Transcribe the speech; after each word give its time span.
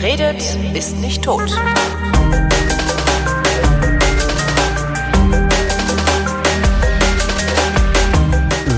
Wer 0.00 0.12
redet, 0.12 0.42
ist 0.74 0.96
nicht 0.96 1.22
tot. 1.22 1.50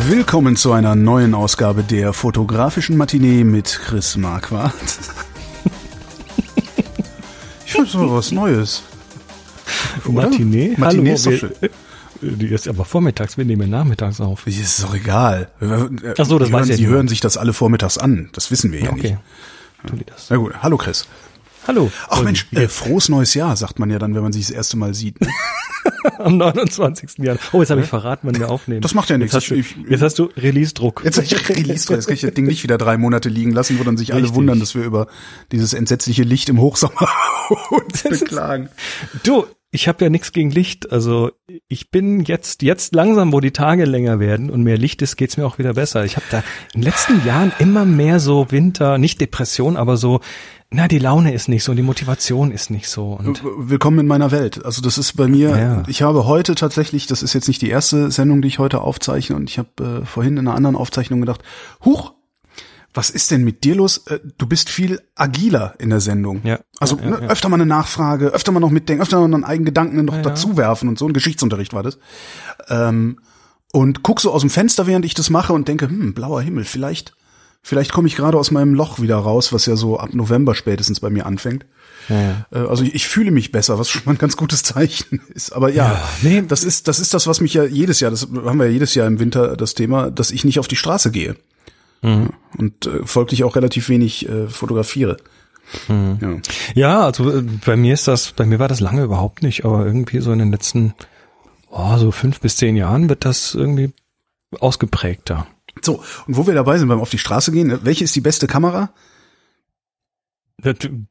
Willkommen 0.08 0.56
zu 0.56 0.72
einer 0.72 0.94
neuen 0.96 1.34
Ausgabe 1.34 1.84
der 1.84 2.12
fotografischen 2.12 2.96
Matinee 2.96 3.44
mit 3.44 3.80
Chris 3.84 4.16
Marquardt. 4.16 4.74
Ich 7.64 7.72
finde 7.78 7.96
mal 8.06 8.16
was 8.16 8.32
Neues. 8.32 8.82
Oder? 10.04 10.28
Matinee? 10.28 10.74
Matinee 10.76 11.04
Hallo, 11.04 11.14
ist 11.14 11.26
doch 11.26 11.32
schön. 11.32 11.52
Die 12.20 12.48
ist 12.48 12.68
aber 12.68 12.84
vormittags, 12.84 13.38
wir 13.38 13.46
nehmen 13.46 13.70
nachmittags 13.70 14.20
auf. 14.20 14.46
Ist 14.46 14.82
doch 14.82 14.94
egal. 14.94 15.48
Ach 15.58 16.26
so, 16.26 16.38
das 16.38 16.48
die 16.48 16.52
weiß 16.52 16.60
hören, 16.60 16.68
ja 16.68 16.76
Die 16.76 16.86
hören 16.86 17.08
sich 17.08 17.20
das 17.20 17.38
alle 17.38 17.54
vormittags 17.54 17.96
an. 17.96 18.28
Das 18.34 18.50
wissen 18.50 18.72
wir 18.72 18.80
ja 18.82 18.90
Okay. 18.90 19.12
nicht. 19.12 19.18
Tun 19.86 19.98
die 19.98 20.04
das. 20.04 20.30
Na 20.30 20.36
gut, 20.36 20.52
hallo 20.62 20.76
Chris. 20.76 21.06
Hallo. 21.66 21.90
Ach 22.08 22.18
Und 22.18 22.24
Mensch, 22.24 22.46
äh, 22.52 22.66
frohes 22.66 23.08
neues 23.08 23.34
Jahr, 23.34 23.56
sagt 23.56 23.78
man 23.78 23.88
ja 23.88 23.98
dann, 24.00 24.14
wenn 24.16 24.22
man 24.22 24.32
sich 24.32 24.46
das 24.46 24.50
erste 24.54 24.76
Mal 24.76 24.94
sieht. 24.94 25.20
Ne? 25.20 25.28
am 26.18 26.36
29. 26.36 27.18
Jahr. 27.18 27.36
Oh, 27.52 27.60
jetzt 27.60 27.70
habe 27.70 27.80
ich 27.82 27.86
verraten, 27.88 28.26
wann 28.26 28.38
wir 28.38 28.50
aufnehmen. 28.50 28.80
Das 28.80 28.94
macht 28.94 29.10
ja 29.10 29.18
nichts. 29.18 29.32
Jetzt 29.32 29.42
hast 29.44 29.50
du, 29.50 29.54
Ich- 29.54 29.76
jetzt 29.88 30.02
hast 30.02 30.18
du 30.18 30.24
Release-Druck. 30.36 31.02
Jetzt 31.04 31.18
hab 31.18 31.24
ich 31.24 31.48
Release 31.48 31.86
drin. 31.86 31.96
Jetzt 31.96 32.06
kann 32.06 32.14
ich 32.14 32.20
das 32.22 32.34
Ding 32.34 32.46
nicht 32.46 32.62
wieder 32.64 32.78
drei 32.78 32.96
Monate 32.96 33.28
liegen 33.28 33.52
lassen, 33.52 33.78
wo 33.78 33.84
dann 33.84 33.96
sich 33.96 34.12
alle 34.12 34.22
Richtig. 34.22 34.36
wundern, 34.36 34.58
dass 34.60 34.74
wir 34.74 34.82
über 34.82 35.06
dieses 35.52 35.72
entsetzliche 35.72 36.24
Licht 36.24 36.48
im 36.48 36.60
Hochsommer 36.60 37.08
uns 37.70 38.02
beklagen. 38.02 38.68
Du, 39.22 39.46
ich 39.74 39.88
habe 39.88 40.04
ja 40.04 40.10
nichts 40.10 40.32
gegen 40.32 40.50
Licht. 40.50 40.92
Also 40.92 41.32
ich 41.66 41.90
bin 41.90 42.20
jetzt 42.24 42.60
jetzt 42.62 42.94
langsam, 42.94 43.32
wo 43.32 43.40
die 43.40 43.52
Tage 43.52 43.86
länger 43.86 44.20
werden 44.20 44.50
und 44.50 44.62
mehr 44.62 44.76
Licht 44.76 45.00
ist, 45.00 45.16
geht's 45.16 45.38
mir 45.38 45.46
auch 45.46 45.58
wieder 45.58 45.72
besser. 45.74 46.04
Ich 46.04 46.16
habe 46.16 46.26
da 46.30 46.44
in 46.74 46.82
den 46.82 46.82
letzten 46.82 47.26
Jahren 47.26 47.52
immer 47.58 47.86
mehr 47.86 48.20
so 48.20 48.50
Winter, 48.50 48.98
nicht 48.98 49.18
Depression, 49.20 49.78
aber 49.78 49.96
so, 49.96 50.20
na 50.70 50.88
die 50.88 50.98
Laune 50.98 51.32
ist 51.32 51.48
nicht 51.48 51.64
so, 51.64 51.72
die 51.72 51.82
Motivation 51.82 52.52
ist 52.52 52.70
nicht 52.70 52.86
so. 52.88 53.14
Und 53.14 53.42
Willkommen 53.44 53.98
in 54.00 54.06
meiner 54.06 54.30
Welt. 54.30 54.62
Also 54.62 54.82
das 54.82 54.98
ist 54.98 55.16
bei 55.16 55.26
mir, 55.26 55.48
Ja. 55.50 55.82
ich 55.88 56.02
habe 56.02 56.26
heute 56.26 56.54
tatsächlich, 56.54 57.06
das 57.06 57.22
ist 57.22 57.32
jetzt 57.32 57.48
nicht 57.48 57.62
die 57.62 57.70
erste 57.70 58.10
Sendung, 58.10 58.42
die 58.42 58.48
ich 58.48 58.58
heute 58.58 58.82
aufzeichne 58.82 59.36
und 59.36 59.48
ich 59.48 59.58
habe 59.58 60.02
äh, 60.02 60.06
vorhin 60.06 60.36
in 60.36 60.46
einer 60.46 60.54
anderen 60.54 60.76
Aufzeichnung 60.76 61.20
gedacht, 61.20 61.40
huch, 61.82 62.12
was 62.94 63.10
ist 63.10 63.30
denn 63.30 63.42
mit 63.44 63.64
dir 63.64 63.74
los? 63.74 63.98
Äh, 64.06 64.20
du 64.38 64.46
bist 64.46 64.68
viel 64.68 65.00
agiler 65.14 65.74
in 65.78 65.90
der 65.90 66.00
Sendung. 66.00 66.40
Ja. 66.44 66.60
Also 66.78 66.96
Ja, 66.96 67.04
ja, 67.04 67.10
ne, 67.10 67.18
ja. 67.22 67.28
öfter 67.28 67.48
mal 67.48 67.56
eine 67.56 67.66
Nachfrage, 67.66 68.28
öfter 68.28 68.52
mal 68.52 68.60
noch 68.60 68.70
mitdenken, 68.70 69.02
öfter 69.02 69.18
mal 69.18 69.24
einen 69.24 69.44
eigenen 69.44 69.64
Gedanken 69.66 70.04
noch 70.04 70.20
dazu 70.20 70.56
werfen 70.56 70.88
und 70.88 70.98
so. 70.98 71.06
Ein 71.06 71.12
Geschichtsunterricht 71.14 71.72
war 71.72 71.82
das. 71.82 71.98
Ähm, 72.68 73.18
und 73.72 74.02
guck 74.02 74.20
so 74.20 74.30
aus 74.32 74.42
dem 74.42 74.50
Fenster, 74.50 74.86
während 74.86 75.04
ich 75.06 75.14
das 75.14 75.30
mache 75.30 75.52
und 75.54 75.68
denke, 75.68 75.88
hm, 75.88 76.12
blauer 76.12 76.42
Himmel, 76.42 76.64
vielleicht, 76.64 77.14
vielleicht 77.62 77.92
komme 77.92 78.08
ich 78.08 78.16
gerade 78.16 78.36
aus 78.38 78.50
meinem 78.50 78.74
Loch 78.74 79.00
wieder 79.00 79.16
raus, 79.16 79.52
was 79.54 79.64
ja 79.64 79.76
so 79.76 79.98
ab 79.98 80.12
November 80.12 80.54
spätestens 80.54 81.00
bei 81.00 81.08
mir 81.08 81.24
anfängt. 81.24 81.64
ja. 82.10 82.44
Äh, 82.52 82.58
Also 82.58 82.84
ich, 82.84 82.94
ich 82.94 83.08
fühle 83.08 83.30
mich 83.30 83.52
besser, 83.52 83.78
was 83.78 83.88
schon 83.88 84.02
mal 84.04 84.12
ein 84.12 84.18
ganz 84.18 84.36
gutes 84.36 84.62
Zeichen 84.64 85.22
ist. 85.34 85.52
Aber 85.54 85.70
ja, 85.70 85.92
Ja, 85.92 86.08
nee. 86.20 86.44
das 86.46 86.62
ist 86.62 86.88
das 86.88 87.00
ist 87.00 87.14
das, 87.14 87.26
was 87.26 87.40
mich 87.40 87.54
ja 87.54 87.64
jedes 87.64 88.00
Jahr, 88.00 88.10
das 88.10 88.22
haben 88.30 88.58
wir 88.58 88.66
ja 88.66 88.72
jedes 88.72 88.94
Jahr 88.94 89.06
im 89.06 89.18
Winter 89.18 89.56
das 89.56 89.72
Thema, 89.74 90.10
dass 90.10 90.30
ich 90.30 90.44
nicht 90.44 90.58
auf 90.58 90.68
die 90.68 90.76
Straße 90.76 91.10
gehe 91.10 91.36
Mhm. 92.02 92.30
und 92.58 92.86
äh, 92.86 93.06
folglich 93.06 93.44
auch 93.44 93.56
relativ 93.56 93.88
wenig 93.88 94.28
äh, 94.28 94.48
fotografiere. 94.48 95.16
Mhm. 95.88 96.18
Ja. 96.20 96.36
Ja, 96.74 97.00
also 97.04 97.30
äh, 97.30 97.42
bei 97.64 97.76
mir 97.76 97.94
ist 97.94 98.08
das, 98.08 98.32
bei 98.32 98.44
mir 98.44 98.58
war 98.58 98.68
das 98.68 98.80
lange 98.80 99.04
überhaupt 99.04 99.42
nicht, 99.42 99.64
aber 99.64 99.86
irgendwie 99.86 100.20
so 100.20 100.32
in 100.32 100.38
den 100.40 100.50
letzten, 100.50 100.94
oh, 101.70 101.96
so 101.98 102.10
fünf 102.10 102.40
bis 102.40 102.56
zehn 102.56 102.76
Jahren 102.76 103.08
wird 103.08 103.24
das 103.24 103.54
irgendwie 103.54 103.92
ausgeprägter. 104.60 105.46
So 105.80 106.02
und 106.26 106.36
wo 106.36 106.46
wir 106.46 106.54
dabei 106.54 106.76
sind 106.78 106.88
beim 106.88 107.00
auf 107.00 107.10
die 107.10 107.18
Straße 107.18 107.52
gehen, 107.52 107.70
äh, 107.70 107.78
welche 107.84 108.04
ist 108.04 108.14
die 108.16 108.20
beste 108.20 108.46
Kamera? 108.46 108.90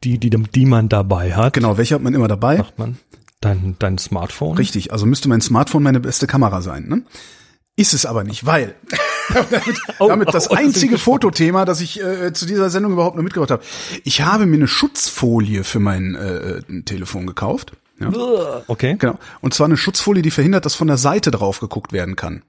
Die, 0.04 0.18
die, 0.18 0.30
die 0.30 0.66
man 0.66 0.88
dabei 0.88 1.34
hat, 1.36 1.54
Genau, 1.54 1.78
welche 1.78 1.96
hat 1.96 2.02
man 2.02 2.14
immer 2.14 2.28
dabei? 2.30 2.58
sagt 2.58 2.80
man. 2.80 2.98
Dein, 3.42 3.76
dein 3.80 3.98
Smartphone. 3.98 4.56
Richtig, 4.56 4.94
also 4.94 5.06
müsste 5.06 5.28
mein 5.28 5.42
Smartphone 5.42 5.84
meine 5.84 6.00
beste 6.00 6.28
Kamera 6.28 6.62
sein. 6.62 6.88
Ne? 6.88 7.02
Ist 7.76 7.94
es 7.94 8.06
aber 8.06 8.24
nicht, 8.24 8.46
weil 8.46 8.76
damit, 9.34 9.78
Oh, 10.00 10.08
damit 10.08 10.28
das 10.30 10.50
oh, 10.50 10.54
das 10.54 10.60
ist 10.62 10.66
einzige 10.68 10.94
gespannt. 10.94 11.02
Fotothema, 11.02 11.66
das 11.66 11.82
ich 11.82 12.02
äh, 12.02 12.34
zu 12.34 12.46
dieser 12.46 12.70
Sendung 12.70 12.94
überhaupt 12.94 13.16
nur 13.16 13.24
mitgebracht 13.24 13.52
habe. 13.52 13.64
Ich 14.04 14.22
habe 14.22 14.46
mir 14.46 14.58
eine 14.58 14.68
Schutzfolie 14.68 15.64
für 15.64 15.80
mein 15.80 16.16
äh, 16.16 16.62
Telefon 16.84 17.28
gekauft. 17.28 17.74
Ja. 18.02 18.64
Okay. 18.68 18.96
Genau. 18.98 19.20
Und 19.42 19.54
zwar 19.54 19.66
eine 19.66 19.78
Schutzfolie, 19.78 20.24
die 20.24 20.32
verhindert, 20.32 20.66
dass 20.66 20.74
von 20.74 20.88
der 20.88 20.98
Seite 20.98 21.30
drauf 21.30 21.60
geguckt 21.60 21.94
werden 21.94 22.16
kann. 22.16 22.42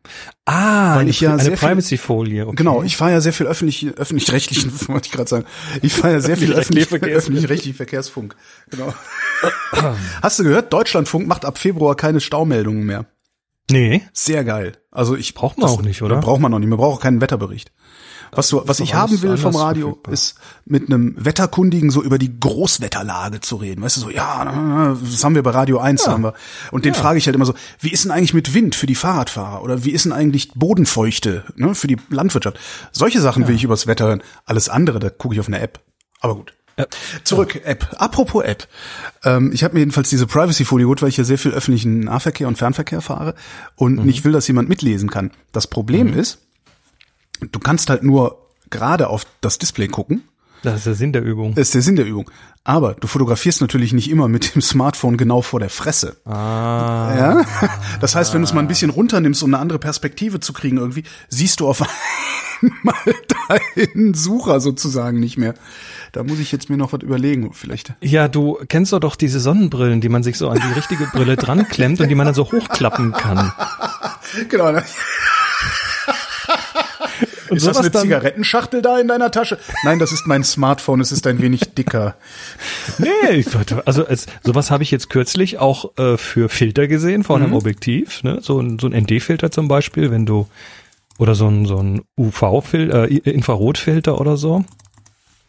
Ah, 0.47 0.95
Weil 0.95 1.01
eine, 1.03 1.11
ich 1.11 1.21
ja 1.21 1.37
eine 1.37 1.51
Privacy-Folie. 1.51 2.47
Okay. 2.47 2.57
Genau, 2.57 2.83
ich 2.83 2.97
fahre 2.97 3.13
ja 3.13 3.21
sehr 3.21 3.35
viel 3.35 3.47
öffentlich, 3.47 3.87
öffentlich-rechtlichen, 3.99 4.73
wollte 4.89 5.07
ich 5.09 5.13
gerade 5.13 5.29
sagen. 5.29 5.45
Ich 5.83 5.93
fahre 5.93 6.15
ja 6.15 6.21
sehr 6.21 6.37
viel 6.39 6.53
öffentlich, 6.55 6.85
Öffentlich-rechtliche 6.85 7.17
öffentlich-rechtlichen 7.17 7.77
Verkehrsfunk. 7.77 8.35
Genau. 8.71 8.95
Hast 10.23 10.39
du 10.39 10.45
gehört? 10.45 10.73
Deutschlandfunk 10.73 11.27
macht 11.27 11.45
ab 11.45 11.59
Februar 11.59 11.97
keine 11.97 12.21
Staumeldungen 12.21 12.85
mehr. 12.85 13.05
Nee. 13.71 14.03
Sehr 14.13 14.45
geil. 14.45 14.77
Also 14.91 15.17
ich 15.17 15.35
Braucht 15.35 15.59
man 15.59 15.69
auch 15.71 15.83
nicht, 15.83 16.03
oder? 16.03 16.21
Braucht 16.21 16.41
man 16.41 16.51
noch 16.51 16.59
nicht. 16.59 16.69
Man 16.69 16.79
braucht 16.79 16.99
auch 16.99 17.03
keinen 17.03 17.21
Wetterbericht. 17.21 17.73
Was, 18.35 18.49
du, 18.49 18.63
was 18.65 18.81
ich 18.81 18.95
haben 18.95 19.21
will 19.21 19.37
vom 19.37 19.55
Radio, 19.55 19.89
verfügbar. 19.89 20.15
ist 20.15 20.37
mit 20.65 20.87
einem 20.87 21.15
Wetterkundigen 21.23 21.91
so 21.91 22.03
über 22.03 22.17
die 22.17 22.41
Großwetterlage 22.41 23.43
zu 23.43 23.57
reden. 23.57 23.83
Weißt 23.83 23.99
du, 23.99 24.01
so, 24.01 24.11
ja, 24.11 24.97
das 24.99 25.23
haben 25.23 25.35
wir 25.35 25.43
bei 25.43 25.51
Radio 25.51 25.79
1, 25.79 26.09
haben 26.09 26.25
wir. 26.25 26.33
Und 26.71 26.87
den 26.87 26.95
frage 26.95 27.19
ich 27.19 27.27
halt 27.27 27.37
immer 27.37 27.45
so, 27.45 27.53
wie 27.81 27.91
ist 27.91 28.05
denn 28.05 28.11
eigentlich 28.11 28.33
mit 28.33 28.55
Wind 28.55 28.75
für 28.75 28.87
die 28.87 28.95
Fahrradfahrer? 28.95 29.63
Oder 29.63 29.85
wie 29.85 29.91
ist 29.91 30.07
denn 30.07 30.13
eigentlich 30.13 30.53
Bodenfeuchte 30.55 31.45
ne, 31.57 31.75
für 31.75 31.89
die 31.89 31.99
Landwirtschaft? 32.09 32.59
Solche 32.91 33.21
Sachen 33.21 33.49
will 33.49 33.55
ich 33.55 33.65
übers 33.65 33.87
Wetter 33.87 34.07
hören. 34.07 34.23
Alles 34.47 34.71
andere, 34.71 34.99
da 34.99 35.11
gucke 35.11 35.35
ich 35.35 35.41
auf 35.41 35.49
eine 35.49 35.61
App. 35.61 35.81
Aber 36.21 36.37
gut. 36.37 36.55
Zurück, 37.25 37.61
App. 37.65 37.95
Apropos 37.99 38.45
App. 38.45 38.67
Ähm, 39.25 39.51
ich 39.53 39.63
habe 39.65 39.75
mir 39.75 39.81
jedenfalls 39.81 40.09
diese 40.11 40.27
Privacy-Folie 40.27 40.85
geholt, 40.85 41.03
weil 41.03 41.09
ich 41.11 41.17
ja 41.17 41.25
sehr 41.25 41.39
viel 41.39 41.53
öffentlichen 41.53 42.01
Nahverkehr 42.01 42.49
und 42.49 42.57
Fernverkehr 42.59 43.01
fahre 43.01 43.35
und 43.77 43.97
Mhm. 43.99 44.05
nicht 44.07 44.25
will, 44.25 44.33
dass 44.33 44.49
jemand 44.49 44.69
mitlesen 44.69 45.11
kann. 45.11 45.31
Das 45.53 45.67
Problem 45.67 46.13
ist, 46.15 46.39
du 47.51 47.59
kannst 47.59 47.91
halt 47.91 48.03
nur 48.03 48.39
gerade 48.71 49.09
auf 49.09 49.27
das 49.41 49.59
Display 49.59 49.89
gucken. 49.89 50.23
Das 50.63 50.77
ist 50.77 50.87
der 50.87 50.95
Sinn 50.95 51.13
der 51.13 51.23
Übung. 51.23 51.55
Das 51.55 51.69
ist 51.69 51.75
der 51.75 51.83
Sinn 51.83 51.97
der 51.97 52.07
Übung. 52.07 52.31
Aber 52.65 52.95
du 52.95 53.09
fotografierst 53.09 53.61
natürlich 53.61 53.93
nicht 53.93 54.09
immer 54.11 54.29
mit 54.29 54.55
dem 54.55 54.63
Smartphone 54.63 55.17
genau 55.17 55.43
vor 55.43 55.61
der 55.61 55.71
Fresse. 55.71 56.17
Ah. 56.25 57.15
Ja? 57.17 57.45
Das 58.01 58.15
heißt, 58.15 58.33
wenn 58.33 58.43
du 58.43 58.47
es 58.47 58.53
mal 58.53 58.61
ein 58.61 58.69
bisschen 58.69 58.91
runternimmst, 58.91 59.43
um 59.43 59.53
eine 59.53 59.61
andere 59.61 59.79
Perspektive 59.79 60.41
zu 60.41 60.53
kriegen 60.53 60.79
irgendwie, 60.79 61.03
siehst 61.29 61.61
du 61.61 61.69
auf 61.69 61.83
einmal 62.63 62.95
deinen 63.49 64.15
Sucher 64.15 64.61
sozusagen 64.61 65.19
nicht 65.19 65.37
mehr. 65.37 65.55
Da 66.13 66.23
muss 66.23 66.39
ich 66.39 66.53
jetzt 66.53 66.71
mir 66.71 66.77
noch 66.77 66.93
was 66.93 67.03
überlegen, 67.03 67.53
vielleicht. 67.53 67.95
Ja, 68.01 68.29
du 68.29 68.59
kennst 68.69 68.93
doch 68.93 69.01
doch 69.01 69.17
diese 69.17 69.41
Sonnenbrillen, 69.41 70.01
die 70.01 70.09
man 70.09 70.23
sich 70.23 70.39
so 70.39 70.49
an 70.49 70.61
die 70.65 70.75
richtige 70.75 71.07
Brille 71.07 71.37
dran 71.37 71.67
klemmt 71.69 72.01
und 72.01 72.09
die 72.09 72.15
man 72.15 72.27
dann 72.27 72.35
so 72.35 72.51
hochklappen 72.51 73.13
kann. 73.13 73.53
Genau. 74.49 74.81
Und 77.53 77.59
Ist 77.59 77.67
das 77.67 77.77
eine 77.77 77.91
dann- 77.91 78.03
Zigarettenschachtel 78.03 78.81
da 78.83 78.99
in 78.99 79.09
deiner 79.09 79.31
Tasche? 79.31 79.59
Nein, 79.85 79.99
das 79.99 80.11
ist 80.11 80.27
mein 80.27 80.43
Smartphone, 80.43 81.01
es 81.01 81.13
ist 81.13 81.27
ein 81.27 81.41
wenig 81.41 81.75
dicker. 81.75 82.17
Nee, 82.99 83.45
also 83.85 84.05
es, 84.07 84.27
sowas 84.43 84.71
habe 84.71 84.83
ich 84.83 84.91
jetzt 84.91 85.11
kürzlich 85.11 85.59
auch 85.59 85.97
äh, 85.99 86.17
für 86.17 86.49
Filter 86.49 86.89
gesehen 86.89 87.25
vor 87.25 87.37
einem 87.37 87.53
Objektiv, 87.55 88.23
ne? 88.23 88.39
So 88.43 88.59
ein, 88.61 88.79
so 88.79 88.87
ein 88.89 88.93
ND-Filter 89.03 89.51
zum 89.51 89.69
Beispiel, 89.69 90.11
wenn 90.11 90.27
du 90.27 90.47
oder 91.19 91.35
so 91.35 91.47
ein 91.47 91.67
so 91.67 91.77
ein 91.79 92.03
UV-Filter, 92.19 93.11
äh, 93.11 93.17
Infrarotfilter 93.31 94.21
oder 94.21 94.37
so. 94.37 94.65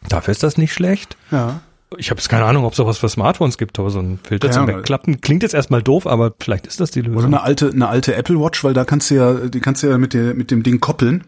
Dafür 0.09 0.31
ist 0.33 0.43
das 0.43 0.57
nicht 0.57 0.73
schlecht. 0.73 1.15
Ja. 1.31 1.61
Ich 1.97 2.09
habe 2.09 2.19
jetzt 2.19 2.27
keine 2.27 2.45
Ahnung, 2.45 2.65
ob 2.65 2.73
sowas 2.75 2.97
für 2.97 3.07
Smartphones 3.07 3.57
gibt, 3.59 3.77
aber 3.79 3.89
so 3.91 3.99
ein 3.99 4.19
Filter 4.23 4.47
Ja, 4.47 4.53
zum 4.53 4.67
Wegklappen 4.67 5.21
klingt 5.21 5.43
jetzt 5.43 5.53
erstmal 5.53 5.83
doof, 5.83 6.07
aber 6.07 6.33
vielleicht 6.39 6.65
ist 6.65 6.79
das 6.79 6.89
die 6.91 7.01
Oder 7.01 7.09
Lösung. 7.09 7.25
eine 7.27 7.43
alte, 7.43 7.69
eine 7.69 7.87
alte 7.87 8.15
Apple 8.15 8.39
Watch, 8.39 8.63
weil 8.63 8.73
da 8.73 8.83
kannst 8.83 9.11
du 9.11 9.15
ja, 9.15 9.33
die 9.33 9.59
kannst 9.59 9.83
du 9.83 9.87
ja 9.87 9.97
mit, 9.99 10.13
der, 10.13 10.33
mit 10.33 10.49
dem 10.51 10.63
Ding 10.63 10.79
koppeln. 10.79 11.23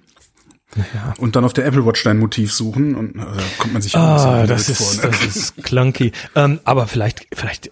Und 1.17 1.35
dann 1.35 1.45
auf 1.45 1.53
der 1.53 1.65
Apple 1.65 1.85
Watch 1.85 2.03
dein 2.03 2.17
Motiv 2.19 2.51
suchen 2.53 2.95
und 2.95 3.15
äh, 3.15 3.19
da 3.19 3.41
kommt 3.59 3.73
man 3.73 3.81
sich 3.81 3.94
ja 3.94 4.00
Ah, 4.01 4.38
blöd 4.39 4.50
das 4.50 4.71
vor, 4.71 4.91
ist, 4.91 5.03
ne? 5.03 5.12
das 5.12 5.35
ist 5.35 5.63
clunky. 5.63 6.12
ähm, 6.35 6.59
aber 6.65 6.88
vielleicht, 6.88 7.27
vielleicht, 7.33 7.69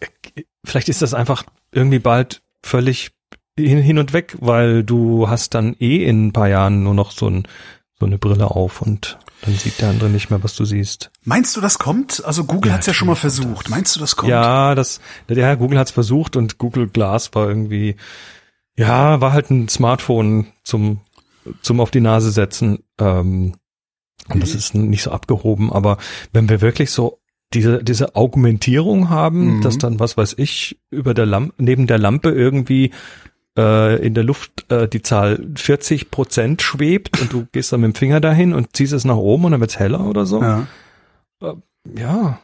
vielleicht 0.63 0.89
ist 0.89 1.01
das 1.01 1.13
einfach 1.13 1.43
irgendwie 1.71 1.99
bald 1.99 2.41
völlig 2.61 3.11
hin, 3.57 3.79
hin 3.81 3.97
und 3.97 4.13
weg, 4.13 4.37
weil 4.39 4.83
du 4.83 5.27
hast 5.27 5.53
dann 5.53 5.75
eh 5.79 6.05
in 6.05 6.27
ein 6.27 6.33
paar 6.33 6.47
Jahren 6.47 6.83
nur 6.83 6.93
noch 6.93 7.11
so, 7.11 7.27
ein, 7.29 7.47
so 7.99 8.05
eine 8.05 8.17
Brille 8.17 8.49
auf 8.51 8.81
und 8.81 9.17
dann 9.41 9.55
sieht 9.55 9.81
der 9.81 9.89
andere 9.89 10.09
nicht 10.09 10.29
mehr, 10.29 10.41
was 10.41 10.55
du 10.55 10.63
siehst. 10.63 11.11
Meinst 11.25 11.57
du, 11.57 11.61
das 11.61 11.77
kommt? 11.77 12.23
Also 12.23 12.45
Google 12.45 12.69
Ja, 12.69 12.77
hat's 12.77 12.85
ja 12.85 12.93
schon 12.93 13.09
mal 13.09 13.15
versucht. 13.15 13.69
Meinst 13.69 13.93
du, 13.95 13.99
das 13.99 14.15
kommt? 14.15 14.29
Ja, 14.29 14.73
das, 14.75 15.01
ja, 15.27 15.55
Google 15.55 15.77
hat's 15.79 15.91
versucht 15.91 16.37
und 16.37 16.57
Google 16.57 16.87
Glass 16.87 17.35
war 17.35 17.49
irgendwie, 17.49 17.97
ja, 18.77 19.19
war 19.19 19.33
halt 19.33 19.49
ein 19.51 19.67
Smartphone 19.67 20.47
zum, 20.63 21.01
zum 21.61 21.79
auf 21.79 21.91
die 21.91 22.01
Nase 22.01 22.31
setzen. 22.31 22.79
Ähm, 22.99 23.55
und 24.29 24.41
das 24.41 24.55
ist 24.55 24.73
nicht 24.75 25.03
so 25.03 25.11
abgehoben, 25.11 25.71
aber 25.71 25.97
wenn 26.31 26.47
wir 26.49 26.61
wirklich 26.61 26.91
so 26.91 27.19
diese, 27.53 27.83
diese 27.83 28.15
Augmentierung 28.15 29.09
haben, 29.09 29.57
Mhm. 29.57 29.61
dass 29.61 29.77
dann, 29.77 29.99
was 29.99 30.17
weiß 30.17 30.35
ich, 30.37 30.79
über 30.89 31.13
der 31.13 31.25
Lampe, 31.25 31.53
neben 31.57 31.85
der 31.87 31.99
Lampe 31.99 32.31
irgendwie 32.31 32.91
äh, 33.57 34.03
in 34.03 34.13
der 34.15 34.23
Luft 34.23 34.65
äh, 34.71 34.87
die 34.87 35.01
Zahl 35.03 35.45
40 35.55 36.09
Prozent 36.09 36.61
schwebt 36.63 37.21
und 37.21 37.31
du 37.33 37.45
gehst 37.51 37.71
dann 37.71 37.81
mit 37.81 37.93
dem 37.93 37.95
Finger 37.95 38.19
dahin 38.21 38.53
und 38.53 38.75
ziehst 38.75 38.93
es 38.93 39.05
nach 39.05 39.17
oben 39.17 39.45
und 39.45 39.51
dann 39.51 39.61
wird's 39.61 39.77
heller 39.77 40.05
oder 40.07 40.25
so. 40.25 40.41
Ja. 40.41 40.67
Ja, 41.95 42.39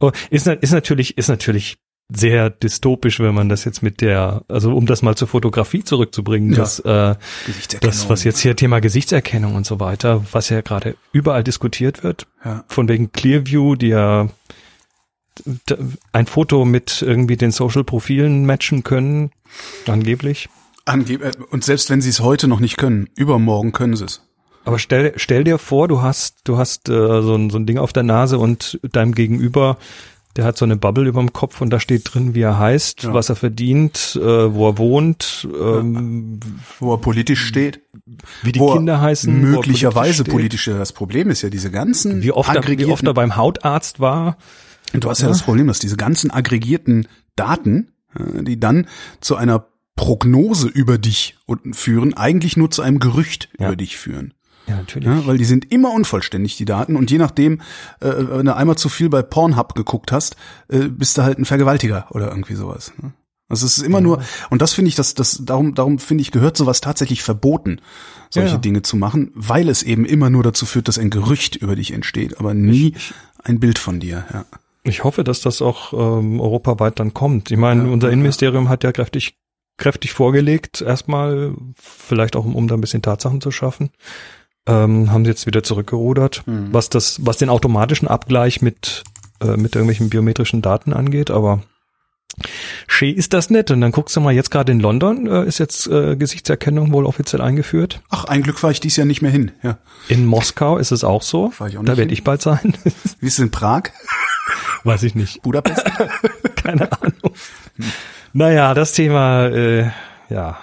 Oh, 0.00 0.12
ist, 0.30 0.46
ist 0.46 0.70
natürlich, 0.72 1.18
ist 1.18 1.28
natürlich 1.28 1.76
sehr 2.10 2.48
dystopisch, 2.48 3.20
wenn 3.20 3.34
man 3.34 3.48
das 3.50 3.64
jetzt 3.64 3.82
mit 3.82 4.00
der, 4.00 4.42
also 4.48 4.74
um 4.74 4.86
das 4.86 5.02
mal 5.02 5.14
zur 5.14 5.28
Fotografie 5.28 5.84
zurückzubringen, 5.84 6.52
Ja. 6.52 6.56
das, 6.58 6.80
äh, 6.80 7.14
das, 7.80 8.08
was 8.08 8.24
jetzt 8.24 8.40
hier 8.40 8.56
Thema 8.56 8.80
Gesichtserkennung 8.80 9.54
und 9.54 9.66
so 9.66 9.78
weiter, 9.78 10.24
was 10.32 10.48
ja 10.48 10.62
gerade 10.62 10.96
überall 11.12 11.44
diskutiert 11.44 12.02
wird, 12.02 12.26
Ja. 12.44 12.64
von 12.68 12.88
wegen 12.88 13.12
Clearview, 13.12 13.74
die 13.74 13.88
ja 13.88 14.28
ein 16.12 16.26
Foto 16.26 16.64
mit 16.64 17.02
irgendwie 17.02 17.36
den 17.36 17.50
Social 17.50 17.84
Profilen 17.84 18.44
matchen 18.46 18.82
können, 18.84 19.30
angeblich. 19.86 20.48
Angeb 20.84 21.22
äh, 21.22 21.32
und 21.50 21.62
selbst 21.62 21.90
wenn 21.90 22.00
sie 22.00 22.08
es 22.10 22.20
heute 22.20 22.48
noch 22.48 22.60
nicht 22.60 22.76
können, 22.78 23.08
übermorgen 23.16 23.72
können 23.72 23.96
sie 23.96 24.06
es. 24.06 24.22
Aber 24.64 24.78
stell, 24.78 25.12
stell 25.16 25.44
dir 25.44 25.58
vor, 25.58 25.88
du 25.88 26.02
hast, 26.02 26.40
du 26.44 26.58
hast 26.58 26.88
äh, 26.88 27.22
so, 27.22 27.34
ein, 27.34 27.50
so 27.50 27.58
ein 27.58 27.66
Ding 27.66 27.78
auf 27.78 27.92
der 27.92 28.02
Nase 28.02 28.38
und 28.38 28.80
deinem 28.92 29.14
Gegenüber, 29.14 29.76
der 30.38 30.44
hat 30.46 30.56
so 30.56 30.64
eine 30.64 30.76
Bubble 30.76 31.08
über 31.08 31.20
dem 31.20 31.32
Kopf 31.32 31.60
und 31.60 31.70
da 31.70 31.80
steht 31.80 32.14
drin, 32.14 32.34
wie 32.36 32.42
er 32.42 32.58
heißt, 32.60 33.02
Ja. 33.02 33.12
was 33.12 33.28
er 33.28 33.34
verdient, 33.34 34.16
äh, 34.22 34.54
wo 34.54 34.68
er 34.68 34.78
wohnt, 34.78 35.48
ähm, 35.52 36.38
Wo 36.78 36.94
er 36.94 36.98
politisch 36.98 37.44
steht. 37.44 37.80
wie 38.42 38.52
die 38.52 38.60
er 38.60 38.72
Kinder 38.74 39.00
heißen. 39.00 39.34
er 39.34 39.48
Möglicherweise 39.50 40.22
politisch. 40.22 40.66
Das 40.66 40.92
Problem 40.92 41.28
ist 41.30 41.42
ja 41.42 41.50
diese 41.50 41.72
ganzen 41.72 42.22
Wie 42.22 42.30
oft, 42.30 42.54
er, 42.54 42.66
wie 42.66 42.84
oft 42.86 43.04
er 43.04 43.14
beim 43.14 43.34
Hautarzt 43.36 43.98
war. 43.98 44.36
Und 44.94 45.02
du 45.04 45.10
hast 45.10 45.20
ja 45.22 45.28
das 45.28 45.42
Problem, 45.42 45.66
dass 45.66 45.80
diese 45.80 45.96
ganzen 45.96 46.30
aggregierten 46.30 47.08
Daten, 47.34 47.88
äh, 48.16 48.44
die 48.44 48.60
dann 48.60 48.86
zu 49.20 49.34
einer 49.34 49.66
Prognose 49.96 50.68
über 50.68 50.98
dich 50.98 51.36
und- 51.46 51.74
führen, 51.74 52.14
eigentlich 52.14 52.56
nur 52.56 52.70
zu 52.70 52.82
einem 52.82 53.00
Gerücht 53.00 53.48
Ja. 53.58 53.66
über 53.66 53.74
dich 53.76 53.96
führen. 53.96 54.34
Ja, 54.68 54.76
natürlich. 54.76 55.08
Ja, 55.08 55.26
weil 55.26 55.38
die 55.38 55.44
sind 55.44 55.70
immer 55.72 55.92
unvollständig, 55.92 56.56
die 56.56 56.64
Daten. 56.64 56.96
Und 56.96 57.10
je 57.10 57.18
nachdem, 57.18 57.60
äh, 58.00 58.10
wenn 58.16 58.46
du 58.46 58.54
einmal 58.54 58.76
zu 58.76 58.88
viel 58.88 59.08
bei 59.08 59.22
Pornhub 59.22 59.74
geguckt 59.74 60.12
hast, 60.12 60.36
äh, 60.68 60.88
bist 60.88 61.16
du 61.18 61.22
halt 61.22 61.38
ein 61.38 61.44
Vergewaltiger 61.44 62.06
oder 62.10 62.28
irgendwie 62.28 62.54
sowas. 62.54 62.92
ne? 63.00 63.12
Also 63.50 63.64
es 63.64 63.78
ist 63.78 63.84
immer 63.84 64.02
nur, 64.02 64.20
und 64.50 64.60
das 64.60 64.74
finde 64.74 64.90
ich, 64.90 64.94
das, 64.94 65.14
das, 65.14 65.40
darum, 65.42 65.74
darum 65.74 65.98
finde 65.98 66.20
ich, 66.20 66.30
gehört 66.32 66.58
sowas 66.58 66.82
tatsächlich 66.82 67.22
verboten, 67.22 67.80
solche 68.28 68.48
Ja, 68.48 68.54
ja. 68.56 68.60
Dinge 68.60 68.82
zu 68.82 68.96
machen, 68.98 69.30
weil 69.34 69.70
es 69.70 69.82
eben 69.82 70.04
immer 70.04 70.28
nur 70.28 70.42
dazu 70.42 70.66
führt, 70.66 70.86
dass 70.86 70.98
ein 70.98 71.08
Gerücht 71.08 71.56
über 71.56 71.74
dich 71.74 71.92
entsteht, 71.92 72.38
aber 72.38 72.52
nie 72.52 72.94
ein 73.42 73.58
Bild 73.58 73.78
von 73.78 74.00
dir. 74.00 74.26
Ja. 74.34 74.44
Ich 74.84 75.02
hoffe, 75.02 75.24
dass 75.24 75.40
das 75.40 75.62
auch 75.62 75.94
ähm, 75.94 76.40
europaweit 76.40 77.00
dann 77.00 77.14
kommt. 77.14 77.50
Ich 77.50 77.56
meine, 77.56 77.84
Ja, 77.84 77.90
unser 77.90 78.08
ja. 78.08 78.12
Innenministerium 78.12 78.68
hat 78.68 78.84
ja 78.84 78.92
kräftig, 78.92 79.38
kräftig 79.78 80.12
vorgelegt, 80.12 80.82
erstmal, 80.82 81.54
vielleicht 81.74 82.36
auch 82.36 82.44
um, 82.44 82.54
um 82.54 82.68
da 82.68 82.74
ein 82.74 82.82
bisschen 82.82 83.00
Tatsachen 83.00 83.40
zu 83.40 83.50
schaffen. 83.50 83.90
Ähm, 84.68 85.10
haben 85.10 85.24
sie 85.24 85.30
jetzt 85.30 85.46
wieder 85.46 85.62
zurückgerudert, 85.62 86.42
Mhm. 86.46 86.68
was 86.72 86.90
das, 86.90 87.24
was 87.24 87.38
den 87.38 87.48
automatischen 87.48 88.06
Abgleich 88.06 88.60
mit, 88.62 89.02
äh, 89.40 89.56
mit 89.56 89.74
irgendwelchen 89.74 90.10
biometrischen 90.10 90.62
Daten 90.62 90.92
angeht, 90.92 91.30
aber 91.30 91.62
schön 92.86 93.14
ist 93.16 93.32
das 93.32 93.50
nicht. 93.50 93.70
Und 93.70 93.80
dann 93.80 93.92
guckst 93.92 94.14
du 94.14 94.20
mal, 94.20 94.32
jetzt 94.32 94.50
gerade 94.50 94.70
in 94.72 94.80
London 94.80 95.26
äh, 95.26 95.44
ist 95.46 95.58
jetzt 95.58 95.86
äh, 95.88 96.16
Gesichtserkennung 96.16 96.92
wohl 96.92 97.06
offiziell 97.06 97.40
eingeführt. 97.42 98.00
Ach, 98.10 98.24
ein 98.26 98.42
Glück 98.42 98.58
fahre 98.58 98.72
ich 98.72 98.80
dies 98.80 98.96
Jahr 98.96 99.06
nicht 99.06 99.22
mehr 99.22 99.30
hin. 99.30 99.52
Ja. 99.62 99.78
In 100.08 100.26
Moskau 100.26 100.76
ist 100.78 100.92
es 100.92 101.02
auch 101.02 101.22
so. 101.22 101.50
Fahr 101.50 101.68
ich 101.68 101.78
auch 101.78 101.82
da 101.84 101.92
nicht 101.92 101.98
werde 101.98 102.02
hin. 102.02 102.12
ich 102.12 102.24
bald 102.24 102.42
sein. 102.42 102.74
Wie 103.20 103.26
ist 103.26 103.34
es 103.34 103.38
in 103.40 103.50
Prag? 103.50 103.84
Weiß 104.84 105.02
ich 105.02 105.14
nicht. 105.14 105.42
Budapest? 105.42 105.84
Keine 106.56 106.90
Ahnung. 106.92 107.32
Naja, 108.32 108.74
das 108.74 108.92
Thema, 108.92 109.46
äh, 109.46 109.90
ja. 110.28 110.58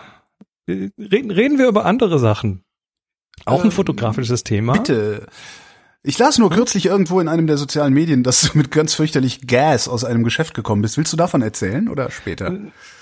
Äh, 0.67 0.89
Reden, 0.99 1.31
reden 1.31 1.57
wir 1.57 1.67
über 1.67 1.85
andere 1.85 2.19
Sachen. 2.19 2.63
Auch 3.45 3.61
ein 3.61 3.65
Ähm, 3.67 3.71
fotografisches 3.71 4.43
Thema. 4.43 4.73
Bitte. 4.73 5.27
Ich 6.07 6.19
las 6.19 6.37
nur 6.37 6.51
kürzlich 6.51 6.85
irgendwo 6.85 7.19
in 7.19 7.27
einem 7.27 7.47
der 7.47 7.57
sozialen 7.57 7.93
Medien, 7.93 8.21
dass 8.21 8.41
du 8.41 8.57
mit 8.57 8.69
ganz 8.69 8.93
fürchterlich 8.93 9.47
Gas 9.47 9.87
aus 9.87 10.03
einem 10.03 10.23
Geschäft 10.23 10.53
gekommen 10.53 10.81
bist. 10.83 10.97
Willst 10.97 11.11
du 11.13 11.17
davon 11.17 11.41
erzählen 11.41 11.89
oder 11.89 12.11
später? 12.11 12.55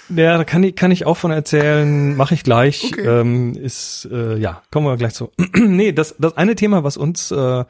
Ja, 0.10 0.38
da 0.38 0.44
kann 0.46 0.64
ich, 0.64 0.76
kann 0.76 0.92
ich 0.92 1.06
auch 1.06 1.18
von 1.18 1.32
erzählen, 1.32 2.16
mache 2.16 2.34
ich 2.34 2.44
gleich. 2.44 2.92
Okay. 2.94 3.06
Ähm, 3.06 3.56
ist, 3.56 4.08
äh, 4.12 4.38
ja, 4.38 4.62
kommen 4.72 4.86
wir 4.88 4.96
gleich 4.96 5.14
zu. 5.16 5.32
nee, 5.56 5.92
das, 5.92 6.16
das 6.18 6.38
eine 6.38 6.56
Thema, 6.56 6.84
was 6.86 6.96
uns 6.96 7.30
äh, 7.32 7.66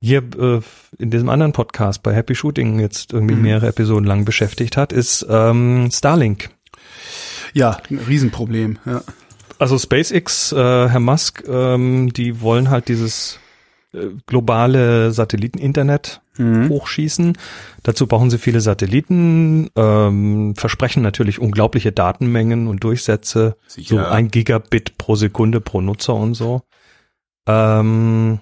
hier 0.00 0.18
äh, 0.38 0.60
in 0.98 1.10
diesem 1.10 1.30
anderen 1.30 1.52
Podcast 1.52 2.02
bei 2.02 2.12
Happy 2.14 2.34
Shooting 2.34 2.78
jetzt 2.78 3.14
irgendwie 3.14 3.34
Mhm. 3.34 3.42
mehrere 3.42 3.68
Episoden 3.68 4.04
lang 4.06 4.26
beschäftigt 4.26 4.76
hat, 4.76 4.92
ist 4.92 5.24
ähm, 5.30 5.88
Starlink. 5.90 6.50
Ja, 7.54 7.78
ein 7.90 7.98
Riesenproblem. 8.06 8.78
Ja. 8.84 9.02
Also 9.58 9.78
SpaceX, 9.78 10.52
äh, 10.52 10.56
Herr 10.56 11.00
Musk, 11.00 11.44
ähm, 11.48 12.12
die 12.12 12.40
wollen 12.40 12.70
halt 12.70 12.88
dieses 12.88 13.38
äh, 13.94 14.08
globale 14.26 15.12
Satelliteninternet 15.12 16.20
Mhm. 16.38 16.68
hochschießen. 16.68 17.38
Dazu 17.82 18.06
brauchen 18.06 18.30
sie 18.30 18.38
viele 18.38 18.60
Satelliten, 18.60 19.70
ähm, 19.74 20.54
versprechen 20.54 21.02
natürlich 21.02 21.38
unglaubliche 21.40 21.92
Datenmengen 21.92 22.66
und 22.68 22.84
Durchsätze, 22.84 23.56
Sicher. 23.66 23.96
so 23.96 24.04
ein 24.04 24.28
Gigabit 24.30 24.98
pro 24.98 25.16
Sekunde 25.16 25.60
pro 25.60 25.80
Nutzer 25.80 26.14
und 26.14 26.34
so. 26.34 26.62
Ähm, 27.46 28.40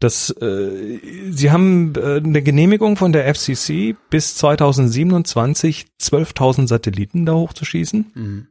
das, 0.00 0.30
äh, 0.40 0.98
sie 1.30 1.50
haben 1.50 1.92
äh, 1.96 2.16
eine 2.16 2.42
Genehmigung 2.42 2.96
von 2.96 3.12
der 3.12 3.32
FCC 3.32 3.96
bis 4.10 4.36
2027 4.36 5.86
12.000 6.00 6.68
Satelliten 6.68 7.26
da 7.26 7.34
hochzuschießen. 7.34 8.12
Mhm. 8.14 8.46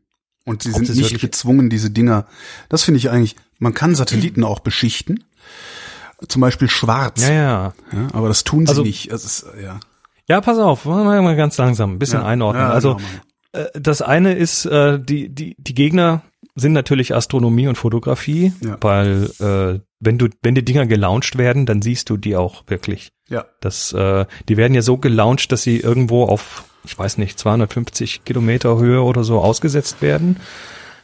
Und 0.47 0.63
sie 0.63 0.71
sind 0.71 0.89
nicht 0.95 1.19
gezwungen, 1.19 1.69
diese 1.69 1.91
Dinger. 1.91 2.25
Das 2.69 2.83
finde 2.83 2.97
ich 2.99 3.09
eigentlich. 3.09 3.35
Man 3.59 3.73
kann 3.73 3.95
Satelliten 3.95 4.43
auch 4.43 4.59
beschichten. 4.59 5.23
Zum 6.27 6.41
Beispiel 6.41 6.69
schwarz. 6.69 7.21
Ja, 7.21 7.33
ja. 7.33 7.73
Ja, 7.91 8.07
aber 8.13 8.27
das 8.27 8.43
tun 8.43 8.65
sie 8.65 8.69
Also- 8.71 8.83
nicht. 8.83 9.07
Ist, 9.11 9.45
ja. 9.61 9.79
Ja, 10.27 10.41
pass 10.41 10.57
auf, 10.57 10.85
machen 10.85 11.05
wir 11.05 11.21
mal 11.21 11.35
ganz 11.37 11.57
langsam, 11.57 11.93
ein 11.93 11.99
bisschen 11.99 12.19
ja. 12.21 12.25
einordnen. 12.27 12.63
Ja, 12.63 12.69
also 12.71 12.95
genau, 12.95 13.65
äh, 13.67 13.79
das 13.79 14.01
eine 14.01 14.33
ist, 14.33 14.65
äh, 14.65 14.99
die, 14.99 15.29
die, 15.29 15.55
die 15.57 15.73
Gegner 15.73 16.21
sind 16.55 16.73
natürlich 16.73 17.15
Astronomie 17.15 17.67
und 17.67 17.77
Fotografie, 17.77 18.51
Ja. 18.61 18.77
weil 18.81 19.29
äh, 19.39 19.79
wenn 19.99 20.17
du, 20.17 20.27
wenn 20.41 20.53
die 20.55 20.65
Dinger 20.65 20.85
gelauncht 20.85 21.37
werden, 21.37 21.65
dann 21.65 21.81
siehst 21.81 22.09
du 22.09 22.17
die 22.17 22.35
auch 22.35 22.63
wirklich. 22.67 23.09
ja. 23.29 23.45
Das, 23.61 23.93
äh, 23.93 24.25
die 24.49 24.57
werden 24.57 24.73
ja 24.73 24.81
so 24.81 24.97
gelauncht, 24.97 25.51
dass 25.51 25.63
sie 25.63 25.77
irgendwo 25.79 26.23
auf, 26.25 26.65
ich 26.87 26.97
weiß 26.97 27.17
nicht, 27.19 27.37
250 27.37 28.23
Kilometer 28.23 28.77
Höhe 28.77 29.01
oder 29.03 29.23
so 29.23 29.39
ausgesetzt 29.39 30.01
werden. 30.01 30.37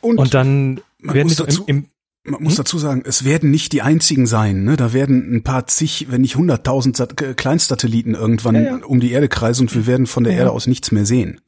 Und, 0.01 0.17
Und 0.17 0.33
dann 0.33 0.81
werden 1.01 1.33
dazu- 1.35 1.63
im, 1.67 1.77
im 1.77 1.85
man 2.25 2.35
Hm? 2.37 2.43
muss 2.45 2.55
dazu 2.55 2.77
sagen, 2.77 3.03
es 3.05 3.25
werden 3.25 3.51
nicht 3.51 3.73
die 3.73 3.81
einzigen 3.81 4.27
sein. 4.27 4.63
Ne? 4.63 4.77
Da 4.77 4.93
werden 4.93 5.35
ein 5.35 5.43
paar 5.43 5.67
zig, 5.67 6.07
wenn 6.09 6.21
nicht 6.21 6.37
hunderttausend 6.37 6.95
Sat 6.95 7.17
Kleinstsatelliten 7.17 8.15
irgendwann 8.15 8.55
Ja, 8.55 8.61
ja. 8.61 8.79
um 8.85 9.01
die 9.01 9.11
Erde 9.11 9.27
kreisen 9.27 9.63
und 9.67 9.75
wir 9.75 9.85
werden 9.87 10.07
von 10.07 10.23
der 10.23 10.31
Ja, 10.33 10.39
Erde 10.39 10.51
aus 10.51 10.65
nichts 10.67 10.91
mehr 10.93 11.05
sehen. 11.05 11.41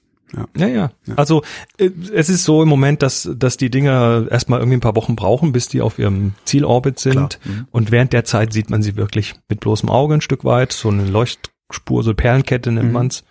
Ja, 0.57 0.67
ja. 0.67 0.91
Also 1.15 1.43
äh, 1.77 1.91
es 2.13 2.27
ist 2.27 2.43
so 2.43 2.61
im 2.61 2.67
Moment, 2.67 3.01
dass, 3.03 3.29
dass 3.37 3.55
die 3.55 3.69
Dinger 3.69 4.27
erstmal 4.29 4.59
irgendwie 4.59 4.75
ein 4.77 4.81
paar 4.81 4.97
Wochen 4.97 5.15
brauchen, 5.15 5.53
bis 5.53 5.69
die 5.69 5.79
auf 5.79 5.97
ihrem 5.97 6.33
Zielorbit 6.43 6.99
sind. 6.99 7.39
Mhm. 7.45 7.67
Und 7.71 7.91
während 7.91 8.11
der 8.11 8.25
Zeit 8.25 8.51
sieht 8.51 8.69
man 8.69 8.81
sie 8.83 8.97
wirklich 8.97 9.35
mit 9.47 9.61
bloßem 9.61 9.87
Auge 9.89 10.15
ein 10.15 10.21
Stück 10.21 10.43
weit. 10.43 10.73
So 10.73 10.89
eine 10.89 11.05
Leuchtspur, 11.05 12.03
so 12.03 12.13
Perlenkette 12.13 12.73
nennt 12.73 12.87
Mhm. 12.87 12.91
man's. 12.93 13.23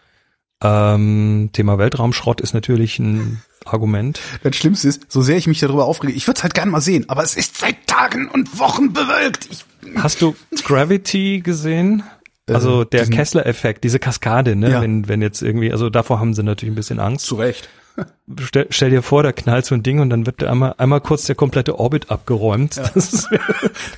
Ähm, 0.65 1.51
Thema 1.53 1.79
Weltraumschrott 1.79 2.41
ist 2.41 2.55
natürlich 2.55 2.99
ein 2.99 3.43
Argument. 3.67 4.19
Das 4.43 4.57
Schlimmste 4.57 4.89
ist, 4.89 5.03
so 5.09 5.21
sehr 5.21 5.37
ich 5.37 5.47
mich 5.47 5.61
darüber 5.61 5.85
aufrege, 5.85 6.15
ich 6.15 6.27
würde 6.27 6.39
es 6.39 6.43
halt 6.43 6.55
gern 6.55 6.71
mal 6.71 6.81
sehen, 6.81 7.05
aber 7.09 7.23
es 7.23 7.37
ist 7.37 7.59
seit 7.59 7.87
Tagen 7.87 8.29
und 8.29 8.59
Wochen 8.59 8.93
bewölkt. 8.93 9.49
Ich, 9.51 9.65
Hast 9.97 10.23
du 10.23 10.35
Gravity 10.65 11.41
gesehen? 11.41 12.03
Also 12.47 12.83
Äh, 12.83 12.87
der 12.87 13.07
Kessler-Effekt, 13.07 13.85
diese 13.85 13.99
Kaskade, 13.99 14.57
ne? 14.57 14.71
Ja. 14.71 14.81
Wenn, 14.83 15.09
wenn 15.09 15.23
jetzt 15.23 15.43
irgendwie, 15.43 15.71
also 15.73 15.91
davor 15.91 16.19
haben 16.19 16.35
sie 16.35 16.43
natürlich 16.43 16.73
ein 16.73 16.77
bisschen 16.77 17.01
Angst. 17.01 17.27
zu 17.27 17.37
Recht. 17.37 17.69
Stell, 18.41 18.67
stell 18.71 18.91
dir 18.91 19.03
vor, 19.03 19.23
da 19.23 19.31
knallt 19.33 19.67
so 19.67 19.75
ein 19.75 19.85
Ding 19.85 20.01
und 20.01 20.11
dann 20.11 20.27
wird 20.27 20.43
da 20.43 20.51
einmal, 20.51 20.75
einmal 20.79 21.01
kurz 21.01 21.27
der 21.27 21.37
komplette 21.37 21.79
Orbit 21.79 22.11
abgeräumt. 22.11 22.77
Das 22.95 23.13
ist, 23.13 23.31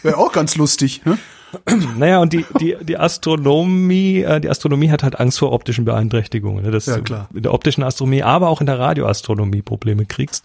Wäre 0.02 0.18
auch 0.18 0.32
ganz 0.32 0.56
lustig. 0.56 1.02
Ne? 1.06 1.16
naja, 1.98 2.18
und 2.18 2.32
die, 2.32 2.44
die, 2.60 2.76
die 2.82 2.98
Astronomie, 2.98 4.22
äh, 4.22 4.40
die 4.40 4.48
Astronomie 4.48 4.90
hat 4.90 5.02
halt 5.02 5.18
Angst 5.18 5.38
vor 5.38 5.52
optischen 5.52 5.84
Beeinträchtigungen. 5.84 6.64
Ne? 6.64 6.70
Dass 6.70 6.86
Ja, 6.86 7.00
klar. 7.00 7.28
in 7.34 7.42
der 7.42 7.54
optischen 7.54 7.82
Astronomie, 7.82 8.22
aber 8.22 8.48
auch 8.48 8.60
in 8.60 8.66
der 8.66 8.78
Radioastronomie 8.78 9.62
Probleme 9.62 10.06
kriegst, 10.06 10.44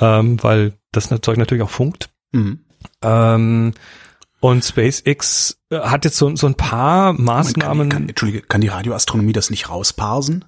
ähm, 0.00 0.42
weil 0.42 0.74
das 0.92 1.08
Zeug 1.08 1.36
natürlich 1.38 1.62
auch 1.62 1.70
funkt. 1.70 2.10
Mhm. 2.32 2.60
Ähm, 3.02 3.72
und 4.40 4.64
SpaceX 4.64 5.58
äh, 5.70 5.80
hat 5.80 6.04
jetzt 6.04 6.16
so, 6.16 6.34
so 6.36 6.46
ein 6.46 6.54
paar 6.54 7.12
Maßnahmen. 7.12 7.88
kann, 7.88 8.00
kann, 8.00 8.08
Entschuldige, 8.08 8.42
kann 8.42 8.60
die 8.60 8.68
Radioastronomie 8.68 9.32
das 9.32 9.50
nicht 9.50 9.68
rausparsen? 9.68 10.44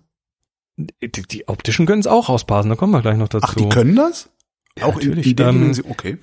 die, 1.03 1.23
die 1.23 1.49
optischen 1.49 1.87
können 1.87 2.01
es 2.01 2.07
auch 2.07 2.29
rauspassen, 2.29 2.71
da 2.71 2.77
kommen 2.77 2.93
wir 2.93 3.03
gleich 3.03 3.17
noch 3.17 3.29
dazu. 3.29 3.47
Ach, 3.49 3.55
die 3.55 3.69
können 3.69 3.97
das? 3.97 4.31
Ja, 4.79 4.87
auch 4.87 4.99
in, 4.99 5.09
natürlich. 5.09 5.27
in 5.27 5.37
der 5.37 5.49
Ähm? 5.49 5.83
Okay. 5.89 6.19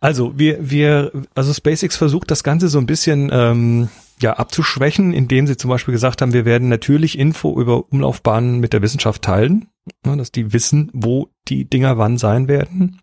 Also 0.00 0.38
wir, 0.38 0.70
wir, 0.70 1.12
also 1.34 1.52
SpaceX 1.52 1.96
versucht 1.96 2.30
das 2.30 2.44
Ganze 2.44 2.68
so 2.68 2.78
ein 2.78 2.86
bisschen 2.86 3.30
ähm, 3.32 3.88
ja 4.20 4.34
abzuschwächen, 4.34 5.12
indem 5.12 5.46
sie 5.46 5.56
zum 5.56 5.70
Beispiel 5.70 5.92
gesagt 5.92 6.22
haben, 6.22 6.32
wir 6.32 6.44
werden 6.44 6.68
natürlich 6.68 7.18
Info 7.18 7.58
über 7.60 7.90
Umlaufbahnen 7.90 8.60
mit 8.60 8.72
der 8.72 8.82
Wissenschaft 8.82 9.22
teilen, 9.22 9.68
ne, 10.04 10.16
dass 10.16 10.32
die 10.32 10.52
wissen, 10.52 10.90
wo 10.92 11.30
die 11.48 11.64
Dinger 11.64 11.98
wann 11.98 12.18
sein 12.18 12.48
werden. 12.48 13.00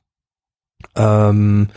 Ähm, 0.96 1.70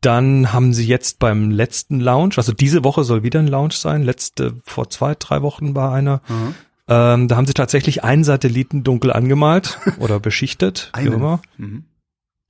dann 0.00 0.52
haben 0.52 0.74
sie 0.74 0.86
jetzt 0.86 1.18
beim 1.18 1.50
letzten 1.50 2.00
Launch, 2.00 2.36
also 2.36 2.52
diese 2.52 2.84
Woche 2.84 3.04
soll 3.04 3.22
wieder 3.22 3.40
ein 3.40 3.46
Launch 3.46 3.78
sein, 3.78 4.02
letzte, 4.02 4.56
vor 4.64 4.90
zwei, 4.90 5.14
drei 5.14 5.40
Wochen 5.42 5.74
war 5.74 5.92
einer. 5.94 6.20
Mhm. 6.28 6.54
Ähm, 6.88 7.28
da 7.28 7.36
haben 7.36 7.46
sie 7.46 7.54
tatsächlich 7.54 8.04
einen 8.04 8.24
Satelliten 8.24 8.82
dunkel 8.82 9.12
angemalt 9.12 9.78
oder 9.98 10.20
beschichtet, 10.20 10.90
wie 10.96 11.06
immer. 11.06 11.40
Mhm. 11.56 11.84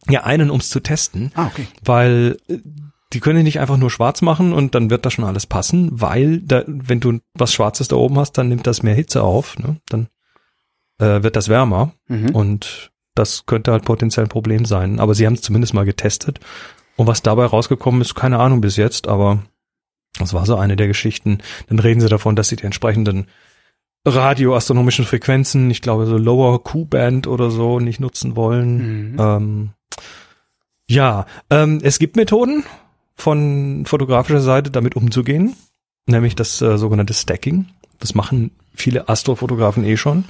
Ja, 0.09 0.25
einen, 0.25 0.51
ums 0.51 0.69
zu 0.71 0.81
testen. 0.81 1.33
Ah, 1.35 1.47
okay. 1.47 1.67
Weil 1.85 2.39
äh, 2.49 2.59
die 3.13 3.21
können 3.21 3.43
nicht 3.43 3.59
einfach 3.59 3.79
nur 3.79 3.91
schwarz 3.91 4.21
machen 4.23 4.53
und 4.53 4.75
dann 4.75 4.91
wird 4.91 5.07
das 5.07 5.15
schon 5.15 5.25
alles 5.25 5.47
passen, 5.47 5.89
weil 5.93 6.41
da, 6.41 6.63
wenn 6.67 7.01
du 7.01 7.21
was 7.35 7.53
Schwarzes 7.55 7.89
da 7.89 7.97
oben 7.97 8.19
hast, 8.19 8.33
dann 8.33 8.49
nimmt 8.49 8.67
das 8.67 8.83
mehr 8.83 8.95
Hitze 8.95 9.23
auf, 9.23 9.59
ne? 9.59 9.77
dann 9.89 10.09
äh, 10.99 11.23
wird 11.23 11.35
das 11.37 11.49
wärmer 11.49 11.93
Mhm. 12.09 12.35
und 12.35 12.91
das 13.15 13.47
könnte 13.47 13.73
halt 13.73 13.85
potenziell 13.85 14.27
ein 14.27 14.31
Problem 14.31 14.65
sein. 14.67 15.01
Aber 15.01 15.15
sie 15.15 15.27
haben 15.27 15.35
es 15.35 15.41
zumindest 15.43 15.73
mal 15.75 15.85
getestet 15.87 16.39
und 16.97 17.07
was 17.07 17.23
dabei 17.23 17.47
rausgekommen 17.47 18.01
ist, 18.03 18.15
keine 18.15 18.39
Ahnung 18.39 18.61
bis 18.61 18.77
jetzt, 18.77 19.09
aber 19.09 19.43
das 20.19 20.35
war 20.35 20.45
so 20.47 20.57
eine 20.57 20.77
der 20.77 20.87
Geschichten. 20.87 21.39
Dann 21.69 21.79
reden 21.79 22.01
sie 22.01 22.09
davon, 22.09 22.37
dass 22.37 22.49
sie 22.49 22.57
die 22.57 22.65
entsprechenden 22.65 23.27
radioastronomischen 24.07 25.05
Frequenzen, 25.05 25.71
ich 25.71 25.83
glaube 25.83 26.07
so 26.07 26.17
Lower 26.17 26.63
Q-Band 26.63 27.27
oder 27.27 27.51
so, 27.51 27.81
nicht 27.81 28.01
nutzen 28.01 28.37
wollen. 28.37 29.13
Mhm. 29.13 29.17
Ähm, 29.19 29.71
ja, 30.89 31.27
ähm, 31.51 31.81
es 31.83 31.99
gibt 31.99 32.17
Methoden 32.17 32.65
von 33.15 33.85
fotografischer 33.87 34.41
Seite 34.41 34.71
damit 34.71 34.97
umzugehen, 34.97 35.55
nämlich 36.07 36.35
das 36.37 36.61
äh, 36.63 36.79
sogenannte 36.79 37.15
Stacking. 37.15 37.67
Das 37.99 38.15
machen 38.15 38.51
viele 38.75 39.09
Astrofotografen 39.09 39.85
eh 39.85 39.97
schon. 39.97 40.25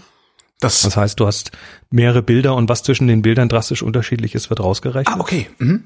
Das, 0.60 0.82
Das 0.82 0.96
heißt, 0.96 1.20
du 1.20 1.26
hast 1.26 1.52
mehrere 1.90 2.22
Bilder 2.22 2.54
und 2.56 2.68
was 2.68 2.82
zwischen 2.82 3.06
den 3.06 3.22
Bildern 3.22 3.48
drastisch 3.48 3.82
unterschiedlich 3.82 4.34
ist, 4.34 4.50
wird 4.50 4.60
rausgerechnet. 4.60 5.14
ah, 5.16 5.20
okay. 5.20 5.48
Mhm. 5.58 5.84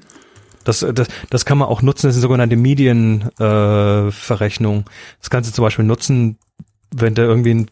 Das, 0.63 0.85
das, 0.93 1.07
das 1.29 1.45
kann 1.45 1.57
man 1.57 1.67
auch 1.67 1.81
nutzen, 1.81 2.07
das 2.07 2.15
ist 2.15 2.19
eine 2.19 2.23
sogenannte 2.23 2.55
Medienverrechnung. 2.55 4.79
Äh, 4.79 4.83
das 5.19 5.29
kannst 5.29 5.49
du 5.49 5.53
zum 5.53 5.63
Beispiel 5.63 5.85
nutzen, 5.85 6.37
wenn 6.95 7.15
du 7.15 7.23
irgendwie 7.23 7.51
einen 7.51 7.69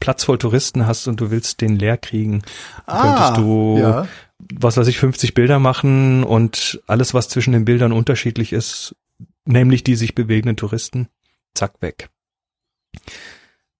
Platz 0.00 0.24
voll 0.24 0.38
Touristen 0.38 0.86
hast 0.86 1.06
und 1.08 1.20
du 1.20 1.30
willst 1.30 1.60
den 1.60 1.78
leer 1.78 1.96
kriegen. 1.96 2.42
Dann 2.86 3.02
könntest 3.02 3.36
du, 3.38 3.76
Ah, 3.78 3.80
ja. 3.80 4.06
Was 4.38 4.76
weiß 4.76 4.86
ich, 4.88 4.98
50 4.98 5.34
Bilder 5.34 5.58
machen 5.58 6.24
und 6.24 6.80
alles, 6.86 7.14
was 7.14 7.28
zwischen 7.28 7.52
den 7.52 7.64
Bildern 7.64 7.92
unterschiedlich 7.92 8.52
ist, 8.52 8.94
nämlich 9.44 9.84
die 9.84 9.96
sich 9.96 10.14
bewegenden 10.14 10.56
Touristen, 10.56 11.08
zack, 11.54 11.80
weg. 11.80 12.10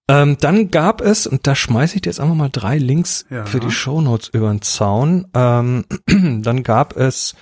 Ähm, 0.09 0.37
dann 0.39 0.71
gab 0.71 1.01
es, 1.01 1.27
und 1.27 1.47
da 1.47 1.53
schmeiße 1.55 1.95
ich 1.95 2.01
dir 2.01 2.09
jetzt 2.09 2.19
einfach 2.19 2.35
mal 2.35 2.49
drei 2.49 2.77
Links 2.77 3.25
Ja. 3.29 3.45
für 3.45 3.59
die 3.59 3.71
Shownotes 3.71 4.29
über 4.29 4.49
den 4.49 4.61
Zaun, 4.61 5.27
ähm, 5.33 5.85
dann 6.07 6.63
gab 6.63 6.95
es 6.95 7.35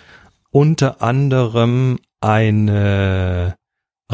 unter 0.51 1.01
anderem 1.01 1.99
eine 2.21 3.55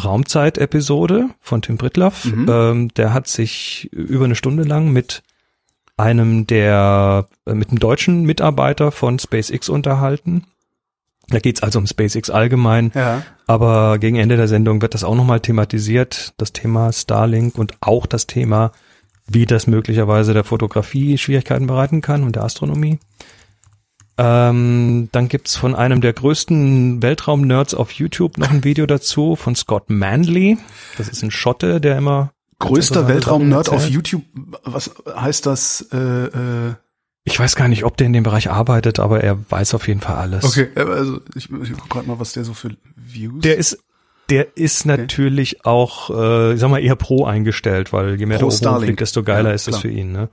Raumzeit-Episode 0.01 1.29
von 1.39 1.62
Tim 1.62 1.77
Pritloff. 1.77 2.25
Mhm. 2.25 2.48
Ähm, 2.50 2.88
der 2.96 3.13
hat 3.13 3.27
sich 3.27 3.89
über 3.93 4.25
eine 4.25 4.36
Stunde 4.36 4.63
lang 4.63 4.91
mit 4.91 5.24
einem 6.01 6.48
der, 6.48 7.27
äh, 7.46 7.53
mit 7.53 7.70
einem 7.70 7.79
deutschen 7.79 8.24
Mitarbeiter 8.24 8.91
von 8.91 9.20
SpaceX 9.20 9.70
unterhalten. 9.70 10.46
Da 11.29 11.39
geht's 11.39 11.63
also 11.63 11.79
um 11.79 11.88
SpaceX 11.88 12.29
allgemein, 12.29 12.91
Ja. 12.93 13.24
aber 13.48 14.00
gegen 14.00 14.17
Ende 14.17 14.36
der 14.36 14.48
Sendung 14.50 14.81
wird 14.81 14.93
das 14.93 15.03
auch 15.05 15.15
nochmal 15.15 15.39
thematisiert, 15.39 16.34
das 16.38 16.51
Thema 16.51 16.91
Starlink 16.91 17.58
und 17.58 17.75
auch 17.79 18.05
das 18.05 18.27
Thema, 18.27 18.72
wie 19.27 19.46
das 19.46 19.67
möglicherweise 19.67 20.34
der 20.34 20.43
Fotografie 20.43 21.17
Schwierigkeiten 21.17 21.67
bereiten 21.67 22.01
kann 22.01 22.24
und 22.24 22.36
der 22.36 22.43
Astronomie. 22.43 23.00
Ähm, 24.17 25.08
dann 25.13 25.29
gibt's 25.29 25.55
von 25.55 25.74
einem 25.74 26.01
der 26.01 26.13
größten 26.13 27.01
Weltraum-Nerds 27.01 27.74
auf 27.74 27.91
YouTube 27.91 28.38
noch 28.38 28.51
ein 28.51 28.63
Video 28.63 28.86
dazu 28.86 29.36
von 29.36 29.55
Scott 29.55 29.89
Manley. 29.89 30.58
Das 30.98 31.08
ist 31.08 31.24
ein 31.24 31.31
Schotte, 31.31 31.79
der 31.79 31.98
immer 31.98 32.31
Größter 32.62 33.08
Weltraum-Nerd 33.08 33.70
auf. 33.70 33.88
YouTube. 33.88 34.24
Was 34.63 34.91
heißt 35.13 35.46
das? 35.46 35.88
Äh, 35.91 35.98
äh, 35.98 36.74
Ich 37.24 37.39
weiß 37.39 37.56
gar 37.56 37.68
nicht, 37.68 37.84
ob 37.84 37.98
der 37.98 38.08
in 38.08 38.13
dem 38.13 38.24
Bereich 38.24 38.50
arbeitet, 38.50 39.00
aber 39.00 39.22
er 39.24 39.38
weiß 39.50 39.74
auf 39.74 39.88
jeden 39.88 40.01
Fall 40.01 40.15
alles. 40.15 40.44
okay, 40.46 40.70
also 40.75 41.20
ich, 41.36 41.50
ich 41.51 41.74
guck 41.74 41.89
gerade 41.89 42.08
mal, 42.08 42.20
was 42.20 42.34
der 42.34 42.44
so 42.44 42.53
für 42.53 42.70
Views. 42.96 43.41
Der 43.41 43.58
ist, 43.58 43.77
der 44.30 44.58
ist 44.58 44.86
natürlich 44.86 45.65
auch, 45.65 46.10
äh, 46.10 46.53
ich 46.53 46.60
sag 46.60 46.70
mal, 46.70 46.82
eher 46.82 46.96
pro 46.96 47.25
eingestellt, 47.25 47.91
weil 47.94 48.18
je 48.20 48.25
mehr 48.25 48.39
Pro 48.39 48.50
der 48.50 48.72
oben 48.72 48.84
fliegt, 48.86 49.01
desto 49.01 49.24
geiler 49.24 49.50
Ja, 49.50 49.56
ist 49.56 49.68
das 49.68 49.80
für 49.80 49.89
ihn. 49.89 50.12
Ne? 50.12 50.30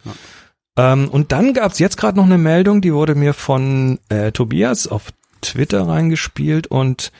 Ähm, 0.77 1.09
und 1.09 1.33
dann 1.33 1.53
gab's 1.55 1.79
jetzt 1.81 1.97
gerade 1.97 2.17
noch 2.17 2.25
eine 2.27 2.39
Meldung, 2.39 2.81
die 2.81 2.95
wurde 2.95 3.15
mir 3.17 3.35
von 3.35 3.99
äh, 4.09 4.31
Tobias 4.33 4.87
auf 4.87 5.07
Twitter 5.41 5.87
reingespielt 5.87 6.67
und 6.69 7.11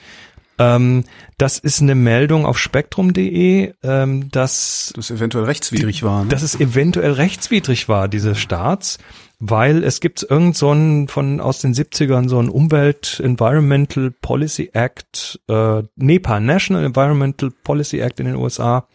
ähm, 0.59 1.05
das 1.37 1.57
ist 1.57 1.81
eine 1.81 1.95
Meldung 1.95 2.45
auf 2.45 2.59
spektrum.de, 2.59 3.73
ähm, 3.81 4.29
dass 4.29 4.91
das 4.93 5.09
eventuell 5.09 5.45
rechtswidrig 5.45 6.03
war. 6.03 6.25
Ne? 6.25 6.29
dass 6.29 6.43
es 6.43 6.59
eventuell 6.59 7.13
rechtswidrig 7.13 7.87
war, 7.87 8.09
diese 8.09 8.35
Starts, 8.35 8.99
weil 9.39 9.85
es 9.85 10.01
gibt 10.01 10.21
irgend 10.29 10.57
so 10.57 10.71
einen 10.71 11.07
von 11.07 11.39
aus 11.39 11.59
den 11.59 11.73
70ern 11.73 12.27
so 12.27 12.39
einen 12.39 12.49
Umwelt 12.49 13.21
Environmental 13.23 14.11
Policy 14.11 14.71
Act, 14.73 15.39
äh, 15.47 15.83
NEPA, 15.95 16.41
National 16.41 16.83
Environmental 16.83 17.51
Policy 17.63 17.99
Act 17.99 18.19
in 18.19 18.25
den 18.25 18.35
USA, 18.35 18.85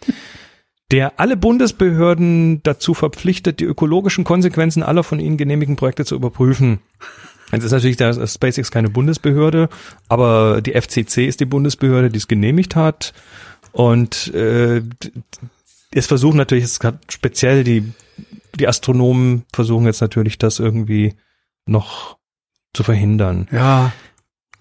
der 0.90 1.18
alle 1.18 1.38
Bundesbehörden 1.38 2.62
dazu 2.62 2.92
verpflichtet, 2.92 3.58
die 3.60 3.64
ökologischen 3.64 4.24
Konsequenzen 4.24 4.82
aller 4.82 5.02
von 5.02 5.18
ihnen 5.18 5.38
genehmigten 5.38 5.76
Projekte 5.76 6.04
zu 6.04 6.14
überprüfen. 6.14 6.80
Jetzt 7.54 7.64
ist 7.64 7.72
natürlich 7.72 7.96
der 7.96 8.26
SpaceX 8.26 8.70
keine 8.70 8.90
Bundesbehörde, 8.90 9.68
aber 10.08 10.60
die 10.62 10.72
FCC 10.80 11.26
ist 11.26 11.40
die 11.40 11.44
Bundesbehörde, 11.46 12.10
die 12.10 12.18
es 12.18 12.28
genehmigt 12.28 12.76
hat. 12.76 13.12
Und 13.72 14.32
äh, 14.34 14.82
es 15.92 16.06
versuchen 16.06 16.36
natürlich, 16.36 16.64
es 16.64 16.80
hat 16.80 16.98
speziell 17.12 17.64
die, 17.64 17.92
die 18.54 18.68
Astronomen 18.68 19.44
versuchen 19.52 19.86
jetzt 19.86 20.00
natürlich 20.00 20.38
das 20.38 20.58
irgendwie 20.58 21.14
noch 21.66 22.18
zu 22.72 22.82
verhindern. 22.82 23.48
ja, 23.52 23.92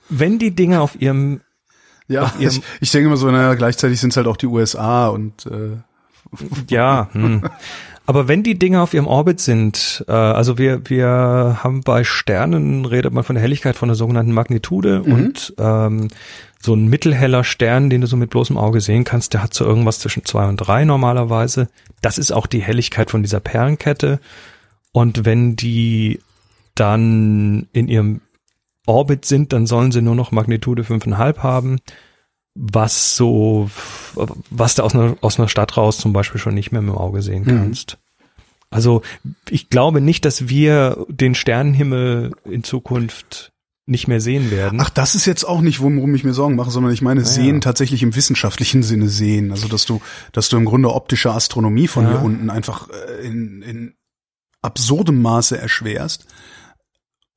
Wenn 0.10 0.40
die 0.40 0.52
Dinge 0.52 0.82
auf 0.82 1.00
ihrem, 1.02 1.42
ja. 2.08 2.24
Auf 2.24 2.40
ihrem- 2.40 2.52
Ich, 2.58 2.62
ich 2.82 2.92
denke 2.92 3.08
immer 3.08 3.18
so, 3.18 3.30
naja, 3.32 3.54
gleichzeitig 3.56 4.00
sind 4.00 4.12
es 4.12 4.18
halt 4.18 4.28
auch 4.28 4.38
die 4.38 4.48
USA 4.48 5.08
und 5.08 5.46
äh, 5.48 5.78
ja, 6.70 7.10
hm. 7.14 7.44
aber 8.06 8.28
wenn 8.28 8.44
die 8.44 8.60
Dinge 8.60 8.82
auf 8.82 8.94
ihrem 8.94 9.08
Orbit 9.08 9.40
sind, 9.40 10.04
äh, 10.08 10.12
also 10.12 10.58
wir, 10.58 10.90
wir 10.90 11.60
haben 11.64 11.82
bei 11.82 12.04
Sternen, 12.04 12.86
redet 12.86 13.14
man 13.14 13.24
von 13.24 13.36
der 13.36 13.42
Helligkeit 13.42 13.76
von 13.76 13.88
der 13.88 13.96
sogenannten 13.96 14.34
Magnitude 14.34 15.04
und 15.04 15.54
ähm, 15.58 16.10
so 16.62 16.74
ein 16.74 16.88
mittelheller 16.88 17.44
Stern, 17.44 17.90
den 17.90 18.02
du 18.02 18.08
so 18.08 18.18
mit 18.18 18.30
bloßem 18.30 18.58
Auge 18.58 18.82
sehen 18.82 19.04
kannst, 19.04 19.34
der 19.34 19.44
hat 19.44 19.54
so 19.54 19.66
irgendwas 19.66 20.00
zwischen 20.00 20.26
zwei 20.26 20.48
und 20.48 20.58
drei 20.58 20.86
normalerweise. 20.86 21.70
Das 22.02 22.18
ist 22.18 22.32
auch 22.32 22.48
die 22.48 22.62
Helligkeit 22.62 23.10
von 23.12 23.22
dieser 23.22 23.40
Perlenkette. 23.40 24.20
Und 24.92 25.26
wenn 25.26 25.56
die 25.56 26.20
dann 26.76 27.68
in 27.74 27.88
ihrem 27.88 28.22
Orbit 28.86 29.26
sind, 29.26 29.54
dann 29.54 29.66
sollen 29.66 29.92
sie 29.92 30.02
nur 30.02 30.16
noch 30.16 30.32
Magnitude 30.32 30.84
fünfeinhalb 30.84 31.42
haben, 31.44 31.80
was 32.56 33.16
so, 33.16 33.70
was 34.50 34.76
du 34.76 34.84
aus 34.84 34.94
einer, 34.94 35.16
aus 35.22 35.40
einer 35.40 35.48
Stadt 35.50 35.76
raus 35.78 35.98
zum 35.98 36.14
Beispiel 36.14 36.40
schon 36.40 36.54
nicht 36.54 36.72
mehr 36.72 36.82
mit 36.82 36.94
dem 36.94 36.98
Auge 36.98 37.22
sehen 37.22 37.46
kannst. 37.46 37.98
Also 38.70 39.02
ich 39.50 39.70
glaube 39.70 40.02
nicht, 40.02 40.26
dass 40.26 40.50
wir 40.50 41.06
den 41.10 41.36
Sternenhimmel 41.36 42.32
in 42.46 42.64
Zukunft 42.64 43.52
nicht 43.86 44.08
mehr 44.08 44.22
sehen 44.22 44.50
werden. 44.50 44.80
Ach, 44.82 44.90
das 44.90 45.14
ist 45.14 45.26
jetzt 45.26 45.44
auch 45.44 45.60
nicht, 45.62 45.82
worum 45.82 46.16
ich 46.16 46.24
mir 46.24 46.34
Sorgen 46.34 46.56
mache, 46.56 46.72
sondern 46.72 46.94
ich 46.94 47.02
meine 47.02 47.26
sehen 47.26 47.60
tatsächlich 47.60 48.02
im 48.02 48.16
wissenschaftlichen 48.16 48.82
Sinne 48.82 49.10
sehen. 49.10 49.52
Also 49.52 49.68
dass 49.68 49.86
du, 49.86 50.02
dass 50.32 50.48
du 50.50 50.56
im 50.58 50.66
Grunde 50.66 50.94
optische 50.94 51.32
Astronomie 51.32 51.88
von 51.88 52.06
Ja. 52.06 52.12
hier 52.12 52.22
unten 52.24 52.50
einfach 52.50 52.88
äh, 52.90 53.28
in, 53.28 53.62
in 53.62 53.94
absurdem 54.62 55.22
Maße 55.22 55.58
erschwerst 55.58 56.26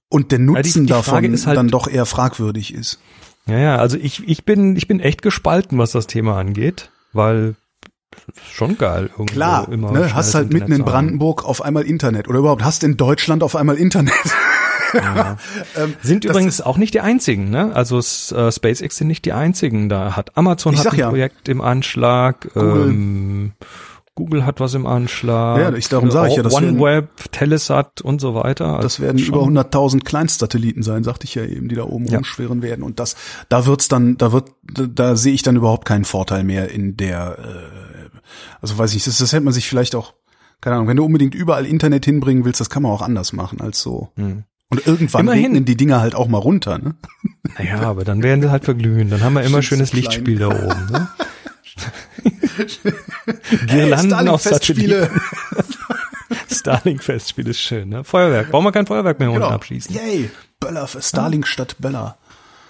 und 0.09 0.31
der 0.31 0.39
die- 0.39 0.45
Nutzen 0.45 0.87
die 0.87 0.93
Frage 0.93 1.29
davon 1.31 1.47
halt- 1.47 1.57
dann 1.57 1.69
doch 1.69 1.89
eher 1.89 2.07
fragwürdig 2.07 2.73
ist. 2.73 3.01
Ja, 3.49 3.59
ja, 3.59 3.77
also 3.77 3.97
ich, 3.97 4.29
ich 4.29 4.45
bin, 4.45 4.77
ich 4.77 4.89
bin 4.89 5.01
echt 5.01 5.23
gespalten, 5.23 5.79
was 5.79 5.93
das 5.93 6.07
Thema 6.07 6.37
angeht, 6.37 6.91
weil 7.13 7.55
schon 8.53 8.77
geil. 8.77 9.11
Irgendwo 9.13 9.35
Klar, 9.35 9.69
immer 9.71 9.93
ne, 9.93 10.15
hast 10.15 10.35
halt 10.35 10.47
Internet 10.47 10.69
mitten 10.69 10.81
in. 10.81 10.85
Brandenburg 10.85 11.45
auf 11.45 11.63
einmal 11.63 11.85
Internet 11.85 12.29
oder 12.29 12.41
überhaupt 12.41 12.65
hast 12.65 12.83
in 12.83 12.97
Deutschland 12.97 13.43
auf 13.43 13.55
einmal 13.57 13.77
Internet. 13.77 14.15
Ja. 14.95 15.37
Ähm, 15.77 15.95
Sind 16.01 16.25
übrigens 16.25 16.63
auch 16.63 16.79
nicht 16.79 16.95
die 16.95 17.01
einzigen, 17.01 17.51
ne? 17.51 17.75
Also 17.75 17.99
äh, 17.99 18.51
SpaceX 18.51 18.97
sind 18.97 19.09
nicht 19.09 19.25
die 19.27 19.33
einzigen. 19.33 19.89
Da 19.91 20.17
hat 20.17 20.37
Amazon 20.39 20.79
hat 20.79 20.87
ein 20.87 20.99
ja. 20.99 21.09
Projekt 21.09 21.49
im 21.49 21.61
Anschlag, 21.61 22.49
Google. 22.55 22.89
Ähm, 22.89 23.53
Google 24.17 24.45
hat 24.45 24.59
was 24.59 24.75
im 24.75 24.87
Anschlag. 24.87 25.59
Ja, 25.61 25.73
ich- 25.75 25.89
darum 25.89 26.11
sag 26.11 26.31
ich 26.31 26.37
ja, 26.37 26.43
das 26.43 26.53
OneWeb, 26.55 27.09
Telesat 27.31 28.01
und 28.01 28.21
so 28.21 28.35
weiter. 28.35 28.77
Das 28.77 28.85
Also 28.97 29.03
werden 29.05 29.19
schon- 29.19 29.35
über 29.35 29.45
100.000 29.45 30.05
Kleinstsatelliten 30.05 30.83
sein, 30.83 31.05
sagte 31.05 31.25
ich 31.27 31.35
ja 31.37 31.45
eben, 31.45 31.69
die 31.69 31.75
da 31.77 31.85
oben 31.85 32.07
Ja. 32.07 32.17
rumschwirren 32.17 32.63
werden. 32.63 32.83
Und 32.83 32.99
das, 32.99 33.15
da 33.49 33.67
wird's 33.67 33.87
dann, 33.89 34.17
da 34.17 34.33
wird, 34.33 34.51
da, 34.63 34.87
da 34.87 35.17
sehe 35.17 35.35
ich 35.35 35.43
dann 35.43 35.55
überhaupt 35.57 35.87
keinen 35.87 36.05
Vorteil 36.05 36.43
mehr 36.45 36.71
in 36.71 36.97
der, 36.97 37.39
äh, 37.39 38.19
also 38.61 38.77
weiß 38.79 38.95
ich, 38.95 39.05
das, 39.05 39.19
das 39.19 39.33
hätte 39.33 39.45
man 39.45 39.53
sich 39.53 39.69
vielleicht 39.69 39.95
auch, 39.95 40.15
keine 40.63 40.77
Ahnung, 40.77 40.89
wenn 40.89 40.97
du 40.97 41.05
unbedingt 41.05 41.35
überall 41.35 41.67
Internet 41.67 42.07
hinbringen 42.07 42.45
willst, 42.45 42.61
das 42.61 42.71
kann 42.71 42.83
man 42.83 42.93
auch 42.93 43.03
anders 43.03 43.33
machen 43.35 43.61
als 43.61 43.81
so. 43.83 44.09
Hm. 44.17 44.45
Und 44.69 44.85
irgendwann 44.87 45.21
Immerhin. 45.27 45.45
regnen 45.45 45.65
die 45.67 45.77
Dinger 45.77 46.01
halt 46.01 46.15
auch 46.17 46.27
mal 46.27 46.39
runter, 46.39 46.79
ne? 46.79 46.97
Naja, 47.57 47.83
aber 47.83 48.03
dann 48.05 48.23
werden 48.25 48.43
sie 48.43 48.51
halt 48.51 48.65
verglühen. 48.65 49.11
Dann 49.11 49.23
haben 49.23 49.35
wir 49.35 49.43
immer 49.43 49.63
Schönes 49.63 49.91
schönes 49.91 49.91
Klein. 49.91 50.03
Lichtspiel 50.03 50.39
da 50.39 50.49
oben. 50.49 50.87
Ne? 50.91 51.09
Girlanden 53.67 54.29
auf 54.29 54.43
Festspiele. 54.43 55.03
Satelliten. 55.03 55.21
Starlink-Festspiel 56.51 57.49
ist 57.49 57.61
schön. 57.61 57.89
Ne? 57.89 58.05
Feuerwerk. 58.05 58.51
Brauchen 58.51 58.65
wir 58.65 58.73
kein 58.73 58.87
Feuerwerk 58.87 59.19
mehr 59.19 59.29
unten 59.31 59.43
Genau. 59.43 59.55
abschießen. 59.55 59.95
Yay. 59.95 60.31
Böller 60.61 60.87
für 60.87 61.03
Starlink 61.03 61.47
statt 61.47 61.77
Böller. 61.79 62.17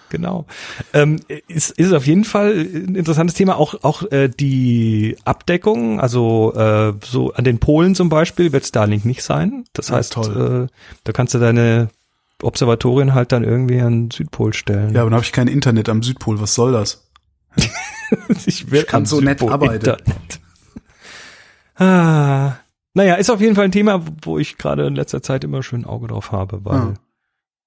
Genau. 0.09 0.47
Ähm, 0.93 1.21
ist, 1.49 1.71
ist 1.73 1.93
auf 1.93 2.07
jeden 2.07 2.25
Fall 2.25 2.53
ein 2.53 2.95
interessantes 2.95 3.35
Thema. 3.35 3.57
Auch, 3.57 3.83
auch 3.83 4.03
äh, 4.12 4.29
die 4.29 5.17
Abdeckung, 5.25 6.00
also 6.00 6.53
äh, 6.55 6.93
so 7.05 7.33
an 7.33 7.45
den 7.45 7.59
Polen 7.59 7.95
zum 7.95 8.09
Beispiel 8.09 8.53
wird 8.53 8.65
Starlink 8.67 9.05
nicht 9.05 9.23
sein. 9.23 9.65
Das 9.73 9.88
Ja, 9.88 9.97
heißt, 9.97 10.12
toll. 10.12 10.69
äh, 10.71 10.75
da 11.05 11.12
kannst 11.12 11.35
du 11.35 11.38
deine 11.38 11.88
Observatorien 12.43 13.15
halt 13.15 13.33
dann 13.33 13.43
irgendwie 13.45 13.81
an 13.81 14.05
den 14.07 14.11
Südpol 14.11 14.53
stellen. 14.53 14.95
Ja, 14.95 15.00
aber 15.00 15.11
dann 15.11 15.17
habe 15.17 15.25
ich 15.25 15.33
kein 15.33 15.49
Internet 15.49 15.88
am 15.88 16.03
Südpol. 16.03 16.41
Was 16.41 16.55
soll 16.55 16.73
das? 16.73 17.03
ich 18.47 18.71
will 18.71 18.81
Ich 18.83 18.87
kann 18.87 19.07
so 19.07 19.21
nett 19.21 19.43
arbeiten. 19.43 19.75
Internet. 19.75 20.41
Ah, 21.79 22.55
naja, 22.95 23.17
ist 23.17 23.29
auf 23.31 23.41
jeden 23.41 23.55
Fall 23.55 23.67
ein 23.67 23.73
Thema, 23.73 24.03
wo 24.23 24.39
ich 24.39 24.57
gerade 24.57 24.87
in 24.87 24.95
letzter 24.97 25.23
Zeit 25.23 25.45
immer 25.45 25.63
schön 25.63 25.85
Auge 25.85 26.07
drauf 26.09 26.33
habe, 26.33 26.65
weil 26.65 26.75
Ah. 26.79 26.95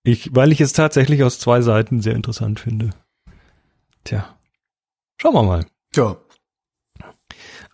ich, 0.04 0.32
weil 0.34 0.52
ich 0.52 0.62
es 0.62 0.74
tatsächlich 0.74 1.24
aus 1.24 1.38
zwei 1.40 1.62
Seiten 1.62 2.02
sehr 2.02 2.16
interessant 2.16 2.60
finde. 2.60 2.90
Tja. 4.04 4.26
Schauen 5.22 5.34
wir 5.36 5.44
mal. 5.44 5.66
Tja, 5.92 6.16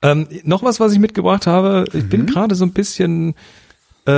Ähm, 0.01 0.27
noch 0.43 0.62
was, 0.62 0.79
was 0.81 0.91
ich 0.91 1.00
mitgebracht 1.00 1.48
habe. 1.48 1.86
Ich 1.93 2.07
bin 2.10 2.24
Mhm. 2.24 2.25
gerade 2.27 2.53
so 2.55 2.65
ein 2.65 2.74
bisschen, 2.74 3.34
äh, 4.05 4.12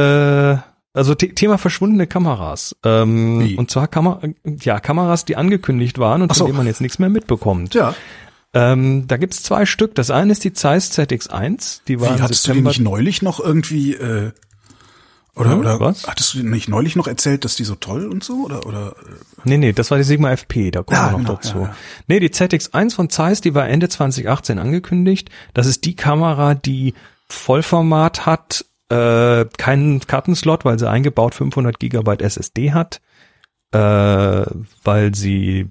also 0.93 1.13
The 1.17 1.33
Thema 1.35 1.57
verschwundene 1.59 2.07
Kameras. 2.07 2.75
Ähm, 2.83 3.41
Wie? 3.41 3.55
und 3.57 3.69
zwar 3.69 3.87
Kamer 3.87 4.21
ja, 4.61 4.79
Kameras, 4.79 5.23
die 5.25 5.35
angekündigt 5.37 5.99
waren 5.99 6.23
und 6.23 6.31
Ach 6.31 6.35
von 6.35 6.39
so. 6.39 6.45
denen 6.47 6.57
man 6.57 6.65
jetzt 6.67 6.81
nichts 6.81 6.97
mehr 6.97 7.09
mitbekommt. 7.09 7.71
tja. 7.73 7.93
Ähm, 8.57 9.07
da 9.07 9.17
gibt's 9.17 9.43
zwei 9.43 9.65
Stück. 9.65 9.93
Das 9.95 10.09
eine 10.09 10.31
ist 10.31 10.43
die 10.43 10.53
Zeiss 10.53 10.91
ZX1, 10.97 11.81
die 11.87 11.99
war 11.99 12.17
Wie 12.17 12.21
hattest 12.21 12.45
du 12.45 12.49
dir 12.51 12.55
September. 12.55 12.69
nicht 12.69 12.79
neulich 12.79 13.21
noch 13.21 13.39
irgendwie 13.39 13.93
äh, 13.93 14.31
oder 15.35 15.51
Hm, 15.51 15.59
oder 15.59 15.79
was? 15.79 16.07
hattest 16.07 16.33
du 16.33 16.43
nicht 16.43 16.67
neulich 16.67 16.95
noch 16.95 17.07
erzählt, 17.07 17.45
dass 17.45 17.55
die 17.55 17.63
so 17.65 17.75
toll 17.75 18.07
und 18.07 18.23
so 18.23 18.43
oder 18.45 18.65
oder 18.65 18.95
nee, 19.43 19.57
nee, 19.57 19.73
das 19.73 19.91
war 19.91 19.97
die 19.99 20.03
Sigma 20.03 20.31
FP, 20.31 20.71
da 20.71 20.81
kommen 20.81 20.95
Ja, 20.97 21.07
wir 21.07 21.11
noch 21.11 21.17
genau, 21.19 21.33
dazu. 21.35 21.57
ja, 21.57 21.63
ja. 21.65 21.75
Nee, 22.07 22.19
die 22.19 22.29
ZX1 22.29 22.95
von 22.95 23.09
Zeiss, 23.09 23.41
die 23.41 23.53
war 23.53 23.67
Ende 23.67 23.89
2018 23.89 24.57
angekündigt. 24.57 25.29
Das 25.53 25.67
ist 25.67 25.85
die 25.85 25.95
Kamera, 25.95 26.55
die 26.55 26.95
Vollformat 27.29 28.25
hat, 28.25 28.65
äh, 28.89 29.45
keinen 29.57 29.99
Kartenslot, 29.99 30.65
weil 30.65 30.79
sie 30.79 30.89
eingebaut 30.89 31.35
500 31.35 31.77
Gigabyte 31.79 32.21
SSD 32.23 32.71
hat, 32.71 33.01
äh, 33.73 33.77
weil 34.83 35.13
sie 35.13 35.69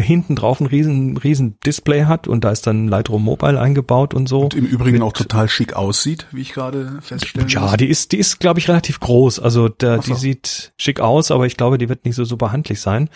hinten 0.00 0.36
drauf 0.36 0.60
ein 0.60 0.66
riesen, 0.66 1.16
riesen 1.16 1.58
Display 1.64 2.04
hat 2.04 2.26
und 2.28 2.44
da 2.44 2.50
ist 2.50 2.66
dann 2.66 2.88
Lightroom 2.88 3.22
Mobile 3.24 3.60
eingebaut 3.60 4.14
und 4.14 4.28
so. 4.28 4.40
und 4.42 4.54
im 4.54 4.64
Übrigen 4.66 4.98
Mit- 4.98 5.02
auch 5.02 5.12
total 5.12 5.48
schick 5.48 5.74
aussieht, 5.74 6.26
wie 6.32 6.40
ich 6.42 6.52
gerade 6.52 6.98
feststellen 7.02 7.48
Ja, 7.48 7.76
die 7.76 7.88
ist, 7.88 8.12
die 8.12 8.18
ist, 8.18 8.40
glaube 8.40 8.58
ich, 8.60 8.68
relativ 8.68 9.00
groß. 9.00 9.38
Also 9.40 9.68
der, 9.68 9.98
Ach 10.00 10.04
so. 10.04 10.12
die 10.14 10.18
sieht 10.18 10.72
schick 10.76 11.00
aus, 11.00 11.30
aber 11.30 11.46
ich 11.46 11.56
glaube, 11.56 11.78
die 11.78 11.88
wird 11.88 12.04
nicht 12.04 12.14
so 12.16 12.24
super 12.24 12.52
handlich 12.52 12.80
sein. 12.80 13.08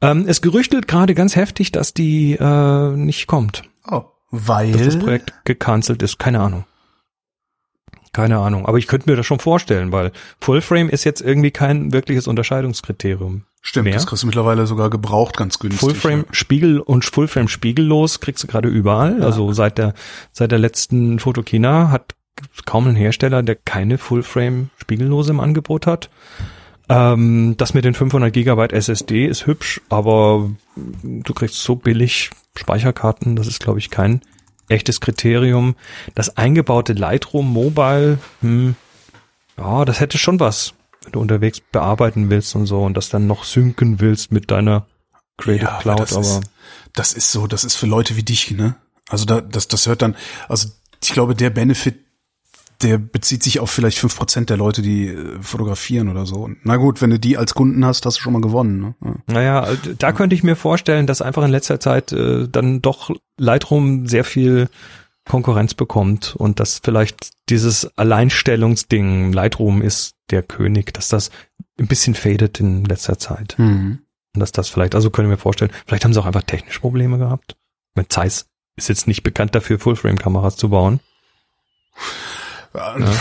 Ähm, 0.00 0.24
es 0.26 0.40
gerüchtelt 0.42 0.88
gerade 0.88 1.14
ganz 1.14 1.36
heftig, 1.36 1.72
dass 1.72 1.94
die 1.94 2.32
äh, 2.38 2.90
nicht 2.96 3.26
kommt. 3.26 3.62
Oh, 3.90 4.04
weil 4.30 4.72
Dass 4.72 4.82
das 4.82 4.98
Projekt 4.98 5.32
gecancelt 5.44 6.02
ist. 6.02 6.18
Keine 6.18 6.40
Ahnung. 6.40 6.64
Keine 8.12 8.38
Ahnung. 8.38 8.64
Aber 8.66 8.78
ich 8.78 8.86
könnte 8.86 9.10
mir 9.10 9.16
das 9.16 9.26
schon 9.26 9.40
vorstellen, 9.40 9.92
weil 9.92 10.10
Fullframe 10.40 10.88
ist 10.88 11.04
jetzt 11.04 11.20
irgendwie 11.20 11.50
kein 11.50 11.92
wirkliches 11.92 12.26
Unterscheidungskriterium. 12.26 13.44
Stimmt, 13.66 13.84
mehr. 13.84 13.94
das 13.94 14.06
kriegst 14.06 14.22
du 14.22 14.26
mittlerweile 14.26 14.66
sogar 14.66 14.90
gebraucht 14.90 15.36
ganz 15.36 15.58
günstig. 15.58 15.80
Fullframe 15.80 16.24
Spiegel 16.30 16.80
und 16.80 17.04
Fullframe 17.04 17.48
spiegellos 17.48 18.20
kriegst 18.20 18.42
du 18.42 18.46
gerade 18.46 18.68
überall. 18.68 19.22
Also 19.22 19.52
seit 19.52 19.78
der 19.78 19.94
seit 20.32 20.52
der 20.52 20.58
letzten 20.58 21.18
Fotokina 21.18 21.90
hat 21.90 22.14
kaum 22.64 22.86
ein 22.86 22.96
Hersteller, 22.96 23.42
der 23.42 23.56
keine 23.56 23.98
Fullframe 23.98 24.70
spiegellose 24.78 25.32
im 25.32 25.40
Angebot 25.40 25.86
hat. 25.86 26.10
Ähm, 26.88 27.54
das 27.56 27.74
mit 27.74 27.84
den 27.84 27.94
500 27.94 28.32
Gigabyte 28.32 28.72
SSD 28.72 29.26
ist 29.26 29.46
hübsch, 29.46 29.80
aber 29.88 30.50
du 30.76 31.34
kriegst 31.34 31.62
so 31.62 31.74
billig 31.74 32.30
Speicherkarten, 32.56 33.36
das 33.36 33.46
ist 33.46 33.60
glaube 33.60 33.78
ich 33.78 33.90
kein 33.90 34.20
echtes 34.68 35.00
Kriterium. 35.00 35.74
Das 36.14 36.36
eingebaute 36.36 36.92
Lightroom 36.92 37.52
Mobile, 37.52 38.18
hm, 38.40 38.76
ja, 39.58 39.84
das 39.84 40.00
hätte 40.00 40.18
schon 40.18 40.38
was, 40.38 40.74
wenn 41.06 41.12
du 41.12 41.20
unterwegs 41.20 41.60
bearbeiten 41.60 42.28
willst 42.30 42.54
und 42.56 42.66
so 42.66 42.82
und 42.82 42.96
das 42.96 43.08
dann 43.08 43.26
noch 43.26 43.44
synken 43.44 44.00
willst 44.00 44.32
mit 44.32 44.50
deiner 44.50 44.86
Creative 45.38 45.64
Ja, 45.64 45.72
aber 45.72 45.82
Cloud, 45.82 46.00
das 46.00 46.12
aber 46.12 46.20
ist, 46.20 46.40
das 46.94 47.12
ist 47.12 47.32
so, 47.32 47.46
das 47.46 47.64
ist 47.64 47.76
für 47.76 47.86
Leute 47.86 48.16
wie 48.16 48.22
dich, 48.22 48.50
ne? 48.50 48.74
Also 49.08 49.24
da, 49.24 49.40
das, 49.40 49.68
das 49.68 49.86
hört 49.86 50.02
dann, 50.02 50.16
also 50.48 50.68
ich 51.02 51.12
glaube, 51.12 51.36
der 51.36 51.50
Benefit, 51.50 52.00
der 52.82 52.98
bezieht 52.98 53.42
sich 53.42 53.60
auf 53.60 53.70
vielleicht 53.70 53.98
fünf 53.98 54.16
Prozent 54.16 54.50
der 54.50 54.56
Leute, 54.56 54.82
die 54.82 55.08
äh, 55.08 55.40
fotografieren 55.40 56.08
oder 56.08 56.26
so. 56.26 56.50
Na 56.64 56.76
gut, 56.76 57.00
wenn 57.00 57.10
du 57.10 57.18
die 57.18 57.38
als 57.38 57.54
Kunden 57.54 57.84
hast, 57.86 58.04
hast 58.04 58.18
du 58.18 58.20
schon 58.20 58.32
mal 58.32 58.42
gewonnen, 58.42 58.80
ne? 58.80 58.94
Ja. 59.04 59.14
naja, 59.26 59.70
äh, 59.70 59.76
da 59.96 60.12
könnte 60.12 60.34
ich 60.34 60.42
mir 60.42 60.56
vorstellen, 60.56 61.06
dass 61.06 61.22
einfach 61.22 61.44
in 61.44 61.52
letzter 61.52 61.78
Zeit 61.78 62.10
äh, 62.10 62.48
dann 62.48 62.82
doch 62.82 63.10
Lightroom 63.38 64.08
sehr 64.08 64.24
viel 64.24 64.68
Konkurrenz 65.28 65.74
bekommt 65.74 66.34
und 66.36 66.60
dass 66.60 66.80
vielleicht 66.82 67.32
dieses 67.48 67.96
Alleinstellungsding, 67.98 69.32
Lightroom 69.32 69.82
ist 69.82 70.14
der 70.30 70.42
König, 70.42 70.94
dass 70.94 71.08
das 71.08 71.30
ein 71.78 71.88
bisschen 71.88 72.14
fadet 72.14 72.60
in 72.60 72.84
letzter 72.84 73.18
Zeit. 73.18 73.54
Mhm. 73.58 73.98
Und 74.34 74.40
dass 74.40 74.52
das 74.52 74.68
vielleicht, 74.68 74.94
also 74.94 75.10
können 75.10 75.28
wir 75.28 75.36
mir 75.36 75.40
vorstellen, 75.40 75.72
vielleicht 75.86 76.04
haben 76.04 76.12
sie 76.12 76.20
auch 76.20 76.26
einfach 76.26 76.42
technische 76.42 76.80
Probleme 76.80 77.18
gehabt. 77.18 77.56
Mit 77.94 78.12
Zeiss 78.12 78.46
ist 78.76 78.88
jetzt 78.88 79.06
nicht 79.06 79.22
bekannt 79.22 79.54
dafür, 79.54 79.78
Fullframe-Kameras 79.78 80.56
zu 80.56 80.68
bauen. 80.68 81.00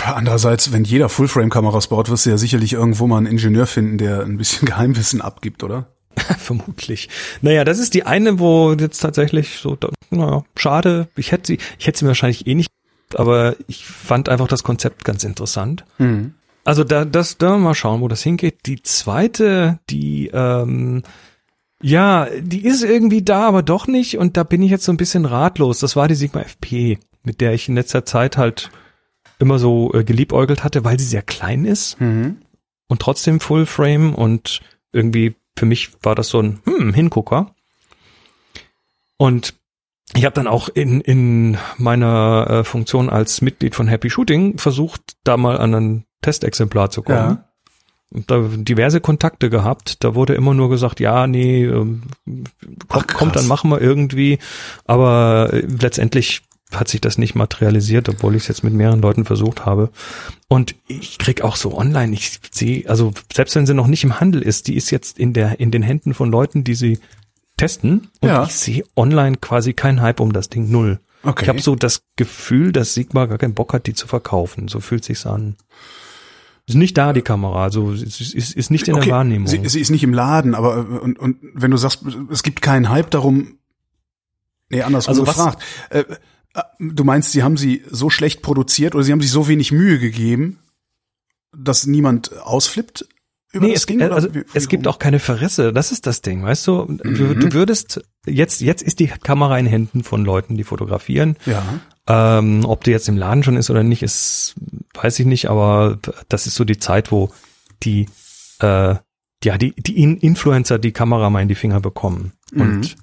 Andererseits, 0.06 0.74
wenn 0.74 0.84
jeder 0.84 1.08
Fullframe-Kameras 1.08 1.88
baut, 1.88 2.10
wirst 2.10 2.26
du 2.26 2.30
ja 2.30 2.38
sicherlich 2.38 2.74
irgendwo 2.74 3.08
mal 3.08 3.18
einen 3.18 3.28
Ingenieur 3.28 3.66
finden, 3.66 3.98
der 3.98 4.24
ein 4.24 4.38
bisschen 4.38 4.66
Geheimwissen 4.68 5.22
abgibt, 5.22 5.64
oder? 5.64 5.95
Vermutlich. 6.38 7.10
Naja, 7.42 7.64
das 7.64 7.80
ist 7.80 7.94
die 7.94 8.06
eine, 8.06 8.40
wo 8.40 8.74
jetzt 8.74 9.00
tatsächlich 9.00 9.58
so, 9.60 9.78
naja, 10.10 10.44
schade. 10.58 11.08
Ich 11.16 11.32
hätte 11.32 11.48
sie, 11.48 11.58
ich 11.80 11.88
hätte 11.88 12.00
sie 12.00 12.08
wahrscheinlich 12.08 12.48
eh 12.48 12.56
nicht, 12.56 12.70
aber 13.16 13.56
ich 13.68 13.86
fand 13.86 14.30
einfach 14.30 14.48
das 14.48 14.64
Konzept 14.64 15.04
ganz 15.06 15.24
interessant. 15.24 15.86
Mhm. 15.98 16.34
Also 16.64 16.84
da, 16.84 17.06
das, 17.06 17.38
da 17.38 17.58
mal 17.58 17.76
schauen, 17.76 18.02
wo 18.02 18.08
das 18.08 18.24
hingeht. 18.24 18.66
Die 18.66 18.82
zweite, 18.82 19.80
die, 19.90 20.32
ähm, 20.34 21.04
ja, 21.82 22.28
die 22.40 22.66
ist 22.66 22.84
irgendwie 22.84 23.22
da, 23.22 23.48
aber 23.48 23.62
doch 23.62 23.86
nicht. 23.88 24.18
Und 24.18 24.38
da 24.38 24.44
bin 24.44 24.64
ich 24.64 24.72
jetzt 24.72 24.86
so 24.86 24.92
ein 24.92 24.98
bisschen 24.98 25.26
ratlos. 25.26 25.80
Das 25.80 25.96
war 25.96 26.08
die 26.08 26.16
Sigma 26.16 26.42
FP, 26.42 26.98
mit 27.24 27.42
der 27.42 27.54
ich 27.54 27.70
in 27.70 27.76
letzter 27.76 28.06
Zeit 28.06 28.38
halt 28.38 28.72
immer 29.38 29.60
so 29.60 29.94
äh, 29.94 30.04
geliebäugelt 30.04 30.64
hatte, 30.64 30.84
weil 30.84 30.98
sie 31.00 31.06
sehr 31.06 31.22
klein 31.22 31.66
ist 31.66 32.00
Mhm. 32.02 32.38
und 32.88 33.02
trotzdem 33.02 33.40
Full 33.42 33.66
Frame 33.66 34.16
und 34.16 34.62
irgendwie 34.94 35.36
für 35.58 35.66
mich 35.66 35.92
war 36.02 36.16
das 36.16 36.30
so 36.30 36.42
ein 36.42 36.60
hm, 36.66 36.94
Hingucker. 36.94 37.56
Und 39.18 39.54
ich 40.14 40.26
habe 40.26 40.36
dann 40.36 40.48
auch 40.48 40.70
in, 40.70 41.02
in 41.02 41.58
meiner 41.78 42.48
äh, 42.50 42.64
Funktion 42.64 43.10
als 43.10 43.42
Mitglied 43.42 43.76
von 43.76 43.88
Happy 43.88 44.10
Shooting 44.10 44.58
versucht, 44.58 45.02
da 45.24 45.38
mal 45.38 45.58
an 45.58 45.74
ein 45.74 46.06
Testexemplar 46.22 46.90
zu 46.90 47.02
kommen. 47.02 47.38
Ja. 47.38 47.50
Und 48.12 48.30
da 48.30 48.40
diverse 48.40 49.02
Kontakte 49.02 49.50
gehabt. 49.50 50.04
Da 50.04 50.16
wurde 50.16 50.36
immer 50.36 50.54
nur 50.54 50.70
gesagt, 50.70 51.00
ja, 51.00 51.28
nee, 51.28 51.66
ähm, 51.66 52.04
Ach, 52.88 52.88
kommt, 52.88 53.08
kommt, 53.14 53.34
krass. 53.34 53.42
dann 53.42 53.48
machen 53.48 53.70
wir 53.72 53.82
irgendwie. 53.82 54.38
Aber 54.86 55.50
äh, 55.52 55.62
letztendlich 55.62 56.44
hat 56.72 56.88
sich 56.88 57.00
das 57.02 57.18
nicht 57.18 57.36
materialisiert, 57.36 58.10
obwohl 58.10 58.36
ich 58.36 58.44
es 58.44 58.48
jetzt 58.48 58.64
mit 58.64 58.74
mehreren 58.74 59.02
Leuten 59.02 59.24
versucht 59.26 59.66
habe. 59.66 59.92
Und 60.48 60.76
ich 60.88 61.18
krieg 61.20 61.42
auch 61.42 61.56
so 61.56 61.78
online, 61.78 62.14
ich 62.14 62.40
sehe, 62.52 62.90
also 62.90 63.14
selbst 63.34 63.56
wenn 63.56 63.66
sie 63.66 63.74
noch 63.74 63.88
nicht 63.88 64.04
im 64.04 64.20
Handel 64.20 64.42
ist, 64.42 64.68
die 64.68 64.76
ist 64.76 64.90
jetzt 64.92 65.20
in 65.20 65.34
der 65.34 65.60
in 65.60 65.72
den 65.72 65.84
Händen 65.84 66.14
von 66.14 66.30
Leuten, 66.32 66.64
die 66.64 66.76
sie 66.76 67.00
testen. 67.58 68.10
Und 68.20 68.30
Ja. 68.30 68.44
ich 68.46 68.56
sehe 68.56 68.84
online 68.96 69.38
quasi 69.38 69.74
keinen 69.74 70.02
Hype 70.02 70.20
um 70.20 70.34
das 70.34 70.50
Ding 70.50 70.70
null. 70.72 71.00
Okay. 71.24 71.44
Ich 71.44 71.50
habe 71.50 71.62
so 71.62 71.76
das 71.76 72.04
Gefühl, 72.18 72.72
dass 72.72 72.94
Sigma 72.94 73.26
gar 73.26 73.38
keinen 73.38 73.54
Bock 73.56 73.74
hat, 73.74 73.88
die 73.88 73.94
zu 73.94 74.06
verkaufen. 74.08 74.68
So 74.68 74.80
fühlt 74.80 75.04
sich's 75.06 75.26
an. 75.26 75.56
Ist 76.68 76.76
nicht 76.76 76.98
da 76.98 77.14
die 77.14 77.22
Kamera, 77.22 77.64
also 77.64 77.92
ist, 77.92 78.20
ist, 78.20 78.56
ist 78.56 78.72
nicht 78.72 78.88
in 78.88 78.96
Okay, 78.96 79.06
der 79.06 79.14
Wahrnehmung. 79.16 79.48
Sie, 79.48 79.62
sie 79.70 79.80
ist 79.80 79.92
nicht 79.92 80.04
im 80.04 80.14
Laden, 80.14 80.56
aber 80.56 80.78
und, 81.02 81.18
und 81.20 81.38
wenn 81.54 81.70
du 81.72 81.78
sagst, 81.78 82.02
es 82.32 82.42
gibt 82.42 82.62
keinen 82.64 82.90
Hype 82.90 83.12
darum, 83.12 83.60
nee, 84.70 84.82
andersrum 84.82 85.12
Also 85.12 85.28
was- 85.28 85.36
gefragt. 85.36 85.64
Äh, 85.92 86.00
äh, 86.00 86.16
du 86.80 87.04
meinst, 87.04 87.32
sie 87.32 87.44
haben 87.44 87.58
sie 87.58 87.84
so 87.90 88.10
schlecht 88.10 88.42
produziert 88.42 88.96
oder 88.96 89.04
sie 89.04 89.12
haben 89.12 89.22
sich 89.22 89.32
so 89.32 89.48
wenig 89.48 89.72
Mühe 89.72 90.00
gegeben, 90.00 90.60
dass 91.56 91.86
niemand 91.86 92.36
ausflippt 92.42 93.08
über 93.54 93.68
Nee, 93.68 93.74
das 93.74 93.82
es, 93.82 93.86
Ding? 93.86 94.02
also, 94.02 94.34
wie- 94.36 94.44
es 94.54 94.66
wie 94.66 94.68
gibt 94.70 94.86
rum? 94.86 94.94
auch 94.94 95.00
keine 95.00 95.20
Verrisse. 95.20 95.72
Das 95.72 95.92
ist 95.94 96.06
das 96.06 96.22
Ding, 96.22 96.44
weißt 96.44 96.68
du? 96.68 96.86
Du, 96.86 97.10
Mhm. 97.24 97.40
du 97.40 97.54
würdest 97.54 98.02
jetzt 98.26 98.60
jetzt 98.62 98.82
ist 98.82 99.00
die 99.00 99.08
Kamera 99.08 99.58
in 99.58 99.66
Händen 99.66 100.04
von 100.04 100.26
Leuten, 100.26 100.58
die 100.58 100.64
fotografieren. 100.64 101.38
ja. 101.46 101.64
Ähm, 102.08 102.66
ob 102.66 102.84
die 102.84 102.92
jetzt 102.92 103.10
im 103.10 103.18
Laden 103.18 103.42
schon 103.42 103.58
ist 103.58 103.72
oder 103.72 103.82
nicht, 103.82 104.04
ist 104.04 104.54
weiß 104.94 105.18
ich 105.20 105.26
nicht. 105.26 105.50
Aber 105.50 105.98
das 106.30 106.46
ist 106.46 106.54
so 106.54 106.64
die 106.64 106.78
Zeit, 106.78 107.12
wo 107.12 107.32
die 107.82 108.08
äh, 108.60 108.96
ja, 109.44 109.58
die, 109.58 109.74
die 109.76 109.98
In- 110.02 110.18
Influencer 110.18 110.78
die 110.78 110.92
Kamera 110.92 111.30
mal 111.32 111.42
in 111.42 111.48
die 111.48 111.56
Finger 111.56 111.80
bekommen. 111.80 112.34
Und 112.56 112.96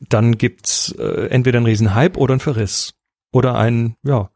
dann 0.00 0.38
gibt's 0.38 0.92
äh, 0.98 1.28
entweder 1.28 1.58
einen 1.58 1.66
riesen 1.66 1.94
Hype 1.94 2.16
oder 2.16 2.32
einen 2.32 2.40
Verriss. 2.40 2.94
Oder 3.32 3.56
ein, 3.56 3.96
ja. 4.02 4.30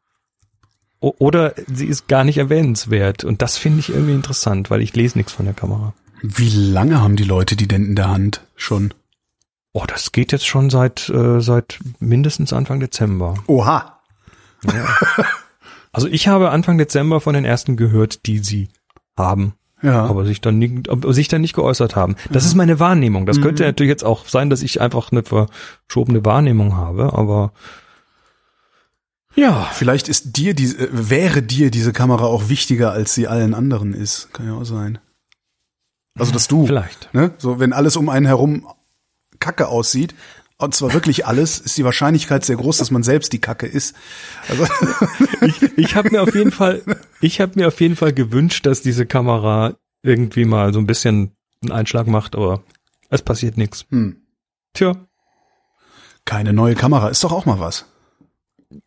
O 1.00 1.14
oder 1.18 1.54
sie 1.72 1.86
ist 1.86 2.08
gar 2.08 2.24
nicht 2.24 2.38
erwähnenswert. 2.38 3.24
Und 3.24 3.40
das 3.42 3.56
finde 3.56 3.80
ich 3.80 3.88
irgendwie 3.88 4.14
interessant, 4.14 4.70
weil 4.70 4.82
ich 4.82 4.94
lese 4.94 5.16
nichts 5.16 5.32
von 5.32 5.46
der 5.46 5.54
Kamera. 5.54 5.94
Wie 6.22 6.50
lange 6.50 7.00
haben 7.00 7.16
die 7.16 7.24
Leute 7.24 7.56
die 7.56 7.68
denn 7.68 7.86
in 7.86 7.96
der 7.96 8.10
Hand 8.10 8.42
schon? 8.56 8.92
Oh, 9.72 9.84
das 9.86 10.12
geht 10.12 10.32
jetzt 10.32 10.46
schon 10.46 10.68
seit, 10.68 11.08
äh, 11.08 11.40
seit 11.40 11.78
mindestens 12.00 12.52
Anfang 12.52 12.80
Dezember. 12.80 13.34
Oha. 13.46 14.00
Also 15.92 16.06
ich 16.06 16.28
habe 16.28 16.50
Anfang 16.50 16.78
Dezember 16.78 17.20
von 17.20 17.34
den 17.34 17.44
ersten 17.44 17.76
gehört, 17.76 18.26
die 18.26 18.38
sie 18.38 18.68
haben, 19.16 19.54
Ja. 19.82 20.04
aber 20.04 20.24
sich 20.26 20.40
dann 20.40 20.58
nicht, 20.58 20.88
aber 20.88 21.12
sich 21.14 21.28
dann 21.28 21.40
nicht 21.40 21.54
geäußert 21.54 21.96
haben. 21.96 22.16
Das 22.30 22.44
ist 22.44 22.54
meine 22.54 22.78
Wahrnehmung. 22.80 23.26
Das 23.26 23.40
könnte 23.40 23.62
natürlich 23.64 23.90
jetzt 23.90 24.04
auch 24.04 24.26
sein, 24.28 24.50
dass 24.50 24.62
ich 24.62 24.80
einfach 24.80 25.10
eine 25.10 25.22
verschobene 25.22 26.24
Wahrnehmung 26.24 26.76
habe, 26.76 27.14
aber 27.14 27.52
ja, 29.36 29.68
Vielleicht 29.72 30.08
ist 30.08 30.36
dir 30.36 30.54
die, 30.54 30.64
äh, 30.64 30.88
wäre 30.90 31.42
dir 31.42 31.70
diese 31.70 31.92
Kamera 31.92 32.24
auch 32.24 32.48
wichtiger, 32.48 32.92
als 32.92 33.14
sie 33.14 33.28
allen 33.28 33.54
anderen 33.54 33.94
ist. 33.94 34.32
Kann 34.32 34.46
ja 34.46 34.54
auch 34.54 34.64
sein. 34.64 34.98
Also, 36.18 36.32
dass 36.32 36.48
du, 36.48 36.66
vielleicht. 36.66 37.12
ne, 37.14 37.30
so, 37.38 37.60
wenn 37.60 37.72
alles 37.72 37.96
um 37.96 38.08
einen 38.08 38.26
herum 38.26 38.66
Kacke 39.38 39.68
aussieht, 39.68 40.14
und 40.60 40.74
zwar 40.74 40.92
wirklich 40.92 41.26
alles, 41.26 41.58
ist 41.58 41.76
die 41.78 41.84
Wahrscheinlichkeit 41.84 42.44
sehr 42.44 42.56
groß, 42.56 42.78
dass 42.78 42.90
man 42.90 43.02
selbst 43.02 43.32
die 43.32 43.40
Kacke 43.40 43.66
ist. 43.66 43.94
Also, 44.48 44.66
Ich, 45.42 45.62
ich 45.78 45.94
habe 45.96 46.10
mir 46.10 46.22
auf 46.22 46.34
jeden 46.34 46.52
Fall, 46.52 46.82
ich 47.20 47.40
habe 47.40 47.52
mir 47.58 47.68
auf 47.68 47.80
jeden 47.80 47.96
Fall 47.96 48.12
gewünscht, 48.12 48.66
dass 48.66 48.82
diese 48.82 49.06
Kamera 49.06 49.74
irgendwie 50.02 50.44
mal 50.44 50.72
so 50.72 50.78
ein 50.78 50.86
bisschen 50.86 51.32
einen 51.62 51.72
Einschlag 51.72 52.06
macht, 52.06 52.36
aber 52.36 52.62
es 53.08 53.22
passiert 53.22 53.56
nichts. 53.56 53.86
hm, 53.90 54.16
Tja. 54.74 54.94
keine 56.24 56.52
neue 56.52 56.74
Kamera, 56.74 57.08
ist 57.08 57.24
doch 57.24 57.32
auch 57.32 57.46
mal 57.46 57.58
was. 57.60 57.86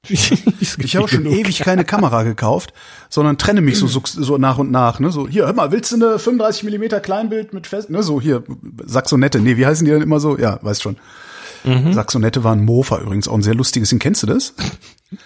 Ich 0.08 0.96
habe 0.96 1.08
schon 1.10 1.26
ewig 1.26 1.60
keine 1.60 1.84
Kamera 1.84 2.24
gekauft, 2.24 2.74
sondern 3.10 3.38
trenne 3.38 3.62
mich 3.62 3.78
so, 3.78 3.88
so, 3.88 4.38
nach 4.38 4.58
und 4.58 4.72
nach. 4.72 5.00
Ne? 5.00 5.12
So, 5.12 5.28
hier, 5.28 5.46
hör 5.46 5.54
mal, 5.54 5.72
willst 5.72 5.92
du 5.92 5.96
eine 5.98 6.20
35 6.20 6.64
Millimeter 6.64 7.00
Kleinbild 7.02 7.54
mit 7.54 7.68
fest? 7.68 7.90
Ne? 7.90 8.02
So, 8.02 8.22
hier, 8.22 8.44
Saxonette. 8.86 9.40
Nee, 9.42 9.58
wie 9.58 9.66
heißen 9.66 9.84
die 9.86 9.92
denn 9.92 10.02
immer 10.02 10.20
so? 10.22 10.38
Ja, 10.38 10.60
weißt 10.62 10.82
schon. 10.82 10.98
Saxonette 11.64 12.44
war 12.44 12.54
ein 12.54 12.66
Mofa 12.66 13.00
übrigens, 13.00 13.28
auch 13.28 13.36
ein 13.36 13.42
sehr 13.42 13.56
lustiges 13.56 13.90
Ding. 13.90 14.00
Kennst 14.00 14.24
du 14.24 14.28
das? 14.28 14.54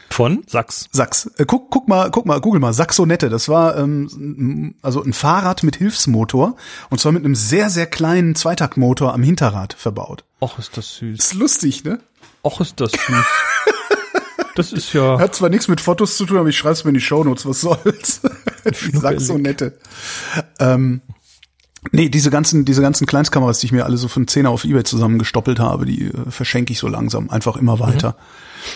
Von 0.09 0.43
Sachs. 0.47 0.87
Sachs. 0.91 1.31
Äh, 1.37 1.45
guck, 1.45 1.71
guck 1.71 1.87
mal, 1.87 2.11
guck 2.11 2.25
mal, 2.25 2.39
google 2.41 2.59
mal, 2.59 2.73
Saxonette. 2.73 3.29
Das 3.29 3.49
war 3.49 3.77
ähm, 3.77 4.75
also 4.81 5.03
ein 5.03 5.13
Fahrrad 5.13 5.63
mit 5.63 5.77
Hilfsmotor 5.77 6.55
und 6.89 6.99
zwar 6.99 7.11
mit 7.11 7.25
einem 7.25 7.35
sehr, 7.35 7.69
sehr 7.69 7.87
kleinen 7.87 8.35
Zweitaktmotor 8.35 9.13
am 9.13 9.23
Hinterrad 9.23 9.73
verbaut. 9.73 10.23
Och, 10.41 10.59
ist 10.59 10.77
das 10.77 10.95
süß. 10.95 11.17
Ist 11.17 11.33
lustig, 11.33 11.83
ne? 11.83 11.99
Och, 12.43 12.61
ist 12.61 12.79
das 12.79 12.91
süß. 12.91 13.01
Das 14.55 14.73
ist 14.73 14.91
ja. 14.93 15.19
Hat 15.19 15.35
zwar 15.35 15.49
nichts 15.49 15.67
mit 15.67 15.81
Fotos 15.81 16.17
zu 16.17 16.25
tun, 16.25 16.37
aber 16.37 16.49
ich 16.49 16.57
schreib's 16.57 16.83
mir 16.83 16.89
in 16.89 16.95
die 16.95 17.01
Shownotes, 17.01 17.45
was 17.45 17.61
soll's. 17.61 18.21
Saxonette. 18.91 19.77
Ähm, 20.57 21.01
nee, 21.91 22.09
diese 22.09 22.29
ganzen, 22.29 22.65
diese 22.65 22.81
ganzen 22.81 23.07
Kleinstkameras, 23.07 23.59
die 23.59 23.67
ich 23.67 23.71
mir 23.71 23.85
alle 23.85 23.97
so 23.97 24.07
von 24.07 24.27
Zehner 24.27 24.49
auf 24.49 24.65
Ebay 24.65 24.83
zusammengestoppelt 24.83 25.59
habe, 25.59 25.85
die 25.85 26.05
äh, 26.05 26.29
verschenke 26.29 26.73
ich 26.73 26.79
so 26.79 26.87
langsam, 26.87 27.29
einfach 27.29 27.55
immer 27.55 27.79
weiter. 27.79 28.15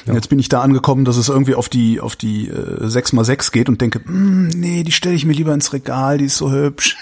Und 0.06 0.14
jetzt 0.14 0.30
bin 0.30 0.40
ich 0.40 0.50
da 0.50 0.62
angekommen, 0.62 1.06
dass 1.06 1.18
es 1.18 1.30
irgendwie 1.30 1.56
auf 1.56 1.68
die, 1.68 2.00
auf 2.00 2.16
die 2.16 2.48
äh, 2.48 2.86
6x6 2.86 3.52
geht 3.52 3.70
und 3.70 3.82
denke, 3.82 4.02
"Hm, 4.06 4.48
nee, 4.48 4.84
die 4.84 4.92
stelle 4.92 5.16
ich 5.16 5.26
mir 5.26 5.34
lieber 5.34 5.54
ins 5.54 5.74
Regal, 5.74 6.18
die 6.18 6.26
ist 6.26 6.38
so 6.38 6.52
hübsch. 6.52 6.98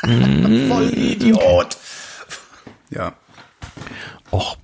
Voll 0.02 0.92
Idiot. 0.94 1.76
Ja. 2.90 3.14
Och, 4.30 4.58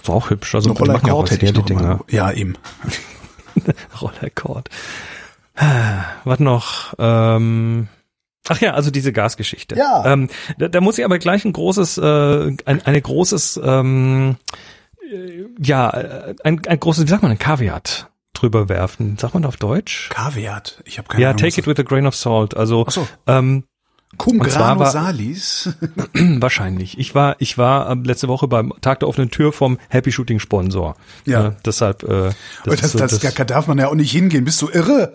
ist 0.00 0.10
auch 0.10 0.30
hübsch. 0.30 0.54
Also, 0.54 0.70
die 0.70 0.78
Roller 0.78 0.94
machen 0.94 1.06
ja 1.06 1.12
Cord 1.12 1.30
heute 1.30 1.34
hätte 1.34 1.46
ich 1.46 1.52
die 1.52 1.58
noch 1.58 1.66
Dinger. 1.66 2.00
Ja, 2.08 2.30
eben. 2.32 2.54
Rollercord. 4.00 4.68
Was 6.24 6.38
noch? 6.40 6.94
Ähm, 6.98 7.88
ach 8.48 8.60
ja, 8.60 8.74
also 8.74 8.90
diese 8.90 9.12
Gasgeschichte. 9.12 9.76
Ja. 9.76 10.04
Ähm, 10.06 10.28
da, 10.58 10.68
da 10.68 10.80
muss 10.80 10.98
ich 10.98 11.04
aber 11.04 11.18
gleich 11.18 11.44
ein 11.44 11.52
großes, 11.52 11.98
äh, 11.98 12.56
ein, 12.64 12.82
eine 12.84 13.00
großes, 13.02 13.60
ähm, 13.62 14.36
äh, 15.10 15.44
ja, 15.58 15.90
äh, 15.90 16.34
ein, 16.44 16.60
ein 16.66 16.80
großes, 16.80 17.04
wie 17.04 17.08
sagt 17.10 17.22
man, 17.22 17.30
ein 17.32 17.38
Kaviat 17.38 18.08
drüber 18.32 18.68
werfen. 18.68 19.18
Sagt 19.18 19.34
man 19.34 19.44
auf 19.44 19.56
Deutsch? 19.56 20.08
Kaviat. 20.10 20.80
Ich 20.84 20.98
habe 20.98 21.08
keine 21.08 21.22
Ja, 21.22 21.28
Ahnung. 21.30 21.40
take 21.42 21.60
it 21.60 21.66
with 21.66 21.78
a 21.78 21.82
grain 21.82 22.06
of 22.06 22.14
salt. 22.14 22.56
Also 22.56 22.86
so. 22.88 23.06
ähm, 23.26 23.64
Cum 24.16 24.38
grano 24.40 24.80
war- 24.80 24.90
salis. 24.90 25.72
wahrscheinlich. 26.14 26.98
Ich 26.98 27.14
war, 27.14 27.36
ich 27.38 27.58
war 27.58 27.90
ähm, 27.90 28.02
letzte 28.04 28.28
Woche 28.28 28.48
beim 28.48 28.72
Tag 28.80 29.00
der 29.00 29.08
offenen 29.08 29.30
Tür 29.30 29.52
vom 29.52 29.78
Happy 29.88 30.10
Shooting 30.10 30.38
Sponsor. 30.40 30.96
Ja. 31.26 31.48
Äh, 31.48 31.52
deshalb. 31.64 32.02
Äh, 32.02 32.30
Das, 32.64 32.74
ist 32.74 32.82
das, 32.82 32.92
so 32.92 32.98
das, 32.98 33.18
das- 33.20 33.34
da 33.34 33.44
darf 33.44 33.66
man 33.66 33.78
ja 33.78 33.88
auch 33.88 33.94
nicht 33.94 34.10
hingehen. 34.10 34.44
Bist 34.44 34.60
du 34.62 34.68
irre? 34.68 35.14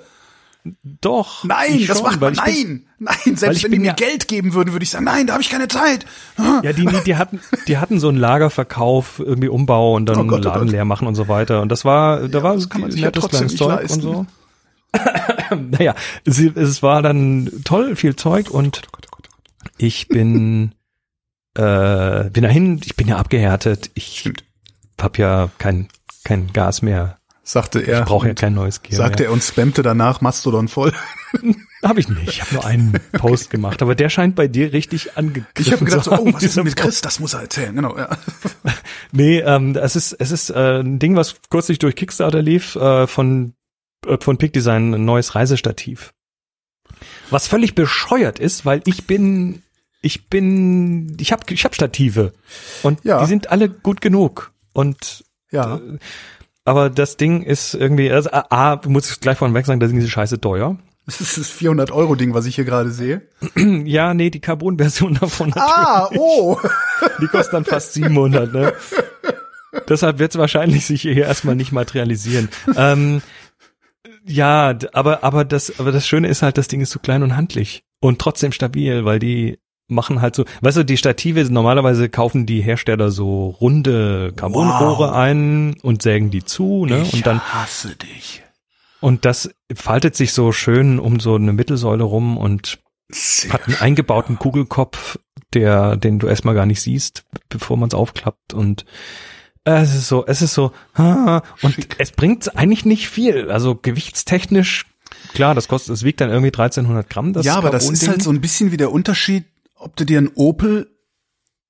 Doch. 0.83 1.43
Nein, 1.43 1.85
das 1.87 1.97
schon, 1.99 2.07
macht 2.07 2.19
man. 2.21 2.33
ich 2.33 2.41
bin- 2.43 2.85
Nein, 2.99 3.15
nein. 3.25 3.35
Selbst 3.35 3.63
wenn 3.63 3.71
die 3.71 3.79
mir 3.79 3.85
ja- 3.87 3.93
Geld 3.93 4.27
geben 4.27 4.53
würden, 4.53 4.71
würde 4.73 4.83
ich 4.83 4.89
sagen, 4.89 5.05
nein, 5.05 5.27
da 5.27 5.33
habe 5.33 5.43
ich 5.43 5.49
keine 5.49 5.67
Zeit. 5.67 6.05
Ja, 6.63 6.73
die, 6.73 6.85
die, 6.85 7.03
die 7.05 7.15
hatten, 7.15 7.39
die 7.67 7.77
hatten 7.77 7.99
so 7.99 8.09
einen 8.09 8.17
Lagerverkauf, 8.17 9.19
irgendwie 9.19 9.49
Umbau 9.49 9.93
und 9.95 10.05
dann 10.07 10.17
Oh 10.17 10.23
Gott, 10.25 10.45
oh 10.45 10.49
Laden 10.49 10.63
Gott. 10.63 10.71
leer 10.71 10.85
machen 10.85 11.07
und 11.07 11.15
so 11.15 11.27
weiter. 11.27 11.61
Und 11.61 11.69
das 11.71 11.85
war, 11.85 12.27
da 12.27 12.41
war 12.43 12.55
das 12.55 12.69
kann 12.69 12.81
man 12.81 12.91
sich 12.91 13.01
ja 13.01 13.11
trotzdem 13.11 13.43
nicht 13.47 13.57
Zeug 13.57 13.81
leisten. 13.81 13.93
und 13.95 14.01
so. 14.01 14.25
naja, 15.55 15.93
es, 16.25 16.39
es 16.39 16.81
war 16.81 17.01
dann 17.01 17.49
toll, 17.65 17.95
viel 17.95 18.15
Zeug 18.15 18.49
und 18.49 18.81
ich 19.77 20.07
bin, 20.07 20.73
äh, 21.55 22.29
bin 22.29 22.43
dahin, 22.43 22.79
ich 22.83 22.95
bin 22.95 23.07
ja 23.07 23.17
abgehärtet, 23.17 23.91
ich 23.93 24.31
hab 25.01 25.17
ja 25.17 25.49
kein, 25.57 25.89
kein 26.23 26.51
Gas 26.53 26.81
mehr, 26.81 27.17
Sagte 27.47 27.79
er. 27.79 27.99
ich 27.99 28.05
brauche 28.05 28.27
ja 28.27 28.33
kein 28.33 28.55
neues 28.55 28.81
Gear 28.81 28.97
Sagte 28.97 29.23
mehr. 29.23 29.29
er 29.29 29.33
und 29.33 29.43
spammte 29.43 29.83
danach 29.83 30.19
Mastodon 30.19 30.67
voll. 30.67 30.91
Hab 31.83 31.99
ich 31.99 32.09
nicht, 32.09 32.27
ich 32.27 32.41
habe 32.41 32.55
nur 32.55 32.65
einen 32.65 32.93
Post 33.11 33.51
gemacht, 33.51 33.83
aber 33.83 33.93
der 33.93 34.09
scheint 34.09 34.35
bei 34.35 34.47
dir 34.47 34.73
richtig 34.73 35.15
angegriffen 35.15 35.51
Ich 35.57 35.71
habe 35.71 35.85
gedacht, 35.85 36.05
zu 36.05 36.09
so, 36.09 36.17
oh, 36.19 36.33
was 36.33 36.41
ist 36.41 36.57
denn 36.57 36.63
mit 36.63 36.75
Chris? 36.75 37.01
Das 37.01 37.19
muss 37.19 37.35
er 37.35 37.41
erzählen. 37.41 37.75
Genau, 37.75 37.95
ja. 37.95 38.09
Nee, 39.11 39.39
ähm, 39.41 39.75
es 39.75 39.95
ist 39.95 40.13
es 40.13 40.31
ist 40.31 40.49
äh, 40.49 40.79
ein 40.81 40.97
Ding, 40.97 41.15
was 41.15 41.35
kürzlich 41.51 41.77
durch 41.77 41.95
Kickstarter 41.95 42.41
lief 42.41 42.75
äh, 42.75 43.05
von 43.05 43.53
äh, 44.07 44.17
von 44.19 44.37
Peak 44.39 44.51
Design 44.53 44.95
ein 44.95 45.05
neues 45.05 45.35
Reisestativ. 45.35 46.13
Was 47.29 47.47
völlig 47.47 47.75
bescheuert 47.75 48.39
ist, 48.39 48.65
weil 48.65 48.81
ich 48.85 49.05
bin 49.05 49.61
ich 50.01 50.27
bin 50.29 51.15
ich 51.19 51.31
habe 51.31 51.43
ich 51.53 51.63
habe 51.65 51.75
Stative 51.75 52.33
und 52.81 53.03
Ja. 53.05 53.19
die 53.21 53.27
sind 53.27 53.51
alle 53.51 53.69
gut 53.69 54.01
genug 54.01 54.51
und 54.73 55.23
Ja. 55.51 55.79
Aber 56.65 56.89
das 56.89 57.15
Ding 57.15 57.43
ist 57.43 57.73
irgendwie 57.75 58.11
also 58.11 58.31
a, 58.31 58.73
a 58.73 58.81
muss 58.87 59.09
ich 59.09 59.19
gleich 59.19 59.37
vorweg 59.37 59.65
sagen, 59.65 59.79
das 59.79 59.91
Ding 59.91 59.99
ist 59.99 60.09
scheiße 60.09 60.41
teuer. 60.41 60.77
Das 61.07 61.21
ist 61.21 61.37
das 61.37 61.51
400 61.51 61.91
Euro 61.91 62.15
Ding, 62.15 62.33
was 62.33 62.47
ich 62.47 62.55
hier 62.55 62.65
gerade 62.65 62.89
sehe. 62.89 63.21
Ja, 63.55 64.15
nee, 64.15 64.31
die 64.31 64.39
Carbon-Version 64.39 65.13
davon 65.13 65.53
Ah, 65.55 66.09
oh. 66.15 66.57
Die 67.21 67.27
kostet 67.27 67.53
dann 67.53 67.63
fast 67.63 67.93
700, 67.93 68.51
ne? 68.51 68.73
Deshalb 69.87 70.17
wird 70.17 70.31
es 70.31 70.39
wahrscheinlich 70.39 70.87
sich 70.87 71.03
hier 71.03 71.25
erstmal 71.25 71.55
nicht 71.55 71.71
materialisieren. 71.71 72.49
Ähm, 72.75 73.21
ja, 74.25 74.75
aber, 74.93 75.23
aber 75.23 75.45
das, 75.45 75.79
aber 75.79 75.91
das 75.91 76.07
Schöne 76.07 76.27
ist 76.27 76.41
halt, 76.41 76.57
das 76.57 76.67
Ding 76.67 76.81
ist 76.81 76.89
so 76.89 76.97
klein 76.97 77.21
und 77.21 77.35
handlich 77.37 77.83
und 77.99 78.17
trotzdem 78.19 78.51
stabil, 78.51 79.05
weil 79.05 79.19
die 79.19 79.59
machen 79.87 80.21
halt 80.21 80.35
so, 80.35 80.45
weißt 80.61 80.77
du, 80.77 80.83
die 80.85 80.97
Stative, 80.97 81.43
normalerweise 81.51 82.09
kaufen 82.09 82.45
die 82.45 82.61
Hersteller 82.61 83.11
so 83.11 83.49
runde 83.49 84.33
Carbonrohre 84.35 85.09
Wow. 85.09 85.15
ein 85.15 85.75
und 85.83 86.01
sägen 86.01 86.31
die 86.31 86.43
zu, 86.43 86.85
ne? 86.85 87.03
Ich 87.03 87.13
Und 87.13 87.27
dann, 87.27 87.39
hasse 87.41 87.95
dich. 87.95 88.41
und 89.01 89.25
das 89.25 89.49
faltet 89.73 90.15
sich 90.15 90.33
so 90.33 90.51
schön 90.51 90.97
um 90.99 91.19
so 91.19 91.35
eine 91.35 91.53
Mittelsäule 91.53 92.03
rum 92.03 92.37
und 92.37 92.79
Sehr 93.09 93.53
hat 93.53 93.67
einen 93.67 93.77
eingebauten 93.77 94.39
Kugelkopf, 94.39 95.19
der, 95.53 95.95
den 95.97 96.17
du 96.19 96.27
erstmal 96.27 96.55
gar 96.55 96.65
nicht 96.65 96.81
siehst, 96.81 97.23
bevor 97.49 97.77
man 97.77 97.87
es 97.89 97.93
aufklappt 97.93 98.53
und 98.53 98.85
es 99.67 99.95
ist 99.95 100.07
so, 100.07 100.25
es 100.27 100.41
ist 100.43 100.53
so, 100.53 100.71
ah, 100.93 101.41
und 101.63 101.73
Schick. 101.73 101.95
es 101.97 102.11
bringt 102.11 102.55
eigentlich 102.55 102.85
nicht 102.85 103.09
viel. 103.09 103.49
Also 103.49 103.73
gewichtstechnisch, 103.75 104.85
klar, 105.33 105.55
das 105.55 105.67
kostet, 105.67 105.93
es 105.95 106.03
wiegt 106.03 106.21
dann 106.21 106.29
irgendwie 106.29 106.49
1300 106.51 107.09
Gramm. 107.09 107.33
Das 107.33 107.45
ja, 107.47 107.55
aber 107.55 107.71
das 107.71 107.89
ist 107.89 108.07
halt 108.07 108.21
so 108.21 108.29
ein 108.29 108.41
bisschen 108.41 108.71
wie 108.71 108.77
der 108.77 108.91
Unterschied, 108.91 109.45
ob 109.75 109.95
du 109.95 110.05
dir 110.05 110.17
einen 110.17 110.31
Opel 110.35 110.89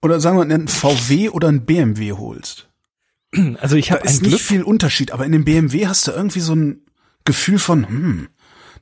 oder 0.02 0.20
sagen 0.20 0.38
wir 0.38 0.44
einen 0.44 0.68
VW 0.68 1.30
oder 1.30 1.48
einen 1.48 1.66
BMW 1.66 2.14
holst. 2.14 2.70
also 3.60 3.76
ich 3.76 3.92
habe 3.92 4.02
ein 4.04 4.08
ist 4.08 4.22
nicht 4.22 4.32
Glück. 4.32 4.42
viel 4.42 4.64
Unterschied, 4.64 5.12
aber 5.12 5.26
in 5.26 5.32
dem 5.32 5.46
BMW 5.46 5.88
hast 5.88 6.08
du 6.08 6.12
irgendwie 6.12 6.40
so 6.40 6.54
ein 6.54 6.82
Gefühl 7.26 7.60
von, 7.60 7.88
hm, 7.88 8.28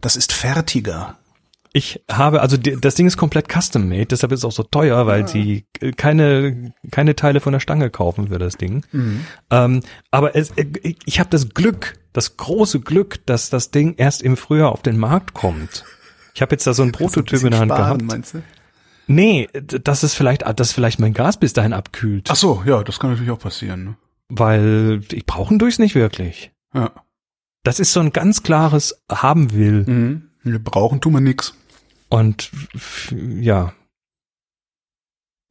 das 0.02 0.16
ist 0.16 0.34
fertiger. 0.34 1.18
Ich 1.76 2.04
habe, 2.12 2.42
also 2.42 2.56
das 2.56 2.94
Ding 2.94 3.08
ist 3.08 3.18
komplett 3.18 3.48
custom 3.52 3.90
made, 3.90 4.06
deshalb 4.06 4.32
ist 4.32 4.42
es 4.42 4.46
auch 4.46 4.52
so 4.52 4.62
teuer, 4.62 5.08
weil 5.08 5.28
sie 5.28 5.66
äh, 5.80 5.92
keine 5.92 6.76
keine 6.92 7.16
Teile 7.16 7.40
von 7.40 7.52
der 7.52 7.60
Stange 7.60 7.90
kaufen 7.90 8.28
für 8.28 8.38
das 8.38 8.58
Ding. 8.58 8.84
Ähm, 9.50 9.80
aber 10.12 10.36
es, 10.36 10.52
äh, 10.52 10.68
ich 11.06 11.20
habe 11.20 11.32
das 11.32 11.50
Glück, 11.50 11.98
das 12.12 12.38
große 12.38 12.82
Glück, 12.82 13.26
dass 13.26 13.50
das 13.50 13.72
Ding 13.72 13.96
erst 13.98 14.22
im 14.22 14.38
Frühjahr 14.38 14.72
auf 14.72 14.84
den 14.84 15.00
Markt 15.00 15.34
kommt. 15.34 15.84
Ich 16.36 16.44
habe 16.44 16.54
jetzt 16.54 16.68
da 16.68 16.76
so 16.76 16.84
einen 16.84 16.92
Prototyp 16.92 17.42
in 17.42 17.52
der 17.52 17.60
Hand 17.60 17.72
Sparen, 17.72 17.84
gehabt. 17.86 18.02
Meinst 18.04 18.34
du? 18.36 18.44
Nee, 19.08 19.48
d- 19.54 19.80
dass 19.80 20.04
es 20.04 20.14
vielleicht, 20.14 20.44
dass 20.60 20.72
vielleicht 20.72 21.00
mein 21.00 21.14
Gas 21.14 21.38
bis 21.40 21.54
dahin 21.54 21.74
abkühlt. 21.74 22.30
Ach 22.32 22.36
so, 22.36 22.64
ja, 22.66 22.84
das 22.84 23.00
kann 23.00 23.10
natürlich 23.12 23.32
auch 23.32 23.40
passieren. 23.40 23.84
Ne? 23.84 23.96
Weil 24.30 25.02
ich 25.12 25.26
brauchen 25.26 25.60
durchs 25.60 25.80
nicht 25.80 25.96
wirklich. 25.96 26.52
Ja. 26.74 26.92
Das 27.64 27.80
ist 27.80 27.94
so 27.94 28.00
ein 28.00 28.12
ganz 28.14 28.44
klares 28.44 29.02
haben 29.12 29.54
will. 29.54 29.86
Mhm. 29.86 30.30
Wir 30.44 30.60
brauchen 30.60 31.00
tun 31.02 31.14
wir 31.14 31.22
nix. 31.22 31.54
Und 32.10 32.52
ja. 33.12 33.74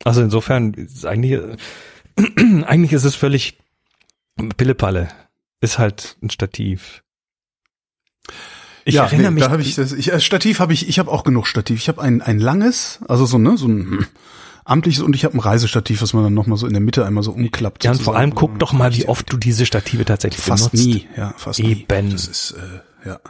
Also 0.04 0.22
insofern 0.22 0.74
ist 0.74 1.06
eigentlich, 1.06 1.40
eigentlich 2.66 2.92
ist 2.92 3.04
es 3.04 3.14
völlig 3.14 3.58
Pillepalle. 4.56 5.08
Ist 5.60 5.78
halt 5.78 6.16
ein 6.22 6.30
Stativ. 6.30 7.02
Ich 8.84 8.94
ja, 8.94 9.04
erinnere 9.04 9.30
nee, 9.30 9.34
mich. 9.36 9.44
da 9.44 9.50
habe 9.50 9.62
ich 9.62 9.74
das. 9.74 9.92
Ich, 9.92 10.12
äh, 10.12 10.20
Stativ 10.20 10.60
habe 10.60 10.72
ich. 10.72 10.88
Ich 10.88 10.98
habe 10.98 11.10
auch 11.10 11.24
genug 11.24 11.46
Stativ. 11.46 11.78
Ich 11.78 11.88
habe 11.88 12.00
ein 12.00 12.20
ein 12.20 12.38
langes, 12.38 13.00
also 13.08 13.26
so 13.26 13.38
ne, 13.38 13.56
so 13.56 13.68
ein 13.68 13.90
hm, 13.90 14.06
amtliches 14.64 15.02
und 15.02 15.14
ich 15.14 15.24
habe 15.24 15.36
ein 15.36 15.40
Reisestativ, 15.40 16.02
was 16.02 16.12
man 16.12 16.24
dann 16.24 16.34
noch 16.34 16.46
mal 16.46 16.56
so 16.56 16.66
in 16.66 16.72
der 16.72 16.82
Mitte 16.82 17.04
einmal 17.04 17.22
so 17.22 17.32
umklappt. 17.32 17.84
ja, 17.84 17.92
und 17.92 18.02
vor 18.02 18.16
allem 18.16 18.34
guck 18.34 18.58
doch 18.58 18.72
mal, 18.72 18.94
wie 18.94 19.06
oft 19.06 19.32
du 19.32 19.36
diese 19.36 19.66
Stative 19.66 20.04
tatsächlich 20.04 20.44
fast 20.44 20.72
benutzt. 20.72 20.86
nie. 20.86 21.08
Ja, 21.16 21.34
fast 21.36 21.60
nie. 21.60 21.86
Eben. 21.88 22.10
Das 22.10 22.26
ist 22.26 22.52
äh, 22.52 23.08
ja. 23.08 23.20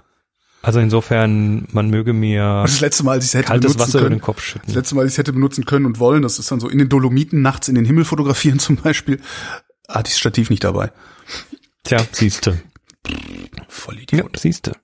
Also 0.63 0.79
insofern, 0.79 1.67
man 1.73 1.91
möge 1.91 2.13
mir 2.13 2.63
Das 2.63 2.81
letzte 2.81 3.03
Mal, 3.03 3.13
als 3.13 3.25
ich 3.25 3.31
es 3.31 3.35
hätte 3.35 3.49
kaltes 3.49 3.73
benutzen 3.73 3.81
Wasser 3.81 3.99
über 3.99 4.09
können, 4.09 4.19
den 4.21 4.23
Kopf 4.23 4.37
das 4.37 4.45
schütten. 4.45 4.75
letzte 4.75 4.95
Mal, 4.95 5.01
als 5.03 5.11
ich 5.11 5.15
es 5.15 5.19
hätte 5.19 5.33
benutzen 5.33 5.65
können 5.65 5.87
und 5.87 5.99
wollen, 5.99 6.23
das 6.23 6.39
ist 6.39 6.53
dann 6.53 6.61
so 6.61 6.69
in 6.69 6.79
den 6.79 6.89
Dolomiten 6.89 7.43
nachts 7.43 7.69
in 7.69 7.75
den 7.75 7.85
Himmel 7.85 8.05
fotografieren 8.05 8.59
zum 8.61 8.77
Beispiel, 8.77 9.21
hatte 9.89 10.09
ich 10.09 10.15
das 10.15 10.21
Stativ 10.21 10.51
nicht 10.51 10.63
dabei. 10.63 10.93
Tja, 11.83 11.99
siehste. 12.13 12.63
Voll 13.69 13.99
Ja, 14.13 14.25
siehste. 14.37 14.77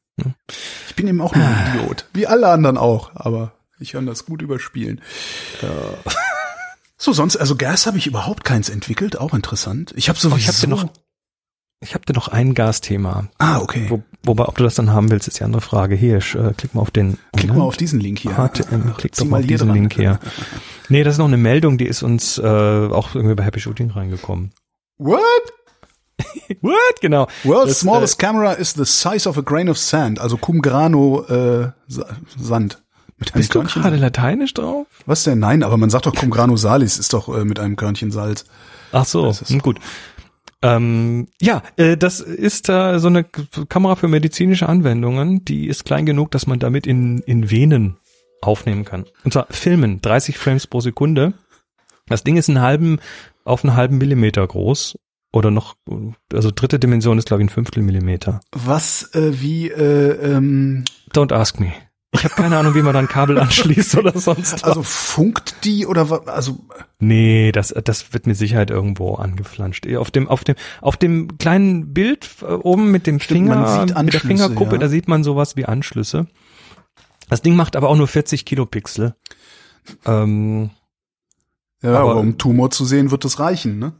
Ich 0.88 0.94
bin 0.94 1.06
eben 1.06 1.20
auch 1.20 1.34
nur 1.34 1.44
ein 1.46 1.76
Idiot. 1.76 2.06
Wie 2.12 2.26
alle 2.26 2.48
anderen 2.48 2.76
auch, 2.78 3.10
aber 3.14 3.52
ich 3.78 3.92
kann 3.92 4.06
das 4.06 4.26
gut 4.26 4.42
überspielen. 4.42 5.00
So, 7.00 7.12
sonst, 7.12 7.36
also 7.36 7.54
Gas 7.54 7.86
habe 7.86 7.96
ich 7.96 8.08
überhaupt 8.08 8.44
keins 8.44 8.68
entwickelt, 8.68 9.18
auch 9.20 9.32
interessant. 9.32 9.94
Ich 9.96 10.08
habe 10.08 10.18
so 10.18 10.32
Oh, 10.32 10.36
ich 10.36 10.48
habe 10.48 10.58
dir 10.58 10.66
noch, 10.66 10.88
ich 11.80 11.94
habe 11.94 12.04
dir 12.04 12.12
noch 12.12 12.26
ein 12.26 12.54
Gasthema. 12.54 13.28
Ah, 13.38 13.60
okay. 13.60 13.86
Wo, 13.88 14.02
wobei, 14.24 14.46
ob 14.46 14.56
du 14.56 14.64
das 14.64 14.74
dann 14.74 14.92
haben 14.92 15.08
willst, 15.08 15.28
ist 15.28 15.38
die 15.38 15.44
andere 15.44 15.62
Frage. 15.62 15.94
Hier, 15.94 16.16
äh, 16.16 16.52
klick 16.56 16.74
mal 16.74 16.80
auf 16.80 16.90
den. 16.90 17.16
Klick 17.36 17.54
mal 17.54 17.62
auf 17.62 17.76
diesen 17.76 18.00
Link 18.00 18.18
hier. 18.18 18.32
HTM, 18.32 18.94
klick 18.96 19.14
Zieh 19.14 19.22
doch 19.22 19.30
mal 19.30 19.40
auf 19.40 19.46
diesen 19.46 19.68
dran. 19.68 19.76
Link 19.76 19.94
hier. 19.94 20.18
Nee, 20.90 21.04
das 21.04 21.14
ist 21.14 21.18
noch 21.18 21.26
eine 21.26 21.36
Meldung, 21.36 21.76
die 21.76 21.84
ist 21.86 22.02
uns 22.02 22.38
äh, 22.38 22.42
auch 22.42 23.14
irgendwie 23.14 23.34
bei 23.34 23.44
Happy 23.44 23.60
Shooting 23.60 23.90
reingekommen. 23.90 24.52
What? 24.96 25.20
What? 26.60 27.00
Genau. 27.00 27.28
World's 27.44 27.68
Das, 27.72 27.80
smallest 27.80 28.18
camera 28.18 28.52
is 28.52 28.74
the 28.74 28.84
size 28.84 29.28
of 29.28 29.38
a 29.38 29.42
grain 29.42 29.68
of 29.68 29.78
sand, 29.78 30.18
also 30.20 30.36
cum 30.36 30.60
grano 30.60 31.24
äh, 31.28 31.70
Sa- 31.86 32.06
Sand. 32.38 32.82
Mit 33.18 33.34
einem 33.34 33.40
Bist 33.40 33.54
du 33.54 33.60
Körnchen- 33.60 33.82
gerade 33.82 33.96
lateinisch 33.96 34.54
drauf? 34.54 34.86
Was 35.06 35.24
denn? 35.24 35.38
Nein, 35.40 35.62
aber 35.62 35.76
man 35.76 35.90
sagt 35.90 36.06
doch 36.06 36.14
cum 36.14 36.30
grano 36.30 36.56
salis, 36.56 36.98
ist 36.98 37.12
doch 37.12 37.28
äh, 37.36 37.44
mit 37.44 37.58
einem 37.58 37.76
Körnchen 37.76 38.10
Salz. 38.10 38.44
Ach 38.92 39.04
so, 39.04 39.32
hm, 39.32 39.58
gut. 39.60 39.78
Ähm, 40.62 41.28
ja, 41.40 41.62
äh, 41.76 41.96
das 41.96 42.20
ist 42.20 42.68
äh, 42.68 42.98
so 42.98 43.06
eine 43.08 43.24
Kamera 43.24 43.94
für 43.96 44.08
medizinische 44.08 44.68
Anwendungen. 44.68 45.44
Die 45.44 45.66
ist 45.68 45.84
klein 45.84 46.04
genug, 46.06 46.30
dass 46.32 46.46
man 46.46 46.58
damit 46.58 46.86
in, 46.86 47.18
in 47.20 47.50
Venen 47.50 47.96
aufnehmen 48.40 48.84
kann. 48.84 49.04
Und 49.24 49.32
zwar 49.32 49.46
filmen, 49.50 50.00
30 50.00 50.36
Frames 50.38 50.66
pro 50.66 50.80
Sekunde. 50.80 51.32
Das 52.08 52.24
Ding 52.24 52.36
ist 52.36 52.48
einen 52.48 52.60
halben, 52.60 52.98
auf 53.44 53.64
einen 53.64 53.76
halben 53.76 53.98
Millimeter 53.98 54.46
groß. 54.46 54.96
Oder 55.32 55.50
noch, 55.50 55.76
also 56.32 56.50
dritte 56.50 56.78
Dimension 56.78 57.18
ist, 57.18 57.26
glaube 57.28 57.42
ich, 57.42 57.46
ein 57.48 57.52
Fünftel 57.52 57.82
Millimeter. 57.82 58.40
Was 58.52 59.14
äh, 59.14 59.40
wie 59.40 59.68
äh, 59.68 60.34
ähm, 60.34 60.84
Don't 61.12 61.34
ask 61.34 61.60
me. 61.60 61.72
Ich 62.12 62.24
habe 62.24 62.34
keine 62.34 62.56
Ahnung, 62.56 62.74
wie 62.74 62.80
man 62.80 62.94
dann 62.94 63.06
Kabel 63.08 63.38
anschließt 63.38 63.96
oder 63.98 64.18
sonst 64.18 64.54
was. 64.54 64.64
also 64.64 64.82
funkt 64.82 65.56
die 65.64 65.86
oder 65.86 66.08
wa- 66.08 66.22
also 66.24 66.58
Nee, 66.98 67.52
das, 67.52 67.68
das 67.84 68.14
wird 68.14 68.26
mit 68.26 68.38
Sicherheit 68.38 68.70
irgendwo 68.70 69.16
angeflanscht. 69.16 69.86
Auf 69.94 70.10
dem, 70.10 70.26
auf 70.28 70.42
dem, 70.44 70.54
auf 70.80 70.96
dem 70.96 71.36
kleinen 71.36 71.92
Bild 71.92 72.26
äh, 72.40 72.46
oben 72.46 72.90
mit 72.90 73.06
dem 73.06 73.20
Stimmt, 73.20 73.40
Finger, 73.50 73.86
mit 74.02 74.14
der 74.14 74.20
Fingerkuppe, 74.20 74.72
ja. 74.76 74.78
da 74.78 74.88
sieht 74.88 75.06
man 75.08 75.22
sowas 75.22 75.56
wie 75.56 75.66
Anschlüsse. 75.66 76.26
Das 77.28 77.42
Ding 77.42 77.54
macht 77.54 77.76
aber 77.76 77.90
auch 77.90 77.96
nur 77.96 78.08
40 78.08 78.46
Kilopixel. 78.46 79.14
Ähm, 80.06 80.70
ja, 81.82 81.90
Aber- 81.90 82.12
aber 82.12 82.16
um 82.20 82.38
Tumor 82.38 82.70
zu 82.70 82.86
sehen, 82.86 83.10
wird 83.10 83.26
das 83.26 83.38
reichen, 83.38 83.78
ne? 83.78 83.92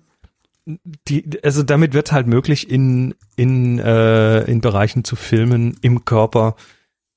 Die, 1.09 1.39
also 1.43 1.63
damit 1.63 1.95
wird 1.95 2.13
halt 2.13 2.27
möglich, 2.27 2.71
in, 2.71 3.15
in, 3.37 3.79
äh, 3.79 4.41
in 4.43 4.61
Bereichen 4.61 5.05
zu 5.05 5.17
filmen 5.17 5.77
im 5.81 6.05
Körper, 6.05 6.57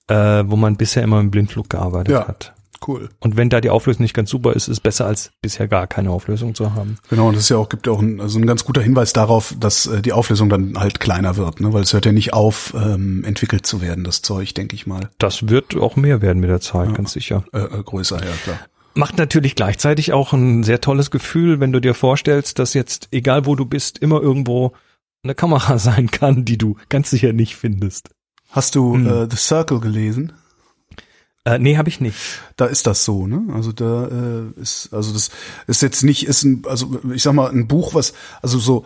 äh, 0.07 0.43
wo 0.45 0.55
man 0.55 0.77
bisher 0.77 1.03
immer 1.03 1.19
im 1.19 1.31
Blindflug 1.31 1.69
gearbeitet 1.69 2.13
Ja. 2.13 2.27
hat. 2.27 2.53
Cool. 2.87 3.09
Und 3.19 3.37
wenn 3.37 3.51
da 3.51 3.61
die 3.61 3.69
Auflösung 3.69 4.01
nicht 4.01 4.15
ganz 4.15 4.31
super 4.31 4.53
ist, 4.53 4.63
ist 4.63 4.69
es 4.77 4.79
besser 4.79 5.05
als 5.05 5.31
bisher 5.39 5.67
gar 5.67 5.85
keine 5.85 6.09
Auflösung 6.09 6.55
zu 6.55 6.73
haben. 6.73 6.97
Genau, 7.11 7.27
und 7.27 7.35
das 7.35 7.43
ist 7.43 7.49
ja 7.49 7.57
auch, 7.57 7.69
gibt 7.69 7.85
ja 7.85 7.93
auch 7.93 8.01
ein, 8.01 8.19
also 8.19 8.39
ein 8.39 8.47
ganz 8.47 8.65
guter 8.65 8.81
Hinweis 8.81 9.13
darauf, 9.13 9.53
dass 9.59 9.85
äh, 9.85 10.01
die 10.01 10.13
Auflösung 10.13 10.49
dann 10.49 10.79
halt 10.79 10.99
kleiner 10.99 11.35
wird, 11.37 11.59
ne? 11.61 11.71
Weil 11.73 11.83
es 11.83 11.93
hört 11.93 12.07
ja 12.07 12.11
nicht 12.11 12.33
auf, 12.33 12.73
ähm, 12.75 13.23
entwickelt 13.23 13.67
zu 13.67 13.83
werden, 13.83 14.03
das 14.03 14.23
Zeug, 14.23 14.55
denke 14.55 14.73
ich 14.75 14.87
mal. 14.87 15.11
Das 15.19 15.47
wird 15.47 15.75
auch 15.77 15.95
mehr 15.95 16.23
werden 16.23 16.39
mit 16.39 16.49
der 16.49 16.59
Zeit, 16.59 16.95
ganz 16.95 17.13
sicher. 17.13 17.43
Äh, 17.53 17.59
äh, 17.59 17.83
größer, 17.83 18.17
ja 18.17 18.31
klar. 18.43 18.57
Macht 18.93 19.17
natürlich 19.17 19.55
gleichzeitig 19.55 20.11
auch 20.11 20.33
ein 20.33 20.63
sehr 20.63 20.81
tolles 20.81 21.11
Gefühl, 21.11 21.59
wenn 21.59 21.71
du 21.71 21.79
dir 21.79 21.93
vorstellst, 21.93 22.59
dass 22.59 22.73
jetzt, 22.73 23.07
egal 23.11 23.45
wo 23.45 23.55
du 23.55 23.65
bist, 23.65 23.97
immer 23.99 24.21
irgendwo 24.21 24.73
eine 25.23 25.35
Kamera 25.35 25.77
sein 25.79 26.11
kann, 26.11 26.45
die 26.45 26.57
du 26.57 26.75
ganz 26.89 27.09
sicher 27.09 27.33
nicht 27.33 27.55
findest. 27.55 28.09
Hast 28.49 28.75
du 28.75 28.95
Hm. 28.95 29.07
äh, 29.07 29.27
The 29.29 29.37
Circle 29.37 29.79
gelesen? 29.79 30.33
Äh, 31.43 31.57
nee, 31.57 31.77
habe 31.77 31.89
ich 31.89 31.99
nicht. 32.01 32.17
Da 32.55 32.65
ist 32.65 32.85
das 32.85 33.03
so, 33.03 33.25
ne? 33.25 33.51
Also 33.53 33.71
da 33.71 34.07
äh, 34.07 34.61
ist, 34.61 34.93
also 34.93 35.11
das 35.11 35.31
ist 35.65 35.81
jetzt 35.81 36.03
nicht, 36.03 36.27
ist 36.27 36.43
ein, 36.43 36.63
also 36.67 36.99
ich 37.13 37.23
sag 37.23 37.33
mal, 37.33 37.49
ein 37.49 37.67
Buch, 37.67 37.95
was, 37.95 38.13
also 38.43 38.59
so, 38.59 38.85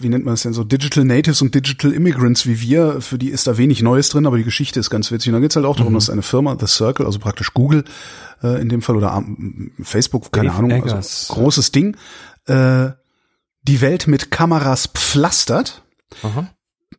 wie 0.00 0.08
nennt 0.08 0.24
man 0.24 0.34
es 0.34 0.42
denn 0.42 0.54
so, 0.54 0.64
Digital 0.64 1.04
Natives 1.04 1.42
und 1.42 1.54
Digital 1.54 1.92
Immigrants 1.92 2.46
wie 2.46 2.60
wir, 2.60 3.00
für 3.02 3.18
die 3.18 3.28
ist 3.28 3.46
da 3.46 3.58
wenig 3.58 3.82
Neues 3.82 4.08
drin, 4.08 4.26
aber 4.26 4.38
die 4.38 4.44
Geschichte 4.44 4.80
ist 4.80 4.88
ganz 4.88 5.10
witzig. 5.10 5.28
Und 5.28 5.34
da 5.34 5.40
geht's 5.40 5.56
halt 5.56 5.66
auch 5.66 5.74
Mhm. 5.76 5.80
darum, 5.80 5.94
dass 5.94 6.08
eine 6.10 6.22
Firma, 6.22 6.56
The 6.58 6.66
Circle, 6.66 7.04
also 7.04 7.18
praktisch 7.18 7.52
Google 7.52 7.84
äh, 8.42 8.60
in 8.62 8.68
dem 8.70 8.80
Fall 8.82 8.96
oder 8.96 9.14
ähm, 9.16 9.72
Facebook, 9.82 10.32
keine 10.32 10.48
Dave 10.48 10.58
Ahnung, 10.58 10.70
Eggers. 10.70 11.28
also 11.28 11.34
großes 11.34 11.72
Ding, 11.72 11.96
äh, 12.46 12.90
die 13.62 13.80
Welt 13.82 14.06
mit 14.06 14.30
Kameras 14.30 14.86
pflastert 14.86 15.82
Aha. 16.22 16.48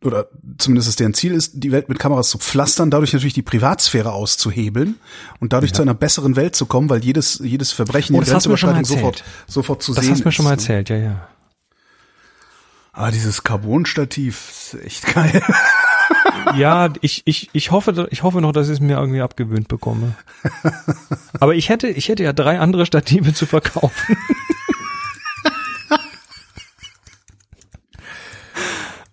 oder 0.03 0.27
zumindest 0.59 0.89
ist 0.89 0.99
deren 0.99 1.15
Ziel 1.15 1.31
ist, 1.33 1.53
die 1.55 1.71
Welt 1.71 1.89
mit 1.89 1.97
Kameras 1.97 2.29
zu 2.29 2.37
pflastern, 2.37 2.91
dadurch 2.91 3.13
natürlich 3.13 3.33
die 3.33 3.41
Privatsphäre 3.41 4.11
auszuhebeln 4.11 4.95
und 5.39 5.53
dadurch 5.53 5.73
zu 5.73 5.81
einer 5.81 5.95
besseren 5.95 6.35
Welt 6.35 6.55
zu 6.55 6.67
kommen, 6.67 6.89
weil 6.91 7.03
jedes 7.03 7.39
jedes 7.43 7.71
Verbrechen 7.71 8.15
Oh, 8.15 8.19
das 8.19 8.27
mal 8.27 8.33
Grenzüberschreitung 8.33 8.85
sofort 8.85 9.23
sofort 9.47 9.81
zu 9.81 9.93
Das 9.95 10.03
sehen 10.05 10.11
hast 10.13 10.21
du 10.21 10.27
mir 10.27 10.31
schon 10.31 10.45
mal 10.45 10.55
ist, 10.55 10.69
ne? 10.69 10.75
erzählt, 10.75 10.89
ja, 10.89 10.97
ja. 10.97 11.27
Ah, 12.91 13.11
dieses 13.11 13.43
Carbon-Stativ 13.43 14.49
ist 14.49 14.83
echt 14.83 15.13
geil. 15.13 15.41
Ja, 16.55 16.89
ich, 17.01 17.21
ich, 17.25 17.49
ich 17.53 17.71
hoffe, 17.71 18.07
ich 18.11 18.23
hoffe 18.23 18.41
noch, 18.41 18.51
dass 18.51 18.67
ich 18.67 18.73
es 18.73 18.79
mir 18.79 18.97
irgendwie 18.97 19.21
abgewöhnt 19.21 19.67
bekomme. 19.67 20.15
Aber 21.39 21.53
ich 21.53 21.69
hätte, 21.69 21.87
ich 21.87 22.09
hätte 22.09 22.23
ja 22.23 22.33
drei 22.33 22.59
andere 22.59 22.85
Stative 22.85 23.33
zu 23.33 23.45
verkaufen. 23.45 24.17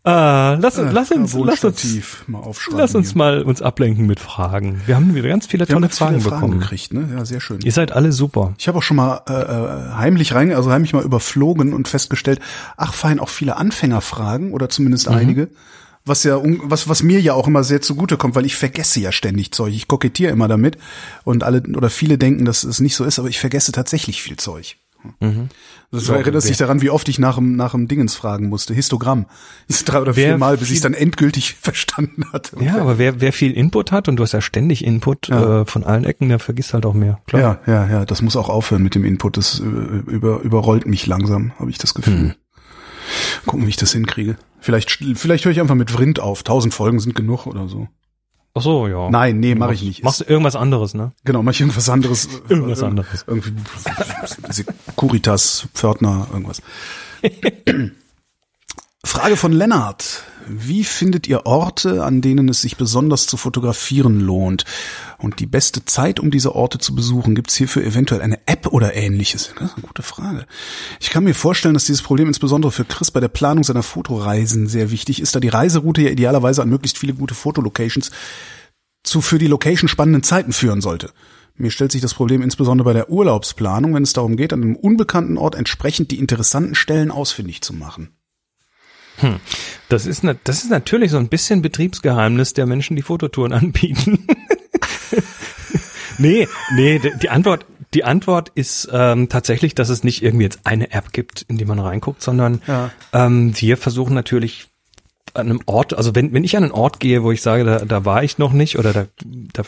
ah, 0.07 0.57
lass, 0.61 0.79
uns, 0.79 0.93
lass 0.93 1.11
uns, 1.11 1.35
lass 1.35 1.65
uns, 1.65 2.07
mal 2.27 2.39
aufschreiben. 2.39 2.79
lass 2.81 2.95
uns 2.95 3.09
hier. 3.11 3.19
mal 3.19 3.43
uns 3.43 3.61
ablenken 3.61 4.07
mit 4.07 4.21
Fragen. 4.21 4.81
Wir 4.87 4.97
haben 4.97 5.15
wieder 5.15 5.29
ganz 5.29 5.47
viele 5.47 5.69
Wir 5.69 5.75
tolle 5.75 5.87
jetzt 5.87 5.99
viele 5.99 6.09
Fragen 6.09 6.21
Fragen 6.23 6.41
bekommen. 6.41 6.61
gekriegt, 6.61 6.93
ne? 6.95 7.09
Ja, 7.17 7.25
sehr 7.25 7.41
schön. 7.41 7.61
Ihr 7.63 7.73
seid 7.73 7.93
alle 7.93 8.13
super. 8.13 8.55
Ich 8.59 8.69
habe 8.69 8.79
auch 8.79 8.83
schon 8.83 8.97
mal 8.97 9.21
äh, 9.29 9.33
äh, 9.33 9.95
heimlich 9.97 10.35
rein, 10.35 10.53
also 10.53 10.71
heimlich 10.71 10.93
mal 10.93 11.03
überflogen 11.05 11.75
und 11.75 11.89
festgestellt, 11.89 12.41
ach 12.77 12.95
fein, 12.95 13.21
auch 13.21 13.29
viele 13.29 13.57
Anfängerfragen 13.57 14.53
oder 14.53 14.69
zumindest 14.69 15.09
Mhm. 15.11 15.17
einige, 15.17 15.49
was 16.05 16.23
ja 16.23 16.41
was 16.43 16.89
was 16.89 17.03
mir 17.03 17.21
ja 17.21 17.35
auch 17.35 17.49
immer 17.49 17.65
sehr 17.65 17.83
zugute 17.83 18.17
kommt, 18.17 18.37
weil 18.37 18.47
ich 18.47 18.55
vergesse 18.57 19.01
ja 19.01 19.11
ständig 19.11 19.51
Zeug. 19.53 19.75
Ich 19.75 19.89
kokettiere 19.89 20.31
immer 20.31 20.47
damit 20.47 20.79
und 21.25 21.43
alle 21.43 21.63
oder 21.77 21.91
viele 21.91 22.17
denken, 22.17 22.45
dass 22.45 22.63
es 22.63 22.79
nicht 22.81 22.95
so 22.95 23.05
ist, 23.05 23.19
aber 23.19 23.29
ich 23.29 23.41
vergesse 23.41 23.73
tatsächlich 23.73 24.23
viel 24.23 24.37
Zeug. 24.37 24.77
Das 25.91 26.09
Ja, 26.09 26.17
erinnert 26.17 26.43
sich 26.43 26.57
daran, 26.57 26.83
wie 26.83 26.91
oft 26.91 27.09
ich 27.09 27.19
nach 27.19 27.37
dem 27.37 27.57
nach 27.57 27.73
dem 27.73 27.89
Dingens 27.89 28.15
fragen 28.15 28.49
musste, 28.49 28.75
Histogramm. 28.75 29.27
Das 29.69 29.79
ist 29.79 29.85
drei 29.85 30.01
oder 30.01 30.17
Wer 30.17 30.31
vier 30.31 30.39
Mal, 30.39 30.57
bis 30.57 30.69
ich 30.71 30.77
es 30.77 30.81
dann 30.83 30.95
endgültig 30.95 31.55
verstanden 31.61 32.25
hatte. 32.33 32.57
Ja, 32.63 32.79
aber 32.81 32.99
wer, 32.99 33.21
wer 33.21 33.33
viel 33.33 33.53
Input 33.53 33.93
hat 33.93 34.09
und 34.09 34.17
du 34.17 34.23
hast 34.23 34.33
ja 34.33 34.41
ständig 34.41 34.85
Input 34.85 35.29
Ja. 35.29 35.63
äh, 35.63 35.67
von 35.67 35.85
allen 35.85 36.05
Ecken, 36.05 36.29
der 36.29 36.39
vergisst 36.39 36.75
halt 36.75 36.87
auch 36.87 36.95
mehr. 36.95 37.21
Klar. 37.27 37.61
Ja, 37.67 37.73
ja, 37.73 37.91
ja, 37.91 38.05
das 38.05 38.23
muss 38.23 38.37
auch 38.37 38.49
aufhören 38.49 38.83
mit 38.83 38.95
dem 38.95 39.05
Input. 39.05 39.37
Das 39.37 39.61
äh, 39.61 39.63
über, 39.63 40.41
überrollt 40.41 40.87
mich 40.87 41.07
langsam, 41.07 41.53
habe 41.59 41.71
ich 41.71 41.79
das 41.79 41.95
Gefühl. 41.95 42.15
Hm. 42.15 42.35
Gucken, 43.47 43.67
wie 43.67 43.71
ich 43.71 43.77
das 43.77 43.93
hinkriege. 43.93 44.37
Vielleicht, 44.61 44.91
vielleicht 45.15 45.45
höre 45.45 45.53
ich 45.53 45.61
einfach 45.61 45.75
mit 45.77 45.91
Vrind 45.93 46.19
auf. 46.19 46.43
Tausend 46.43 46.75
Folgen 46.75 46.99
sind 46.99 47.15
genug 47.15 47.47
oder 47.47 47.69
so. 47.69 47.89
Ach 48.57 48.63
so, 48.63 48.89
ja. 48.89 49.11
Nein, 49.11 49.39
nee, 49.39 49.55
mache 49.55 49.75
ich 49.75 49.83
nicht. 49.83 50.03
Machst 50.03 50.21
du 50.21 50.25
irgendwas 50.25 50.57
anderes, 50.57 50.95
ne? 50.95 51.13
Genau, 51.25 51.43
mach 51.43 51.53
ich 51.53 51.61
irgendwas 51.61 51.91
anderes. 51.91 52.27
Irgendwas 52.49 52.81
äh, 52.81 52.87
anderes. 52.87 53.25
Irgendwie 53.27 53.53
Securitas, 54.49 55.69
Pförtner, 55.75 56.27
irgendwas. 56.33 56.63
Frage 59.05 59.37
von 59.37 59.53
Lennart. 59.53 60.23
Wie 60.49 60.85
findet 60.85 61.27
ihr 61.27 61.45
Orte, 61.45 62.05
an 62.05 62.21
denen 62.21 62.49
es 62.49 62.61
sich 62.61 62.77
besonders 62.77 63.27
zu 63.27 63.37
fotografieren 63.37 64.21
lohnt? 64.21 64.65
Und 65.19 65.41
die 65.41 65.47
beste 65.47 65.85
Zeit, 65.85 66.21
um 66.21 66.31
diese 66.31 66.55
Orte 66.55 66.79
zu 66.79 66.95
besuchen, 66.95 67.35
gibt 67.35 67.51
es 67.51 67.57
hierfür 67.57 67.85
eventuell 67.85 68.23
eine 68.23 68.39
App 68.47 68.69
oder 68.69 68.95
ähnliches? 68.95 69.53
Das 69.59 69.71
ist 69.71 69.77
eine 69.77 69.87
gute 69.87 70.03
Frage. 70.03 70.47
Ich 71.01 71.11
kann 71.11 71.25
mir 71.25 71.35
vorstellen, 71.35 71.75
dass 71.75 71.87
dieses 71.87 72.03
Problem 72.03 72.29
insbesondere 72.29 72.71
für 72.71 72.85
Chris 72.85 73.11
bei 73.11 73.21
der 73.21 73.29
Planung 73.29 73.65
seiner 73.65 73.83
Fotoreisen 73.83 74.69
sehr 74.69 74.91
wichtig 74.91 75.21
ist, 75.21 75.35
da 75.35 75.41
die 75.41 75.49
Reiseroute 75.49 76.03
ja 76.03 76.11
idealerweise 76.11 76.63
an 76.63 76.69
möglichst 76.69 76.99
viele 76.99 77.15
gute 77.15 77.35
Fotolocations 77.35 78.13
zu 79.03 79.21
für 79.21 79.39
die 79.39 79.47
Location 79.47 79.89
spannenden 79.89 80.23
Zeiten 80.23 80.53
führen 80.53 80.81
sollte. 80.81 81.11
Mir 81.57 81.71
stellt 81.71 81.93
sich 81.93 82.03
das 82.03 82.15
Problem 82.15 82.43
insbesondere 82.43 82.85
bei 82.85 82.93
der 82.93 83.11
Urlaubsplanung, 83.11 83.95
wenn 83.95 84.03
es 84.03 84.13
darum 84.13 84.37
geht, 84.37 84.53
an 84.53 84.63
einem 84.63 84.77
unbekannten 84.77 85.39
Ort 85.39 85.55
entsprechend 85.55 86.11
die 86.11 86.19
interessanten 86.19 86.75
Stellen 86.75 87.11
ausfindig 87.11 87.63
zu 87.63 87.73
machen. 87.73 88.16
Hm. 89.19 89.37
Das 89.89 90.07
ist, 90.07 90.23
das 90.45 90.65
ist 90.65 90.71
natürlich 90.71 91.11
so 91.11 91.19
ein 91.19 91.29
bisschen 91.29 91.63
Betriebsgeheimnis 91.63 92.55
der 92.55 92.67
Menschen, 92.67 92.97
die 92.97 93.03
Fototouren 93.03 93.53
anbieten. 93.55 94.27
nee, 96.19 96.49
nee, 96.75 97.01
die 97.21 97.31
Antwort, 97.31 97.67
die 97.95 98.05
Antwort 98.05 98.51
ist 98.55 98.89
ähm, 98.93 99.29
tatsächlich, 99.29 99.75
dass 99.75 99.89
es 99.89 100.05
nicht 100.05 100.23
irgendwie 100.23 100.45
jetzt 100.45 100.61
eine 100.65 100.91
App 100.93 101.13
gibt, 101.13 101.43
in 101.49 101.57
die 101.57 101.65
man 101.65 101.79
reinguckt, 101.79 102.23
sondern 102.23 102.61
ja. 102.67 102.91
ähm, 103.13 103.53
wir 103.57 103.77
versuchen 103.77 104.15
natürlich 104.15 104.69
an 105.35 105.51
einem 105.51 105.61
Ort, 105.67 105.95
also 105.95 106.15
wenn, 106.15 106.33
wenn 106.33 106.45
ich 106.45 106.57
an 106.57 106.65
einen 106.65 106.73
Ort 106.73 106.99
gehe, 107.01 107.23
wo 107.23 107.31
ich 107.31 107.43
sage, 107.43 107.65
da, 107.65 107.85
da 107.85 108.05
war 108.05 108.25
ich 108.25 108.39
noch 108.39 108.53
nicht 108.53 108.79
oder 108.79 108.93
da, 108.93 109.07
da 109.25 109.63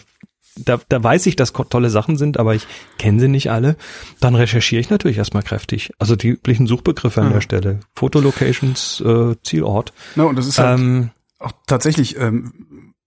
da, 0.65 0.79
da 0.89 1.03
weiß 1.03 1.27
ich, 1.27 1.37
dass 1.37 1.53
tolle 1.53 1.91
Sachen 1.91 2.17
sind, 2.17 2.39
aber 2.39 2.55
ich 2.55 2.67
kenne 2.99 3.21
sie 3.21 3.29
nicht 3.29 3.51
alle, 3.51 3.77
dann 4.21 4.35
recherchiere 4.35 4.81
ich 4.81 4.91
natürlich 4.91 5.19
erstmal 5.19 5.43
kräftig. 5.43 5.93
Also 5.99 6.17
die 6.17 6.29
üblichen 6.29 6.67
Suchbegriffe 6.67 7.21
an 7.21 7.29
ja. 7.29 7.35
der 7.35 7.41
Stelle. 7.41 7.81
Fotolocations, 7.95 9.01
äh, 9.01 9.35
Zielort. 9.43 9.93
Na, 10.17 10.25
und 10.25 10.37
das 10.37 10.47
ist 10.47 10.59
halt 10.59 10.79
ähm, 10.79 11.11
auch 11.39 11.53
tatsächlich, 11.67 12.19
ähm, 12.19 12.53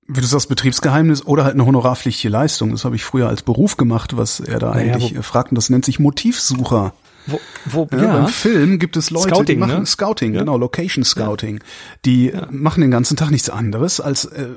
wie 0.07 0.21
du 0.21 0.27
sagst, 0.27 0.49
Betriebsgeheimnis 0.49 1.25
oder 1.25 1.43
halt 1.43 1.53
eine 1.53 1.65
honorarpflichtige 1.65 2.29
Leistung. 2.29 2.71
Das 2.71 2.85
habe 2.85 2.95
ich 2.95 3.03
früher 3.03 3.27
als 3.27 3.43
Beruf 3.43 3.77
gemacht, 3.77 4.17
was 4.17 4.39
er 4.39 4.59
da 4.59 4.71
naja, 4.71 4.93
eigentlich 4.93 5.17
wo, 5.17 5.21
fragt. 5.21 5.51
Und 5.51 5.55
das 5.55 5.69
nennt 5.69 5.85
sich 5.85 5.99
Motivsucher. 5.99 6.93
Wo, 7.27 7.39
wo, 7.65 7.87
ja, 7.91 8.03
ja. 8.03 8.17
Beim 8.17 8.27
Film 8.27 8.79
gibt 8.79 8.97
es 8.97 9.11
Leute, 9.11 9.29
Scouting, 9.29 9.55
die 9.55 9.59
machen 9.59 9.79
ne? 9.79 9.85
Scouting, 9.85 10.33
ja. 10.33 10.39
genau, 10.39 10.57
Location 10.57 11.03
Scouting. 11.03 11.59
Die 12.03 12.33
machen 12.49 12.81
den 12.81 12.91
ganzen 12.91 13.15
Tag 13.15 13.29
nichts 13.29 13.49
anderes 13.49 14.01
als 14.01 14.25
äh, 14.25 14.47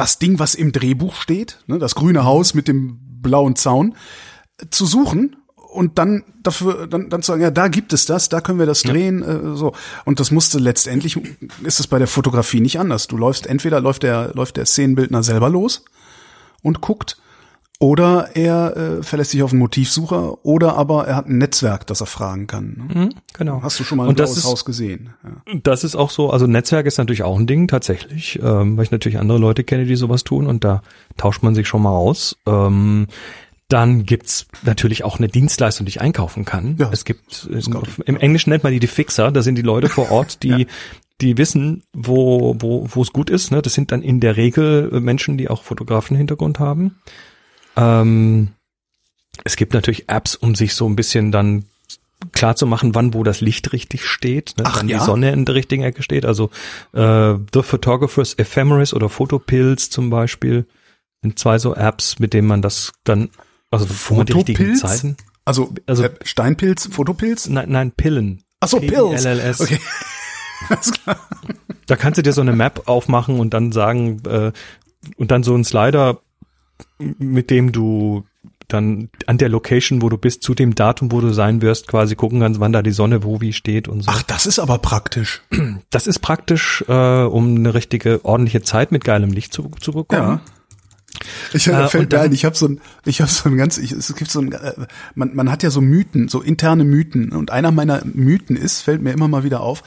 das 0.00 0.18
Ding, 0.18 0.38
was 0.38 0.54
im 0.54 0.72
Drehbuch 0.72 1.14
steht, 1.14 1.58
ne, 1.66 1.78
das 1.78 1.94
grüne 1.94 2.24
Haus 2.24 2.54
mit 2.54 2.68
dem 2.68 2.98
blauen 3.20 3.54
Zaun, 3.54 3.94
zu 4.70 4.86
suchen 4.86 5.36
und 5.54 5.98
dann 5.98 6.24
dafür 6.42 6.86
dann, 6.86 7.10
dann 7.10 7.20
zu 7.22 7.32
sagen, 7.32 7.42
ja, 7.42 7.50
da 7.50 7.68
gibt 7.68 7.92
es 7.92 8.06
das, 8.06 8.30
da 8.30 8.40
können 8.40 8.58
wir 8.58 8.64
das 8.64 8.82
drehen, 8.82 9.20
ja. 9.20 9.52
äh, 9.52 9.56
so. 9.56 9.74
Und 10.06 10.18
das 10.18 10.30
musste 10.30 10.58
letztendlich 10.58 11.20
ist 11.64 11.80
es 11.80 11.86
bei 11.86 11.98
der 11.98 12.08
Fotografie 12.08 12.60
nicht 12.60 12.80
anders. 12.80 13.08
Du 13.08 13.18
läufst 13.18 13.46
entweder 13.46 13.78
läuft 13.80 14.02
der 14.02 14.32
läuft 14.32 14.56
der 14.56 14.64
Szenenbildner 14.64 15.22
selber 15.22 15.50
los 15.50 15.84
und 16.62 16.80
guckt 16.80 17.18
oder 17.80 18.28
er 18.34 18.76
äh, 18.76 19.02
verlässt 19.02 19.30
sich 19.30 19.42
auf 19.42 19.52
einen 19.52 19.58
Motivsucher 19.58 20.44
oder 20.44 20.76
aber 20.76 21.08
er 21.08 21.16
hat 21.16 21.28
ein 21.28 21.38
Netzwerk, 21.38 21.86
das 21.86 22.02
er 22.02 22.06
fragen 22.06 22.46
kann. 22.46 22.76
Ne? 22.76 22.94
Mhm, 22.94 23.14
genau. 23.32 23.62
Hast 23.62 23.80
du 23.80 23.84
schon 23.84 23.96
mal 23.96 24.06
ein 24.06 24.14
blaues 24.14 24.44
Haus 24.44 24.66
gesehen? 24.66 25.14
Ja. 25.24 25.54
Das 25.62 25.82
ist 25.82 25.96
auch 25.96 26.10
so, 26.10 26.30
also 26.30 26.46
Netzwerk 26.46 26.84
ist 26.84 26.98
natürlich 26.98 27.22
auch 27.22 27.38
ein 27.38 27.46
Ding 27.46 27.68
tatsächlich, 27.68 28.38
ähm, 28.42 28.76
weil 28.76 28.84
ich 28.84 28.90
natürlich 28.90 29.18
andere 29.18 29.38
Leute 29.38 29.64
kenne, 29.64 29.86
die 29.86 29.96
sowas 29.96 30.24
tun 30.24 30.46
und 30.46 30.62
da 30.62 30.82
tauscht 31.16 31.42
man 31.42 31.54
sich 31.54 31.66
schon 31.66 31.80
mal 31.80 31.96
aus. 31.96 32.36
Ähm, 32.46 33.06
dann 33.68 34.04
gibt's 34.04 34.46
natürlich 34.62 35.04
auch 35.04 35.18
eine 35.18 35.28
Dienstleistung, 35.28 35.86
die 35.86 35.90
ich 35.90 36.00
einkaufen 36.02 36.44
kann. 36.44 36.76
Ja, 36.78 36.90
es 36.92 37.06
gibt 37.06 37.48
im, 38.04 38.16
Englischen 38.16 38.50
nennt 38.50 38.62
man 38.62 38.74
die 38.74 38.80
die 38.80 38.88
Fixer, 38.88 39.32
das 39.32 39.46
sind 39.46 39.54
die 39.54 39.62
Leute 39.62 39.88
vor 39.88 40.10
Ort, 40.10 40.42
die 40.42 40.48
ja 40.50 40.66
die 41.20 41.36
wissen, 41.36 41.82
wo 41.92 42.56
wo 42.58 42.86
wo 42.88 43.02
es 43.02 43.12
gut 43.12 43.28
ist. 43.28 43.50
Ne? 43.50 43.60
Das 43.60 43.74
sind 43.74 43.92
dann 43.92 44.00
in 44.00 44.20
der 44.20 44.38
Regel 44.38 45.00
Menschen, 45.00 45.36
die 45.36 45.50
auch 45.50 45.62
Fotografen-Hintergrund 45.64 46.58
haben. 46.58 46.96
Ähm, 47.80 48.48
es 49.44 49.56
gibt 49.56 49.74
natürlich 49.74 50.08
Apps, 50.08 50.34
um 50.34 50.54
sich 50.54 50.74
so 50.74 50.88
ein 50.88 50.96
bisschen 50.96 51.32
dann 51.32 51.64
klar 52.32 52.54
zu 52.54 52.66
machen, 52.66 52.94
wann 52.94 53.14
wo 53.14 53.24
das 53.24 53.40
Licht 53.40 53.72
richtig 53.72 54.04
steht, 54.04 54.54
ne? 54.58 54.64
Ach, 54.66 54.78
wann 54.78 54.88
ja? 54.88 54.98
die 54.98 55.04
Sonne 55.04 55.32
in 55.32 55.46
der 55.46 55.54
richtigen 55.54 55.82
Ecke 55.82 56.02
steht. 56.02 56.26
Also 56.26 56.50
äh, 56.92 57.34
The 57.52 57.62
Photographer's 57.62 58.34
Ephemeris 58.34 58.92
oder 58.92 59.08
Photopills 59.08 59.88
zum 59.90 60.10
Beispiel 60.10 60.66
sind 61.22 61.38
zwei 61.38 61.58
so 61.58 61.74
Apps, 61.74 62.18
mit 62.18 62.34
denen 62.34 62.48
man 62.48 62.62
das 62.62 62.92
dann, 63.04 63.30
also 63.70 63.86
wo 64.08 64.16
man 64.16 64.26
die 64.26 64.34
richtigen 64.34 64.76
Zeiten. 64.76 65.16
Also, 65.44 65.72
also 65.86 66.04
äh, 66.04 66.10
Steinpilz, 66.22 66.88
Fotopilz? 66.92 67.48
Nein, 67.48 67.70
nein, 67.70 67.92
Pillen. 67.92 68.42
Ach 68.60 68.68
so, 68.68 68.78
Pills. 68.78 69.24
LLS. 69.24 69.60
Okay. 69.60 69.80
Alles 70.68 70.92
klar. 70.92 71.28
Da 71.86 71.96
kannst 71.96 72.18
du 72.18 72.22
dir 72.22 72.32
so 72.32 72.42
eine 72.42 72.52
Map 72.52 72.82
aufmachen 72.86 73.40
und 73.40 73.54
dann 73.54 73.72
sagen, 73.72 74.22
äh, 74.26 74.52
und 75.16 75.30
dann 75.30 75.42
so 75.42 75.54
ein 75.54 75.64
Slider 75.64 76.20
mit 76.98 77.50
dem 77.50 77.72
du 77.72 78.24
dann 78.72 79.08
an 79.26 79.38
der 79.38 79.48
Location, 79.48 80.02
wo 80.02 80.08
du 80.08 80.16
bist, 80.16 80.42
zu 80.42 80.54
dem 80.54 80.74
Datum, 80.74 81.12
wo 81.12 81.20
du 81.20 81.32
sein 81.32 81.62
wirst, 81.62 81.88
quasi 81.88 82.14
gucken 82.14 82.40
kannst, 82.40 82.60
wann 82.60 82.72
da 82.72 82.82
die 82.82 82.92
Sonne 82.92 83.24
wo 83.24 83.40
wie 83.40 83.52
steht 83.52 83.88
und 83.88 84.02
so. 84.02 84.10
Ach, 84.12 84.22
das 84.22 84.46
ist 84.46 84.58
aber 84.58 84.78
praktisch. 84.78 85.42
Das 85.90 86.06
ist 86.06 86.20
praktisch, 86.20 86.84
äh, 86.88 87.24
um 87.24 87.56
eine 87.56 87.74
richtige, 87.74 88.24
ordentliche 88.24 88.62
Zeit 88.62 88.92
mit 88.92 89.04
geilem 89.04 89.32
Licht 89.32 89.52
zu, 89.52 89.70
zu 89.80 89.92
bekommen. 89.92 90.22
Ja. 90.22 90.40
Ich 91.52 91.66
äh, 91.66 91.88
fällt 91.88 92.12
mir 92.12 92.20
ein, 92.20 92.32
ich 92.32 92.44
habe 92.44 92.56
so 92.56 92.68
ein, 92.68 92.80
ich 93.04 93.20
habe 93.20 93.30
so 93.30 93.48
ein 93.48 93.56
ganz, 93.56 93.76
ich, 93.78 93.92
es 93.92 94.14
gibt 94.14 94.30
so 94.30 94.40
ein, 94.40 94.52
äh, 94.52 94.74
man, 95.14 95.34
man 95.34 95.50
hat 95.50 95.62
ja 95.62 95.70
so 95.70 95.80
Mythen, 95.80 96.28
so 96.28 96.40
interne 96.40 96.84
Mythen 96.84 97.32
und 97.32 97.50
einer 97.50 97.72
meiner 97.72 98.02
Mythen 98.04 98.56
ist, 98.56 98.82
fällt 98.82 99.02
mir 99.02 99.12
immer 99.12 99.28
mal 99.28 99.42
wieder 99.42 99.60
auf, 99.60 99.82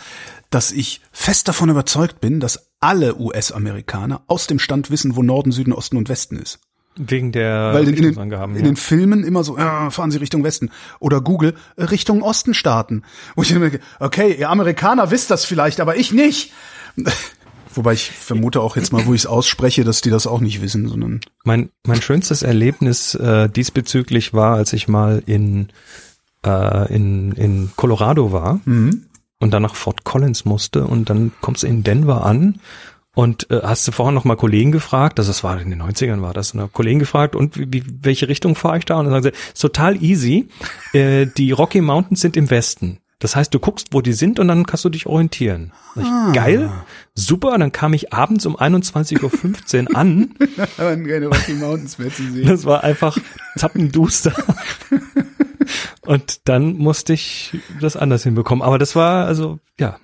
dass 0.50 0.72
ich 0.72 1.02
fest 1.12 1.48
davon 1.48 1.70
überzeugt 1.70 2.20
bin, 2.20 2.40
dass 2.40 2.70
alle 2.80 3.18
US-Amerikaner 3.18 4.24
aus 4.28 4.48
dem 4.48 4.60
Stand 4.60 4.92
wissen, 4.92 5.16
wo 5.16 5.24
Norden, 5.24 5.52
Süden, 5.52 5.74
Osten 5.74 5.98
und 5.98 6.10
Westen 6.10 6.38
ist. 6.38 6.60
Wegen 6.96 7.32
der 7.32 7.74
Weil 7.74 7.88
in, 7.88 7.96
den, 7.96 8.14
in 8.14 8.32
ja. 8.32 8.48
den 8.48 8.76
Filmen 8.76 9.24
immer 9.24 9.44
so, 9.44 9.58
ja, 9.58 9.90
fahren 9.90 10.12
Sie 10.12 10.20
Richtung 10.20 10.44
Westen. 10.44 10.70
Oder 11.00 11.22
Google, 11.22 11.56
äh, 11.76 11.86
Richtung 11.86 12.22
Osten 12.22 12.54
starten. 12.54 13.04
Wo 13.36 13.42
ich 13.42 13.50
denke, 13.50 13.80
okay, 14.00 14.36
ihr 14.38 14.50
Amerikaner 14.50 15.10
wisst 15.10 15.32
das 15.32 15.46
vielleicht, 15.46 15.80
aber 15.80 15.96
ich 15.96 16.12
nicht. 16.12 16.54
Wobei 17.76 17.94
ich 17.94 18.12
vermute 18.12 18.62
auch 18.62 18.76
jetzt 18.76 18.94
mal, 18.94 19.08
wo 19.08 19.16
ich 19.16 19.22
es 19.22 19.26
ausspreche, 19.26 19.84
dass 19.84 20.02
die 20.02 20.12
das 20.12 20.28
auch 20.28 20.40
nicht 20.40 20.62
wissen, 20.62 20.88
sondern. 20.88 21.22
Mein, 21.44 21.70
mein 21.86 22.02
schönstes 22.02 22.44
Erlebnis 22.44 23.16
äh, 23.16 23.50
diesbezüglich 23.50 24.34
war, 24.34 24.56
als 24.56 24.74
ich 24.74 24.88
mal 24.88 25.24
in, 25.26 25.70
äh, 26.46 26.94
in, 26.94 27.32
in 27.32 27.72
Colorado 27.76 28.32
war 28.32 28.60
mhm. 28.66 29.06
und 29.40 29.52
dann 29.52 29.64
nach 29.64 29.74
Fort 29.74 30.04
Collins 30.04 30.46
musste 30.46 30.86
und 30.86 31.10
dann 31.10 31.32
kommst 31.42 31.64
du 31.64 31.68
in 31.68 31.84
Denver 31.84 32.24
an 32.24 32.60
und 33.16 33.50
äh, 33.52 33.62
hast 33.64 33.88
du 33.88 33.92
vorher 33.92 34.12
noch 34.12 34.26
mal 34.26 34.36
Kollegen 34.36 34.72
gefragt, 34.72 35.20
also 35.20 35.30
das 35.30 35.44
war 35.44 35.60
in 35.62 35.70
den 35.70 35.82
90ern 35.82 36.22
war 36.22 36.34
das, 36.34 36.54
ne? 36.54 36.70
Kollegen 36.72 37.00
gefragt, 37.00 37.36
und 37.36 37.58
wie, 37.58 37.72
wie, 37.72 37.84
welche 38.02 38.28
Richtung 38.28 38.56
fahre 38.56 38.80
ich 38.80 38.86
da? 38.86 39.00
Und 39.00 39.06
dann 39.06 39.22
sagen 39.22 39.36
sie, 39.36 39.52
ist 39.54 39.62
total 39.62 40.02
easy, 40.02 40.50
äh, 40.94 41.28
die 41.28 41.52
Rocky 41.52 41.82
Mountains 41.82 42.22
sind 42.22 42.36
im 42.38 42.50
Westen. 42.50 43.00
Das 43.24 43.38
heißt, 43.38 43.54
du 43.54 43.60
guckst, 43.60 43.90
wo 43.92 44.02
die 44.02 44.12
sind 44.12 44.38
und 44.38 44.50
dann 44.50 44.66
kannst 44.66 44.84
du 44.84 44.90
dich 44.90 45.06
orientieren. 45.06 45.72
Ich, 45.96 46.04
ah. 46.04 46.32
Geil, 46.34 46.70
super. 47.16 47.54
Und 47.54 47.62
dann 47.62 47.72
kam 47.72 47.94
ich 47.94 48.12
abends 48.12 48.46
um 48.46 48.58
21.15 48.58 49.92
Uhr 49.92 49.96
an. 49.96 50.36
keine 50.78 51.28
Rocky 51.28 51.54
Mountains 51.54 51.98
mehr 52.00 52.10
zu 52.10 52.30
sehen. 52.30 52.46
Das 52.46 52.66
war 52.66 52.84
einfach 52.84 53.18
zappenduster. 53.56 54.34
und 56.02 56.50
dann 56.50 56.74
musste 56.76 57.14
ich 57.14 57.58
das 57.80 57.96
anders 57.96 58.24
hinbekommen. 58.24 58.62
Aber 58.62 58.78
das 58.78 58.94
war, 58.94 59.26
also, 59.26 59.60
ja, 59.80 60.00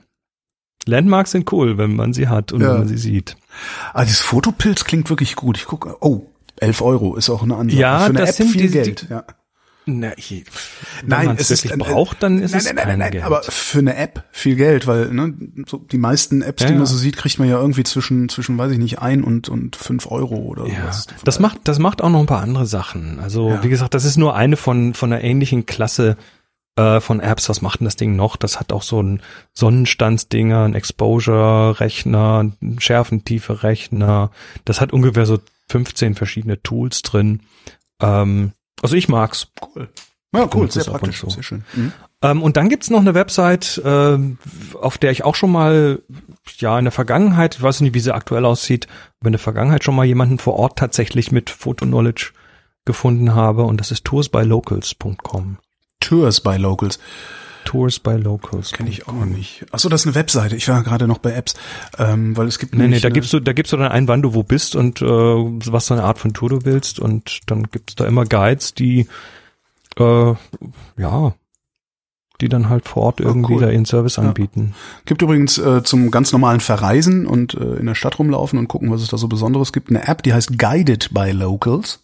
Landmarks 0.89 1.32
sind 1.32 1.52
cool, 1.52 1.78
wenn 1.78 1.95
man 1.95 2.13
sie 2.13 2.28
hat 2.28 2.52
und 2.52 2.62
ja. 2.62 2.71
wenn 2.71 2.80
man 2.80 2.88
sie 2.88 2.97
sieht. 2.97 3.38
Ah, 3.93 4.04
dieses 4.04 4.21
Fotopilz 4.21 4.84
klingt 4.84 5.10
wirklich 5.10 5.36
gut. 5.36 5.58
Ich 5.58 5.65
gucke, 5.65 5.95
oh, 6.02 6.25
11 6.58 6.82
Euro 6.82 7.15
ist 7.15 7.30
auch 7.30 7.43
eine 7.43 7.56
Ansage. 7.56 7.82
Ja, 7.82 7.99
Für 7.99 8.06
eine 8.06 8.19
das 8.19 8.30
App 8.32 8.36
sind 8.36 8.49
viel 8.52 8.62
die, 8.63 8.69
Geld. 8.69 9.02
Die, 9.04 9.13
ja. 9.13 9.23
Na, 9.91 10.12
ich, 10.17 10.43
nein, 11.06 11.36
es 11.38 11.49
wirklich 11.49 11.71
ist, 11.71 11.80
braucht, 11.80 12.21
dann 12.21 12.39
ist 12.41 12.52
nein, 12.52 12.60
es 12.60 12.65
nein, 12.65 12.75
nein, 12.75 12.88
nein, 12.88 12.99
nein, 12.99 13.12
Geld. 13.12 13.23
aber 13.23 13.41
für 13.41 13.80
eine 13.80 13.95
App 13.95 14.23
viel 14.32 14.56
Geld, 14.56 14.86
weil 14.86 15.12
ne, 15.12 15.34
so 15.65 15.78
die 15.78 15.97
meisten 15.97 16.43
Apps, 16.43 16.62
ja, 16.62 16.69
die 16.69 16.75
man 16.75 16.86
so 16.86 16.95
sieht, 16.95 17.17
kriegt 17.17 17.39
man 17.39 17.49
ja 17.49 17.60
irgendwie 17.60 17.84
zwischen 17.84 18.30
zwischen, 18.30 18.58
weiß 18.58 18.71
ich 18.71 18.78
nicht, 18.78 18.99
ein 18.99 19.23
und 19.23 19.49
und 19.49 19.76
fünf 19.76 20.11
Euro 20.11 20.36
oder 20.36 20.68
ja. 20.68 20.82
sowas. 20.82 21.07
Das 21.24 21.39
macht 21.39 21.61
das 21.63 21.80
macht 21.80 22.03
auch 22.03 22.09
noch 22.09 22.20
ein 22.20 22.28
paar 22.28 22.41
andere 22.41 22.68
Sachen. 22.68 23.20
Also 23.20 23.49
ja. 23.49 23.63
wie 23.63 23.70
gesagt, 23.70 23.95
das 23.95 24.05
ist 24.05 24.18
nur 24.18 24.36
eine 24.36 24.57
von 24.57 24.93
von 24.93 25.11
einer 25.11 25.24
ähnlichen 25.24 25.66
Klasse 25.66 26.18
äh, 26.80 27.01
von 27.01 27.19
Apps. 27.19 27.49
Was 27.49 27.61
macht 27.61 27.82
denn 27.82 27.86
das 27.86 27.97
Ding 27.97 28.15
noch? 28.15 28.38
Das 28.38 28.59
hat 28.59 28.71
auch 28.71 28.84
so 28.84 29.01
ein 29.01 29.21
Sonnenstandsdinger, 29.53 30.63
ein 30.63 30.75
Exposure-Rechner, 30.75 32.51
ein 32.61 32.80
Schärfentiefe-Rechner. 32.80 34.32
Das 34.63 34.80
hat 34.80 34.93
ungefähr 34.93 35.25
so 35.25 35.39
15 35.67 36.15
verschiedene 36.15 36.61
Tools 36.61 37.01
drin. 37.01 37.41
Ähm, 38.01 38.53
also 38.82 38.95
ich 38.95 39.09
mag's. 39.09 39.47
Cool. 39.75 39.89
Ja, 40.34 40.47
cool, 40.53 40.71
sehr 40.71 40.84
praktisch, 40.84 41.21
so. 41.21 41.30
sehr 41.30 41.43
schön. 41.43 41.63
Mhm. 41.73 41.91
Ähm, 42.21 42.43
und 42.43 42.55
dann 42.55 42.69
gibt's 42.69 42.91
noch 42.91 42.99
eine 42.99 43.15
Website, 43.15 43.82
äh, 43.84 44.17
auf 44.80 44.97
der 44.99 45.11
ich 45.11 45.23
auch 45.23 45.36
schon 45.36 45.51
mal, 45.51 46.03
ja, 46.59 46.77
in 46.77 46.86
der 46.86 46.91
Vergangenheit, 46.91 47.55
ich 47.55 47.61
weiß 47.61 47.82
nicht, 47.82 47.95
wie 47.95 47.99
sie 47.99 48.13
aktuell 48.13 48.45
aussieht, 48.45 48.88
aber 49.19 49.30
in 49.30 49.34
der 49.34 49.39
Vergangenheit 49.39 49.84
schon 49.84 49.95
mal 49.95 50.05
jemanden 50.05 50.38
vor 50.38 50.55
Ort 50.55 50.77
tatsächlich 50.77 51.32
mit 51.32 51.49
Photo-Knowledge 51.49 52.32
gefunden 52.86 53.34
habe 53.34 53.63
und 53.63 53.80
das 53.80 53.91
ist 53.91 54.05
toursbylocals.com. 54.05 55.57
Tours 56.00 56.41
by 56.41 56.58
Locals. 56.58 57.00
Tours 57.66 58.00
by 58.00 58.12
Locals. 58.16 58.72
Kenne 58.72 58.89
ich 58.89 59.08
auch 59.08 59.26
nicht. 59.26 59.66
Achso, 59.72 59.89
das 59.89 60.02
ist 60.02 60.08
eine 60.08 60.16
Webseite. 60.16 60.56
Ich 60.56 60.68
war 60.70 60.82
gerade 60.82 61.08
noch 61.08 61.20
bei 61.20 61.34
Apps, 61.34 61.54
ähm, 62.00 62.36
weil 62.36 62.47
es 62.47 62.58
gibt 62.58 62.74
Nee, 62.74 62.88
nee, 62.88 63.00
da 63.00 63.10
gibst 63.10 63.32
du, 63.34 63.39
da 63.39 63.54
gibst 63.54 63.74
du 63.74 63.78
dann 63.78 63.91
ein, 63.91 64.08
wann 64.08 64.22
du 64.22 64.34
wo 64.34 64.41
bist 64.43 64.76
und 64.76 65.02
äh, 65.02 65.06
was 65.06 65.88
für 65.88 65.93
eine 65.95 66.04
Art 66.04 66.18
von 66.18 66.34
Tour 66.34 66.50
du 66.50 66.66
willst 66.66 67.00
und 67.00 67.41
dann 67.47 67.64
gibt's 67.70 67.95
da 67.95 68.06
immer 68.06 68.26
Guides, 68.26 68.74
die 68.74 69.08
äh, 69.97 70.34
ja, 70.97 71.34
die 72.41 72.47
dann 72.50 72.70
halt 72.70 72.88
vor 72.88 73.04
Ort 73.04 73.20
irgendwie 73.20 73.54
Ah, 73.54 73.56
cool. 73.58 73.62
da 73.64 73.70
ihren 73.70 73.86
Service 73.86 74.16
Ja. 74.16 74.24
anbieten. 74.24 74.74
Gibt 75.06 75.22
übrigens 75.22 75.58
äh, 75.58 75.84
zum 75.84 76.10
ganz 76.10 76.32
normalen 76.32 76.62
Verreisen 76.62 77.28
und 77.28 77.54
äh, 77.54 77.76
in 77.76 77.86
der 77.86 77.95
Stadt 77.95 78.18
rumlaufen 78.18 78.58
und 78.58 78.70
gucken, 78.70 78.89
was 78.89 79.02
es 79.02 79.10
da 79.10 79.18
so 79.18 79.28
Besonderes 79.28 79.74
gibt, 79.74 79.89
eine 79.89 80.08
App, 80.08 80.24
die 80.24 80.34
heißt 80.34 80.58
Guided 80.58 81.10
by 81.14 81.32
Locals. 81.32 82.02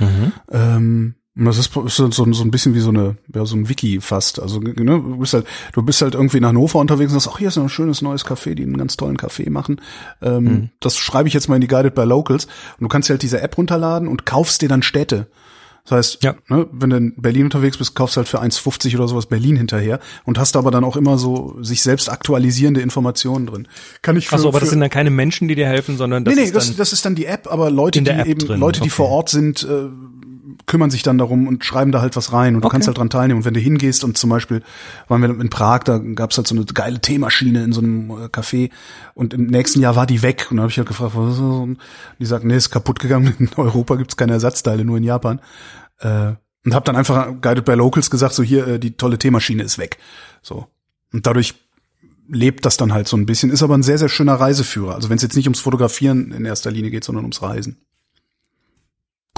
Ähm, 0.00 0.34
und 0.50 1.14
das 1.36 1.58
ist, 1.58 1.72
so, 1.72 2.08
so 2.10 2.24
ein 2.24 2.50
bisschen 2.52 2.74
wie 2.74 2.80
so 2.80 2.90
eine, 2.90 3.16
ja, 3.34 3.44
so 3.44 3.56
ein 3.56 3.68
Wiki 3.68 4.00
fast. 4.00 4.40
Also, 4.40 4.60
ne, 4.60 4.72
du 4.74 5.16
bist 5.18 5.34
halt, 5.34 5.46
du 5.72 5.82
bist 5.82 6.00
halt 6.00 6.14
irgendwie 6.14 6.36
in 6.38 6.46
Hannover 6.46 6.78
unterwegs 6.78 7.12
und 7.12 7.18
sagst, 7.18 7.34
ach, 7.34 7.38
hier 7.38 7.48
ist 7.48 7.56
noch 7.56 7.64
ein 7.64 7.68
schönes 7.68 8.02
neues 8.02 8.24
Café, 8.24 8.54
die 8.54 8.62
einen 8.62 8.76
ganz 8.76 8.96
tollen 8.96 9.16
Kaffee 9.16 9.50
machen. 9.50 9.80
Ähm, 10.22 10.70
Das 10.78 10.96
schreibe 10.96 11.26
ich 11.26 11.34
jetzt 11.34 11.48
mal 11.48 11.56
in 11.56 11.60
die 11.60 11.66
Guided 11.66 11.94
by 11.96 12.02
Locals. 12.02 12.44
Und 12.44 12.82
du 12.82 12.88
kannst 12.88 13.08
dir 13.08 13.14
halt 13.14 13.22
diese 13.22 13.40
App 13.40 13.58
runterladen 13.58 14.06
und 14.06 14.26
kaufst 14.26 14.62
dir 14.62 14.68
dann 14.68 14.82
Städte. 14.82 15.26
Das 15.82 15.92
heißt, 15.92 16.22
Ja. 16.22 16.36
ne, 16.48 16.66
wenn 16.70 16.90
du 16.90 16.96
in 16.96 17.14
Berlin 17.16 17.44
unterwegs 17.44 17.78
bist, 17.78 17.94
kaufst 17.96 18.16
du 18.16 18.18
halt 18.18 18.28
für 18.28 18.40
1,50 18.40 18.94
oder 18.94 19.08
sowas 19.08 19.26
Berlin 19.26 19.56
hinterher 19.56 19.98
und 20.24 20.38
hast 20.38 20.56
aber 20.56 20.70
dann 20.70 20.84
auch 20.84 20.96
immer 20.96 21.18
so 21.18 21.56
sich 21.62 21.82
selbst 21.82 22.10
aktualisierende 22.10 22.80
Informationen 22.80 23.46
drin. 23.46 23.68
Kann 24.00 24.16
ich 24.16 24.28
für, 24.28 24.36
Achso, 24.36 24.48
aber 24.48 24.60
das 24.60 24.70
sind 24.70 24.80
dann 24.80 24.88
keine 24.88 25.10
Menschen, 25.10 25.48
die 25.48 25.56
dir 25.56 25.66
helfen, 25.66 25.98
sondern 25.98 26.24
das 26.24 26.34
nee, 26.34 26.40
nee, 26.42 26.46
ist 26.46 26.54
das, 26.54 26.68
dann 26.68 26.76
das 26.76 26.92
ist 26.92 27.04
dann 27.04 27.16
die 27.16 27.26
App, 27.26 27.48
aber 27.50 27.70
Leute, 27.70 28.00
die 28.00 28.08
App 28.08 28.26
eben, 28.26 28.38
drin, 28.38 28.60
Leute, 28.60 28.80
die 28.80 28.84
okay. 28.88 28.96
vor 28.96 29.08
Ort 29.08 29.28
sind, 29.28 29.62
äh, 29.64 29.88
kümmern 30.66 30.90
sich 30.90 31.02
dann 31.02 31.18
darum 31.18 31.46
und 31.46 31.64
schreiben 31.64 31.92
da 31.92 32.00
halt 32.00 32.16
was 32.16 32.32
rein 32.32 32.54
und 32.54 32.62
du 32.62 32.66
Okay. 32.66 32.74
kannst 32.74 32.88
halt 32.88 32.98
dran 32.98 33.10
teilnehmen. 33.10 33.38
Und 33.38 33.44
wenn 33.44 33.54
du 33.54 33.60
hingehst 33.60 34.04
und 34.04 34.16
zum 34.16 34.30
Beispiel 34.30 34.62
waren 35.08 35.20
wir 35.22 35.28
in 35.28 35.50
Prag, 35.50 35.80
da 35.84 35.98
gab's 35.98 36.36
halt 36.36 36.46
so 36.46 36.54
eine 36.54 36.64
geile 36.64 37.00
Teemaschine 37.00 37.62
in 37.62 37.72
so 37.72 37.80
einem 37.80 38.10
äh, 38.10 38.14
Café 38.26 38.70
und 39.14 39.34
im 39.34 39.46
nächsten 39.46 39.80
Jahr 39.80 39.96
war 39.96 40.06
die 40.06 40.22
weg 40.22 40.48
und 40.50 40.56
da 40.56 40.62
habe 40.62 40.70
ich 40.70 40.78
halt 40.78 40.88
gefragt, 40.88 41.12
was 41.14 41.32
ist 41.34 41.38
das? 41.40 41.46
Und 41.46 41.78
die 42.18 42.26
sagten, 42.26 42.48
nee, 42.48 42.56
ist 42.56 42.70
kaputt 42.70 42.98
gegangen. 43.00 43.34
In 43.38 43.50
Europa 43.56 43.96
gibt's 43.96 44.16
keine 44.16 44.32
Ersatzteile, 44.32 44.84
nur 44.84 44.96
in 44.96 45.04
Japan. 45.04 45.40
Äh, 46.00 46.32
und 46.64 46.74
habe 46.74 46.84
dann 46.86 46.96
einfach 46.96 47.28
Guided 47.42 47.64
by 47.66 47.74
Locals 47.74 48.10
gesagt, 48.10 48.34
so 48.34 48.42
hier, 48.42 48.66
äh, 48.66 48.78
die 48.78 48.96
tolle 48.96 49.18
Teemaschine 49.18 49.62
ist 49.62 49.76
weg. 49.78 49.98
So. 50.42 50.66
Und 51.12 51.26
dadurch 51.26 51.54
lebt 52.26 52.64
das 52.64 52.78
dann 52.78 52.94
halt 52.94 53.06
so 53.06 53.18
ein 53.18 53.26
bisschen, 53.26 53.50
ist 53.50 53.62
aber 53.62 53.76
ein 53.76 53.82
sehr, 53.82 53.98
sehr 53.98 54.08
schöner 54.08 54.34
Reiseführer. 54.36 54.94
Also 54.94 55.10
wenn 55.10 55.16
es 55.16 55.22
jetzt 55.22 55.36
nicht 55.36 55.46
ums 55.46 55.60
Fotografieren 55.60 56.32
in 56.32 56.46
erster 56.46 56.70
Linie 56.70 56.90
geht, 56.90 57.04
sondern 57.04 57.24
ums 57.24 57.42
Reisen. 57.42 57.76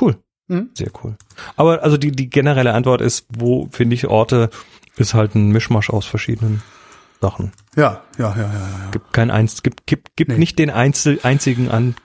cool. 0.01 0.17
Mhm. 0.49 0.71
Sehr 0.75 0.91
cool. 1.03 1.17
Aber 1.57 1.83
also 1.83 1.97
die, 1.97 2.13
die 2.13 2.31
generelle 2.31 2.73
Antwort 2.75 3.01
ist, 3.01 3.27
wo 3.29 3.69
finde 3.71 3.95
ich 3.95 4.07
Orte, 4.07 4.51
ist 4.97 5.15
halt 5.15 5.35
ein 5.35 5.51
Mischmasch 5.51 5.91
aus 5.91 6.07
verschiedenen 6.07 6.63
Sachen. 7.21 7.53
Ja, 7.75 8.03
ja, 8.19 8.31
ja, 8.37 8.43
ja, 8.43 8.53
ja. 8.53 8.91
Gibt 8.93 9.13
kein 9.13 9.31
eins, 9.31 9.63
gibt, 9.63 9.87
gibt, 9.87 10.17
gibt 10.17 10.31
Nee. 10.31 10.39
nicht 10.39 10.59
den 10.59 10.71
einzel, 10.71 11.19
einzigen 11.23 11.71
An, 11.71 11.97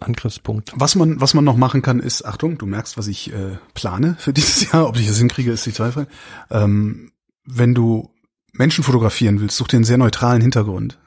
Angriffspunkt. 0.00 0.72
Was 0.74 0.94
man, 0.94 1.20
was 1.20 1.34
man 1.34 1.44
noch 1.44 1.56
machen 1.56 1.82
kann, 1.82 2.00
ist, 2.00 2.24
Achtung, 2.24 2.56
du 2.56 2.66
merkst, 2.66 2.96
was 2.96 3.06
ich 3.06 3.32
äh, 3.32 3.58
plane 3.74 4.16
für 4.18 4.32
dieses 4.34 4.70
Jahr. 4.72 4.88
Ob 4.88 4.96
ich 4.98 5.06
das 5.06 5.18
hinkriege, 5.18 5.50
ist 5.52 5.66
die 5.66 5.72
Zweifel. 5.72 6.06
Ähm, 6.50 7.12
wenn 7.44 7.74
du 7.74 8.10
Menschen 8.52 8.84
fotografieren 8.84 9.40
willst, 9.40 9.56
such 9.56 9.68
dir 9.68 9.76
einen 9.76 9.84
sehr 9.84 9.98
neutralen 9.98 10.40
Hintergrund. 10.40 10.98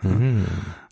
Hm. 0.00 0.44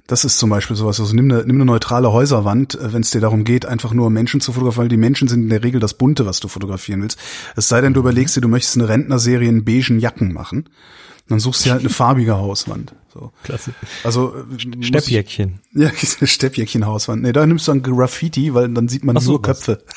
Das 0.06 0.26
ist 0.26 0.38
zum 0.38 0.50
Beispiel 0.50 0.76
sowas. 0.76 1.00
Also 1.00 1.14
nimm 1.14 1.30
eine, 1.30 1.44
nimm 1.46 1.56
eine 1.56 1.64
neutrale 1.64 2.12
Häuserwand, 2.12 2.74
äh, 2.74 2.92
wenn 2.92 3.02
es 3.02 3.10
dir 3.10 3.20
darum 3.20 3.44
geht, 3.44 3.64
einfach 3.64 3.94
nur 3.94 4.10
Menschen 4.10 4.40
zu 4.40 4.52
fotografieren, 4.52 4.84
weil 4.84 4.88
die 4.88 4.96
Menschen 4.98 5.28
sind 5.28 5.44
in 5.44 5.48
der 5.48 5.62
Regel 5.62 5.80
das 5.80 5.94
Bunte, 5.94 6.26
was 6.26 6.40
du 6.40 6.48
fotografieren 6.48 7.00
willst. 7.02 7.18
Es 7.56 7.68
sei 7.68 7.80
denn, 7.80 7.94
du 7.94 8.00
überlegst 8.00 8.36
dir, 8.36 8.42
du 8.42 8.48
möchtest 8.48 8.76
eine 8.76 8.88
Rentnerserie 8.88 9.48
in 9.48 9.64
beigen 9.64 9.98
Jacken 9.98 10.32
machen. 10.32 10.68
Dann 11.28 11.40
suchst 11.40 11.62
du 11.62 11.64
dir 11.64 11.72
halt 11.72 11.80
eine 11.80 11.90
farbige 11.90 12.36
Hauswand. 12.36 12.94
So. 13.14 13.32
Klasse. 13.44 13.72
Also 14.02 14.34
äh, 14.34 14.82
Steppjäckchen. 14.82 15.60
Ja, 15.72 15.90
Steppjäckchen-Hauswand. 16.22 17.22
Nee, 17.22 17.32
da 17.32 17.46
nimmst 17.46 17.66
du 17.66 17.72
dann 17.72 17.82
Graffiti, 17.82 18.52
weil 18.52 18.68
dann 18.68 18.88
sieht 18.88 19.04
man 19.04 19.16
so, 19.18 19.32
nur 19.32 19.40
was. 19.40 19.64
Köpfe. 19.64 19.82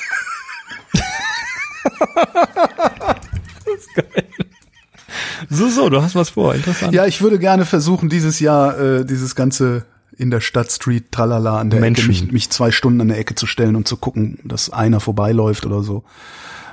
So, 5.50 5.68
so, 5.68 5.88
du 5.88 6.02
hast 6.02 6.14
was 6.14 6.30
vor. 6.30 6.54
Interessant. 6.54 6.92
Ja, 6.94 7.06
ich 7.06 7.22
würde 7.22 7.38
gerne 7.38 7.64
versuchen, 7.64 8.08
dieses 8.08 8.38
Jahr 8.38 8.78
äh, 8.78 9.04
dieses 9.06 9.34
ganze 9.34 9.86
in 10.18 10.30
der 10.30 10.40
Stadt 10.40 10.70
Street 10.70 11.10
Tralala 11.12 11.58
an 11.58 11.70
der 11.70 11.80
Menschen. 11.80 12.10
Ecke, 12.10 12.22
mich, 12.24 12.32
mich 12.32 12.50
zwei 12.50 12.70
Stunden 12.70 13.00
an 13.00 13.08
der 13.08 13.18
Ecke 13.18 13.34
zu 13.34 13.46
stellen 13.46 13.76
und 13.76 13.88
zu 13.88 13.96
gucken, 13.96 14.38
dass 14.44 14.70
einer 14.70 15.00
vorbeiläuft 15.00 15.64
oder 15.64 15.82
so. 15.82 16.04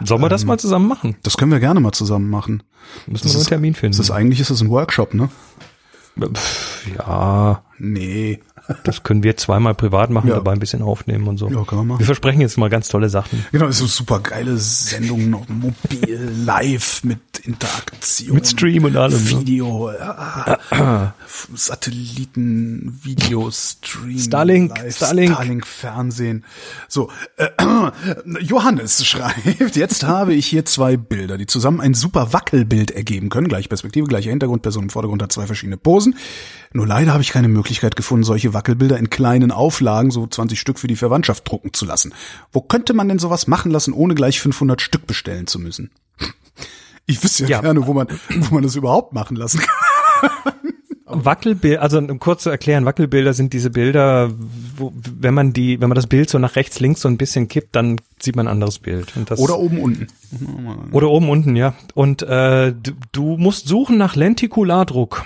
Sollen 0.03 0.21
wir 0.21 0.29
das 0.29 0.43
mal 0.45 0.59
zusammen 0.59 0.87
machen? 0.87 1.15
Das 1.23 1.37
können 1.37 1.51
wir 1.51 1.59
gerne 1.59 1.79
mal 1.79 1.93
zusammen 1.93 2.29
machen. 2.29 2.63
Müssen 3.07 3.25
wir 3.25 3.31
nur 3.31 3.41
einen 3.41 3.47
Termin 3.47 3.73
finden. 3.75 3.97
Das 3.97 4.05
ist 4.05 4.11
eigentlich 4.11 4.39
ist 4.41 4.49
das 4.49 4.61
ein 4.61 4.69
Workshop, 4.69 5.13
ne? 5.13 5.29
Ja, 6.97 7.61
Nee. 7.77 8.39
Das 8.83 9.03
können 9.03 9.23
wir 9.23 9.37
zweimal 9.37 9.75
privat 9.75 10.09
machen, 10.09 10.29
Ja. 10.29 10.35
dabei 10.35 10.53
ein 10.53 10.59
bisschen 10.59 10.81
aufnehmen 10.81 11.27
und 11.27 11.37
so. 11.37 11.49
Ja, 11.49 11.63
kann 11.63 11.79
man 11.79 11.87
machen. 11.87 11.99
Wir 11.99 12.05
versprechen 12.05 12.41
jetzt 12.41 12.57
mal 12.57 12.69
ganz 12.69 12.87
tolle 12.87 13.09
Sachen. 13.09 13.45
Genau, 13.51 13.65
das 13.67 13.75
ist 13.77 13.81
eine 13.81 13.89
super 13.89 14.19
geile 14.19 14.57
Sendung, 14.57 15.29
noch 15.29 15.47
mobil, 15.49 16.31
live 16.45 17.03
mit 17.03 17.19
Interaktion. 17.43 18.35
Mit 18.35 18.47
Stream 18.47 18.85
und 18.85 18.95
allem, 18.97 19.23
ne? 19.23 19.29
Video, 19.29 19.91
ja. 19.91 21.13
Satelliten, 21.85 22.99
Video, 23.03 23.49
Stream. 23.51 24.17
Starlink, 24.17 24.77
live, 24.77 24.95
Starlink. 24.95 25.33
Starlink, 25.33 25.67
Fernsehen. 25.67 26.43
So, 26.87 27.11
äh, 27.37 27.49
Johannes 28.41 29.05
schreibt, 29.05 29.75
jetzt 29.75 30.03
habe 30.03 30.33
ich 30.33 30.47
hier 30.47 30.65
zwei 30.65 30.97
Bilder, 30.97 31.37
die 31.37 31.45
zusammen 31.45 31.81
ein 31.81 31.93
super 31.93 32.33
Wackelbild 32.33 32.91
ergeben 32.91 33.29
können. 33.29 33.47
Gleiche 33.47 33.69
Perspektive, 33.69 34.07
gleicher 34.07 34.31
Hintergrund, 34.31 34.61
Person 34.63 34.83
im 34.85 34.89
Vordergrund 34.89 35.21
hat 35.21 35.31
zwei 35.31 35.45
verschiedene 35.45 35.77
Posen. 35.77 36.15
Nur 36.73 36.87
leider 36.87 37.13
habe 37.13 37.21
ich 37.23 37.29
keine 37.31 37.47
Möglichkeit 37.47 37.95
gefunden, 37.95 38.23
solche 38.25 38.53
Wackelbilder 38.55 38.97
in 38.97 39.11
kleinen 39.11 39.51
Auflagen, 39.51 40.09
so 40.09 40.25
20 40.25 40.59
Stück 40.59 40.79
für 40.79 40.87
die 40.87 40.95
Verwandtschaft 40.95 41.47
drucken 41.47 41.73
zu 41.73 41.85
lassen. 41.85 42.11
Wo 42.51 42.61
könnte 42.61 42.93
man 42.95 43.07
denn 43.07 43.19
sowas 43.19 43.45
machen 43.45 43.69
lassen, 43.71 43.93
ohne 43.93 44.15
gleich 44.15 44.39
500 44.41 44.81
Stück 44.81 45.05
bestellen 45.05 45.45
zu 45.45 45.59
müssen? 45.59 45.91
Ich 47.07 47.23
wüsste 47.23 47.43
ja, 47.43 47.49
Ja. 47.49 47.61
gerne, 47.61 47.85
wo 47.85 47.93
man, 47.93 48.07
wo 48.35 48.55
man 48.55 48.63
das 48.63 48.75
überhaupt 48.75 49.13
machen 49.13 49.37
lassen 49.37 49.59
kann. 49.59 50.53
Wackelbild, 51.07 51.77
also 51.77 51.99
um 51.99 52.19
kurz 52.19 52.41
zu 52.43 52.49
erklären, 52.49 52.83
Wackelbilder 52.85 53.33
sind 53.35 53.53
diese 53.53 53.69
Bilder, 53.69 54.31
wo, 54.75 54.91
wenn 54.95 55.35
man 55.35 55.53
die, 55.53 55.79
wenn 55.79 55.87
man 55.87 55.95
das 55.95 56.07
Bild 56.07 56.31
so 56.31 56.39
nach 56.39 56.55
rechts, 56.55 56.79
links 56.79 57.01
so 57.01 57.07
ein 57.07 57.17
bisschen 57.17 57.47
kippt, 57.47 57.75
dann 57.75 57.97
sieht 58.19 58.35
man 58.35 58.47
ein 58.47 58.51
anderes 58.53 58.79
Bild. 58.79 59.13
Das, 59.27 59.39
Oder 59.39 59.59
oben, 59.59 59.77
unten. 59.79 60.07
oder 60.91 61.09
oben, 61.11 61.29
unten, 61.29 61.55
ja. 61.55 61.75
Und 61.93 62.23
äh, 62.23 62.73
du, 62.73 62.93
du 63.11 63.37
musst 63.37 63.67
suchen 63.67 63.97
nach 63.97 64.15
Lentikulardruck. 64.15 65.23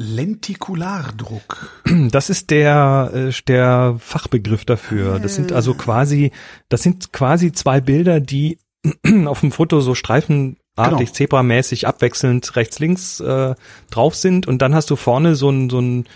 Lentikulardruck. 0.00 1.70
Das 2.10 2.30
ist 2.30 2.50
der 2.50 3.10
äh, 3.14 3.32
der 3.46 3.96
Fachbegriff 3.98 4.64
dafür. 4.64 5.18
Das 5.18 5.34
sind 5.34 5.52
also 5.52 5.74
quasi, 5.74 6.32
das 6.68 6.82
sind 6.82 7.12
quasi 7.12 7.52
zwei 7.52 7.80
Bilder, 7.80 8.20
die 8.20 8.58
auf 9.26 9.40
dem 9.40 9.52
Foto 9.52 9.80
so 9.80 9.94
streifenartig, 9.94 10.56
Genau. 10.76 11.04
zebramäßig 11.12 11.86
abwechselnd 11.86 12.56
rechts 12.56 12.78
links 12.78 13.20
äh, 13.20 13.54
drauf 13.90 14.14
sind 14.14 14.46
und 14.46 14.62
dann 14.62 14.74
hast 14.74 14.88
du 14.90 14.96
vorne 14.96 15.34
so 15.36 15.50
ein 15.50 15.68
so 15.68 15.80
ein 15.80 16.06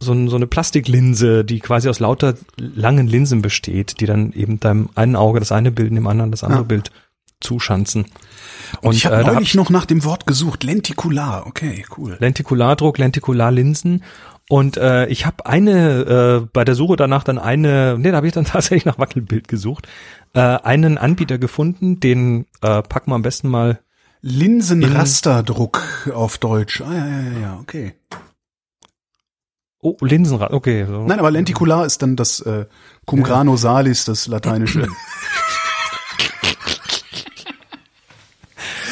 so, 0.00 0.12
ein, 0.12 0.28
so 0.28 0.36
eine 0.36 0.46
Plastiklinse, 0.46 1.44
die 1.44 1.60
quasi 1.60 1.88
aus 1.88 2.00
lauter 2.00 2.34
langen 2.58 3.06
Linsen 3.06 3.40
besteht, 3.42 4.00
die 4.00 4.06
dann 4.06 4.32
eben 4.32 4.60
deinem 4.60 4.90
einen 4.96 5.16
Auge 5.16 5.38
das 5.38 5.52
eine 5.52 5.70
Bild, 5.70 5.92
dem 5.96 6.06
anderen 6.06 6.30
das 6.30 6.42
andere 6.44 6.60
Ja. 6.62 6.66
Bild 6.66 6.90
zuschanzen. 7.44 8.06
Und 8.80 8.94
ich 8.96 9.06
habe 9.06 9.16
äh, 9.16 9.20
da 9.20 9.26
hab 9.26 9.34
neulich 9.34 9.54
noch 9.54 9.70
nach 9.70 9.84
dem 9.86 10.04
Wort 10.04 10.26
gesucht. 10.26 10.64
Lentikular. 10.64 11.46
Okay, 11.46 11.84
cool. 11.96 12.16
Lentikulardruck, 12.18 12.98
Lentikularlinsen. 12.98 14.02
Und 14.48 14.76
äh, 14.76 15.06
ich 15.06 15.24
habe 15.24 15.46
eine, 15.46 16.42
äh, 16.42 16.48
bei 16.52 16.64
der 16.64 16.74
Suche 16.74 16.96
danach 16.96 17.24
dann 17.24 17.38
eine, 17.38 17.96
nee, 17.98 18.10
da 18.10 18.18
habe 18.18 18.26
ich 18.26 18.32
dann 18.32 18.44
tatsächlich 18.44 18.84
nach 18.84 18.98
Wackelbild 18.98 19.48
gesucht, 19.48 19.88
äh, 20.34 20.40
einen 20.40 20.98
Anbieter 20.98 21.38
gefunden, 21.38 22.00
den 22.00 22.46
äh, 22.60 22.82
packen 22.82 23.10
wir 23.10 23.14
am 23.14 23.22
besten 23.22 23.48
mal. 23.48 23.80
Linsenrasterdruck 24.20 26.10
auf 26.14 26.38
Deutsch. 26.38 26.80
Ah, 26.80 26.92
ja, 26.92 27.06
ja, 27.06 27.20
ja, 27.20 27.38
ja, 27.40 27.58
okay. 27.60 27.94
Oh, 29.80 29.96
Linsenrad, 30.00 30.54
okay. 30.54 30.86
Nein, 30.88 31.18
aber 31.18 31.30
lentikular 31.30 31.84
ist 31.84 32.00
dann 32.00 32.16
das 32.16 32.40
äh, 32.40 32.64
cum 33.04 33.22
grano 33.22 33.58
salis, 33.58 34.06
das 34.06 34.26
lateinische. 34.26 34.88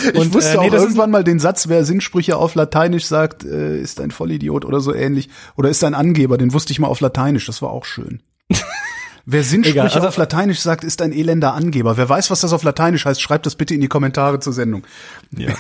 Ich 0.05 0.15
Und, 0.19 0.35
wusste 0.35 0.59
äh, 0.59 0.61
nee, 0.61 0.69
auch 0.71 0.73
irgendwann 0.75 1.11
mal 1.11 1.25
den 1.25 1.39
Satz, 1.39 1.69
wer 1.69 1.85
Sinnsprüche 1.85 2.37
auf 2.37 2.55
Lateinisch 2.55 3.07
sagt, 3.07 3.45
äh, 3.45 3.79
ist 3.81 4.01
ein 4.01 4.11
Vollidiot 4.11 4.65
oder 4.65 4.81
so 4.81 4.95
ähnlich. 4.95 5.29
Oder 5.57 5.69
ist 5.69 5.85
ein 5.85 5.95
Angeber, 5.95 6.39
den 6.39 6.53
wusste 6.53 6.73
ich 6.73 6.79
mal 6.79 6.89
auf 6.89 7.01
Lateinisch, 7.01 7.47
das 7.47 7.63
war 7.63 7.71
auch 7.71 7.85
schön. 7.85 8.23
Wer 9.25 9.45
Sinnsprüche 9.45 9.79
Egal, 9.79 9.89
also- 9.89 10.09
auf 10.09 10.17
Lateinisch 10.17 10.61
sagt, 10.61 10.83
ist 10.83 11.01
ein 11.01 11.13
elender 11.13 11.55
Angeber. 11.55 11.97
Wer 11.97 12.09
weiß, 12.09 12.31
was 12.31 12.41
das 12.41 12.53
auf 12.53 12.65
Lateinisch 12.65 13.05
heißt, 13.05 13.23
schreibt 13.23 13.47
das 13.47 13.55
bitte 13.55 13.75
in 13.75 13.81
die 13.81 13.89
Kommentare 13.89 14.41
zur 14.41 14.53
Sendung. 14.53 14.85
Ja. 15.31 15.55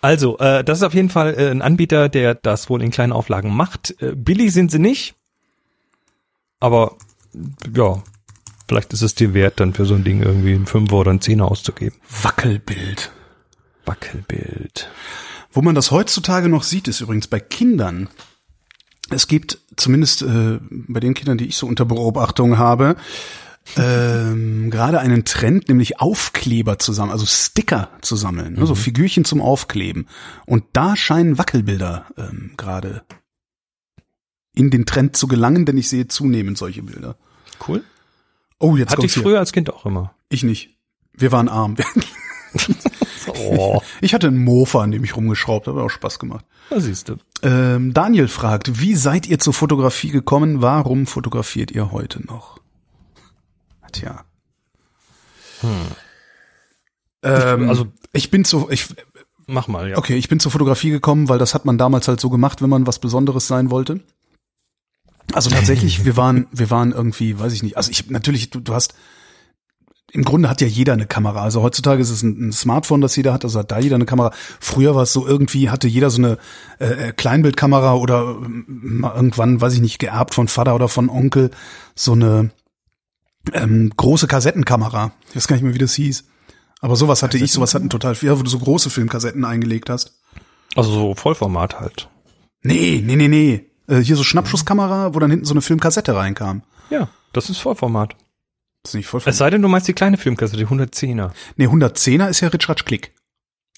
Also, 0.00 0.38
äh, 0.38 0.64
das 0.64 0.78
ist 0.78 0.84
auf 0.84 0.94
jeden 0.94 1.10
Fall 1.10 1.34
äh, 1.38 1.50
ein 1.50 1.60
Anbieter, 1.62 2.08
der 2.08 2.34
das 2.34 2.70
wohl 2.70 2.82
in 2.82 2.90
kleinen 2.90 3.12
Auflagen 3.12 3.54
macht. 3.54 3.94
Äh, 4.00 4.14
billig 4.16 4.52
sind 4.52 4.70
sie 4.70 4.78
nicht, 4.78 5.14
aber 6.60 6.96
ja, 7.76 8.02
vielleicht 8.68 8.92
ist 8.94 9.02
es 9.02 9.14
dir 9.14 9.34
wert, 9.34 9.60
dann 9.60 9.74
für 9.74 9.84
so 9.84 9.94
ein 9.94 10.02
Ding 10.02 10.22
irgendwie 10.22 10.54
einen 10.54 10.66
Fünfer 10.66 10.96
oder 10.96 11.10
einen 11.10 11.20
Zehner 11.20 11.48
auszugeben. 11.50 11.98
Wackelbild. 12.22 13.12
Wackelbild. 13.84 14.90
Wo 15.52 15.62
man 15.62 15.74
das 15.74 15.90
heutzutage 15.90 16.48
noch 16.48 16.62
sieht, 16.62 16.88
ist 16.88 17.00
übrigens 17.00 17.26
bei 17.26 17.40
Kindern. 17.40 18.08
Es 19.10 19.26
gibt 19.28 19.58
zumindest 19.76 20.22
äh, 20.22 20.58
bei 20.70 21.00
den 21.00 21.14
Kindern, 21.14 21.38
die 21.38 21.46
ich 21.46 21.56
so 21.56 21.66
unter 21.66 21.84
Beobachtung 21.84 22.56
habe, 22.56 22.96
ähm, 23.76 24.70
gerade 24.70 25.00
einen 25.00 25.24
Trend, 25.24 25.68
nämlich 25.68 26.00
Aufkleber 26.00 26.78
zu 26.78 26.92
sammeln, 26.92 27.12
also 27.12 27.26
Sticker 27.26 27.90
zu 28.00 28.16
sammeln, 28.16 28.54
ne, 28.54 28.66
so 28.66 28.74
Figürchen 28.74 29.24
zum 29.24 29.42
Aufkleben. 29.42 30.08
Und 30.46 30.64
da 30.72 30.96
scheinen 30.96 31.38
Wackelbilder 31.38 32.06
ähm, 32.16 32.52
gerade 32.56 33.02
in 34.54 34.70
den 34.70 34.86
Trend 34.86 35.16
zu 35.16 35.28
gelangen, 35.28 35.66
denn 35.66 35.78
ich 35.78 35.88
sehe 35.88 36.08
zunehmend 36.08 36.58
solche 36.58 36.82
Bilder. 36.82 37.16
Cool. 37.66 37.84
Oh, 38.58 38.76
jetzt 38.76 38.92
Hatte 38.92 39.06
ich 39.06 39.14
hier. 39.14 39.22
früher 39.22 39.38
als 39.38 39.52
Kind 39.52 39.72
auch 39.72 39.86
immer. 39.86 40.14
Ich 40.28 40.44
nicht. 40.44 40.76
Wir 41.14 41.32
waren 41.32 41.48
arm. 41.48 41.76
Oh, 43.28 43.80
Ich 44.00 44.14
hatte 44.14 44.26
einen 44.28 44.42
Mofa, 44.44 44.82
an 44.82 44.90
dem 44.90 45.04
ich 45.04 45.16
rumgeschraubt 45.16 45.66
habe, 45.66 45.82
auch 45.82 45.88
Spaß 45.90 46.18
gemacht. 46.18 46.44
da 46.70 46.80
siehst 46.80 47.08
du. 47.08 47.16
Ähm, 47.42 47.92
Daniel 47.94 48.28
fragt, 48.28 48.80
wie 48.80 48.94
seid 48.94 49.26
ihr 49.26 49.38
zur 49.38 49.52
Fotografie 49.54 50.10
gekommen? 50.10 50.62
Warum 50.62 51.06
fotografiert 51.06 51.70
ihr 51.70 51.92
heute 51.92 52.24
noch? 52.26 52.58
Tja. 53.92 54.24
Ähm, 55.62 55.88
also- 57.22 57.68
also 57.68 57.86
ich 58.12 58.30
bin 58.30 58.44
zu, 58.44 58.68
ich, 58.70 58.88
Mach 59.46 59.68
mal, 59.68 59.90
ja. 59.90 59.98
okay, 59.98 60.16
ich 60.16 60.28
bin 60.28 60.40
zur 60.40 60.50
Fotografie 60.52 60.90
gekommen, 60.90 61.28
weil 61.28 61.38
das 61.38 61.54
hat 61.54 61.64
man 61.64 61.78
damals 61.78 62.08
halt 62.08 62.20
so 62.20 62.30
gemacht, 62.30 62.62
wenn 62.62 62.70
man 62.70 62.86
was 62.86 62.98
Besonderes 62.98 63.46
sein 63.48 63.70
wollte. 63.70 64.00
Also 65.32 65.50
tatsächlich, 65.50 66.04
wir 66.04 66.16
waren, 66.16 66.46
wir 66.52 66.70
waren 66.70 66.92
irgendwie, 66.92 67.38
weiß 67.38 67.52
ich 67.52 67.62
nicht. 67.62 67.76
Also 67.76 67.90
ich 67.90 68.10
natürlich, 68.10 68.50
du, 68.50 68.60
du 68.60 68.74
hast 68.74 68.94
im 70.12 70.24
Grunde 70.24 70.50
hat 70.50 70.60
ja 70.60 70.66
jeder 70.66 70.92
eine 70.92 71.06
Kamera. 71.06 71.42
Also 71.42 71.62
heutzutage 71.62 72.02
ist 72.02 72.10
es 72.10 72.22
ein, 72.22 72.48
ein 72.48 72.52
Smartphone, 72.52 73.00
das 73.00 73.16
jeder 73.16 73.32
hat, 73.32 73.44
also 73.44 73.58
hat 73.58 73.72
da 73.72 73.78
jeder 73.78 73.94
eine 73.94 74.04
Kamera. 74.04 74.30
Früher 74.60 74.94
war 74.94 75.02
es 75.02 75.12
so 75.12 75.26
irgendwie, 75.26 75.70
hatte 75.70 75.88
jeder 75.88 76.10
so 76.10 76.18
eine 76.18 76.38
äh, 76.78 77.08
äh, 77.08 77.12
Kleinbildkamera 77.12 77.94
oder 77.94 78.36
mal 78.38 79.14
irgendwann, 79.14 79.60
weiß 79.60 79.72
ich 79.72 79.80
nicht, 79.80 79.98
geerbt 79.98 80.34
von 80.34 80.48
Vater 80.48 80.74
oder 80.74 80.88
von 80.88 81.08
Onkel, 81.08 81.50
so 81.94 82.12
eine 82.12 82.50
ähm, 83.54 83.90
große 83.96 84.26
Kassettenkamera. 84.26 85.12
Ich 85.30 85.36
weiß 85.36 85.48
gar 85.48 85.56
nicht 85.56 85.64
mehr, 85.64 85.74
wie 85.74 85.78
das 85.78 85.94
hieß. 85.94 86.24
Aber 86.80 86.96
sowas 86.96 87.22
hatte 87.22 87.38
ich, 87.38 87.50
sowas 87.50 87.74
hatten 87.74 87.88
total 87.88 88.14
viel, 88.14 88.38
wo 88.38 88.42
du 88.42 88.50
so 88.50 88.58
große 88.58 88.90
Filmkassetten 88.90 89.44
eingelegt 89.46 89.88
hast. 89.88 90.18
Also 90.76 90.92
so 90.92 91.14
Vollformat 91.14 91.80
halt. 91.80 92.08
Nee, 92.62 93.02
nee, 93.04 93.16
nee, 93.16 93.28
nee. 93.28 93.70
Äh, 93.88 94.00
hier 94.00 94.16
so 94.16 94.24
Schnappschusskamera, 94.24 95.14
wo 95.14 95.18
dann 95.18 95.30
hinten 95.30 95.46
so 95.46 95.54
eine 95.54 95.62
Filmkassette 95.62 96.14
reinkam. 96.14 96.62
Ja, 96.90 97.08
das 97.32 97.48
ist 97.48 97.58
Vollformat. 97.58 98.14
Das 98.82 98.90
ist 98.92 98.94
nicht 98.96 99.06
voll. 99.06 99.20
Es 99.24 99.38
sei 99.38 99.48
denn, 99.50 99.62
du 99.62 99.68
meinst 99.68 99.86
die 99.88 99.92
kleine 99.92 100.16
Filmkassette, 100.16 100.58
die 100.58 100.66
110er. 100.66 101.30
Nee, 101.56 101.66
110er 101.68 102.28
ist 102.28 102.40
ja 102.40 102.48
Ritsch 102.48 102.68
Ratsch 102.68 102.84
Klick. 102.84 103.12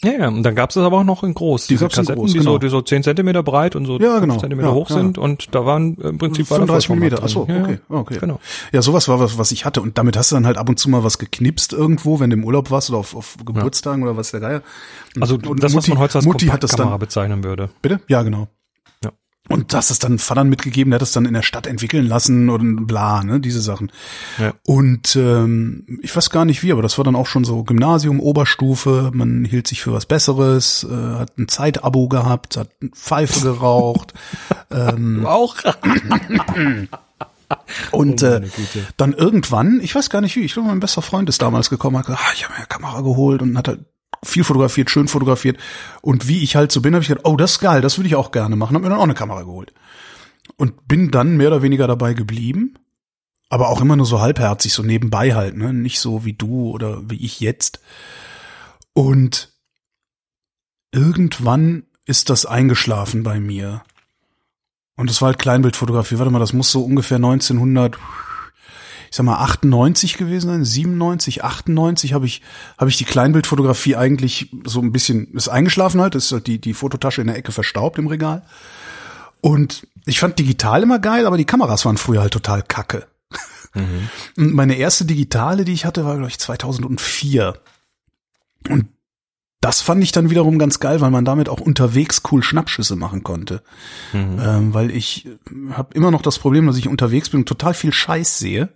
Ja, 0.03 0.13
ja, 0.13 0.29
und 0.29 0.43
dann 0.43 0.55
gab 0.55 0.71
es 0.71 0.75
das 0.75 0.85
aber 0.85 0.99
auch 0.99 1.05
noch 1.05 1.23
in 1.23 1.33
groß. 1.35 1.67
Die 1.67 1.75
Diese 1.75 1.85
gab's 1.85 1.97
in 1.97 2.03
Kassetten, 2.03 2.21
groß, 2.21 2.33
die, 2.33 2.39
genau. 2.39 2.53
so, 2.53 2.59
die 2.59 2.69
so 2.69 2.83
10 2.83 3.05
Zentimeter 3.05 3.43
breit 3.43 3.75
und 3.77 3.87
so 3.87 3.99
Ja, 3.99 4.19
genau. 4.19 4.35
5 4.35 4.41
Zentimeter 4.43 4.69
Ja, 4.69 4.75
hoch 4.75 4.91
ja. 4.91 4.97
sind 4.97 5.17
und 5.19 5.55
da 5.55 5.65
waren 5.65 5.95
im 5.97 6.19
Prinzip 6.19 6.51
war 6.51 6.59
da 6.59 6.67
35 6.67 6.87
Vollformat 6.89 6.89
Millimeter. 6.99 7.17
drin. 7.17 7.25
Ach 7.25 7.29
so, 7.29 7.47
Ja, 7.49 7.55
ja. 7.57 7.63
okay, 7.65 7.79
okay. 7.89 8.19
Genau. 8.21 8.41
Ja, 8.73 8.83
sowas 8.83 9.09
war 9.09 9.21
was, 9.21 9.39
was 9.39 9.53
ich 9.53 9.65
hatte. 9.65 9.81
Und 9.81 9.97
damit 9.97 10.17
hast 10.19 10.31
du 10.33 10.37
dann 10.37 10.47
halt 10.47 10.59
ab 10.59 10.69
und 10.69 10.79
zu 10.79 10.91
mal 10.91 11.05
was 11.05 11.19
geknipst 11.19 11.73
irgendwo, 11.73 12.19
wenn 12.21 12.29
du 12.31 12.37
im 12.37 12.45
Urlaub 12.45 12.71
warst 12.71 12.91
oder 12.91 12.99
auf, 12.99 13.15
auf 13.15 13.37
Geburtstagen 13.45 14.03
oder 14.03 14.17
was 14.17 14.31
der 14.33 14.41
Geier. 14.41 14.63
Also 15.21 15.37
Und 15.37 15.63
das, 15.63 15.75
was 15.75 15.85
Mutti- 15.87 15.91
man 15.91 15.99
heute 16.01 16.17
als 16.19 16.25
Mutti 16.27 16.47
hat 16.49 16.63
das 16.63 16.73
dann- 16.73 16.99
bezeichnen 16.99 17.45
würde. 17.45 17.71
Bitte? 17.81 18.01
Ja, 18.09 18.23
genau. 18.25 18.49
Und 19.49 19.75
das 19.75 19.91
ist 19.91 20.05
dann 20.05 20.19
Vatern 20.19 20.49
mitgegeben, 20.49 20.91
der 20.91 20.97
hat 20.97 21.03
das 21.03 21.13
dann 21.13 21.27
in 21.27 21.35
der 21.35 21.43
Stadt 21.43 21.67
entwickeln 21.67 22.07
lassen 22.07 22.49
und 22.49 22.87
bla, 22.87 23.23
ne, 23.23 23.41
diese 23.41 23.61
Sachen. 23.61 23.93
Ja. 24.39 24.55
Und 24.65 25.17
ähm, 25.17 26.01
ich 26.03 26.17
weiß 26.17 26.31
gar 26.31 26.47
nicht 26.47 26.63
wie, 26.63 26.73
aber 26.73 26.81
das 26.81 26.97
war 26.97 27.05
dann 27.05 27.15
auch 27.15 27.27
schon 27.27 27.45
so 27.45 27.63
Gymnasium, 27.63 28.21
Oberstufe, 28.21 29.11
man 29.13 29.45
hielt 29.45 29.67
sich 29.67 29.83
für 29.83 29.93
was 29.93 30.07
Besseres, 30.07 30.87
äh, 30.91 31.19
hat 31.19 31.37
ein 31.37 31.49
Zeitabo 31.49 32.09
gehabt, 32.09 32.57
hat 32.57 32.71
Pfeife 32.95 33.41
geraucht 33.41 34.15
ähm, 34.71 35.27
Auch. 35.27 35.57
und 37.91 38.23
Oh 38.23 38.27
äh, 38.27 38.49
dann 38.97 39.13
irgendwann, 39.13 39.79
ich 39.83 39.95
weiß 39.95 40.09
gar 40.09 40.23
nicht 40.23 40.37
wie, 40.37 40.41
ich 40.41 40.55
glaube 40.55 40.69
mein 40.69 40.81
bester 40.81 41.03
Freund 41.03 41.29
ist 41.29 41.43
damals 41.43 41.69
gekommen, 41.69 41.99
hat 41.99 42.07
gesagt, 42.07 42.23
ah, 42.25 42.33
ich 42.35 42.45
habe 42.45 42.55
mir 42.55 42.59
eine 42.61 42.67
Kamera 42.67 43.03
geholt 43.03 43.43
und 43.43 43.59
hat 43.59 43.69
halt 43.69 43.81
viel 44.25 44.45
fotografiert, 44.45 44.91
schön 44.91 45.09
fotografiert 45.09 45.59
und 46.03 46.29
wie 46.29 46.43
ich 46.43 46.57
halt 46.57 46.73
so 46.73 46.81
bin, 46.81 46.95
habe 46.95 47.03
ich 47.03 47.09
gedacht, 47.09 47.27
oh, 47.27 47.37
das 47.37 47.53
ist 47.53 47.61
geil, 47.61 47.81
das 47.81 47.99
würde 47.99 48.09
ich 48.09 48.17
auch 48.17 48.33
gerne 48.33 48.57
machen, 48.57 48.75
habe 48.75 48.85
mir 48.85 48.91
dann 48.91 48.99
auch 48.99 49.05
eine 49.05 49.15
Kamera 49.15 49.43
geholt. 49.43 49.73
Und 50.57 50.87
bin 50.89 51.11
dann 51.11 51.37
mehr 51.37 51.49
oder 51.49 51.63
weniger 51.63 51.87
dabei 51.87 52.15
geblieben, 52.15 52.75
aber 53.49 53.69
auch 53.69 53.81
immer 53.81 53.97
nur 53.97 54.07
so 54.07 54.21
halbherzig, 54.21 54.73
so 54.73 54.83
nebenbei 54.83 55.35
halt, 55.35 55.57
ne, 55.57 55.73
nicht 55.73 56.01
so 56.01 56.25
wie 56.25 56.33
du 56.33 56.71
oder 56.71 57.09
wie 57.09 57.25
ich 57.25 57.41
jetzt. 57.41 57.81
Und 58.93 59.53
irgendwann 60.93 61.85
ist 62.07 62.31
das 62.31 62.47
eingeschlafen 62.47 63.23
bei 63.23 63.41
mir. 63.41 63.83
Und 64.97 65.11
das 65.11 65.21
war 65.21 65.27
halt 65.27 65.39
Kleinbildfotografie. 65.39 66.19
Warte 66.19 66.31
mal, 66.31 66.39
das 66.39 66.53
muss 66.53 66.71
so 66.71 66.85
ungefähr 66.85 67.17
1900, 67.17 67.99
ich 69.15 69.17
sag 69.17 69.27
mal 69.27 69.39
98 69.45 70.17
gewesen 70.17 70.49
sein, 70.49 70.65
97, 70.65 71.45
98 71.45 72.15
habe 72.15 72.27
ich 72.27 72.43
habe 72.77 72.91
ich 72.91 72.97
die 72.97 73.05
Kleinbildfotografie 73.05 73.95
eigentlich 73.95 74.51
so 74.65 74.81
ein 74.81 74.91
bisschen 74.91 75.33
ist 75.35 75.47
eingeschlafen 75.47 76.01
halt, 76.01 76.17
ist 76.17 76.33
halt 76.33 76.49
die 76.49 76.61
die 76.61 76.75
Fototasche 76.75 77.21
in 77.21 77.29
der 77.29 77.37
Ecke 77.37 77.53
verstaubt 77.53 77.97
im 78.01 78.09
Regal. 78.09 78.43
Und 79.41 79.87
ich 80.05 80.19
fand 80.19 80.41
digital 80.41 80.83
immer 80.83 80.99
geil, 80.99 81.29
aber 81.29 81.37
die 81.37 81.45
Kameras 81.45 81.85
waren 81.85 81.97
früher 81.97 82.23
halt 82.23 82.33
total 82.33 82.65
kacke. 82.65 83.07
Und 84.37 84.53
meine 84.53 84.75
erste 84.75 85.05
digitale, 85.05 85.65
die 85.65 85.75
ich 85.75 85.85
hatte, 85.85 86.05
war 86.05 86.17
glaube 86.17 86.31
ich 86.31 86.41
2004. 86.41 87.55
Und 88.69 88.89
das 89.61 89.81
fand 89.81 90.03
ich 90.03 90.11
dann 90.11 90.29
wiederum 90.29 90.59
ganz 90.59 90.81
geil, 90.81 91.01
weil 91.01 91.13
man 91.13 91.25
damit 91.25 91.49
auch 91.49 91.61
unterwegs 91.61 92.23
cool 92.33 92.43
Schnappschüsse 92.43 92.97
machen 92.97 93.23
konnte. 93.23 93.63
Ähm, 94.45 94.75
weil 94.75 94.91
ich 94.91 95.29
habe 95.71 95.95
immer 95.95 96.11
noch 96.11 96.23
das 96.23 96.41
Problem, 96.41 96.67
dass 96.67 96.79
ich 96.79 96.89
unterwegs 96.89 97.29
bin 97.29 97.43
und 97.43 97.49
total 97.49 97.75
viel 97.75 97.93
Scheiß 97.93 98.41
sehe. 98.41 98.71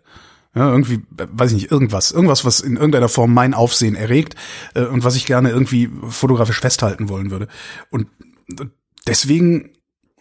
Ja, 0.55 0.71
irgendwie, 0.71 1.03
äh, 1.19 1.27
weiß 1.31 1.53
ich 1.53 1.63
nicht, 1.63 1.71
irgendwas. 1.71 2.11
Irgendwas, 2.11 2.45
was 2.45 2.61
in 2.61 2.77
irgendeiner 2.77 3.09
Form 3.09 3.35
mein 3.35 3.55
Aufsehen 3.55 3.95
erregt 3.95 4.35
äh, 4.75 4.85
und 4.85 5.05
was 5.05 5.17
ich 5.17 5.27
gerne 5.27 5.51
irgendwie 5.51 5.91
fotografisch 6.09 6.61
festhalten 6.61 7.09
wollen 7.09 7.31
würde. 7.31 7.49
Und 7.91 8.09
deswegen 9.07 9.73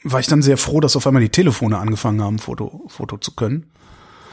war 0.04 0.20
ich 0.20 0.28
dann 0.28 0.42
sehr 0.42 0.58
froh, 0.58 0.80
dass 0.80 0.96
auf 0.96 1.08
einmal 1.08 1.24
die 1.24 1.30
Telefone 1.30 1.78
angefangen 1.78 2.22
haben, 2.22 2.40
Foto, 2.40 2.86
Foto 2.88 3.18
zu 3.18 3.36
können. 3.36 3.72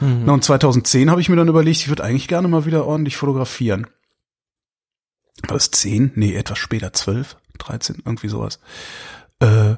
Na, 0.01 0.33
und 0.33 0.43
2010 0.43 1.09
habe 1.09 1.21
ich 1.21 1.29
mir 1.29 1.37
dann 1.37 1.47
überlegt, 1.47 1.77
ich 1.77 1.87
würde 1.87 2.03
eigentlich 2.03 2.27
gerne 2.27 2.47
mal 2.47 2.65
wieder 2.65 2.85
ordentlich 2.85 3.15
fotografieren. 3.15 3.87
War 5.47 5.53
das 5.53 5.71
10? 5.71 6.11
Nee, 6.15 6.35
etwas 6.35 6.57
später, 6.57 6.91
12, 6.91 7.37
13, 7.57 8.01
irgendwie 8.05 8.27
sowas. 8.27 8.59
Äh, 9.39 9.75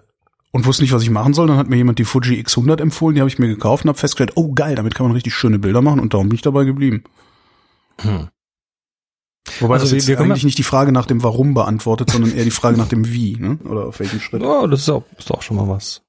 und 0.57 0.65
wusste 0.65 0.81
nicht, 0.81 0.91
was 0.91 1.03
ich 1.03 1.11
machen 1.11 1.35
soll. 1.35 1.45
Dann 1.45 1.57
hat 1.57 1.69
mir 1.69 1.75
jemand 1.75 1.99
die 1.99 2.03
Fuji 2.03 2.41
X100 2.41 2.81
empfohlen, 2.81 3.13
die 3.13 3.21
habe 3.21 3.29
ich 3.29 3.37
mir 3.37 3.47
gekauft 3.47 3.85
und 3.85 3.89
habe 3.89 3.99
festgestellt, 3.99 4.31
oh 4.35 4.53
geil, 4.53 4.73
damit 4.73 4.95
kann 4.95 5.05
man 5.05 5.13
richtig 5.13 5.35
schöne 5.35 5.59
Bilder 5.59 5.83
machen 5.83 5.99
und 5.99 6.15
darum 6.15 6.29
bin 6.29 6.35
ich 6.35 6.41
dabei 6.41 6.63
geblieben. 6.63 7.03
Hm. 8.01 8.29
Wobei 9.59 9.75
Also 9.75 9.95
das 9.95 10.07
jetzt 10.07 10.19
eigentlich 10.19 10.43
nicht 10.43 10.57
die 10.57 10.63
Frage 10.63 10.91
nach 10.91 11.05
dem 11.05 11.21
Warum 11.21 11.53
beantwortet, 11.53 12.09
sondern 12.09 12.33
eher 12.33 12.43
die 12.43 12.49
Frage 12.49 12.75
nach 12.75 12.87
dem 12.87 13.07
Wie, 13.07 13.37
ne? 13.37 13.59
oder 13.65 13.85
auf 13.85 13.99
welchen 13.99 14.19
Schritt. 14.19 14.41
Ja, 14.41 14.65
das 14.65 14.81
ist 14.81 14.89
auch, 14.89 15.03
ist 15.19 15.31
auch 15.31 15.43
schon 15.43 15.57
mal 15.57 15.69
was. 15.69 16.01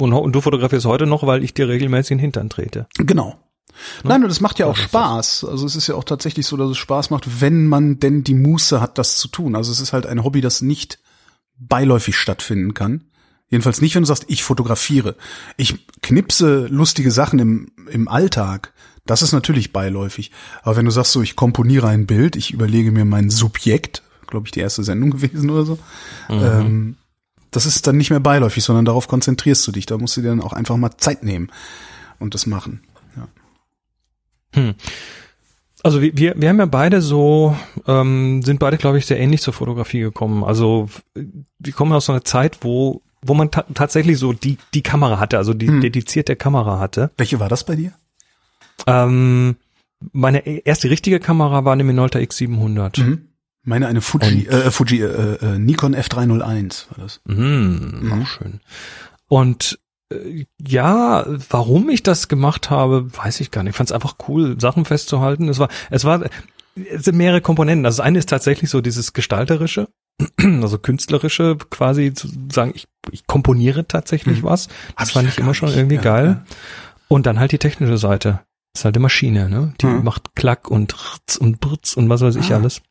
Und, 0.00 0.12
und 0.12 0.32
du 0.32 0.40
fotografierst 0.40 0.84
heute 0.84 1.06
noch, 1.06 1.24
weil 1.24 1.44
ich 1.44 1.54
dir 1.54 1.68
regelmäßig 1.68 2.10
in 2.10 2.18
den 2.18 2.22
Hintern 2.22 2.50
trete. 2.50 2.88
Genau. 2.98 3.38
Nein, 4.02 4.24
und 4.24 4.30
es 4.30 4.40
macht 4.40 4.58
ja 4.58 4.66
auch 4.66 4.74
Spaß. 4.74 5.44
Also 5.44 5.66
es 5.66 5.76
ist 5.76 5.86
ja 5.86 5.94
auch 5.94 6.02
tatsächlich 6.02 6.46
so, 6.46 6.56
dass 6.56 6.70
es 6.70 6.78
Spaß 6.78 7.10
macht, 7.10 7.40
wenn 7.40 7.68
man 7.68 8.00
denn 8.00 8.24
die 8.24 8.34
Muße 8.34 8.80
hat, 8.80 8.98
das 8.98 9.18
zu 9.18 9.28
tun. 9.28 9.54
Also 9.54 9.70
es 9.70 9.78
ist 9.78 9.92
halt 9.92 10.06
ein 10.06 10.24
Hobby, 10.24 10.40
das 10.40 10.62
nicht 10.62 10.98
beiläufig 11.56 12.16
stattfinden 12.16 12.74
kann. 12.74 13.04
Jedenfalls 13.50 13.80
nicht, 13.80 13.94
wenn 13.94 14.02
du 14.02 14.06
sagst, 14.06 14.26
ich 14.28 14.42
fotografiere. 14.42 15.16
Ich 15.56 15.86
knipse 16.02 16.66
lustige 16.66 17.10
Sachen 17.10 17.38
im, 17.38 17.72
im 17.90 18.08
Alltag. 18.08 18.72
Das 19.06 19.22
ist 19.22 19.32
natürlich 19.32 19.72
beiläufig. 19.72 20.32
Aber 20.62 20.76
wenn 20.76 20.84
du 20.84 20.90
sagst 20.90 21.12
so, 21.12 21.22
ich 21.22 21.34
komponiere 21.34 21.88
ein 21.88 22.06
Bild, 22.06 22.36
ich 22.36 22.52
überlege 22.52 22.92
mir 22.92 23.06
mein 23.06 23.30
Subjekt, 23.30 24.02
glaube 24.26 24.46
ich, 24.46 24.52
die 24.52 24.60
erste 24.60 24.84
Sendung 24.84 25.10
gewesen 25.12 25.48
oder 25.48 25.64
so, 25.64 25.78
ähm, 26.28 26.96
das 27.50 27.64
ist 27.64 27.86
dann 27.86 27.96
nicht 27.96 28.10
mehr 28.10 28.20
beiläufig, 28.20 28.62
sondern 28.62 28.84
darauf 28.84 29.08
konzentrierst 29.08 29.66
du 29.66 29.72
dich. 29.72 29.86
Da 29.86 29.96
musst 29.96 30.16
du 30.18 30.20
dir 30.20 30.28
dann 30.28 30.42
auch 30.42 30.52
einfach 30.52 30.76
mal 30.76 30.96
Zeit 30.98 31.22
nehmen 31.22 31.50
und 32.18 32.34
das 32.34 32.46
machen. 32.46 32.82
Ja. 33.16 34.74
Also 35.82 36.02
wir, 36.02 36.14
wir, 36.16 36.34
wir 36.36 36.48
haben 36.50 36.58
ja 36.58 36.66
beide 36.66 37.00
so, 37.00 37.56
ähm, 37.86 38.42
sind 38.42 38.58
beide, 38.58 38.76
glaube 38.76 38.98
ich, 38.98 39.06
sehr 39.06 39.18
ähnlich 39.18 39.40
zur 39.40 39.54
Fotografie 39.54 40.00
gekommen. 40.00 40.44
Also 40.44 40.90
wir 41.14 41.72
kommen 41.72 41.92
aus 41.92 42.06
so 42.06 42.12
einer 42.12 42.24
Zeit, 42.24 42.58
wo 42.60 43.00
wo 43.22 43.34
man 43.34 43.50
ta 43.50 43.64
tatsächlich 43.74 44.18
so 44.18 44.32
die 44.32 44.58
die 44.74 44.82
Kamera 44.82 45.18
hatte, 45.18 45.38
also 45.38 45.54
die 45.54 45.80
dedizierte 45.80 46.36
Kamera 46.36 46.78
hatte. 46.78 47.10
Welche 47.16 47.40
war 47.40 47.48
das 47.48 47.64
bei 47.64 47.76
dir? 47.76 47.92
Ähm, 48.86 49.56
meine 50.12 50.46
erste 50.46 50.90
richtige 50.90 51.20
Kamera 51.20 51.64
war 51.64 51.72
eine 51.72 51.84
Minolta 51.84 52.18
X700. 52.18 53.00
Mhm. 53.00 53.28
Meine 53.64 53.86
eine 53.86 54.00
Fuji, 54.00 54.46
äh, 54.46 54.70
Fuji, 54.70 55.02
äh, 55.02 55.34
äh, 55.34 55.58
Nikon 55.58 55.94
F301 55.94 56.90
war 56.90 57.04
das. 57.04 57.20
Mhm, 57.26 58.22
auch 58.22 58.26
schön. 58.26 58.60
Und 59.26 59.78
äh, 60.10 60.46
ja, 60.64 61.26
warum 61.50 61.90
ich 61.90 62.02
das 62.02 62.28
gemacht 62.28 62.70
habe, 62.70 63.10
weiß 63.14 63.40
ich 63.40 63.50
gar 63.50 63.62
nicht. 63.62 63.72
Ich 63.72 63.76
fand 63.76 63.90
es 63.90 63.94
einfach 63.94 64.16
cool, 64.28 64.58
Sachen 64.58 64.84
festzuhalten. 64.84 65.48
Es 65.48 65.58
war, 65.58 65.68
es 65.90 66.04
war, 66.04 66.24
es 66.74 67.04
sind 67.04 67.16
mehrere 67.16 67.40
Komponenten. 67.40 67.84
Also 67.84 67.98
das 67.98 68.06
eine 68.06 68.18
ist 68.18 68.28
tatsächlich 68.28 68.70
so 68.70 68.80
dieses 68.80 69.12
gestalterische. 69.12 69.88
also 70.62 70.78
künstlerische 70.78 71.56
quasi 71.70 72.12
zu 72.12 72.28
sagen, 72.52 72.72
ich, 72.74 72.88
ich 73.12 73.26
komponiere 73.26 73.86
tatsächlich 73.86 74.42
was. 74.42 74.68
Hab 74.90 74.98
Das 74.98 75.08
ich 75.08 75.14
fand 75.14 75.24
ja 75.26 75.30
ich 75.30 75.36
gar 75.36 75.44
immer 75.44 75.54
schon 75.54 75.68
nicht. 75.68 75.78
irgendwie 75.78 75.96
Ja, 75.96 76.02
geil. 76.02 76.26
ja. 76.26 76.54
Und 77.08 77.26
dann 77.26 77.38
halt 77.38 77.52
die 77.52 77.58
technische 77.58 77.98
Seite. 77.98 78.40
Das 78.74 78.80
ist 78.80 78.84
halt 78.84 78.96
eine 78.96 79.02
Maschine, 79.02 79.48
ne? 79.48 79.74
Die 79.80 79.86
Mhm. 79.86 80.04
macht 80.04 80.34
Klack 80.34 80.70
und 80.70 80.94
Rz 80.94 81.36
und 81.36 81.60
Britz 81.60 81.94
und 81.96 82.08
was 82.08 82.20
weiß 82.20 82.36
ich 82.36 82.52
Ah. 82.52 82.56
alles. 82.56 82.82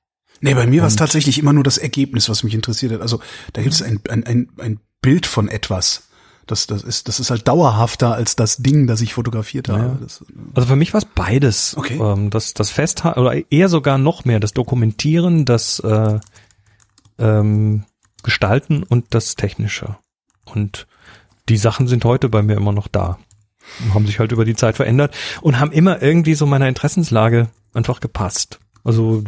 Nee, 0.41 0.53
bei 0.53 0.67
mir 0.67 0.81
war 0.81 0.87
es 0.87 0.95
tatsächlich 0.95 1.39
immer 1.39 1.51
nur 1.53 1.63
das 1.63 1.77
Ergebnis, 1.77 2.29
was 2.29 2.43
mich 2.43 2.53
interessiert 2.53 2.91
hat. 2.93 3.01
Also 3.01 3.19
da 3.53 3.61
gibt 3.61 3.73
es 3.73 3.81
ein, 3.81 3.99
ein, 4.09 4.23
ein, 4.25 4.49
ein 4.59 4.79
Bild 5.01 5.25
von 5.25 5.47
etwas. 5.47 6.03
Das, 6.45 6.65
das, 6.67 6.83
ist, 6.83 7.07
das 7.07 7.19
ist 7.19 7.29
halt 7.29 7.47
dauerhafter 7.47 8.13
als 8.13 8.35
das 8.37 8.57
Ding, 8.57 8.87
das 8.87 9.01
ich 9.01 9.13
fotografiert 9.13 9.67
habe. 9.67 9.81
Ja. 9.81 9.97
Das, 10.01 10.23
Also 10.55 10.67
für 10.69 10.75
mich 10.75 10.93
war 10.93 10.99
es 10.99 11.05
beides. 11.05 11.75
Okay. 11.75 11.99
Ähm, 11.99 12.29
das, 12.29 12.53
das 12.53 12.69
Festhalten, 12.69 13.19
oder 13.19 13.33
eher 13.51 13.67
sogar 13.67 13.97
noch 13.97 14.23
mehr, 14.25 14.39
das 14.39 14.53
Dokumentieren, 14.53 15.43
das 15.45 15.79
äh, 15.79 16.19
ähm, 17.19 17.85
Gestalten 18.23 18.83
und 18.83 19.13
das 19.13 19.35
Technische. 19.35 19.97
Und 20.45 20.87
die 21.49 21.57
Sachen 21.57 21.87
sind 21.87 22.03
heute 22.05 22.29
bei 22.29 22.41
mir 22.41 22.55
immer 22.55 22.71
noch 22.71 22.87
da. 22.87 23.17
Haben 23.93 24.07
sich 24.07 24.19
halt 24.19 24.31
über 24.31 24.45
die 24.45 24.55
Zeit 24.55 24.77
verändert 24.77 25.15
und 25.41 25.59
haben 25.59 25.71
immer 25.71 26.01
irgendwie 26.01 26.35
so 26.35 26.45
meiner 26.45 26.67
Interessenslage 26.67 27.49
einfach 27.73 27.99
gepasst. 27.99 28.59
Also 28.83 29.21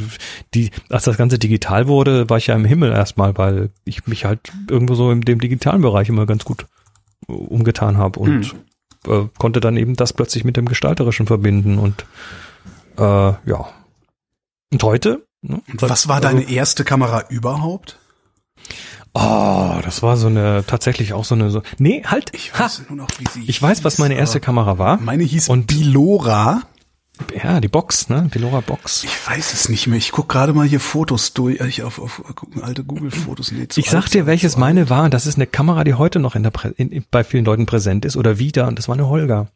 die, 0.54 0.72
als 0.90 1.04
das 1.04 1.18
Ganze 1.18 1.38
digital 1.38 1.88
wurde, 1.88 2.30
war 2.30 2.38
ich 2.38 2.48
ja 2.48 2.56
im 2.56 2.64
Himmel 2.64 2.94
erstmal, 2.94 3.38
weil 3.38 3.72
ich 3.84 4.08
mich 4.08 4.24
halt 4.24 4.54
irgendwo 4.70 4.96
so 4.96 5.12
in 5.12 5.22
dem 5.22 5.42
digitalen 5.42 5.82
Bereich 5.82 6.08
immer 6.08 6.26
ganz 6.26 6.46
gut 6.46 6.66
umgetan 7.28 7.98
habe 7.98 8.20
und 8.20 8.56
äh, 9.08 9.26
konnte 9.38 9.60
dann 9.60 9.78
eben 9.78 9.96
das 9.96 10.14
plötzlich 10.14 10.46
mit 10.46 10.56
dem 10.56 10.66
Gestalterischen 10.66 11.28
verbinden 11.28 11.78
und 11.78 12.06
äh, 12.98 13.02
ja. 13.02 13.70
Und 14.72 14.84
heute? 14.84 15.26
Ne, 15.42 15.62
was 15.74 16.08
war 16.08 16.18
also- 16.18 16.28
deine 16.28 16.50
erste 16.50 16.84
Kamera 16.84 17.26
überhaupt? 17.30 17.98
Oh, 19.14 19.80
das 19.84 20.04
war 20.04 20.18
so 20.18 20.28
eine, 20.28 20.64
tatsächlich 20.68 21.14
auch 21.14 21.26
so 21.26 21.34
eine, 21.36 21.50
so, 21.50 21.64
nee, 21.78 22.04
halt, 22.06 22.32
Ich 22.36 22.54
ha, 22.54 22.66
weiß 22.66 22.84
nur 22.90 22.98
noch, 22.98 23.08
wie 23.18 23.26
sie 23.28 23.44
ich 23.50 23.60
weiß, 23.62 23.84
was 23.84 23.94
hieß, 23.94 24.00
meine 24.00 24.16
erste 24.16 24.40
Kamera 24.40 24.78
war. 24.78 24.98
Meine 24.98 25.24
hieß 25.24 25.50
Und- 25.50 25.68
Bilora. 25.68 26.62
Ja, 27.44 27.60
die 27.60 27.68
Box, 27.68 28.08
ne, 28.08 28.30
die 28.34 28.38
Lora 28.40 28.62
Box. 28.62 29.04
Ich 29.04 29.28
weiß 29.28 29.52
es 29.54 29.68
nicht 29.68 29.88
mehr. 29.88 29.98
Ich 29.98 30.12
guck 30.14 30.30
gerade 30.30 30.54
mal 30.54 30.66
hier 30.66 30.80
Fotos 30.80 31.34
durch. 31.34 31.60
Ich 31.62 31.84
auf, 31.84 32.00
auf 32.00 32.22
alte 32.62 32.86
Google-Fotos. 32.86 33.52
Nee, 33.52 33.68
Ich 33.76 33.90
sag 33.90 34.08
dir, 34.10 34.26
welches 34.26 34.56
meine 34.56 34.90
war. 34.90 35.10
Das 35.10 35.26
ist 35.26 35.36
eine 35.36 35.46
Kamera, 35.46 35.84
die 35.84 35.96
heute 35.96 36.20
noch 36.20 36.36
in 36.36 36.44
der 36.44 36.52
Prä 36.52 36.70
in, 36.78 37.04
bei 37.12 37.26
vielen 37.26 37.44
Leuten 37.44 37.66
präsent 37.66 38.06
ist 38.06 38.16
oder 38.16 38.40
wieder. 38.40 38.68
Und 38.70 38.80
das 38.80 38.88
war 38.88 38.96
eine 38.96 39.08
Holger. 39.10 39.48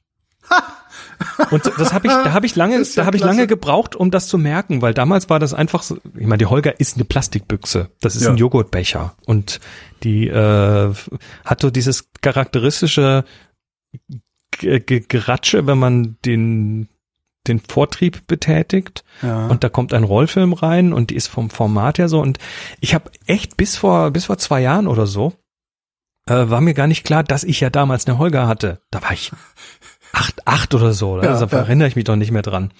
Und 1.52 1.66
das 1.78 1.94
habe 1.94 2.08
ich, 2.08 2.14
da 2.14 2.34
habe 2.34 2.46
ich 2.46 2.56
lange, 2.56 2.78
ja 2.82 2.84
da 2.96 3.06
habe 3.06 3.18
ich 3.18 3.24
lange 3.24 3.48
gebraucht, 3.48 3.96
um 3.96 4.12
das 4.12 4.28
zu 4.28 4.38
merken, 4.38 4.82
weil 4.82 4.94
damals 4.94 5.30
war 5.30 5.40
das 5.40 5.54
einfach 5.54 5.84
so. 5.84 5.98
Ich 6.16 6.26
meine, 6.28 6.38
die 6.40 6.46
Holger 6.46 6.80
ist 6.80 6.96
eine 6.96 7.06
Plastikbüchse. 7.06 7.90
Das 8.02 8.16
ist 8.16 8.24
Ja. 8.24 8.30
ein 8.32 8.38
Joghurtbecher 8.38 9.16
und 9.26 9.60
die 10.04 10.28
äh, 10.28 10.94
hat 11.46 11.62
so 11.62 11.70
dieses 11.70 12.10
charakteristische 12.22 13.24
G 14.58 14.80
G 14.80 15.00
Geratsche, 15.02 15.66
wenn 15.68 15.78
man 15.78 16.18
den 16.26 16.90
den 17.48 17.60
Vortrieb 17.60 18.26
betätigt 18.28 19.04
Ja. 19.22 19.48
und 19.48 19.64
da 19.66 19.70
kommt 19.70 19.94
ein 19.94 20.06
Rollfilm 20.06 20.54
rein 20.54 20.94
und 20.94 21.10
die 21.10 21.16
ist 21.16 21.28
vom 21.28 21.50
Format 21.50 21.98
her 21.98 22.08
so 22.08 22.22
und 22.22 22.38
ich 22.80 22.94
habe 22.96 23.12
echt 23.26 23.58
bis 23.58 23.76
vor 23.76 24.12
bis 24.12 24.26
vor 24.26 24.38
zwei 24.38 24.62
Jahren 24.62 24.88
oder 24.88 25.08
so 25.08 25.34
äh, 26.26 26.50
war 26.50 26.62
mir 26.62 26.74
gar 26.74 26.88
nicht 26.88 27.04
klar, 27.04 27.22
dass 27.22 27.44
ich 27.44 27.60
ja 27.60 27.70
damals 27.70 28.08
eine 28.08 28.18
Holger 28.18 28.48
hatte. 28.48 28.80
Da 28.92 29.02
war 29.02 29.12
ich 29.12 29.34
acht, 30.14 30.48
acht 30.48 30.74
oder 30.74 30.94
so. 30.94 31.14
Oder? 31.14 31.26
Ja, 31.26 31.30
also 31.32 31.46
ja. 31.46 31.58
erinnere 31.58 31.90
ich 31.90 31.96
mich 31.98 32.06
doch 32.06 32.16
nicht 32.16 32.32
mehr 32.32 32.42
dran. 32.42 32.72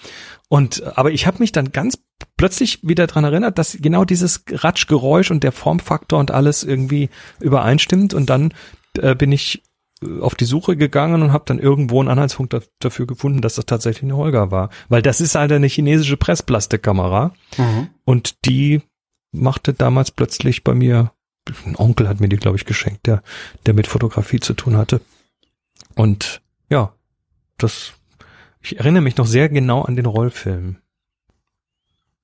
Und 0.48 0.82
aber 0.96 1.10
ich 1.10 1.26
habe 1.26 1.40
mich 1.40 1.52
dann 1.52 1.72
ganz 1.72 1.98
plötzlich 2.36 2.78
wieder 2.82 3.06
dran 3.06 3.24
erinnert, 3.24 3.58
dass 3.58 3.76
genau 3.80 4.04
dieses 4.04 4.44
Ratschgeräusch 4.50 5.30
und 5.30 5.42
der 5.44 5.52
Formfaktor 5.52 6.18
und 6.18 6.30
alles 6.30 6.64
irgendwie 6.64 7.10
übereinstimmt 7.40 8.14
und 8.14 8.30
dann 8.30 8.54
äh, 8.98 9.14
bin 9.14 9.32
ich 9.32 9.62
äh, 10.02 10.20
auf 10.20 10.34
die 10.36 10.44
Suche 10.44 10.76
gegangen 10.76 11.22
und 11.22 11.32
habe 11.32 11.44
dann 11.46 11.58
irgendwo 11.58 12.00
einen 12.00 12.08
Anhaltspunkt 12.08 12.52
da, 12.52 12.60
dafür 12.78 13.06
gefunden, 13.06 13.40
dass 13.40 13.56
das 13.56 13.66
tatsächlich 13.66 14.04
eine 14.04 14.16
Holger 14.16 14.50
war, 14.50 14.70
weil 14.88 15.02
das 15.02 15.20
ist 15.20 15.34
halt 15.34 15.52
eine 15.52 15.66
chinesische 15.66 16.16
Pressplastikkamera 16.16 17.32
Mhm. 17.58 17.88
und 18.04 18.44
die 18.46 18.82
machte 19.32 19.72
damals 19.74 20.12
plötzlich 20.12 20.62
bei 20.62 20.74
mir, 20.74 21.10
ein 21.66 21.76
Onkel 21.76 22.08
hat 22.08 22.20
mir 22.20 22.28
die, 22.28 22.36
glaube 22.36 22.56
ich, 22.56 22.64
geschenkt, 22.64 23.06
der, 23.06 23.22
der 23.66 23.74
mit 23.74 23.88
Fotografie 23.88 24.38
zu 24.40 24.54
tun 24.54 24.76
hatte. 24.76 25.00
Und 25.96 26.40
ja, 26.70 26.92
das, 27.58 27.92
ich 28.60 28.78
erinnere 28.78 29.02
mich 29.02 29.16
noch 29.16 29.26
sehr 29.26 29.48
genau 29.48 29.82
an 29.82 29.96
den 29.96 30.06
Rollfilm. 30.06 30.76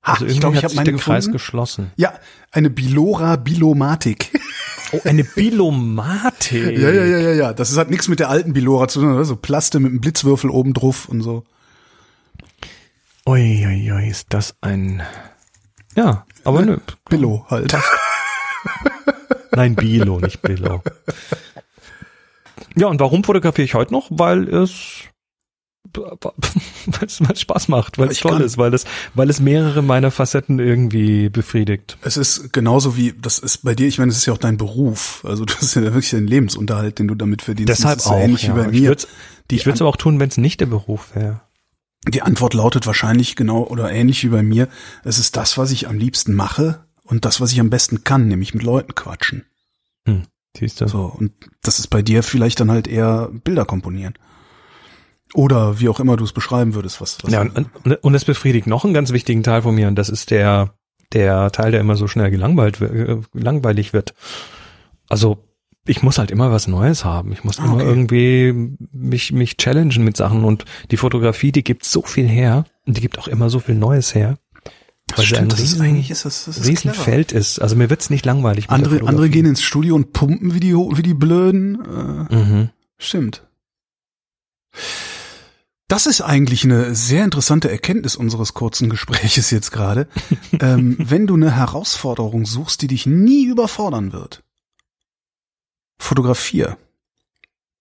Ha, 0.03 0.13
Also 0.13 0.25
ich 0.27 0.31
irgendwie 0.33 0.41
glaube, 0.41 0.55
ich 0.55 0.59
hat 0.59 0.65
habe 0.65 0.71
sich 0.71 0.77
meine 0.85 0.93
Kreis 0.99 1.25
gefunden. 1.25 1.33
geschlossen. 1.33 1.91
Ja, 1.97 2.15
eine 2.53 2.71
Bilora 2.71 3.37
Bilomatik. 3.37 4.31
Oh, 4.93 5.01
eine 5.05 5.25
Bilomatik. 5.25 6.65
ja, 6.79 6.91
ja, 6.91 7.05
ja, 7.05 7.19
ja, 7.19 7.33
ja. 7.33 7.53
Das 7.53 7.71
ist, 7.71 7.77
hat 7.77 7.91
nichts 7.91 8.09
mit 8.09 8.19
der 8.19 8.29
alten 8.31 8.53
Bilora 8.55 8.89
zu 8.89 9.01
tun, 9.01 9.13
oder? 9.15 9.25
so 9.25 9.37
Plaste 9.37 9.79
mit 9.79 9.91
einem 9.91 10.01
Blitzwürfel 10.01 10.51
oben 10.51 10.73
drauf 10.73 11.09
und 11.09 11.21
so. 11.23 11.45
Ui, 13.27 13.67
ui, 13.67 13.93
ui, 13.93 14.09
ist 14.09 14.33
das 14.33 14.57
ein, 14.63 15.03
ja, 15.95 16.25
aber 16.45 16.63
nö. 16.63 16.79
Billo 17.09 17.45
halt. 17.51 17.77
Nein, 19.53 19.77
Bilo, 19.77 20.19
nicht 20.21 20.41
Billo. 20.43 20.83
Ja, 22.77 22.87
und 22.87 22.99
warum 23.01 23.23
fotografiere 23.23 23.65
ich 23.67 23.75
heute 23.75 23.93
noch? 23.93 24.07
Weil 24.11 24.49
es 24.49 25.03
weil 25.95 27.33
es 27.33 27.41
Spaß 27.41 27.69
macht, 27.69 27.99
weil 27.99 28.11
es 28.11 28.19
toll 28.19 28.33
kann- 28.33 28.43
ist, 28.43 28.59
weil 28.59 28.73
es 28.75 28.85
weil 29.15 29.31
es 29.31 29.41
mehrere 29.41 29.83
meiner 29.83 30.11
Facetten 30.11 30.59
irgendwie 30.59 31.29
befriedigt. 31.29 31.99
Es 32.03 32.17
ist 32.17 32.53
genauso 32.53 32.97
wie, 32.97 33.13
das 33.13 33.39
ist 33.39 33.65
bei 33.65 33.75
dir, 33.75 33.89
ich 33.89 33.99
meine, 33.99 34.11
es 34.11 34.19
ist 34.19 34.27
ja 34.27 34.33
auch 34.33 34.39
dein 34.39 34.57
Beruf. 34.57 35.25
Also 35.25 35.45
das 35.47 35.63
ist 35.63 35.75
ja 35.75 35.83
wirklich 35.83 36.11
dein 36.11 36.27
Lebensunterhalt, 36.27 36.99
den 36.99 37.09
du 37.09 37.15
damit 37.15 37.43
verdienst. 37.43 37.69
Deshalb 37.69 38.05
auch. 38.07 38.19
ähnlich 38.19 38.45
ja. 38.45 38.55
wie 38.55 38.61
bei 38.61 38.69
mir. 38.69 38.89
würd's, 38.89 39.09
ich 39.51 39.67
würde 39.67 39.75
es 39.75 39.81
aber 39.81 39.91
auch 39.91 39.97
tun, 39.97 40.21
wenn 40.21 40.29
es 40.29 40.37
nicht 40.37 40.61
der 40.61 40.67
Beruf 40.67 41.15
wäre. 41.15 41.41
Die 42.09 42.23
Antwort 42.23 42.55
lautet 42.55 42.87
wahrscheinlich 42.87 43.37
genau 43.37 43.63
oder 43.65 43.93
ähnlich 43.93 44.25
wie 44.25 44.29
bei 44.29 44.43
mir. 44.43 44.69
Es 45.05 45.19
ist 45.19 45.37
das, 45.37 45.59
was 45.59 45.71
ich 45.71 45.87
am 45.87 45.99
liebsten 45.99 46.35
mache 46.35 46.87
und 47.05 47.25
das, 47.25 47.41
was 47.41 47.53
ich 47.53 47.61
am 47.61 47.69
besten 47.69 48.05
kann, 48.05 48.29
nämlich 48.29 48.55
mit 48.55 48.63
Leuten 48.63 48.95
quatschen. 48.95 49.45
Hm, 50.07 50.23
siehst 50.57 50.81
du? 50.81 50.89
So, 50.89 51.05
und 51.05 51.33
das 51.63 51.79
ist 51.79 51.89
bei 51.89 52.01
dir 52.01 52.23
vielleicht 52.23 52.61
dann 52.61 52.71
halt 52.71 52.89
eher 52.89 53.31
Bilder 53.45 53.67
komponieren. 53.67 54.15
Oder 55.35 55.79
wie 55.81 55.89
auch 55.89 56.01
immer 56.01 56.17
du 56.17 56.25
es 56.25 56.33
beschreiben 56.33 56.75
würdest, 56.75 57.01
was, 57.01 57.19
was 57.23 57.33
Ja, 57.33 57.43
und, 57.43 57.57
und, 57.85 57.95
und 58.03 58.15
es 58.15 58.25
befriedigt 58.25 58.67
noch 58.67 58.85
einen 58.85 58.95
ganz 58.95 59.13
wichtigen 59.13 59.43
Teil 59.43 59.63
von 59.63 59.75
mir 59.75 59.87
und 59.89 59.95
das 59.97 60.09
ist 60.09 60.31
der, 60.31 60.75
der 61.13 61.53
Teil, 61.53 61.71
der 61.71 61.81
immer 61.81 61.97
so 61.97 62.09
schnell 62.09 62.31
gelangweilt, 62.31 62.81
äh, 62.81 63.19
langweilig 63.33 63.93
wird. 63.93 64.15
Also 65.09 65.45
ich 65.87 66.03
muss 66.03 66.19
halt 66.19 66.31
immer 66.31 66.51
was 66.53 66.67
Neues 66.69 67.05
haben. 67.05 67.33
Ich 67.33 67.43
muss 67.45 67.59
Ah, 67.59 67.65
immer 67.65 67.75
okay. 67.77 67.85
irgendwie 67.85 68.77
mich, 68.93 69.33
mich 69.33 69.57
challengen 69.57 70.05
mit 70.05 70.17
Sachen 70.17 70.45
und 70.45 70.65
die 70.91 70.97
Fotografie, 70.97 71.53
die 71.53 71.65
gibt 71.65 71.85
so 71.85 72.03
viel 72.03 72.29
her 72.29 72.65
und 72.87 72.97
die 72.97 73.01
gibt 73.01 73.19
auch 73.19 73.29
immer 73.29 73.51
so 73.51 73.61
viel 73.61 73.75
Neues 73.77 74.15
her. 74.15 74.37
das 75.07 75.21
ein 75.21 75.25
stimmt, 75.27 75.53
das 75.53 75.61
ist 75.61 75.73
riesen, 75.75 75.83
eigentlich 75.83 76.11
ist 76.11 76.25
das, 76.25 76.45
das 76.45 76.59
ist 76.59 76.63
clever. 76.65 76.71
Riesenfeld 76.93 77.33
ist. 77.33 77.61
Also 77.61 77.77
mir 77.77 77.89
wird's 77.89 78.11
nicht 78.11 78.27
langweilig. 78.27 78.69
Andere, 78.69 79.07
andere 79.09 79.31
gehen 79.31 79.47
ins 79.47 79.63
Studio 79.63 79.95
und 79.95 80.13
pumpen 80.13 80.55
wie 80.55 80.61
die, 80.61 80.75
wie 80.75 81.03
die 81.03 81.15
Blöden. 81.15 82.27
Äh, 82.31 82.35
Mhm. 82.35 82.71
Stimmt. 82.99 83.47
Das 85.91 86.07
ist 86.07 86.21
eigentlich 86.21 86.63
eine 86.63 86.95
sehr 86.95 87.25
interessante 87.25 87.69
Erkenntnis 87.69 88.15
unseres 88.15 88.55
kurzen 88.55 88.89
Gespräches 88.91 89.51
jetzt 89.51 89.73
gerade. 89.73 90.07
ähm, 90.61 90.97
wenn 91.01 91.27
du 91.27 91.35
eine 91.35 91.51
Herausforderung 91.51 92.47
suchst, 92.47 92.81
die 92.83 92.87
dich 92.87 93.07
nie 93.07 93.47
überfordern 93.47 94.13
wird, 94.13 94.45
fotografier. 95.99 96.79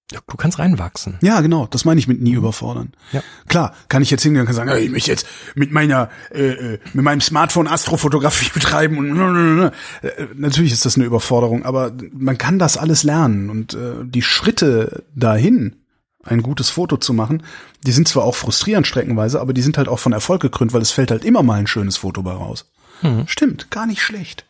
Du 0.10 0.38
kannst 0.38 0.58
reinwachsen. 0.58 1.20
Ja, 1.22 1.40
genau, 1.42 1.68
das 1.68 1.86
meine 1.86 2.00
ich 2.00 2.08
mit 2.08 2.20
nie 2.20 2.34
überfordern. 2.34 2.94
Ja. 3.12 3.22
Klar, 3.48 3.76
kann 3.90 4.02
ich 4.02 4.10
jetzt 4.10 4.24
hingehen 4.24 4.42
und 4.42 4.48
kann 4.48 4.56
sagen, 4.56 4.76
ich 4.76 4.90
möchte 4.90 5.12
jetzt 5.12 5.28
mit 5.54 5.72
meiner, 5.72 6.10
äh, 6.32 6.48
äh, 6.48 6.80
mit 6.94 7.06
meinem 7.06 7.22
Smartphone 7.22 7.68
Astrofotografie 7.68 8.50
betreiben 8.56 8.98
und 8.98 9.72
äh, 10.02 10.28
natürlich 10.34 10.72
ist 10.72 10.84
das 10.84 10.96
eine 10.96 11.06
Überforderung, 11.06 11.64
aber 11.64 11.94
man 12.12 12.40
kann 12.40 12.58
das 12.58 12.76
alles 12.76 13.04
lernen 13.04 13.52
und 13.52 13.76
äh, 13.76 14.04
die 14.04 14.24
Schritte 14.24 15.04
dahin, 15.14 15.76
ein 16.24 16.42
gutes 16.44 16.70
Foto 16.70 16.98
zu 16.98 17.14
machen, 17.14 17.44
die 17.86 17.92
sind 17.92 18.08
zwar 18.08 18.24
auch 18.24 18.36
frustrierend 18.36 18.86
streckenweise, 18.88 19.40
aber 19.40 19.54
die 19.54 19.62
sind 19.62 19.78
halt 19.78 19.88
auch 19.88 20.00
von 20.00 20.12
Erfolg 20.14 20.42
gekrönt, 20.42 20.74
weil 20.74 20.82
es 20.82 20.92
fällt 20.92 21.12
halt 21.12 21.24
immer 21.24 21.44
mal 21.44 21.60
ein 21.60 21.68
schönes 21.68 21.98
Foto 21.98 22.22
bei 22.24 22.34
raus. 22.34 22.66
Hm. 23.02 23.26
Stimmt, 23.28 23.72
gar 23.72 23.86
nicht 23.86 24.02
schlecht. 24.02 24.46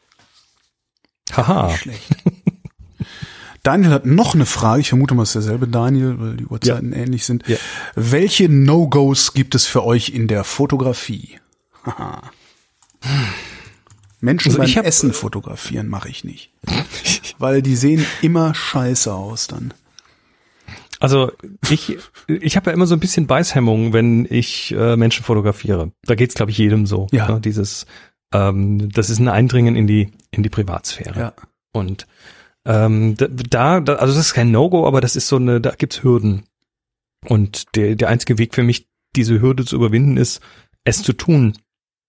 Haha. 1.31 1.67
Nicht 1.67 1.79
schlecht. 1.81 2.07
Daniel 3.63 3.91
hat 3.91 4.05
noch 4.05 4.33
eine 4.35 4.45
Frage. 4.45 4.81
Ich 4.81 4.89
vermute 4.89 5.13
mal, 5.13 5.23
es 5.23 5.29
ist 5.29 5.33
derselbe 5.43 5.67
Daniel, 5.67 6.15
weil 6.19 6.37
die 6.37 6.45
Uhrzeiten 6.45 6.93
ähnlich 6.93 7.25
sind. 7.25 7.45
Ja. 7.47 7.57
Welche 7.93 8.47
No-Gos 8.49 9.33
gibt 9.33 9.53
es 9.53 9.67
für 9.67 9.83
euch 9.83 10.09
in 10.09 10.27
der 10.27 10.43
Fotografie? 10.45 11.39
Haha. 11.85 12.21
Menschen 14.21 14.49
Also 14.51 14.59
beim 14.59 14.69
hab- 14.75 14.85
Essen 14.85 15.13
fotografieren 15.13 15.87
mache 15.87 16.09
ich 16.09 16.23
nicht. 16.23 16.51
weil 17.37 17.61
die 17.61 17.75
sehen 17.75 18.05
immer 18.21 18.55
scheiße 18.55 19.13
aus 19.13 19.47
dann. 19.47 19.73
Also 20.99 21.31
ich, 21.69 21.97
ich 22.27 22.55
habe 22.55 22.69
ja 22.69 22.73
immer 22.73 22.87
so 22.87 22.95
ein 22.95 22.99
bisschen 22.99 23.27
Beißhemmung, 23.27 23.93
wenn 23.93 24.27
ich 24.29 24.73
äh, 24.73 24.95
Menschen 24.97 25.23
fotografiere. 25.23 25.91
Da 26.03 26.15
geht's, 26.15 26.35
glaube 26.35 26.51
ich, 26.51 26.57
jedem 26.57 26.85
so. 26.85 27.07
Ja. 27.11 27.31
Ne? 27.31 27.41
Dieses 27.41 27.85
Ähm, 28.33 28.89
das 28.91 29.09
ist 29.09 29.19
ein 29.19 29.27
Eindringen 29.27 29.75
in 29.75 29.87
die 29.87 30.11
in 30.31 30.43
die 30.43 30.49
Privatsphäre. 30.49 31.19
Ja. 31.19 31.33
Und 31.71 32.05
ähm, 32.65 33.15
da, 33.17 33.79
da, 33.79 33.95
also 33.95 34.13
das 34.13 34.27
ist 34.27 34.33
kein 34.33 34.51
No-Go, 34.51 34.85
aber 34.85 35.01
das 35.01 35.15
ist 35.15 35.27
so 35.27 35.37
eine, 35.37 35.59
da 35.61 35.71
gibt's 35.71 36.03
Hürden. 36.03 36.43
Und 37.25 37.75
der, 37.75 37.95
der 37.95 38.09
einzige 38.09 38.37
Weg 38.37 38.53
für 38.53 38.63
mich, 38.63 38.87
diese 39.15 39.41
Hürde 39.41 39.65
zu 39.65 39.75
überwinden, 39.75 40.17
ist, 40.17 40.41
es 40.83 41.01
zu 41.01 41.13
tun. 41.13 41.57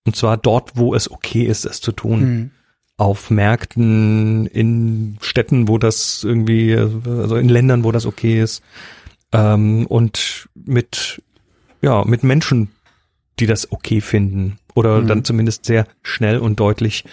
Und 0.06 0.16
zwar 0.16 0.36
dort, 0.36 0.76
wo 0.76 0.94
es 0.94 1.10
okay 1.10 1.44
ist, 1.44 1.64
es 1.64 1.80
zu 1.80 1.92
tun. 1.92 2.20
Mhm. 2.20 2.50
Auf 3.00 3.30
Märkten, 3.30 4.44
in 4.46 5.16
Städten, 5.22 5.68
wo 5.68 5.78
das 5.78 6.22
irgendwie, 6.22 6.76
also 6.76 7.36
in 7.36 7.48
Ländern, 7.48 7.82
wo 7.82 7.92
das 7.92 8.04
okay 8.04 8.42
ist. 8.42 8.62
Ähm, 9.32 9.86
und 9.86 10.48
mit, 10.54 11.22
ja, 11.80 12.04
mit 12.04 12.24
Menschen, 12.24 12.68
die 13.38 13.46
das 13.46 13.72
okay 13.72 14.02
finden. 14.02 14.58
Oder 14.74 15.00
Mhm. 15.00 15.06
dann 15.06 15.24
zumindest 15.24 15.64
sehr 15.64 15.86
schnell 16.02 16.38
und 16.38 16.60
deutlich 16.60 17.04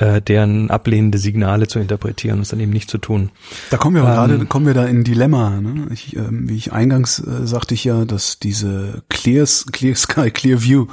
äh, 0.00 0.22
deren 0.22 0.70
ablehnende 0.70 1.18
Signale 1.18 1.68
zu 1.68 1.78
interpretieren 1.78 2.36
und 2.36 2.42
es 2.42 2.48
dann 2.48 2.58
eben 2.58 2.72
nicht 2.72 2.90
zu 2.90 2.96
tun. 2.96 3.30
Da 3.68 3.76
kommen 3.76 3.96
wir 3.96 4.02
Ähm, 4.02 4.08
gerade, 4.08 4.46
kommen 4.46 4.66
wir 4.66 4.72
da 4.72 4.86
in 4.86 5.00
ein 5.00 5.04
Dilemma. 5.04 5.60
Ne? 5.60 5.88
Ich, 5.92 6.16
ähm, 6.16 6.48
wie 6.48 6.56
ich 6.56 6.72
eingangs 6.72 7.20
äh, 7.20 7.46
sagte 7.46 7.74
ich 7.74 7.84
ja, 7.84 8.06
dass 8.06 8.38
diese 8.38 9.02
Clear, 9.10 9.46
Clear 9.72 9.94
Sky, 9.94 10.30
Clear 10.30 10.62
View 10.62 10.86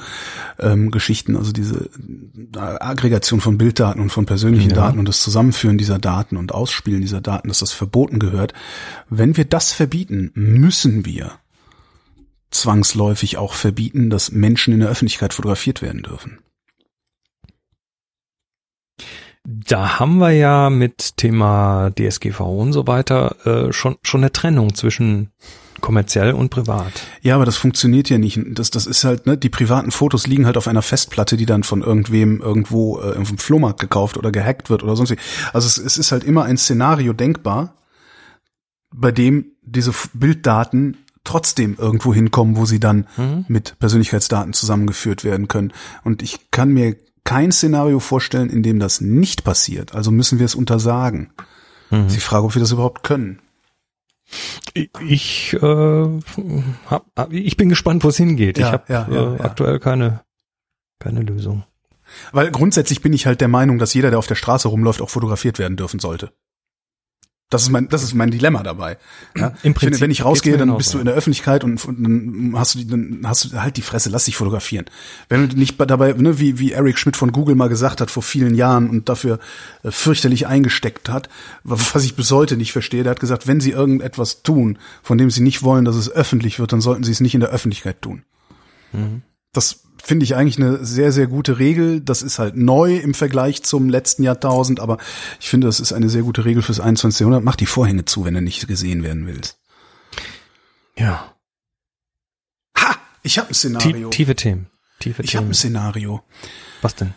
ähm, 0.59 0.91
Geschichten, 0.91 1.37
also 1.37 1.53
diese 1.53 1.89
äh, 2.55 2.59
Aggregation 2.59 3.39
von 3.39 3.57
Bilddaten 3.57 4.01
und 4.01 4.11
von 4.11 4.25
persönlichen 4.25 4.71
Ja. 4.71 4.75
Daten 4.75 4.99
und 4.99 5.07
das 5.07 5.21
Zusammenführen 5.21 5.77
dieser 5.77 5.99
Daten 5.99 6.35
und 6.35 6.53
Ausspielen 6.53 6.99
dieser 6.99 7.21
Daten, 7.21 7.47
dass 7.47 7.59
das 7.59 7.71
verboten 7.71 8.19
gehört. 8.19 8.53
Wenn 9.09 9.37
wir 9.37 9.45
das 9.45 9.71
verbieten, 9.71 10.31
müssen 10.33 11.05
wir 11.05 11.31
zwangsläufig 12.51 13.37
auch 13.37 13.53
verbieten, 13.53 14.09
dass 14.09 14.31
Menschen 14.33 14.73
in 14.73 14.81
der 14.81 14.89
Öffentlichkeit 14.89 15.33
fotografiert 15.33 15.81
werden 15.81 16.03
dürfen. 16.03 16.39
Da 19.49 19.97
haben 19.99 20.17
wir 20.17 20.31
ja 20.31 20.69
mit 20.69 21.15
Thema 21.15 21.89
DSGVO 21.97 22.61
und 22.61 22.73
so 22.73 22.85
weiter 22.85 23.37
äh, 23.45 23.71
schon 23.71 23.95
schon 24.01 24.19
eine 24.19 24.33
Trennung 24.33 24.75
zwischen 24.75 25.29
kommerziell 25.79 26.33
und 26.33 26.49
privat. 26.49 26.91
Ja, 27.21 27.35
aber 27.35 27.45
das 27.45 27.55
funktioniert 27.55 28.09
ja 28.09 28.17
nicht. 28.17 28.41
Das, 28.49 28.71
das 28.71 28.85
ist 28.87 29.05
halt, 29.05 29.25
ne, 29.25 29.37
die 29.37 29.47
privaten 29.49 29.91
Fotos 29.91 30.27
liegen 30.27 30.45
halt 30.45 30.57
auf 30.57 30.67
einer 30.67 30.81
Festplatte, 30.81 31.37
die 31.37 31.45
dann 31.45 31.63
von 31.63 31.81
irgendwem 31.81 32.41
irgendwo 32.41 32.99
äh, 32.99 33.13
dem 33.13 33.37
Flohmarkt 33.37 33.79
gekauft 33.79 34.17
oder 34.17 34.33
gehackt 34.33 34.69
wird 34.69 34.83
oder 34.83 34.97
sonst 34.97 35.11
wie. 35.11 35.17
Also 35.53 35.67
es, 35.67 35.77
es 35.77 35.97
ist 35.97 36.11
halt 36.11 36.25
immer 36.25 36.43
ein 36.43 36.57
Szenario 36.57 37.13
denkbar, 37.13 37.75
bei 38.93 39.13
dem 39.13 39.53
diese 39.61 39.93
Bilddaten 40.13 40.97
trotzdem 41.23 41.77
irgendwo 41.79 42.13
hinkommen, 42.13 42.57
wo 42.57 42.65
sie 42.65 42.81
dann 42.81 43.07
Mhm. 43.15 43.45
mit 43.47 43.79
Persönlichkeitsdaten 43.79 44.51
zusammengeführt 44.51 45.23
werden 45.23 45.47
können. 45.47 45.71
Und 46.03 46.21
ich 46.21 46.51
kann 46.51 46.69
mir 46.73 46.97
kein 47.27 47.51
Szenario 47.51 47.99
vorstellen, 47.99 48.49
in 48.49 48.63
dem 48.63 48.79
das 48.79 49.01
nicht 49.01 49.43
passiert. 49.43 49.93
Also 49.93 50.11
müssen 50.11 50.39
wir 50.39 50.45
es 50.45 50.55
untersagen. 50.55 51.33
Mhm. 51.89 52.07
Ist 52.07 52.15
die 52.15 52.21
Frage, 52.21 52.45
ob 52.45 52.55
wir 52.55 52.61
das 52.61 52.71
überhaupt 52.71 53.03
können. 53.03 53.39
Ich, 55.01 55.53
äh, 55.53 56.21
hab, 56.85 57.33
ich 57.33 57.57
bin 57.57 57.67
gespannt, 57.67 58.05
wo 58.05 58.09
es 58.09 58.17
hingeht. 58.17 58.57
Ja, 58.57 58.67
ich 58.67 58.73
habe 58.73 58.93
ja, 58.93 59.07
ja, 59.11 59.35
äh, 59.35 59.39
aktuell 59.41 59.79
keine 59.79 60.21
keine 60.99 61.21
Lösung. 61.21 61.63
Weil 62.31 62.49
grundsätzlich 62.51 63.01
bin 63.01 63.11
ich 63.11 63.25
halt 63.25 63.41
der 63.41 63.49
Meinung, 63.49 63.77
dass 63.77 63.93
jeder, 63.93 64.09
der 64.09 64.19
auf 64.19 64.27
der 64.27 64.35
Straße 64.35 64.69
rumläuft, 64.69 65.01
auch 65.01 65.09
fotografiert 65.09 65.59
werden 65.59 65.75
dürfen 65.75 65.99
sollte. 65.99 66.31
Das 67.49 67.63
ist 67.63 67.69
mein, 67.69 67.87
das 67.87 68.03
ist 68.03 68.13
mein 68.13 68.29
Dilemma 68.29 68.61
dabei. 68.61 68.97
Ja? 69.37 69.47
Im 69.47 69.53
ich 69.53 69.61
finde, 69.61 69.79
Prinzip 69.79 70.01
wenn 70.01 70.11
ich 70.11 70.25
rausgehe, 70.25 70.57
dann 70.57 70.75
bist 70.75 70.93
du 70.93 70.99
in 70.99 71.05
der 71.05 71.15
Öffentlichkeit 71.15 71.63
und, 71.63 71.83
und 71.85 72.03
dann 72.03 72.53
hast 72.59 72.75
du 72.75 72.79
die, 72.79 72.87
dann 72.87 73.21
hast 73.23 73.45
du 73.45 73.61
halt 73.61 73.77
die 73.77 73.81
Fresse, 73.81 74.09
lass 74.09 74.25
dich 74.25 74.35
fotografieren. 74.35 74.85
Wenn 75.29 75.47
du 75.47 75.55
nicht 75.55 75.77
bei- 75.77 75.85
dabei, 75.85 76.11
ne, 76.11 76.39
wie, 76.39 76.59
wie 76.59 76.73
Eric 76.73 76.99
Schmidt 76.99 77.15
von 77.15 77.31
Google 77.31 77.55
mal 77.55 77.69
gesagt 77.69 78.01
hat 78.01 78.11
vor 78.11 78.21
vielen 78.21 78.53
Jahren 78.53 78.89
und 78.89 79.07
dafür 79.07 79.39
äh, 79.83 79.91
fürchterlich 79.91 80.45
eingesteckt 80.45 81.07
hat, 81.07 81.29
was 81.63 82.03
ich 82.03 82.17
bis 82.17 82.31
heute 82.31 82.57
nicht 82.57 82.73
verstehe, 82.73 83.03
der 83.03 83.11
hat 83.11 83.21
gesagt, 83.21 83.47
wenn 83.47 83.61
sie 83.61 83.71
irgendetwas 83.71 84.43
tun, 84.43 84.77
von 85.01 85.17
dem 85.17 85.31
sie 85.31 85.41
nicht 85.41 85.63
wollen, 85.63 85.85
dass 85.85 85.95
es 85.95 86.11
öffentlich 86.11 86.59
wird, 86.59 86.73
dann 86.73 86.81
sollten 86.81 87.05
sie 87.05 87.13
es 87.13 87.21
nicht 87.21 87.33
in 87.33 87.39
der 87.39 87.51
Öffentlichkeit 87.51 88.01
tun. 88.01 88.23
Mhm. 88.91 89.21
Das 89.53 89.86
finde 90.07 90.23
ich 90.23 90.35
eigentlich 90.35 90.57
eine 90.57 90.85
sehr, 90.85 91.11
sehr 91.11 91.27
gute 91.27 91.59
Regel. 91.59 91.99
Das 91.99 92.21
ist 92.21 92.39
halt 92.39 92.55
neu 92.55 92.95
im 92.95 93.13
Vergleich 93.13 93.63
zum 93.63 93.89
letzten 93.89 94.23
Jahrtausend, 94.23 94.79
aber 94.79 94.99
ich 95.41 95.49
finde, 95.49 95.67
das 95.67 95.81
ist 95.81 95.91
eine 95.91 96.07
sehr 96.09 96.21
gute 96.21 96.45
Regel 96.45 96.63
fürs 96.63 96.79
21. 96.79 97.19
Jahrhundert. 97.19 97.43
Mach 97.43 97.57
die 97.57 97.65
Vorhänge 97.65 98.05
zu, 98.05 98.23
wenn 98.23 98.33
du 98.33 98.41
nicht 98.41 98.69
gesehen 98.69 99.03
werden 99.03 99.27
willst. 99.27 99.59
Ja. 100.97 101.35
Ha! 102.77 102.95
Ich 103.21 103.37
habe 103.37 103.49
ein 103.49 103.53
Szenario. 103.53 104.09
tiefe 104.09 104.35
Themen. 104.37 104.67
Tiefe 104.99 105.23
Ich 105.23 105.35
habe 105.35 105.47
ein 105.47 105.53
Szenario. 105.53 106.23
Was 106.81 106.95
denn? 106.95 107.13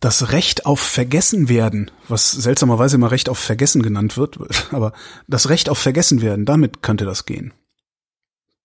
Das 0.00 0.32
Recht 0.32 0.66
auf 0.66 0.80
Vergessen 0.80 1.48
werden, 1.48 1.92
was 2.08 2.32
seltsamerweise 2.32 2.96
immer 2.96 3.12
Recht 3.12 3.28
auf 3.28 3.38
Vergessen 3.38 3.82
genannt 3.82 4.16
wird, 4.16 4.38
aber 4.72 4.92
das 5.28 5.48
Recht 5.48 5.68
auf 5.68 5.78
Vergessen 5.78 6.22
werden, 6.22 6.44
damit 6.44 6.82
könnte 6.82 7.04
das 7.04 7.24
gehen. 7.24 7.54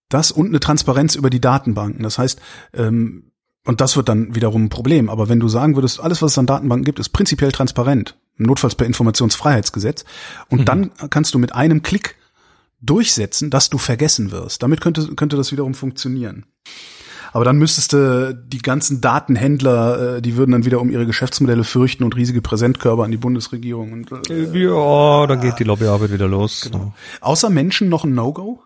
Das 0.09 0.31
und 0.31 0.47
eine 0.47 0.59
Transparenz 0.59 1.13
über 1.13 1.29
die 1.29 1.39
Datenbanken. 1.39 2.03
Das 2.03 2.17
heißt, 2.17 2.41
ähm, 2.73 3.30
und 3.65 3.81
das 3.81 3.95
wird 3.95 4.09
dann 4.09 4.33
wiederum 4.35 4.65
ein 4.65 4.69
Problem. 4.69 5.09
Aber 5.09 5.29
wenn 5.29 5.39
du 5.39 5.47
sagen 5.47 5.75
würdest, 5.75 5.99
alles, 5.99 6.21
was 6.21 6.31
es 6.31 6.37
an 6.37 6.45
Datenbanken 6.47 6.85
gibt, 6.85 6.99
ist 6.99 7.09
prinzipiell 7.09 7.51
transparent, 7.51 8.17
notfalls 8.37 8.75
per 8.75 8.87
Informationsfreiheitsgesetz, 8.87 10.03
und 10.49 10.61
Mhm. 10.61 10.65
dann 10.65 10.91
kannst 11.09 11.33
du 11.33 11.39
mit 11.39 11.53
einem 11.53 11.81
Klick 11.83 12.15
durchsetzen, 12.81 13.49
dass 13.51 13.69
du 13.69 13.77
vergessen 13.77 14.31
wirst. 14.31 14.63
Damit 14.63 14.81
könnte, 14.81 15.15
könnte 15.15 15.37
das 15.37 15.51
wiederum 15.51 15.73
funktionieren. 15.75 16.45
Aber 17.33 17.45
dann 17.45 17.57
müsstest 17.57 17.93
du 17.93 18.33
die 18.35 18.57
ganzen 18.61 18.99
Datenhändler, 18.99 20.17
äh, 20.17 20.21
die 20.21 20.35
würden 20.35 20.51
dann 20.51 20.65
wieder 20.65 20.81
um 20.81 20.89
ihre 20.89 21.05
Geschäftsmodelle 21.05 21.63
fürchten 21.63 22.03
und 22.03 22.15
riesige 22.17 22.41
Präsentkörper 22.41 23.03
an 23.03 23.11
die 23.11 23.17
Bundesregierung. 23.17 23.93
Und, 23.93 24.11
äh, 24.29 24.57
Ja, 24.57 25.27
da 25.27 25.35
geht 25.35 25.59
die 25.59 25.63
Lobbyarbeit 25.63 26.11
wieder 26.11 26.27
los. 26.27 26.61
Genau. 26.69 26.93
außer 27.21 27.49
Menschen 27.49 27.87
noch 27.87 28.03
ein 28.03 28.13
No-Go? 28.15 28.61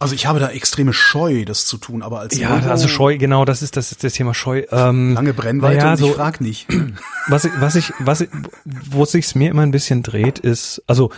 Also 0.00 0.14
ich 0.14 0.26
habe 0.26 0.38
da 0.38 0.50
extreme 0.50 0.92
Scheu, 0.92 1.44
das 1.44 1.66
zu 1.66 1.76
tun, 1.76 2.02
aber 2.02 2.20
als 2.20 2.38
Ja, 2.38 2.56
No-Go, 2.56 2.70
also 2.70 2.86
Scheu, 2.86 3.18
genau, 3.18 3.44
das 3.44 3.62
ist 3.62 3.76
das, 3.76 3.90
ist 3.90 4.04
das 4.04 4.12
Thema 4.12 4.32
Scheu. 4.32 4.62
Ähm, 4.70 5.14
lange 5.14 5.34
Brennweite 5.34 5.78
Naja, 5.78 5.92
und 5.94 6.00
ich 6.00 6.12
frag 6.12 6.40
nicht. 6.40 6.68
was 7.26 7.44
ich, 7.44 7.52
was 7.58 7.74
ich, 7.74 7.92
was 7.98 8.20
ich, 8.20 8.28
wo 8.64 9.04
sich's 9.04 9.34
mir 9.34 9.50
immer 9.50 9.62
ein 9.62 9.72
bisschen 9.72 10.04
dreht, 10.04 10.38
ist, 10.38 10.82
also 10.86 11.10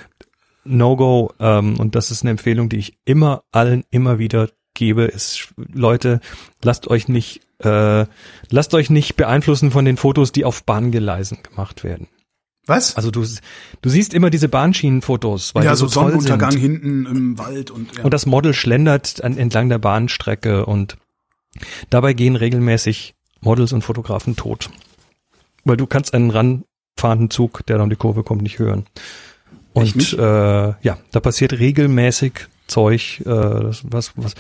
No-Go, 0.65 1.33
ähm, 1.41 1.79
und 1.79 1.95
das 1.95 2.11
ist 2.11 2.23
eine 2.23 2.31
Empfehlung, 2.31 2.71
die 2.71 2.79
ich 2.79 2.99
immer 3.05 3.43
allen 3.53 3.85
immer 3.91 4.19
wieder 4.19 4.49
gebe, 4.73 5.03
ist, 5.03 5.53
Leute, 5.57 6.21
lasst 6.63 6.89
euch 6.89 7.07
nicht, 7.07 7.43
äh, 7.59 8.07
lasst 8.49 8.73
euch 8.73 8.89
nicht 8.89 9.17
beeinflussen 9.17 9.73
von 9.73 9.85
den 9.85 9.99
Fotos, 9.99 10.33
die 10.33 10.47
auf 10.47 10.65
Bahngeleisen 10.65 11.43
gemacht 11.43 11.85
werden. 11.85 12.09
Was? 12.71 12.97
Also 12.97 13.11
du, 13.11 13.23
du 13.83 13.89
siehst 13.91 14.15
immer 14.15 14.31
diese 14.31 14.49
Bahnschienenfotos, 14.49 15.55
weil 15.55 15.65
ja, 15.65 15.73
die 15.73 15.77
so, 15.77 15.87
so 15.87 16.01
Sonnenuntergang 16.01 16.53
sind. 16.53 16.61
hinten 16.61 17.07
im 17.07 17.39
Wald 17.39 17.71
und 17.71 17.95
ja. 17.97 18.03
Und 18.05 18.15
das 18.15 18.25
Model 18.25 18.55
schlendert 18.55 19.23
an, 19.23 19.37
entlang 19.37 19.69
der 19.69 19.79
Bahnstrecke 19.79 20.65
und 20.65 20.97
dabei 21.91 22.15
gehen 22.15 22.37
regelmäßig 22.37 23.15
Models 23.41 23.73
und 23.73 23.83
Fotografen 23.83 24.37
tot. 24.37 24.71
Weil 25.65 25.77
du 25.77 25.87
kannst 25.87 26.15
einen 26.15 26.31
ranfahrenden 26.31 27.31
Zug, 27.31 27.67
der 27.67 27.77
dann 27.77 27.85
um 27.85 27.91
die 27.91 27.97
Kurve 27.97 28.23
kommt, 28.23 28.43
nicht 28.43 28.59
hören. 28.59 28.87
Und 29.73 30.13
äh, 30.15 30.19
ja, 30.83 30.99
da 31.13 31.21
passiert 31.21 31.53
regelmäßig 31.59 32.33
Zeug, 32.67 33.21
äh, 33.21 33.25
das- 33.25 33.83
was, 33.85 34.13
was 34.17 34.35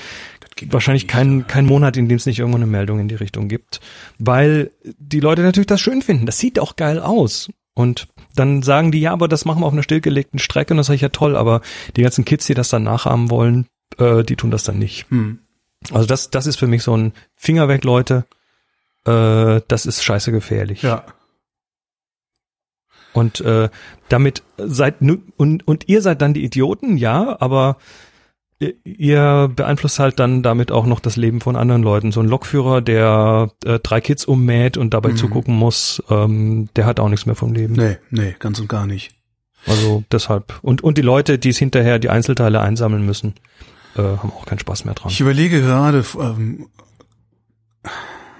wahrscheinlich 0.68 1.06
kein, 1.08 1.46
kein 1.46 1.66
Monat, 1.66 1.96
in 1.96 2.08
dem 2.08 2.16
es 2.16 2.26
nicht 2.26 2.38
irgendwo 2.38 2.58
eine 2.58 2.66
Meldung 2.66 2.98
in 3.00 3.08
die 3.08 3.14
Richtung 3.14 3.48
gibt. 3.48 3.80
Weil 4.18 4.70
die 4.98 5.20
Leute 5.20 5.42
natürlich 5.42 5.68
das 5.68 5.80
schön 5.80 6.02
finden. 6.02 6.26
Das 6.26 6.38
sieht 6.38 6.58
auch 6.58 6.76
geil 6.76 6.98
aus. 7.00 7.48
Und 7.74 8.08
dann 8.34 8.62
sagen 8.62 8.92
die, 8.92 9.00
ja, 9.00 9.12
aber 9.12 9.28
das 9.28 9.44
machen 9.44 9.60
wir 9.62 9.66
auf 9.66 9.72
einer 9.72 9.82
stillgelegten 9.82 10.38
Strecke 10.38 10.72
und 10.72 10.78
das 10.78 10.86
sage 10.86 10.96
ich 10.96 11.02
ja 11.02 11.08
toll, 11.08 11.36
aber 11.36 11.60
die 11.96 12.02
ganzen 12.02 12.24
Kids, 12.24 12.46
die 12.46 12.54
das 12.54 12.68
dann 12.68 12.84
nachahmen 12.84 13.30
wollen, 13.30 13.66
äh, 13.98 14.22
die 14.22 14.36
tun 14.36 14.50
das 14.50 14.64
dann 14.64 14.78
nicht. 14.78 15.10
Hm. 15.10 15.40
Also 15.92 16.06
das, 16.06 16.30
das 16.30 16.46
ist 16.46 16.56
für 16.56 16.66
mich 16.66 16.82
so 16.82 16.96
ein 16.96 17.12
Finger 17.34 17.68
weg, 17.68 17.84
Leute. 17.84 18.26
Äh, 19.06 19.60
das 19.68 19.86
ist 19.86 20.02
scheiße 20.02 20.30
gefährlich. 20.32 20.82
Ja. 20.82 21.04
Und 23.12 23.40
äh, 23.40 23.68
damit 24.08 24.42
seid 24.56 25.00
und 25.00 25.66
und 25.66 25.88
ihr 25.88 26.00
seid 26.00 26.22
dann 26.22 26.34
die 26.34 26.44
Idioten, 26.44 26.96
ja, 26.96 27.36
aber 27.40 27.76
ihr- 28.84 29.50
beeinflusst 29.54 29.98
halt 29.98 30.18
dann 30.20 30.42
damit 30.42 30.70
auch 30.70 30.86
noch 30.86 31.00
das 31.00 31.16
Leben 31.16 31.40
von 31.40 31.56
anderen 31.56 31.82
Leuten. 31.82 32.12
So 32.12 32.20
ein 32.20 32.26
Lokführer, 32.28 32.80
der 32.82 33.50
äh, 33.64 33.78
drei 33.78 34.00
Kids 34.00 34.24
ummäht 34.26 34.76
und 34.76 34.92
dabei 34.94 35.10
Mhm. 35.10 35.16
zugucken 35.16 35.54
muss, 35.56 36.02
ähm, 36.10 36.68
der 36.76 36.86
hat 36.86 37.00
auch 37.00 37.08
nichts 37.08 37.26
mehr 37.26 37.34
vom 37.34 37.52
Leben. 37.54 37.74
Nee, 37.74 37.96
nee, 38.10 38.36
ganz 38.38 38.60
und 38.60 38.68
gar 38.68 38.86
nicht. 38.86 39.12
Also 39.66 40.04
deshalb. 40.12 40.58
Und 40.62 40.82
und 40.82 40.96
die 40.98 41.02
Leute, 41.02 41.38
die 41.38 41.50
es 41.50 41.58
hinterher 41.58 41.98
die 41.98 42.08
Einzelteile 42.10 42.60
einsammeln 42.60 43.04
müssen, 43.04 43.34
äh, 43.96 44.00
haben 44.02 44.30
auch 44.30 44.46
keinen 44.46 44.58
Spaß 44.58 44.84
mehr 44.84 44.94
dran. 44.94 45.10
Ich 45.10 45.20
überlege 45.20 45.60
gerade, 45.60 46.04
ähm, 46.18 46.66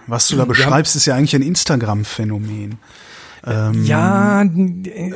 was 0.07 0.29
du 0.29 0.37
da 0.37 0.45
beschreibst, 0.45 0.97
ist 0.97 1.07
ja 1.07 1.15
eigentlich 1.15 1.35
ein 1.37 1.43
Instagram-Phänomen. 1.43 2.79
Ähm, 3.47 3.85
Ja, 3.85 4.45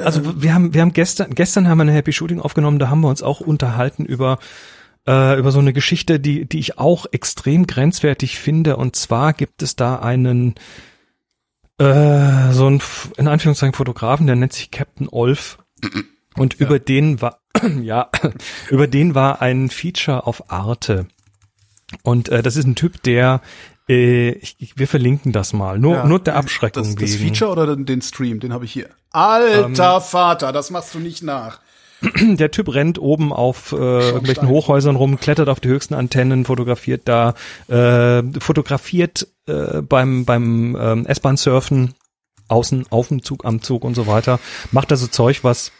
also 0.03 0.41
wir 0.43 0.55
haben 0.55 0.73
wir 0.73 0.81
haben 0.81 0.93
gestern 0.95 1.35
gestern 1.35 1.69
haben 1.69 1.79
wir 1.79 1.83
eine 1.83 1.93
Happy 1.93 2.13
Shooting 2.13 2.41
aufgenommen, 2.41 2.79
da 2.79 2.89
haben 2.89 3.01
wir 3.03 3.09
uns 3.09 3.23
auch 3.23 3.41
unterhalten 3.41 4.05
über 4.07 4.39
äh, 5.07 5.39
über 5.39 5.51
so 5.53 5.59
eine 5.59 5.73
Geschichte, 5.73 6.19
die 6.21 6.47
die 6.47 6.59
ich 6.59 6.79
auch 6.79 7.07
extrem 7.13 7.67
grenzwertig 7.67 8.39
finde 8.39 8.77
und 8.77 8.97
zwar 8.97 9.33
gibt 9.33 9.63
es 9.63 9.77
da 9.77 9.97
einen 9.97 10.55
äh, 11.79 12.53
so 12.53 12.69
ein, 12.69 12.77
F- 12.77 13.11
in 13.17 13.27
Anführungszeichen 13.29 13.75
Fotografen, 13.75 14.27
der 14.27 14.37
nennt 14.37 14.53
sich 14.53 14.71
Captain 14.71 15.09
Olf. 15.09 15.59
Und 16.37 16.55
über 16.55 16.79
den 16.79 17.21
war, 17.21 17.41
ja, 17.83 18.11
über 18.71 18.87
den 18.87 19.15
war 19.15 19.43
ein 19.43 19.71
Feature 19.71 20.27
auf 20.27 20.51
Arte. 20.53 21.07
Und 22.03 22.29
äh, 22.29 22.43
das 22.43 22.57
ist 22.57 22.65
ein 22.67 22.77
Typ, 22.77 23.03
der, 23.03 23.41
äh, 23.89 24.31
ich, 24.31 24.57
ich, 24.59 24.79
wir 24.79 24.89
verlinken 24.89 25.33
das 25.33 25.53
mal, 25.53 25.79
nur, 25.79 25.97
Ja. 25.97 26.07
nur 26.07 26.21
der 26.21 26.37
Abschreckung 26.37 26.83
Das, 26.85 26.95
das 26.95 27.19
wegen. 27.19 27.35
Feature 27.35 27.51
oder 27.51 27.75
den, 27.75 27.87
den 27.87 28.03
Stream? 28.03 28.41
Den 28.41 28.53
habe 28.53 28.65
ich 28.65 28.73
hier. 28.73 28.89
Alter 29.11 29.97
Ähm, 29.97 30.01
Vater, 30.03 30.53
das 30.53 30.71
machst 30.71 30.95
du 30.95 30.99
nicht 31.01 31.23
nach. 31.23 31.61
Der 32.21 32.51
Typ 32.51 32.75
rennt 32.75 32.99
oben 32.99 33.33
auf 33.33 33.73
äh, 33.73 33.77
irgendwelchen 33.77 34.49
Hochhäusern 34.49 34.97
rum, 34.97 35.19
klettert 35.19 35.49
auf 35.49 35.61
die 35.61 35.69
höchsten 35.69 35.95
Antennen, 35.95 36.45
fotografiert 36.45 37.03
da, 37.07 37.35
äh, 37.69 38.23
fotografiert 38.41 39.27
äh, 39.47 39.81
beim 39.83 40.25
beim 40.25 40.77
ähm, 40.79 41.07
S-Bahn-Surfen 41.07 41.95
außen 42.49 42.87
auf 42.91 43.09
dem 43.09 43.23
Zug, 43.23 43.45
am 43.45 43.63
Zug 43.63 43.85
und 43.85 43.95
so 43.95 44.07
weiter. 44.07 44.39
Macht 44.71 44.91
also 44.93 45.07
Zeug, 45.07 45.45
was 45.45 45.73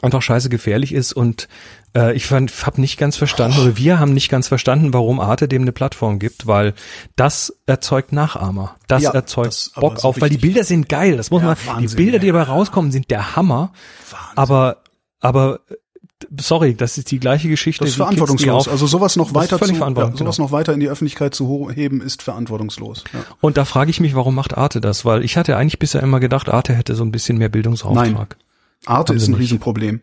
einfach 0.00 0.22
scheiße 0.22 0.48
gefährlich 0.48 0.92
ist 0.94 1.12
und 1.12 1.48
äh, 1.94 2.14
ich 2.14 2.24
fand, 2.24 2.50
hab 2.64 2.78
nicht 2.78 2.96
ganz 2.98 3.16
verstanden 3.18 3.60
oder 3.60 3.76
wir 3.76 3.98
haben 3.98 4.14
nicht 4.14 4.30
ganz 4.30 4.48
verstanden, 4.48 4.94
warum 4.94 5.20
Arte 5.20 5.48
dem 5.48 5.62
eine 5.62 5.72
Plattform 5.72 6.18
gibt, 6.18 6.46
weil 6.46 6.72
das 7.14 7.58
erzeugt 7.66 8.10
Nachahmer, 8.10 8.76
das 8.88 9.02
Ja, 9.02 9.10
erzeugt 9.10 9.48
das 9.48 9.72
Bock 9.76 10.00
so 10.00 10.08
auf, 10.08 10.20
weil 10.20 10.30
die 10.30 10.38
Bilder 10.38 10.64
sind 10.64 10.88
geil, 10.88 11.18
das 11.18 11.30
muss 11.30 11.42
Ja, 11.42 11.48
man, 11.48 11.56
die 11.62 11.66
Wahnsinn, 11.66 11.96
Bilder, 11.96 12.18
die 12.18 12.28
dabei 12.28 12.44
rauskommen, 12.44 12.90
sind 12.90 13.10
der 13.10 13.36
Hammer, 13.36 13.72
Wahnsinn. 14.10 14.28
aber 14.36 14.78
aber 15.22 15.60
äh, 15.70 15.74
sorry, 16.38 16.74
das 16.74 16.98
ist 16.98 17.10
die 17.10 17.18
gleiche 17.18 17.48
Geschichte. 17.48 17.84
Das 17.84 17.90
ist 17.90 17.96
verantwortungslos. 17.96 18.68
Also 18.68 18.86
sowas 18.86 19.16
noch 19.16 19.34
weiter 19.34 19.58
zu, 19.58 19.72
ja, 19.72 19.78
sowas 19.78 20.14
genau. 20.16 20.32
noch 20.38 20.52
weiter 20.52 20.74
in 20.74 20.80
die 20.80 20.88
Öffentlichkeit 20.88 21.34
zu 21.34 21.70
heben, 21.70 22.02
ist 22.02 22.22
verantwortungslos. 22.22 23.04
Ja. 23.12 23.20
Und 23.40 23.56
da 23.56 23.64
frage 23.64 23.90
ich 23.90 24.00
mich, 24.00 24.14
warum 24.14 24.34
macht 24.34 24.56
Arte 24.56 24.80
das? 24.80 25.04
Weil 25.04 25.24
ich 25.24 25.36
hatte 25.36 25.56
eigentlich 25.56 25.78
bisher 25.78 26.02
immer 26.02 26.20
gedacht, 26.20 26.48
Arte 26.50 26.74
hätte 26.74 26.94
so 26.94 27.04
ein 27.04 27.12
bisschen 27.12 27.38
mehr 27.38 27.48
Bildungsauftrag. 27.48 28.36
Arte 28.84 29.12
Haben 29.12 29.16
ist 29.16 29.28
ein 29.28 29.32
nicht. 29.32 29.40
Riesenproblem. 29.40 30.00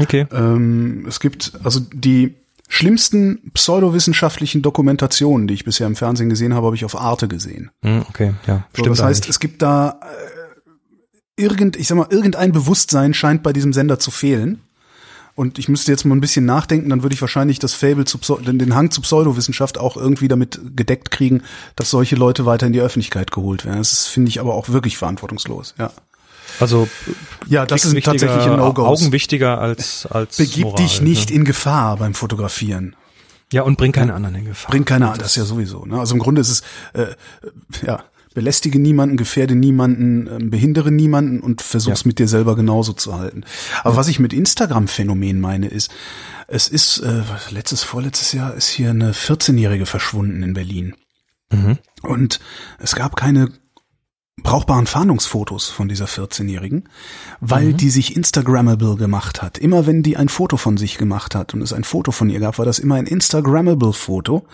Okay. 0.00 0.26
Ähm, 0.32 1.04
es 1.08 1.20
gibt 1.20 1.52
also 1.62 1.80
die 1.80 2.34
schlimmsten 2.68 3.52
pseudowissenschaftlichen 3.52 4.62
Dokumentationen, 4.62 5.46
die 5.46 5.54
ich 5.54 5.64
bisher 5.64 5.86
im 5.86 5.96
Fernsehen 5.96 6.30
gesehen 6.30 6.54
habe, 6.54 6.66
habe 6.66 6.76
ich 6.76 6.84
auf 6.84 6.98
Arte 6.98 7.28
gesehen. 7.28 7.70
Hm, 7.82 8.04
okay, 8.08 8.34
ja, 8.46 8.66
So, 8.72 8.82
stimmt. 8.82 8.98
das 8.98 9.02
heißt, 9.02 9.24
eigentlich. 9.24 9.30
es 9.30 9.40
gibt 9.40 9.62
da 9.62 10.00
äh, 10.00 10.33
irgend, 11.36 11.76
ich 11.76 11.88
sag 11.88 11.96
mal, 11.96 12.06
irgendein 12.10 12.52
Bewusstsein 12.52 13.14
scheint 13.14 13.42
bei 13.42 13.52
diesem 13.52 13.72
Sender 13.72 13.98
zu 13.98 14.10
fehlen. 14.10 14.60
Und 15.36 15.58
ich 15.58 15.68
müsste 15.68 15.90
jetzt 15.90 16.04
mal 16.04 16.14
ein 16.14 16.20
bisschen 16.20 16.44
nachdenken, 16.44 16.90
dann 16.90 17.02
würde 17.02 17.14
ich 17.14 17.20
wahrscheinlich 17.20 17.58
das 17.58 17.74
Fable 17.74 18.04
zu 18.04 18.18
Pseu- 18.18 18.40
den, 18.40 18.74
Hang 18.76 18.92
zu 18.92 19.00
Pseudowissenschaft 19.00 19.78
auch 19.78 19.96
irgendwie 19.96 20.28
damit 20.28 20.60
gedeckt 20.76 21.10
kriegen, 21.10 21.42
dass 21.74 21.90
solche 21.90 22.14
Leute 22.14 22.46
weiter 22.46 22.68
in 22.68 22.72
die 22.72 22.80
Öffentlichkeit 22.80 23.32
geholt 23.32 23.64
werden. 23.64 23.78
Das 23.78 23.92
ist, 23.92 24.06
finde 24.06 24.28
ich 24.28 24.38
aber 24.38 24.54
auch 24.54 24.68
wirklich 24.68 24.96
verantwortungslos. 24.96 25.74
Ja, 25.76 25.90
also 26.60 26.86
ja 27.48 27.66
das 27.66 27.82
sind 27.82 27.94
kriegswichtiger, 27.94 28.28
tatsächliche 28.28 28.56
No-Gos. 28.56 29.02
Augen 29.02 29.10
wichtiger 29.10 29.60
als 29.60 30.06
als 30.06 30.36
Begib 30.36 30.66
Moral, 30.66 30.82
dich 30.84 31.00
nicht 31.00 31.30
Ne? 31.30 31.36
in 31.36 31.44
Gefahr 31.44 31.96
beim 31.96 32.14
Fotografieren. 32.14 32.94
Ja, 33.52 33.62
und 33.62 33.76
bring 33.76 33.90
keine 33.90 34.14
anderen 34.14 34.36
in 34.36 34.44
Gefahr. 34.44 34.70
Bringt 34.70 34.86
keiner 34.86 35.12
an, 35.12 35.18
das 35.18 35.30
ist 35.30 35.36
ja 35.36 35.44
sowieso. 35.44 35.84
Ne? 35.84 35.98
Also 35.98 36.14
im 36.14 36.20
Grunde 36.20 36.42
ist 36.42 36.48
es, 36.48 36.62
äh, 36.92 37.02
äh, 37.02 37.16
ja, 37.84 38.04
belästige 38.34 38.78
niemanden, 38.78 39.16
gefährde 39.16 39.54
niemanden, 39.54 40.28
ähm, 40.30 40.50
behindere 40.50 40.90
niemanden 40.90 41.40
und 41.40 41.62
versuch's 41.62 42.02
Ja. 42.02 42.08
mit 42.08 42.18
dir 42.18 42.28
selber 42.28 42.56
genauso 42.56 42.92
zu 42.92 43.16
halten. 43.18 43.44
Aber 43.82 43.96
was 43.96 44.08
ich 44.08 44.18
mit 44.18 44.32
Instagram-Phänomen 44.32 45.40
meine, 45.40 45.68
ist, 45.68 45.90
es 46.48 46.68
ist, 46.68 46.98
äh, 46.98 47.22
letztes, 47.50 47.82
vorletztes 47.84 48.32
Jahr 48.32 48.54
ist 48.54 48.68
hier 48.68 48.90
eine 48.90 49.12
14-Jährige 49.14 49.86
verschwunden 49.86 50.42
in 50.42 50.52
Berlin. 50.52 50.94
Mhm. 51.52 51.78
Und 52.02 52.40
es 52.78 52.94
gab 52.94 53.16
keine 53.16 53.48
brauchbaren 54.42 54.86
Fahndungsfotos 54.86 55.68
von 55.70 55.88
dieser 55.88 56.06
14-Jährigen, 56.06 56.88
weil 57.40 57.72
die 57.72 57.90
sich 57.90 58.16
Instagrammable 58.16 58.96
gemacht 58.96 59.42
hat. 59.42 59.58
Immer 59.58 59.86
wenn 59.86 60.02
die 60.02 60.16
ein 60.16 60.28
Foto 60.28 60.56
von 60.56 60.76
sich 60.76 60.98
gemacht 60.98 61.34
hat 61.34 61.54
und 61.54 61.62
es 61.62 61.72
ein 61.72 61.84
Foto 61.84 62.10
von 62.10 62.28
ihr 62.28 62.40
gab, 62.40 62.58
war 62.58 62.64
das 62.64 62.78
immer 62.78 62.96
ein 62.96 63.06
Instagrammable 63.06 63.92
Foto 63.92 64.46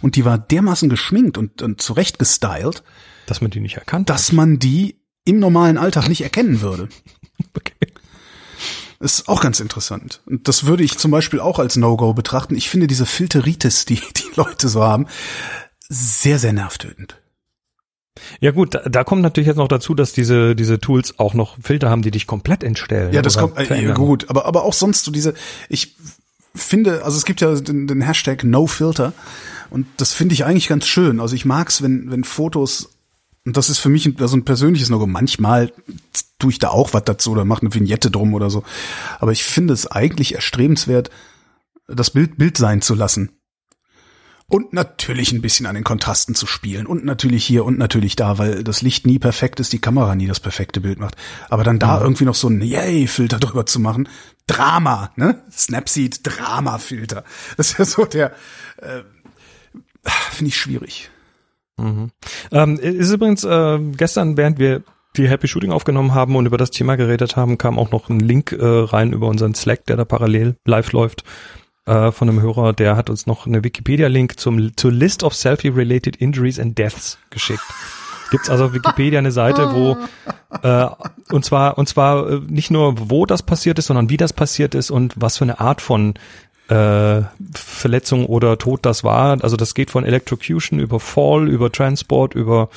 und 0.00 0.16
die 0.16 0.24
war 0.24 0.38
dermaßen 0.38 0.88
geschminkt 0.88 1.38
und, 1.38 1.62
und 1.62 1.80
zurecht 1.80 2.18
gestylt, 2.18 2.82
Dass 3.26 3.40
man 3.40 3.50
die 3.50 3.60
nicht 3.60 3.76
erkannt 3.76 4.10
dass 4.10 4.32
man 4.32 4.58
die 4.58 5.00
im 5.24 5.38
normalen 5.38 5.78
Alltag 5.78 6.08
nicht 6.08 6.22
erkennen 6.22 6.60
würde. 6.60 6.84
hat. 6.84 6.90
Okay. 7.56 7.92
Das 8.98 9.20
ist 9.20 9.28
auch 9.28 9.40
ganz 9.40 9.60
interessant. 9.60 10.22
Und 10.26 10.48
das 10.48 10.66
würde 10.66 10.82
ich 10.82 10.98
zum 10.98 11.12
Beispiel 11.12 11.38
auch 11.38 11.60
als 11.60 11.76
No-Go 11.76 12.14
betrachten. 12.14 12.56
Ich 12.56 12.68
finde 12.68 12.88
diese 12.88 13.06
Filteritis, 13.06 13.84
die 13.84 13.94
die 14.16 14.34
Leute 14.34 14.68
so 14.68 14.82
haben, 14.82 15.06
sehr, 15.88 16.40
sehr 16.40 16.52
nervtötend. 16.52 17.20
Ja 18.40 18.50
gut, 18.50 18.74
da, 18.74 18.80
da 18.80 19.04
kommt 19.04 19.22
natürlich 19.22 19.46
jetzt 19.46 19.56
noch 19.56 19.68
dazu, 19.68 19.94
dass 19.94 20.12
diese 20.12 20.54
diese 20.54 20.78
Tools 20.78 21.18
auch 21.18 21.34
noch 21.34 21.56
Filter 21.60 21.90
haben, 21.90 22.02
die 22.02 22.10
dich 22.10 22.26
komplett 22.26 22.62
entstellen. 22.62 23.12
Ja, 23.12 23.22
das 23.22 23.36
kommt, 23.38 23.58
äh, 23.58 23.92
gut, 23.94 24.28
aber, 24.28 24.46
aber 24.46 24.64
auch 24.64 24.72
sonst 24.72 25.04
so 25.04 25.10
diese, 25.10 25.34
ich 25.68 25.96
finde, 26.54 27.04
also 27.04 27.16
es 27.16 27.24
gibt 27.24 27.40
ja 27.40 27.54
den, 27.54 27.86
den 27.86 28.00
Hashtag 28.00 28.44
NoFilter 28.44 29.12
und 29.70 29.86
das 29.96 30.12
finde 30.12 30.34
ich 30.34 30.44
eigentlich 30.44 30.68
ganz 30.68 30.86
schön. 30.86 31.20
Also 31.20 31.34
ich 31.34 31.44
mag's, 31.44 31.82
wenn, 31.82 32.10
wenn 32.10 32.24
Fotos, 32.24 32.90
und 33.44 33.56
das 33.56 33.70
ist 33.70 33.78
für 33.78 33.88
mich 33.88 34.06
ein, 34.06 34.16
also 34.20 34.36
ein 34.36 34.44
persönliches 34.44 34.90
No-Go, 34.90 35.06
manchmal 35.06 35.72
tue 36.38 36.50
ich 36.50 36.58
da 36.58 36.68
auch 36.68 36.94
was 36.94 37.04
dazu 37.04 37.32
oder 37.32 37.44
mache 37.44 37.62
eine 37.62 37.74
Vignette 37.74 38.10
drum 38.10 38.34
oder 38.34 38.50
so. 38.50 38.62
Aber 39.18 39.32
ich 39.32 39.44
finde 39.44 39.74
es 39.74 39.86
eigentlich 39.86 40.34
erstrebenswert, 40.34 41.10
das 41.86 42.10
Bild 42.10 42.36
Bild 42.36 42.56
sein 42.56 42.82
zu 42.82 42.94
lassen. 42.94 43.37
Und 44.50 44.72
natürlich 44.72 45.32
ein 45.32 45.42
bisschen 45.42 45.66
an 45.66 45.74
den 45.74 45.84
Kontrasten 45.84 46.34
zu 46.34 46.46
spielen. 46.46 46.86
Und 46.86 47.04
natürlich 47.04 47.44
hier 47.44 47.66
und 47.66 47.78
natürlich 47.78 48.16
da, 48.16 48.38
weil 48.38 48.64
das 48.64 48.80
Licht 48.80 49.06
nie 49.06 49.18
perfekt 49.18 49.60
ist, 49.60 49.74
die 49.74 49.78
Kamera 49.78 50.14
nie 50.14 50.26
das 50.26 50.40
perfekte 50.40 50.80
Bild 50.80 50.98
macht. 50.98 51.16
Aber 51.50 51.64
dann 51.64 51.78
da 51.78 52.00
irgendwie 52.00 52.24
noch 52.24 52.34
so 52.34 52.48
ein 52.48 52.62
Yay-Filter 52.62 53.38
drüber 53.38 53.66
zu 53.66 53.78
machen. 53.78 54.08
Drama, 54.46 55.10
ne? 55.16 55.42
Snapseed 55.52 56.20
Drama-Filter. 56.22 57.24
Das 57.58 57.72
ist 57.72 57.78
ja 57.78 57.84
so 57.84 58.06
der, 58.06 58.32
äh, 58.78 59.02
finde 60.30 60.48
ich 60.48 60.56
schwierig. 60.56 61.10
Mhm. 61.76 62.10
Ähm, 62.50 62.78
ist 62.78 63.12
übrigens 63.12 63.44
äh, 63.44 63.78
gestern, 63.96 64.36
während 64.38 64.58
wir 64.58 64.82
die 65.16 65.28
Happy 65.28 65.48
Shooting 65.48 65.72
aufgenommen 65.72 66.14
haben 66.14 66.36
und 66.36 66.46
über 66.46 66.58
das 66.58 66.70
Thema 66.70 66.96
geredet 66.96 67.36
haben, 67.36 67.58
kam 67.58 67.78
auch 67.78 67.90
noch 67.90 68.08
ein 68.08 68.20
Link 68.20 68.52
äh, 68.52 68.64
rein 68.64 69.12
über 69.12 69.26
unseren 69.26 69.54
Slack, 69.54 69.84
der 69.86 69.96
da 69.96 70.04
parallel 70.04 70.56
live 70.64 70.92
läuft, 70.92 71.24
äh, 71.88 72.12
von 72.12 72.28
einem 72.28 72.42
Hörer, 72.42 72.72
der 72.72 72.96
hat 72.96 73.08
uns 73.08 73.26
noch 73.26 73.46
eine 73.46 73.64
Wikipedia-Link 73.64 74.38
zum 74.38 74.76
zur 74.76 74.92
List 74.92 75.22
of 75.22 75.34
Selfie-related 75.34 76.16
Injuries 76.16 76.60
and 76.60 76.76
Deaths 76.76 77.18
geschickt. 77.30 77.64
Gibt's 78.30 78.50
also 78.50 78.66
auf 78.66 78.74
Wikipedia 78.74 79.18
eine 79.18 79.32
Seite, 79.32 79.72
wo 79.72 79.96
äh, 80.62 80.86
und 81.32 81.44
zwar 81.44 81.78
und 81.78 81.88
zwar 81.88 82.28
äh, 82.30 82.40
nicht 82.46 82.70
nur 82.70 83.10
wo 83.10 83.24
das 83.24 83.42
passiert 83.42 83.78
ist, 83.78 83.86
sondern 83.86 84.10
wie 84.10 84.18
das 84.18 84.34
passiert 84.34 84.74
ist 84.74 84.90
und 84.90 85.14
was 85.16 85.38
für 85.38 85.44
eine 85.44 85.60
Art 85.60 85.80
von 85.80 86.14
äh, 86.68 87.22
Verletzung 87.54 88.26
oder 88.26 88.58
Tod 88.58 88.84
das 88.84 89.02
war. 89.02 89.42
Also 89.42 89.56
das 89.56 89.74
geht 89.74 89.90
von 89.90 90.04
Electrocution 90.04 90.80
über 90.80 91.00
Fall, 91.00 91.48
über 91.48 91.72
Transport, 91.72 92.34
über 92.34 92.68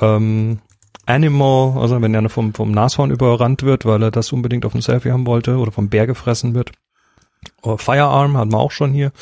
ähm, 0.00 0.60
Animal, 1.06 1.76
also 1.80 2.00
wenn 2.00 2.14
einer 2.14 2.30
vom, 2.30 2.54
vom 2.54 2.70
Nashorn 2.70 3.10
überrannt 3.10 3.64
wird, 3.64 3.84
weil 3.84 4.02
er 4.02 4.10
das 4.12 4.32
unbedingt 4.32 4.64
auf 4.64 4.72
dem 4.72 4.80
Selfie 4.80 5.10
haben 5.10 5.26
wollte 5.26 5.56
oder 5.56 5.72
vom 5.72 5.88
Bär 5.88 6.06
gefressen 6.06 6.54
wird. 6.54 6.70
Oder 7.62 7.78
Firearm 7.78 8.36
hatten 8.36 8.52
wir 8.52 8.58
auch 8.58 8.70
schon 8.70 8.92
hier. 8.92 9.12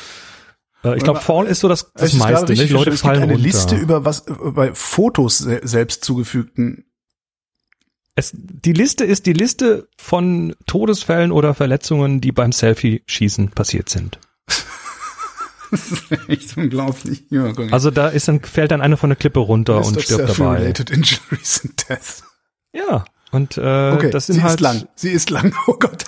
Äh, 0.83 0.97
ich 0.97 1.03
glaube, 1.03 1.19
Fall 1.21 1.45
ist 1.47 1.59
so 1.61 1.67
das, 1.67 1.91
das 1.93 2.13
meiste. 2.13 2.45
Ne? 2.45 2.49
richtig 2.51 2.67
Die 2.67 2.73
Leute 2.73 2.91
es 2.91 3.01
fallen 3.01 3.21
gibt 3.21 3.23
eine 3.23 3.33
runter. 3.33 3.45
Liste 3.47 3.75
über 3.75 4.05
was, 4.05 4.25
bei 4.27 4.73
Fotos 4.73 5.39
se 5.39 5.61
selbst 5.63 6.03
zugefügten. 6.03 6.85
Es, 8.15 8.31
die 8.33 8.73
Liste 8.73 9.05
ist 9.05 9.25
die 9.25 9.33
Liste 9.33 9.87
von 9.97 10.55
Todesfällen 10.67 11.31
oder 11.31 11.55
Verletzungen, 11.55 12.21
die 12.21 12.31
beim 12.31 12.51
Selfie-Schießen 12.51 13.49
passiert 13.51 13.89
sind. 13.89 14.19
Das 15.71 15.91
ist 15.91 16.29
echt 16.29 16.55
unglaublich. 16.55 17.23
Ja. 17.31 17.51
Also 17.71 17.89
da 17.89 18.07
ist 18.09 18.27
dann, 18.27 18.41
fällt 18.41 18.69
dann 18.69 18.79
einer 18.79 18.95
von 18.95 19.09
der 19.09 19.17
Klippe 19.17 19.39
runter 19.39 19.79
List 19.79 19.87
und 19.89 20.01
stirbt 20.03 20.29
dabei. 20.37 20.71
Ja. 22.73 23.05
Und 23.31 23.57
äh, 23.57 23.91
Okay, 23.91 24.11
das 24.11 24.27
sind 24.27 24.35
sie 24.35 24.43
halt 24.43 24.53
ist 24.53 24.59
lang. 24.59 24.87
Sie 24.93 25.09
ist 25.09 25.31
lang. 25.31 25.55
Oh 25.67 25.73
Gott. 25.73 26.05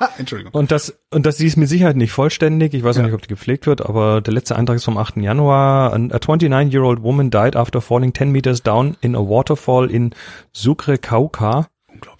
Entschuldigung. 0.18 0.52
Und 0.52 0.70
das, 0.70 0.98
und 1.10 1.26
das, 1.26 1.36
die 1.36 1.46
ist 1.46 1.56
mit 1.56 1.68
Sicherheit 1.68 1.96
nicht 1.96 2.12
vollständig. 2.12 2.74
Ich 2.74 2.82
weiß 2.84 2.96
Ja. 2.96 3.02
nicht, 3.02 3.12
ob 3.14 3.22
die 3.22 3.28
gepflegt 3.28 3.66
wird, 3.66 3.84
aber 3.84 4.20
der 4.20 4.34
letzte 4.34 4.56
Eintrag 4.56 4.76
ist 4.76 4.84
vom 4.84 4.98
8. 4.98 5.16
Januar. 5.18 5.92
An- 5.92 6.12
A 6.12 6.16
29-year-old 6.16 7.02
woman 7.02 7.30
died 7.30 7.56
after 7.56 7.80
falling 7.80 8.12
10 8.14 8.30
meters 8.30 8.62
down 8.62 8.96
in 9.00 9.14
a 9.16 9.20
waterfall 9.20 9.90
in 9.90 10.14
Sucre 10.52 10.98
Cauca. 10.98 11.68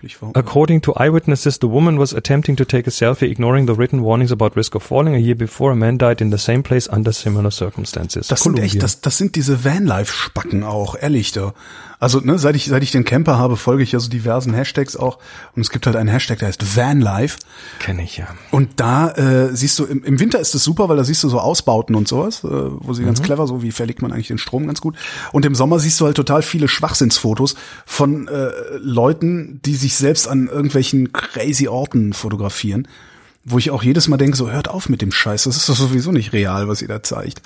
Wirklich. 0.06 0.22
Warum? 0.22 0.34
According 0.36 0.82
to 0.82 0.96
eyewitnesses, 0.96 1.58
the 1.60 1.68
woman 1.68 1.98
was 1.98 2.14
attempting 2.14 2.56
to 2.56 2.64
take 2.64 2.86
a 2.86 2.90
selfie, 2.90 3.30
ignoring 3.30 3.66
the 3.66 3.74
written 3.74 4.02
warnings 4.02 4.30
about 4.30 4.56
risk 4.56 4.74
of 4.74 4.82
falling. 4.82 5.14
A 5.14 5.18
year 5.18 5.34
before, 5.34 5.72
a 5.72 5.76
man 5.76 5.98
died 5.98 6.20
in 6.20 6.30
the 6.30 6.38
same 6.38 6.62
place 6.62 6.88
under 6.88 7.12
similar 7.12 7.50
circumstances. 7.50 8.28
Das 8.28 8.42
sind 8.42 8.58
echt, 8.58 8.82
das, 8.82 9.00
das 9.00 9.18
sind 9.18 9.34
diese 9.34 9.64
Vanlife-Spacken 9.64 10.62
auch, 10.62 10.96
ehrlich 11.00 11.32
da. 11.32 11.54
Also, 11.98 12.20
ne, 12.20 12.38
seit 12.38 12.56
ich, 12.56 12.66
seit 12.66 12.82
ich 12.82 12.90
den 12.90 13.04
Camper 13.04 13.38
habe, 13.38 13.56
folge 13.56 13.82
ich 13.82 13.92
ja 13.92 14.00
so 14.00 14.10
diversen 14.10 14.52
Hashtags 14.52 14.96
auch. 14.96 15.18
Und 15.54 15.62
es 15.62 15.70
gibt 15.70 15.86
halt 15.86 15.96
einen 15.96 16.10
Hashtag, 16.10 16.40
der 16.40 16.48
heißt 16.48 16.76
Vanlife. 16.76 17.38
Kenne 17.78 18.02
ich 18.02 18.18
ja. 18.18 18.26
Und 18.50 18.80
da 18.80 19.12
äh, 19.12 19.56
siehst 19.56 19.78
du, 19.78 19.84
im, 19.84 20.04
im 20.04 20.20
Winter 20.20 20.38
ist 20.38 20.54
es 20.54 20.62
super, 20.62 20.90
weil 20.90 20.98
da 20.98 21.04
siehst 21.04 21.24
du 21.24 21.30
so 21.30 21.40
Ausbauten 21.40 21.94
und 21.94 22.06
sowas, 22.06 22.44
äh, 22.44 22.48
wo 22.50 22.92
sie 22.92 23.04
ganz 23.04 23.22
clever, 23.22 23.46
so 23.46 23.62
wie 23.62 23.72
verlegt 23.72 24.02
man 24.02 24.12
eigentlich 24.12 24.28
den 24.28 24.36
Strom 24.36 24.66
ganz 24.66 24.82
gut. 24.82 24.96
Und 25.32 25.46
im 25.46 25.54
Sommer 25.54 25.78
siehst 25.78 25.98
du 25.98 26.04
halt 26.04 26.16
total 26.16 26.42
viele 26.42 26.68
Schwachsinnsfotos 26.68 27.54
von 27.86 28.28
äh, 28.28 28.50
Leuten, 28.78 29.60
die 29.64 29.74
sich 29.74 29.95
selbst 29.98 30.28
an 30.28 30.48
irgendwelchen 30.48 31.12
crazy 31.12 31.68
Orten 31.68 32.12
fotografieren. 32.12 32.88
Wo 33.44 33.58
ich 33.58 33.70
auch 33.70 33.82
jedes 33.82 34.08
Mal 34.08 34.16
denke, 34.16 34.36
so 34.36 34.50
hört 34.50 34.68
auf 34.68 34.88
mit 34.88 35.02
dem 35.02 35.12
Scheiß, 35.12 35.44
das 35.44 35.56
ist 35.56 35.68
doch 35.68 35.76
sowieso 35.76 36.10
nicht 36.10 36.32
real, 36.32 36.66
was 36.68 36.82
ihr 36.82 36.88
da 36.88 37.02
zeigt. 37.02 37.42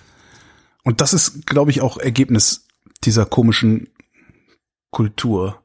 Und 0.82 1.00
das 1.02 1.12
ist, 1.12 1.46
glaube 1.46 1.70
ich, 1.70 1.82
auch 1.82 1.98
Ergebnis 1.98 2.64
dieser 3.04 3.26
komischen 3.26 3.88
Kultur. 4.90 5.62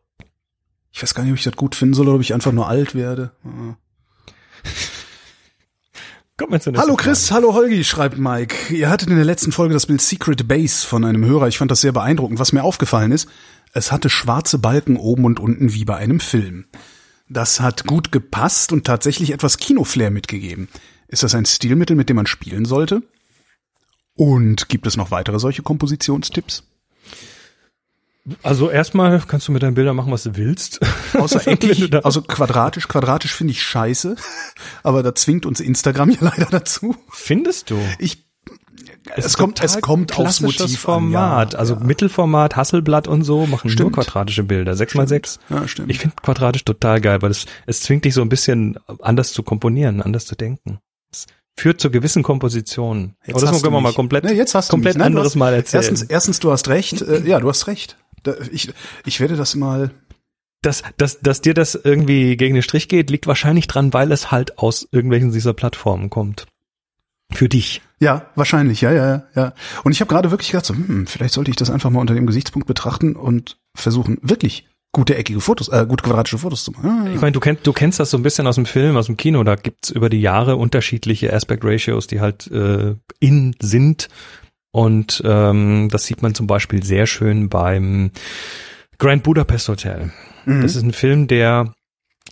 Ich 0.91 1.01
weiß 1.01 1.13
gar 1.13 1.23
nicht, 1.23 1.31
ob 1.31 1.37
ich 1.37 1.43
das 1.43 1.55
gut 1.55 1.75
finden 1.75 1.93
soll 1.93 2.07
oder 2.07 2.15
ob 2.15 2.21
ich 2.21 2.33
einfach 2.33 2.51
nur 2.51 2.67
alt 2.67 2.95
werde. 2.95 3.31
Kommt 6.37 6.61
zur 6.61 6.73
nächsten 6.73 6.77
Hallo 6.77 6.97
Chris, 6.97 7.31
hallo 7.31 7.53
Holgi, 7.53 7.85
schreibt 7.85 8.17
Mike. 8.17 8.73
Ihr 8.73 8.89
hattet 8.89 9.09
in 9.09 9.15
der 9.15 9.23
letzten 9.23 9.53
Folge 9.53 9.73
das 9.73 9.85
Bild 9.85 10.01
Secret 10.01 10.49
Base 10.49 10.85
von 10.85 11.05
einem 11.05 11.23
Hörer. 11.23 11.47
Ich 11.47 11.57
fand 11.57 11.71
das 11.71 11.79
sehr 11.79 11.93
beeindruckend. 11.93 12.39
Was 12.39 12.51
mir 12.51 12.63
aufgefallen 12.63 13.13
ist, 13.13 13.29
es 13.75 13.91
hatte 13.91 14.09
schwarze 14.09 14.57
Balken 14.57 14.97
oben 14.97 15.25
und 15.25 15.39
unten 15.39 15.73
wie 15.73 15.85
bei 15.85 15.97
einem 15.97 16.21
Film. 16.21 16.65
Das 17.27 17.59
hat 17.59 17.85
gut 17.85 18.11
gepasst 18.11 18.71
und 18.71 18.85
tatsächlich 18.85 19.31
etwas 19.31 19.57
Kinoflair 19.57 20.11
mitgegeben. 20.11 20.69
Ist 21.09 21.23
das 21.23 21.35
ein 21.35 21.45
Stilmittel, 21.45 21.95
mit 21.95 22.07
dem 22.07 22.15
man 22.15 22.25
spielen 22.25 22.65
sollte? 22.65 23.03
Und 24.15 24.69
gibt 24.69 24.87
es 24.87 24.95
noch 24.95 25.11
weitere 25.11 25.39
solche 25.39 25.61
Kompositionstipps? 25.61 26.63
Also 28.41 28.71
erstmal 28.71 29.19
kannst 29.19 29.49
du 29.49 29.51
mit 29.51 29.61
deinen 29.61 29.75
Bildern 29.75 29.95
machen, 29.97 30.11
was 30.11 30.23
du 30.23 30.37
willst. 30.37 30.79
Außer 31.13 31.45
eckig, 31.45 31.93
also 32.05 32.21
quadratisch. 32.21 32.87
Quadratisch 32.87 33.35
finde 33.35 33.51
ich 33.51 33.61
scheiße, 33.61 34.15
aber 34.83 35.03
da 35.03 35.13
zwingt 35.13 35.45
uns 35.45 35.59
Instagram 35.59 36.11
ja 36.11 36.17
leider 36.21 36.45
dazu. 36.45 36.95
Findest 37.09 37.71
du? 37.71 37.79
Ich, 37.99 38.24
es, 39.15 39.25
ist 39.25 39.37
kommt, 39.37 39.61
es 39.63 39.73
total 39.73 39.81
kommt 39.81 40.17
aufs 40.17 40.41
Motiv 40.41 40.79
Format. 40.79 41.47
an. 41.47 41.51
Ja, 41.53 41.59
also 41.59 41.73
ja. 41.75 41.79
Mittelformat, 41.79 42.55
Hasselblatt 42.55 43.07
und 43.07 43.23
so 43.23 43.45
machen 43.45 43.69
Stimmt. 43.69 43.91
nur 43.95 44.03
quadratische 44.03 44.43
Bilder. 44.43 44.75
Sechs 44.75 44.95
mal 44.95 45.07
sechs. 45.07 45.39
Ja, 45.49 45.67
stimmt. 45.67 45.91
Ich 45.91 45.99
finde 45.99 46.15
quadratisch 46.21 46.63
total 46.65 47.01
geil, 47.01 47.21
weil 47.21 47.31
es, 47.31 47.45
es 47.65 47.81
zwingt 47.81 48.05
dich 48.05 48.13
so 48.13 48.21
ein 48.21 48.29
bisschen 48.29 48.77
anders 49.01 49.33
zu 49.33 49.43
komponieren, 49.43 50.01
anders 50.01 50.25
zu 50.25 50.35
denken. 50.35 50.79
Es 51.11 51.27
führt 51.57 51.79
zu 51.79 51.91
gewissen 51.91 52.23
Kompositionen. 52.23 53.15
Jetzt 53.25 53.35
Aber 53.35 53.41
das 53.41 53.49
hast 53.51 53.61
können 53.61 53.73
du 53.73 53.77
wir 53.77 53.81
mal 53.81 53.93
komplett, 53.93 54.23
Nee, 54.23 54.33
jetzt 54.33 54.55
hast 54.55 54.69
du 54.69 54.71
komplett 54.73 54.95
mich. 54.95 54.99
Nein, 54.99 55.11
du 55.13 55.17
anderes 55.19 55.33
hast- 55.33 55.39
Mal 55.39 55.53
erzählen. 55.53 55.83
Erstens, 55.83 56.01
erstens, 56.03 56.39
du 56.39 56.51
hast 56.51 56.67
recht. 56.69 57.01
Äh, 57.01 57.21
ja, 57.27 57.39
du 57.39 57.47
hast 57.49 57.67
recht. 57.67 57.97
Ich, 58.51 58.71
ich 59.05 59.19
werde 59.19 59.35
das 59.35 59.53
mal. 59.55 59.91
dass, 60.63 60.81
dass, 60.97 61.19
dass 61.21 61.41
dir 61.41 61.53
das 61.53 61.75
irgendwie 61.75 62.35
gegen 62.37 62.55
den 62.55 62.63
Strich 62.63 62.87
geht, 62.87 63.11
liegt 63.11 63.27
wahrscheinlich 63.27 63.67
dran, 63.67 63.93
weil 63.93 64.11
es 64.11 64.31
halt 64.31 64.57
aus 64.57 64.87
irgendwelchen 64.91 65.31
dieser 65.31 65.53
Plattformen 65.53 66.09
kommt. 66.09 66.47
Für 67.33 67.49
dich. 67.49 67.81
Ja, 67.99 68.29
wahrscheinlich, 68.35 68.81
ja, 68.81 68.91
ja, 68.91 69.07
ja, 69.09 69.23
ja. 69.35 69.53
Und 69.83 69.91
ich 69.91 70.01
habe 70.01 70.09
gerade 70.09 70.31
wirklich 70.31 70.51
gedacht, 70.51 70.65
so, 70.65 70.73
hm, 70.75 71.07
vielleicht 71.07 71.33
sollte 71.33 71.49
ich 71.49 71.57
das 71.57 71.69
einfach 71.69 71.89
mal 71.89 71.99
unter 71.99 72.13
dem 72.13 72.27
Gesichtspunkt 72.27 72.67
betrachten 72.67 73.15
und 73.15 73.57
versuchen, 73.75 74.19
wirklich 74.21 74.67
gute 74.91 75.15
eckige 75.17 75.41
Fotos, 75.41 75.67
äh, 75.69 75.85
gute 75.87 76.03
quadratische 76.03 76.37
Fotos 76.37 76.63
zu 76.63 76.71
machen. 76.71 77.07
Ah, 77.07 77.11
Ich 77.13 77.19
meine, 77.19 77.33
du 77.33 77.39
kennst, 77.41 77.67
du 77.67 77.73
kennst 77.73 77.99
das 77.99 78.11
so 78.11 78.17
ein 78.17 78.23
bisschen 78.23 78.47
aus 78.47 78.55
dem 78.55 78.65
Film, 78.65 78.95
aus 78.95 79.07
dem 79.07 79.17
Kino. 79.17 79.43
Da 79.43 79.55
gibt's 79.55 79.89
über 79.89 80.09
die 80.09 80.21
Jahre 80.21 80.55
unterschiedliche 80.55 81.33
Aspect 81.33 81.65
Ratios, 81.65 82.07
die 82.07 82.21
halt 82.21 82.47
äh, 82.47 82.95
in 83.19 83.55
sind. 83.59 84.07
Und 84.71 85.21
ähm, 85.25 85.89
das 85.91 86.05
sieht 86.05 86.21
man 86.21 86.33
zum 86.35 86.47
Beispiel 86.47 86.83
sehr 86.83 87.07
schön 87.07 87.49
beim 87.49 88.11
Grand 88.97 89.23
Budapest 89.23 89.67
Hotel. 89.67 90.11
Mhm. 90.45 90.61
Das 90.61 90.75
ist 90.75 90.83
ein 90.83 90.93
Film, 90.93 91.27
der, 91.27 91.73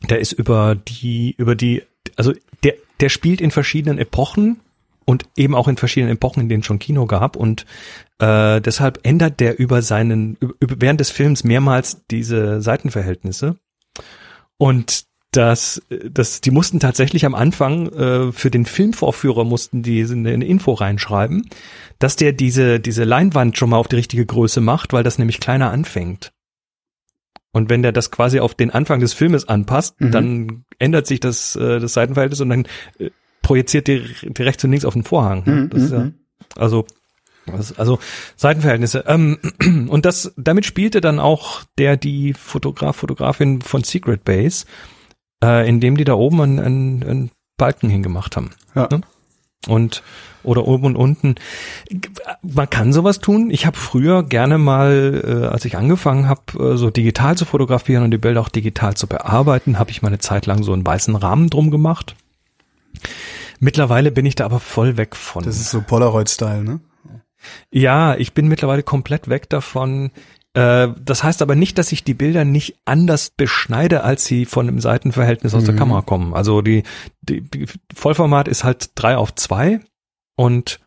der 0.09 0.19
ist 0.19 0.31
über 0.31 0.75
die, 0.75 1.35
über 1.37 1.55
die, 1.55 1.83
also 2.15 2.33
der, 2.63 2.75
der 3.01 3.09
spielt 3.09 3.41
in 3.41 3.51
verschiedenen 3.51 3.97
Epochen 3.97 4.61
und 5.05 5.25
eben 5.35 5.55
auch 5.55 5.67
in 5.67 5.77
verschiedenen 5.77 6.13
Epochen, 6.13 6.41
in 6.43 6.49
denen 6.49 6.63
schon 6.63 6.79
Kino 6.79 7.05
gab 7.05 7.35
und 7.35 7.65
äh, 8.19 8.61
deshalb 8.61 8.99
ändert 9.03 9.39
der 9.39 9.59
über 9.59 9.81
seinen, 9.81 10.37
über, 10.39 10.53
während 10.59 10.99
des 10.99 11.09
Films 11.11 11.43
mehrmals 11.43 12.05
diese 12.09 12.61
Seitenverhältnisse 12.61 13.57
und 14.57 15.05
das, 15.31 15.81
das, 15.89 16.41
die 16.41 16.51
mussten 16.51 16.79
tatsächlich 16.79 17.25
am 17.25 17.33
Anfang 17.33 17.87
äh, 17.91 18.31
für 18.31 18.51
den 18.51 18.65
Filmvorführer 18.65 19.43
mussten 19.43 19.81
die 19.81 20.03
eine, 20.03 20.29
eine 20.31 20.45
Info 20.45 20.73
reinschreiben, 20.73 21.49
dass 21.97 22.15
der 22.15 22.33
diese 22.33 22.79
diese 22.79 23.03
Leinwand 23.03 23.57
schon 23.57 23.71
mal 23.71 23.77
auf 23.77 23.87
die 23.87 23.95
richtige 23.95 24.25
Größe 24.25 24.61
macht, 24.61 24.93
weil 24.93 25.03
das 25.03 25.17
nämlich 25.17 25.39
kleiner 25.39 25.71
anfängt. 25.71 26.33
Und 27.51 27.69
wenn 27.69 27.81
der 27.81 27.91
das 27.91 28.11
quasi 28.11 28.39
auf 28.39 28.55
den 28.55 28.71
Anfang 28.71 28.99
des 28.99 29.13
Filmes 29.13 29.47
anpasst, 29.47 29.99
Mhm. 29.99 30.11
dann 30.11 30.65
ändert 30.79 31.07
sich 31.07 31.19
das 31.19 31.55
äh, 31.55 31.79
das 31.79 31.93
Seitenverhältnis 31.93 32.41
und 32.41 32.49
dann 32.49 32.67
äh, 32.99 33.09
projiziert 33.43 33.87
die, 33.87 34.03
die 34.23 34.41
rechts 34.41 34.63
und 34.63 34.71
links 34.71 34.85
auf 34.85 34.93
den 34.93 35.03
Vorhang. 35.03 35.43
ne? 35.45 35.51
Mhm, 35.53 35.69
Das 35.69 35.83
ist 35.83 35.91
ja, 35.91 35.99
mhm. 35.99 36.13
also 36.55 36.87
das, 37.45 37.77
also 37.77 37.99
Seitenverhältnisse. 38.35 39.03
Ähm, 39.07 39.37
und 39.89 40.05
das 40.05 40.33
damit 40.37 40.65
spielte 40.65 41.01
dann 41.01 41.19
auch 41.19 41.63
der 41.77 41.97
die 41.97 42.33
Fotograf 42.33 42.95
Fotografin 42.95 43.61
von 43.61 43.83
Secret 43.83 44.23
Base, 44.23 44.65
äh, 45.43 45.67
indem 45.67 45.97
die 45.97 46.05
da 46.05 46.13
oben 46.13 46.41
einen, 46.41 46.59
einen, 46.59 47.03
einen 47.03 47.31
Balken 47.57 47.89
hingemacht 47.89 48.35
haben. 48.35 48.51
Ja. 48.75 48.87
Ne? 48.91 49.01
Und 49.67 50.03
oder 50.43 50.67
oben 50.67 50.87
und 50.87 50.95
unten. 50.97 51.35
Man 52.41 52.69
kann 52.69 52.91
sowas 52.91 53.19
tun. 53.19 53.49
Ich 53.49 53.65
habe 53.65 53.77
früher 53.77 54.23
gerne 54.23 54.57
mal, 54.57 55.21
äh, 55.25 55.47
als 55.47 55.63
ich 55.63 55.77
angefangen 55.77 56.27
habe, 56.27 56.73
äh, 56.73 56.77
so 56.77 56.89
digital 56.89 57.37
zu 57.37 57.45
fotografieren 57.45 58.03
und 58.03 58.11
die 58.11 58.17
Bilder 58.17 58.41
auch 58.41 58.49
digital 58.49 58.95
zu 58.95 59.07
bearbeiten, 59.07 59.79
habe 59.79 59.91
ich 59.91 60.01
mal 60.01 60.09
eine 60.09 60.19
Zeit 60.19 60.45
lang 60.45 60.63
so 60.63 60.73
einen 60.73 60.85
weißen 60.85 61.15
Rahmen 61.15 61.49
drum 61.49 61.71
gemacht. 61.71 62.15
Mittlerweile 63.63 64.11
bin 64.11 64.25
ich 64.25 64.35
da 64.35 64.45
aber 64.45 64.59
voll 64.59 64.97
weg 64.97 65.15
von. 65.15 65.43
Das 65.43 65.57
ist 65.57 65.71
so 65.71 65.81
Polaroid-Style, 65.81 66.63
ne? 66.63 66.79
Ja, 67.71 68.15
ich 68.15 68.33
bin 68.33 68.47
mittlerweile 68.47 68.83
komplett 68.83 69.29
weg 69.29 69.49
davon. 69.49 70.11
Äh, 70.53 70.89
Das 70.99 71.23
heißt 71.23 71.41
aber 71.41 71.55
nicht, 71.55 71.77
dass 71.77 71.91
ich 71.91 72.03
die 72.03 72.13
Bilder 72.13 72.45
nicht 72.45 72.75
anders 72.85 73.29
beschneide, 73.31 74.03
als 74.03 74.25
sie 74.25 74.45
von 74.45 74.65
dem 74.65 74.79
Seitenverhältnis 74.79 75.53
aus 75.53 75.63
der 75.63 75.73
Mhm. 75.73 75.79
Kamera 75.79 76.01
kommen. 76.01 76.33
Also 76.33 76.61
die, 76.61 76.83
die, 77.21 77.41
die 77.41 77.65
Vollformat 77.93 78.47
ist 78.47 78.63
halt 78.63 78.91
drei 78.95 79.17
auf 79.17 79.33
zwei 79.35 79.79
und 80.35 80.79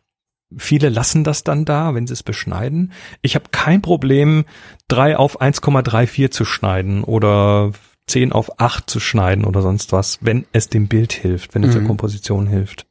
viele 0.55 0.89
lassen 0.89 1.23
das 1.23 1.43
dann 1.43 1.65
da, 1.65 1.93
wenn 1.95 2.07
sie 2.07 2.13
es 2.13 2.23
beschneiden. 2.23 2.93
Ich 3.21 3.35
habe 3.35 3.45
kein 3.51 3.81
Problem, 3.81 4.45
drei 4.87 5.17
auf 5.17 5.41
1,34 5.41 6.31
zu 6.31 6.45
schneiden 6.45 7.03
oder 7.03 7.71
10 8.07 8.31
auf 8.31 8.59
8 8.59 8.89
zu 8.89 8.99
schneiden 8.99 9.45
oder 9.45 9.61
sonst 9.61 9.91
was, 9.91 10.19
wenn 10.21 10.45
es 10.53 10.69
dem 10.69 10.87
Bild 10.87 11.13
hilft, 11.13 11.53
wenn 11.55 11.63
es 11.63 11.73
der 11.73 11.81
Mhm. 11.81 11.87
Komposition 11.87 12.47
hilft. 12.47 12.85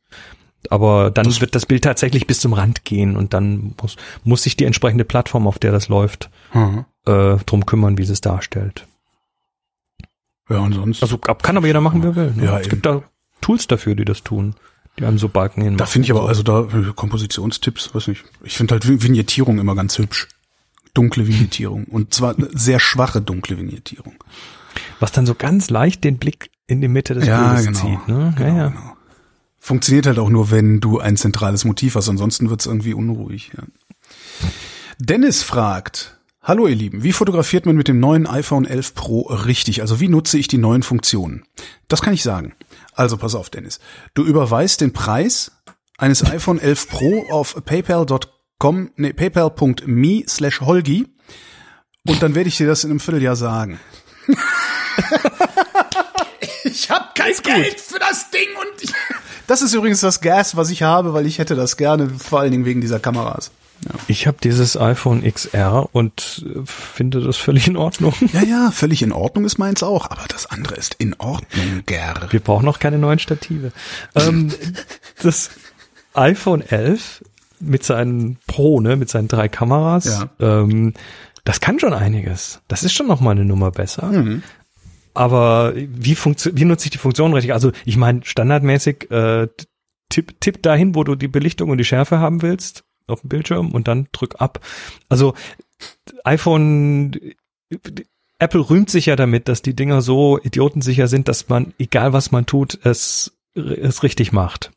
Aber 0.69 1.11
dann 1.11 1.27
wird 1.41 1.55
das 1.55 1.65
Bild 1.67 1.85
tatsächlich 1.85 2.27
bis 2.27 2.41
zum 2.41 2.53
Rand 2.53 2.85
gehen 2.85 3.17
und 3.17 3.33
dann 3.35 3.75
muss, 3.81 3.97
muss 4.25 4.43
sich 4.43 4.57
die 4.57 4.65
entsprechende 4.65 5.05
Plattform, 5.05 5.47
auf 5.47 5.59
der 5.59 5.73
das 5.73 5.89
läuft, 5.89 6.29
Mhm. 6.55 6.85
äh, 7.07 7.37
drum 7.47 7.67
kümmern, 7.67 7.99
wie 7.99 8.05
sie 8.05 8.13
es 8.13 8.21
darstellt. 8.21 8.87
Ja, 10.49 10.59
und 10.59 10.73
sonst. 10.75 11.03
Also 11.03 11.19
kann 11.19 11.57
aber 11.57 11.67
jeder 11.67 11.81
machen, 11.81 12.03
wie 12.03 12.07
er 12.09 12.17
will. 12.17 12.33
Ne? 12.37 12.45
Ja, 12.45 12.57
es 12.59 12.63
eben. 12.67 12.71
gibt 12.71 12.87
da 12.87 13.03
Tools 13.41 13.67
dafür, 13.67 13.95
die 13.95 14.05
das 14.05 14.23
tun, 14.23 14.55
die 14.99 15.05
einem 15.05 15.19
so 15.19 15.29
Balken 15.29 15.63
hin. 15.63 15.77
da 15.77 15.87
finde 15.87 16.07
ich 16.07 16.11
aber 16.13 16.29
also 16.29 16.43
da 16.43 16.61
äh, 16.63 16.93
Kompositionstipps, 16.95 17.95
weiß 17.95 18.09
nicht. 18.09 18.25
Ich 18.45 18.57
finde 18.57 18.73
halt 18.75 18.85
Vi- 18.87 19.03
Vignettierung 19.03 19.59
immer 19.59 19.75
ganz 19.75 19.99
hübsch. 19.99 20.29
Dunkle 20.95 21.27
Vignettierung. 21.27 21.85
Und 21.85 22.15
zwar 22.15 22.35
eine 22.37 22.49
sehr 22.53 22.81
schwache 22.81 23.21
dunkle 23.21 23.59
Vignettierung. 23.59 24.15
Was 25.01 25.13
dann 25.13 25.27
so 25.27 25.35
ganz 25.35 25.71
leicht 25.71 26.05
den 26.05 26.19
Blick 26.19 26.51
in 26.67 26.81
die 26.81 26.89
Mitte 26.89 27.15
des 27.15 27.27
Ja, 27.27 27.55
Bildes 27.55 27.67
genau. 27.67 27.79
zieht. 27.79 28.09
Ne? 28.09 28.35
Genau, 28.37 28.49
ja, 28.49 28.57
ja. 28.57 28.69
genau. 28.69 28.97
Funktioniert 29.59 30.07
halt 30.07 30.19
auch 30.19 30.29
nur, 30.31 30.51
wenn 30.51 30.81
du 30.81 31.01
ein 31.01 31.17
zentrales 31.17 31.65
Motiv 31.65 31.97
hast, 31.97 32.09
ansonsten 32.09 32.51
wird's 32.51 32.67
irgendwie 32.67 32.95
unruhig. 32.95 33.51
Ja. 33.57 33.65
Dennis 34.99 35.43
fragt, 35.43 36.17
Hallo 36.47 36.69
ihr 36.69 36.77
Lieben, 36.77 37.03
wie 37.03 37.13
fotografiert 37.13 37.67
man 37.67 37.75
mit 37.75 37.89
dem 37.89 37.99
neuen 37.99 38.29
iPhone 38.29 38.67
11 38.67 38.95
Pro 38.95 39.23
richtig? 39.23 39.81
Also 39.81 39.99
wie 39.99 40.07
nutze 40.07 40.39
ich 40.39 40.47
die 40.47 40.59
neuen 40.59 40.85
Funktionen? 40.85 41.45
Das 41.89 42.03
kann 42.03 42.15
ich 42.15 42.23
sagen. 42.23 42.55
Also 42.95 43.17
pass 43.17 43.35
auf, 43.35 43.51
Dennis. 43.51 43.81
Du 44.15 44.23
überweist 44.23 44.81
den 44.81 44.93
Preis 44.93 45.51
eines 45.99 46.25
iPhone 46.25 46.61
11 46.61 46.89
Pro 46.89 47.25
auf 47.31 47.57
paypal.com, 47.65 48.91
nee, 48.95 49.13
paypal.me 49.13 50.23
slash 50.29 50.61
Holgi 50.61 51.09
und 52.07 52.23
dann 52.23 52.37
werde 52.37 52.49
ich 52.49 52.57
dir 52.59 52.69
das 52.69 52.85
in 52.85 52.91
einem 52.91 53.01
Vierteljahr 53.01 53.35
sagen. 53.35 53.81
ich 56.65 56.91
hab 56.91 57.15
kein 57.15 57.33
Geld 57.43 57.81
für 57.81 57.99
das 57.99 58.31
Ding 58.31 58.49
und 58.61 58.83
ich 58.83 58.93
Das 59.47 59.63
ist 59.63 59.75
übrigens 59.75 60.01
das 60.01 60.21
Gas, 60.21 60.57
was 60.57 60.71
ich 60.71 60.83
habe, 60.83 61.15
weil 61.15 61.25
ich 61.25 61.39
hätte 61.39 61.55
das 61.55 61.77
gerne, 61.77 62.11
vor 62.11 62.41
allen 62.41 62.51
Dingen 62.51 62.65
wegen 62.65 62.81
dieser 62.81 62.99
Kameras. 62.99 63.53
Ich 64.09 64.27
habe 64.27 64.39
dieses 64.43 64.77
iPhone 64.77 65.23
XR 65.23 65.89
und 65.93 66.45
äh, 66.47 66.61
finde 66.65 67.21
das 67.21 67.37
völlig 67.37 67.69
in 67.69 67.77
Ordnung. 67.77 68.13
Ja, 68.33 68.43
ja, 68.43 68.71
völlig 68.73 69.03
in 69.03 69.13
Ordnung 69.13 69.45
ist 69.45 69.59
meins 69.59 69.85
auch, 69.85 70.11
aber 70.11 70.25
das 70.29 70.47
andere 70.47 70.75
ist 70.75 70.95
in 70.95 71.15
Ordnung, 71.21 71.83
Ger. 71.87 72.15
Wir 72.31 72.41
brauchen 72.41 72.65
noch 72.65 72.81
keine 72.81 72.99
neuen 72.99 73.19
Stative. 73.21 73.71
ähm, 74.17 74.53
das 75.23 75.51
iPhone 76.15 76.63
11 76.63 77.23
mit 77.61 77.85
seinen 77.85 78.39
Pro, 78.49 78.81
ne, 78.81 78.97
mit 78.97 79.11
seinen 79.11 79.29
drei 79.29 79.49
Kameras, 79.49 80.07
Ja. 80.07 80.29
ähm, 80.41 80.95
das 81.45 81.61
kann 81.61 81.79
schon 81.79 81.93
einiges. 81.95 82.61
Das 82.67 82.83
ist 82.83 82.95
schon 82.95 83.07
noch 83.07 83.21
mal 83.21 83.31
eine 83.33 83.45
Nummer 83.45 83.71
besser. 83.71 84.07
Mhm. 84.07 84.43
Aber 85.17 85.73
wie, 85.75 86.15
funktio- 86.15 86.53
wie 86.55 86.65
nutze 86.65 86.87
ich 86.87 86.91
die 86.91 86.99
Funktion 86.99 87.33
richtig? 87.33 87.53
Also 87.53 87.73
ich 87.85 87.97
meine, 87.97 88.21
standardmäßig 88.25 89.11
äh, 89.11 89.49
tipp, 90.11 90.41
tipp 90.41 90.63
dahin, 90.63 90.95
wo 90.95 91.05
du 91.05 91.15
die 91.15 91.29
Belichtung 91.29 91.71
und 91.71 91.79
die 91.79 91.85
Schärfe 91.85 92.19
haben 92.19 92.43
willst 92.43 92.85
auf 93.07 93.23
dem 93.23 93.29
Bildschirm 93.29 93.71
und 93.73 93.89
dann 93.89 94.09
drück 94.13 94.37
ab. 94.41 94.61
Also 95.09 95.35
iPhone, 96.25 97.13
Apple 98.39 98.69
rühmt 98.69 98.91
sich 98.91 99.07
ja 99.07 99.17
damit, 99.17 99.49
dass 99.49 99.63
die 99.63 99.75
Dinger 99.75 100.03
so 100.03 100.39
idiotensicher 100.43 101.09
sind, 101.09 101.29
dass 101.29 101.49
man, 101.49 101.73
egal 101.79 102.13
was 102.13 102.33
man 102.33 102.47
tut, 102.47 102.79
es, 102.85 103.37
es 103.55 104.03
richtig 104.03 104.33
macht. 104.33 104.73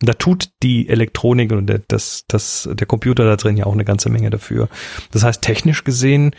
Da 0.00 0.12
tut 0.12 0.50
die 0.62 0.88
Elektronik 0.88 1.50
und 1.52 1.66
der, 1.66 1.80
das, 1.88 2.24
das, 2.28 2.68
der 2.70 2.86
Computer 2.86 3.24
da 3.24 3.36
drin 3.36 3.56
ja 3.56 3.66
auch 3.66 3.72
eine 3.72 3.84
ganze 3.84 4.10
Menge 4.10 4.30
dafür. 4.30 4.68
Das 5.10 5.24
heißt, 5.24 5.42
technisch 5.42 5.82
gesehen, 5.82 6.34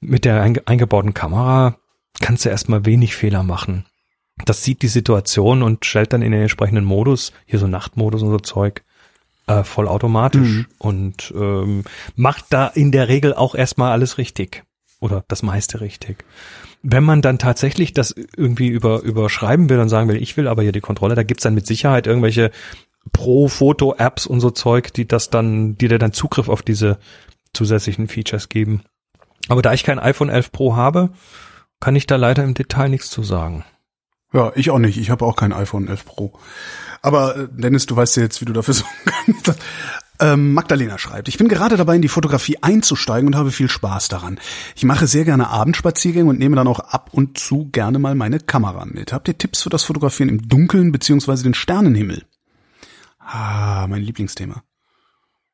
mit 0.00 0.24
der 0.24 0.42
einge 0.42 0.62
eingebauten 0.66 1.14
Kamera 1.14 1.76
kannst 2.20 2.44
du 2.44 2.48
erstmal 2.48 2.86
wenig 2.86 3.16
Fehler 3.16 3.42
machen. 3.42 3.84
Das 4.44 4.62
sieht 4.62 4.82
die 4.82 4.88
Situation 4.88 5.62
und 5.62 5.84
stellt 5.84 6.12
dann 6.12 6.22
in 6.22 6.32
den 6.32 6.42
entsprechenden 6.42 6.84
Modus, 6.84 7.32
hier 7.46 7.58
so 7.58 7.66
Nachtmodus 7.66 8.22
und 8.22 8.30
so 8.30 8.38
Zeug, 8.38 8.82
äh, 9.46 9.64
vollautomatisch 9.64 10.66
und 10.78 11.32
ähm, 11.36 11.84
macht 12.14 12.46
da 12.50 12.68
in 12.68 12.92
der 12.92 13.08
Regel 13.08 13.34
auch 13.34 13.54
erstmal 13.54 13.92
alles 13.92 14.16
richtig 14.16 14.62
oder 15.00 15.24
das 15.28 15.42
meiste 15.42 15.80
richtig. 15.80 16.24
Wenn 16.82 17.04
man 17.04 17.20
dann 17.20 17.38
tatsächlich 17.38 17.92
das 17.92 18.14
irgendwie 18.36 18.68
über 18.68 19.00
überschreiben 19.02 19.68
will 19.68 19.80
und 19.80 19.88
sagen 19.88 20.08
will, 20.08 20.22
ich 20.22 20.36
will 20.36 20.48
aber 20.48 20.62
hier 20.62 20.72
die 20.72 20.80
Kontrolle, 20.80 21.14
da 21.14 21.22
gibt's 21.22 21.42
dann 21.42 21.54
mit 21.54 21.66
Sicherheit 21.66 22.06
irgendwelche 22.06 22.50
Pro-Foto-Apps 23.12 24.26
und 24.26 24.40
so 24.40 24.50
Zeug, 24.50 24.92
die 24.92 25.08
das 25.08 25.30
dann, 25.30 25.76
die 25.76 25.88
dir 25.88 25.98
dann 25.98 26.12
Zugriff 26.12 26.48
auf 26.48 26.62
diese 26.62 26.98
zusätzlichen 27.52 28.08
Features 28.08 28.48
geben. 28.48 28.82
Aber 29.48 29.62
da 29.62 29.72
ich 29.72 29.84
kein 29.84 29.98
iPhone 29.98 30.28
11 30.28 30.52
Pro 30.52 30.76
habe, 30.76 31.10
kann 31.80 31.96
ich 31.96 32.06
da 32.06 32.16
leider 32.16 32.44
im 32.44 32.54
Detail 32.54 32.88
nichts 32.88 33.10
zu 33.10 33.22
sagen. 33.22 33.64
Ja, 34.32 34.52
ich 34.54 34.70
auch 34.70 34.78
nicht. 34.78 34.98
Ich 34.98 35.10
habe 35.10 35.24
auch 35.24 35.36
kein 35.36 35.52
iPhone 35.52 35.88
11 35.88 36.04
Pro. 36.04 36.38
Aber 37.02 37.36
äh, 37.36 37.48
Dennis, 37.50 37.86
du 37.86 37.96
weißt 37.96 38.16
ja 38.16 38.22
jetzt, 38.22 38.40
wie 38.40 38.44
du 38.44 38.52
dafür 38.52 38.74
sorgen 38.74 38.94
kannst. 39.04 39.58
Ähm, 40.20 40.52
Magdalena 40.52 40.98
schreibt, 40.98 41.28
ich 41.28 41.38
bin 41.38 41.48
gerade 41.48 41.78
dabei, 41.78 41.96
in 41.96 42.02
die 42.02 42.08
Fotografie 42.08 42.58
einzusteigen 42.60 43.26
und 43.26 43.36
habe 43.36 43.50
viel 43.50 43.70
Spaß 43.70 44.08
daran. 44.08 44.38
Ich 44.76 44.84
mache 44.84 45.06
sehr 45.06 45.24
gerne 45.24 45.48
Abendspaziergänge 45.48 46.28
und 46.28 46.38
nehme 46.38 46.56
dann 46.56 46.68
auch 46.68 46.80
ab 46.80 47.08
und 47.12 47.38
zu 47.38 47.70
gerne 47.72 47.98
mal 47.98 48.14
meine 48.14 48.38
Kamera 48.38 48.84
mit. 48.84 49.14
Habt 49.14 49.28
ihr 49.28 49.38
Tipps 49.38 49.62
für 49.62 49.70
das 49.70 49.84
Fotografieren 49.84 50.28
im 50.28 50.46
Dunkeln 50.46 50.92
beziehungsweise 50.92 51.42
den 51.42 51.54
Sternenhimmel? 51.54 52.24
Ah, 53.18 53.86
mein 53.88 54.02
Lieblingsthema. 54.02 54.62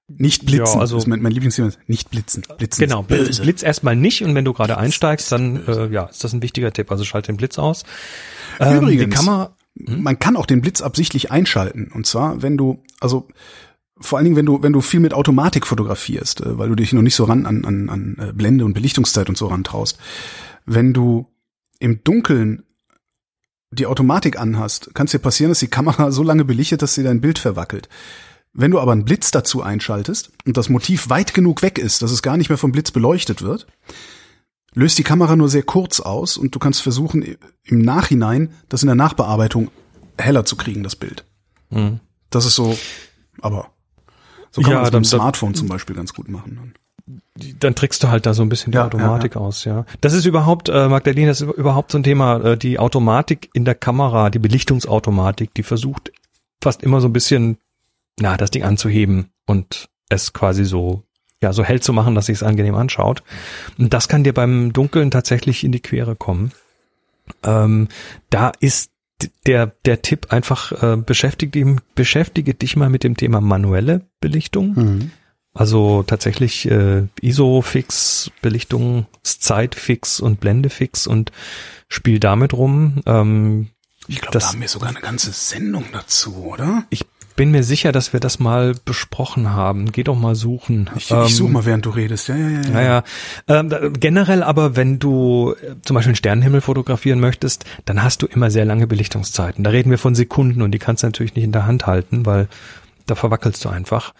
Nicht 0.08 0.46
blitzen. 0.46 0.74
Ja, 0.76 0.80
also- 0.80 1.02
mein, 1.06 1.20
mein 1.20 1.32
Lieblingsthema. 1.32 1.68
ist 1.68 1.78
Nicht 1.88 2.10
blitzen. 2.10 2.44
Blitzen 2.56 2.80
Genau, 2.80 3.02
Blitz. 3.02 3.40
Blitz 3.40 3.62
erstmal 3.62 3.96
nicht 3.96 4.22
und 4.22 4.34
wenn 4.34 4.44
du 4.44 4.52
gerade 4.52 4.78
einsteigst, 4.78 5.32
dann 5.32 5.66
äh, 5.66 5.88
ja, 5.88 6.04
ist 6.04 6.22
das 6.22 6.32
ein 6.32 6.42
wichtiger 6.42 6.72
Tipp. 6.72 6.90
Also 6.92 7.04
schalte 7.04 7.32
den 7.32 7.36
Blitz 7.36 7.58
aus. 7.58 7.82
Ähm, 8.60 8.78
Übrigens, 8.78 9.02
die 9.02 9.10
Kamera, 9.10 9.56
man 9.74 10.18
kann 10.18 10.36
auch 10.36 10.46
den 10.46 10.60
Blitz 10.60 10.80
absichtlich 10.80 11.32
einschalten. 11.32 11.90
Und 11.92 12.06
zwar, 12.06 12.40
wenn 12.40 12.56
du, 12.56 12.82
also 13.00 13.28
vor 13.98 14.18
allen 14.18 14.24
Dingen, 14.26 14.36
wenn 14.36 14.46
du, 14.46 14.62
wenn 14.62 14.72
du 14.72 14.80
viel 14.80 15.00
mit 15.00 15.12
Automatik 15.12 15.66
fotografierst, 15.66 16.40
äh, 16.40 16.56
weil 16.58 16.68
du 16.68 16.76
dich 16.76 16.92
noch 16.92 17.02
nicht 17.02 17.16
so 17.16 17.24
ran 17.24 17.44
an, 17.44 17.64
an, 17.64 17.88
an 17.88 18.16
äh, 18.20 18.32
Blende 18.32 18.64
und 18.64 18.74
Belichtungszeit 18.74 19.28
und 19.28 19.36
so 19.36 19.48
rantraust. 19.48 19.98
Wenn 20.66 20.92
du 20.92 21.26
im 21.80 22.04
Dunkeln 22.04 22.62
die 23.72 23.86
Automatik 23.86 24.38
anhast, 24.38 24.94
kann 24.94 25.06
es 25.06 25.10
dir 25.12 25.18
passieren, 25.18 25.50
dass 25.50 25.58
die 25.58 25.66
Kamera 25.68 26.10
so 26.12 26.22
lange 26.22 26.44
belichtet, 26.44 26.82
dass 26.82 26.94
sie 26.94 27.02
dein 27.02 27.20
Bild 27.20 27.38
verwackelt. 27.40 27.88
Wenn 28.58 28.70
du 28.70 28.80
aber 28.80 28.92
einen 28.92 29.04
Blitz 29.04 29.30
dazu 29.30 29.62
einschaltest 29.62 30.30
und 30.46 30.56
das 30.56 30.68
Motiv 30.70 31.10
weit 31.10 31.34
genug 31.34 31.60
weg 31.62 31.78
ist, 31.78 32.00
dass 32.00 32.10
es 32.10 32.22
gar 32.22 32.36
nicht 32.38 32.48
mehr 32.48 32.56
vom 32.56 32.72
Blitz 32.72 32.90
beleuchtet 32.90 33.42
wird, 33.42 33.66
löst 34.74 34.96
die 34.98 35.02
Kamera 35.02 35.36
nur 35.36 35.48
sehr 35.50 35.62
kurz 35.62 36.00
aus 36.00 36.36
und 36.38 36.54
du 36.54 36.58
kannst 36.58 36.80
versuchen, 36.82 37.36
im 37.64 37.78
Nachhinein 37.80 38.54
das 38.70 38.82
in 38.82 38.86
der 38.86 38.94
Nachbearbeitung 38.96 39.70
heller 40.18 40.44
zu 40.46 40.56
kriegen, 40.56 40.82
das 40.82 40.96
Bild. 40.96 41.24
Mhm. 41.70 42.00
Das 42.30 42.46
ist 42.46 42.54
so, 42.54 42.76
aber 43.42 43.68
so 44.50 44.62
kann 44.62 44.70
Ja, 44.72 44.76
man 44.76 44.84
das 44.84 44.90
dann- 44.92 45.00
mit 45.02 45.10
dem 45.12 45.18
Smartphone 45.18 45.54
zum 45.54 45.68
Beispiel 45.68 45.94
ganz 45.96 46.14
gut 46.14 46.28
machen. 46.28 46.72
dann 47.60 47.74
trickst 47.76 48.02
du 48.02 48.08
halt 48.08 48.24
da 48.26 48.32
so 48.34 48.42
ein 48.42 48.48
bisschen 48.48 48.72
die 48.72 48.76
Ja, 48.76 48.86
Automatik 48.86 49.36
aus, 49.36 49.64
ja. 49.64 49.84
Das 50.00 50.12
ist 50.14 50.24
überhaupt, 50.24 50.68
äh, 50.70 50.88
Magdalena, 50.88 51.28
das 51.28 51.42
ist 51.42 51.52
überhaupt 51.52 51.92
so 51.92 51.98
ein 51.98 52.02
Thema, 52.02 52.38
äh, 52.42 52.56
die 52.58 52.78
Automatik 52.80 53.50
in 53.52 53.64
der 53.66 53.74
Kamera, 53.76 54.30
die 54.30 54.38
Belichtungsautomatik, 54.40 55.52
die 55.54 55.62
versucht 55.62 56.10
fast 56.62 56.82
immer 56.82 57.00
so 57.02 57.06
ein 57.08 57.12
bisschen, 57.12 57.58
na, 58.18 58.36
das 58.36 58.50
Ding 58.50 58.62
anzuheben 58.62 59.30
und 59.46 59.88
es 60.08 60.32
quasi 60.32 60.64
so, 60.64 61.02
ja, 61.42 61.52
so 61.52 61.64
hell 61.64 61.80
zu 61.80 61.92
machen, 61.92 62.14
dass 62.14 62.26
sich 62.26 62.36
es 62.36 62.42
angenehm 62.42 62.74
anschaut. 62.74 63.22
Und 63.78 63.92
das 63.92 64.08
kann 64.08 64.24
dir 64.24 64.32
beim 64.32 64.72
Dunkeln 64.72 65.10
tatsächlich 65.10 65.64
in 65.64 65.72
die 65.72 65.80
Quere 65.80 66.16
kommen. 66.16 66.52
Ähm, 67.42 67.88
da 68.30 68.52
ist 68.60 68.90
der, 69.46 69.66
der 69.84 70.02
Tipp 70.02 70.26
einfach, 70.30 70.72
äh, 70.82 70.96
beschäftige, 70.96 71.76
beschäftige 71.94 72.54
dich 72.54 72.76
mal 72.76 72.90
mit 72.90 73.02
dem 73.02 73.16
Thema 73.16 73.40
manuelle 73.40 74.02
Belichtung. 74.20 75.10
Also 75.54 76.02
tatsächlich 76.02 76.70
äh, 76.70 77.04
ISO-Fix, 77.22 78.30
Belichtungszeit-Fix 78.42 80.20
und 80.20 80.38
Blende-Fix 80.40 81.06
und 81.06 81.32
spiel 81.88 82.20
damit 82.20 82.52
rum. 82.52 83.00
Ähm, 83.06 83.68
Ich 84.06 84.20
glaube, 84.20 84.38
da 84.38 84.46
haben 84.48 84.60
wir 84.60 84.68
sogar 84.68 84.90
eine 84.90 85.00
ganze 85.00 85.32
Sendung 85.32 85.86
dazu, 85.92 86.44
oder? 86.44 86.84
ich 86.90 87.06
bin 87.36 87.50
mir 87.50 87.62
sicher, 87.62 87.92
dass 87.92 88.12
wir 88.12 88.20
das 88.20 88.38
mal 88.38 88.74
besprochen 88.84 89.52
haben. 89.52 89.92
Geh 89.92 90.02
doch 90.02 90.18
mal 90.18 90.34
suchen. 90.34 90.90
Ich, 90.96 91.10
Ähm, 91.10 91.24
ich 91.26 91.36
suche 91.36 91.52
mal, 91.52 91.66
während 91.66 91.86
du 91.86 91.90
redest. 91.90 92.28
Ja, 92.28 92.36
ja, 92.36 92.48
ja. 92.48 92.62
ja. 92.62 92.70
Naja, 92.70 93.02
ähm, 93.46 93.92
generell 94.00 94.42
aber, 94.42 94.74
wenn 94.74 94.98
du 94.98 95.54
äh, 95.60 95.76
zum 95.82 95.94
Beispiel 95.94 96.10
einen 96.10 96.16
Sternenhimmel 96.16 96.62
fotografieren 96.62 97.20
möchtest, 97.20 97.64
dann 97.84 98.02
hast 98.02 98.22
du 98.22 98.26
immer 98.26 98.50
sehr 98.50 98.64
lange 98.64 98.86
Belichtungszeiten. 98.86 99.62
Da 99.62 99.70
reden 99.70 99.90
wir 99.90 99.98
von 99.98 100.14
Sekunden 100.14 100.62
und 100.62 100.72
die 100.72 100.78
kannst 100.78 101.02
du 101.02 101.06
natürlich 101.06 101.34
nicht 101.34 101.44
in 101.44 101.52
der 101.52 101.66
Hand 101.66 101.86
halten, 101.86 102.26
weil 102.26 102.48
da 103.06 103.14
verwackelst 103.14 103.64
du 103.64 103.68
einfach. 103.68 104.14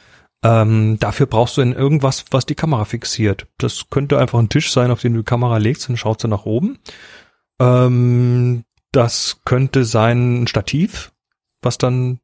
Ähm, 0.45 0.99
dafür 1.01 1.27
brauchst 1.27 1.57
du 1.57 1.63
dann 1.63 1.73
irgendwas, 1.73 2.27
was 2.31 2.47
die 2.47 2.55
Kamera 2.55 2.85
fixiert. 2.85 3.47
Das 3.59 3.87
könnte 3.91 4.19
einfach 4.19 4.39
ein 4.39 4.51
Tisch 4.51 4.71
sein, 4.71 4.91
auf 4.91 5.01
den 5.01 5.15
du 5.15 5.21
die 5.21 5.25
Kamera 5.25 5.57
legst 5.57 5.89
und 5.89 5.97
schaust 5.97 6.23
du 6.23 6.29
nach 6.29 6.45
oben. 6.45 6.79
Ähm, 7.59 8.65
das 8.93 9.41
könnte 9.45 9.85
sein 9.85 10.43
ein 10.43 10.47
Stativ, 10.47 11.13
was 11.63 11.79
dann 11.79 12.21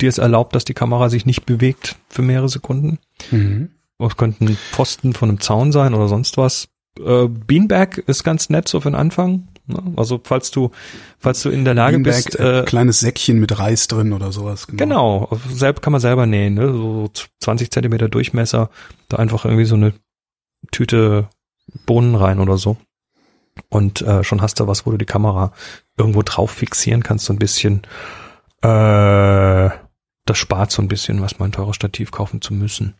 dir 0.00 0.08
es 0.08 0.18
erlaubt, 0.18 0.54
dass 0.54 0.64
die 0.64 0.74
Kamera 0.74 1.08
sich 1.08 1.26
nicht 1.26 1.46
bewegt 1.46 1.96
für 2.08 2.22
mehrere 2.22 2.48
Sekunden. 2.48 2.98
Mhm. 3.30 3.70
Es 3.98 4.16
könnten 4.16 4.56
Pfosten 4.56 5.14
von 5.14 5.30
einem 5.30 5.40
Zaun 5.40 5.72
sein 5.72 5.94
oder 5.94 6.08
sonst 6.08 6.36
was. 6.36 6.68
Äh, 6.98 7.28
Beanbag 7.28 7.98
ist 8.06 8.24
ganz 8.24 8.50
nett 8.50 8.68
so 8.68 8.80
für 8.80 8.90
den 8.90 8.94
Anfang. 8.94 9.48
Ne? 9.66 9.82
Also 9.96 10.20
falls 10.22 10.50
du, 10.50 10.70
falls 11.18 11.42
du 11.42 11.50
in 11.50 11.64
der 11.64 11.74
Lage 11.74 11.98
Beanbag, 11.98 12.24
bist, 12.24 12.38
äh, 12.38 12.60
äh, 12.60 12.64
kleines 12.64 13.00
Säckchen 13.00 13.38
mit 13.38 13.58
Reis 13.58 13.88
drin 13.88 14.12
oder 14.12 14.32
sowas. 14.32 14.66
genau, 14.68 15.30
selb, 15.50 15.82
kann 15.82 15.92
man 15.92 16.00
selber 16.00 16.26
nähen, 16.26 16.54
ne? 16.54 16.72
so 16.72 17.10
20 17.40 17.70
Zentimeter 17.70 18.08
Durchmesser, 18.08 18.70
da 19.08 19.16
einfach 19.16 19.44
irgendwie 19.44 19.64
so 19.64 19.76
eine 19.76 19.94
Tüte 20.70 21.28
Bohnen 21.86 22.14
rein 22.14 22.38
oder 22.38 22.58
so. 22.58 22.76
Und 23.70 24.02
äh, 24.02 24.22
schon 24.22 24.42
hast 24.42 24.60
du 24.60 24.66
was, 24.66 24.84
wo 24.86 24.90
du 24.90 24.98
die 24.98 25.06
Kamera 25.06 25.52
irgendwo 25.96 26.22
drauf 26.22 26.50
fixieren 26.50 27.02
kannst, 27.02 27.24
so 27.24 27.32
ein 27.32 27.38
bisschen. 27.38 27.82
Äh, 28.62 29.70
das 30.26 30.36
spart 30.38 30.70
so 30.70 30.82
ein 30.82 30.88
bisschen, 30.88 31.20
was 31.22 31.38
mal 31.38 31.46
ein 31.46 31.52
teures 31.52 31.76
Stativ 31.76 32.10
kaufen 32.10 32.40
zu 32.42 32.52
müssen. 32.54 32.94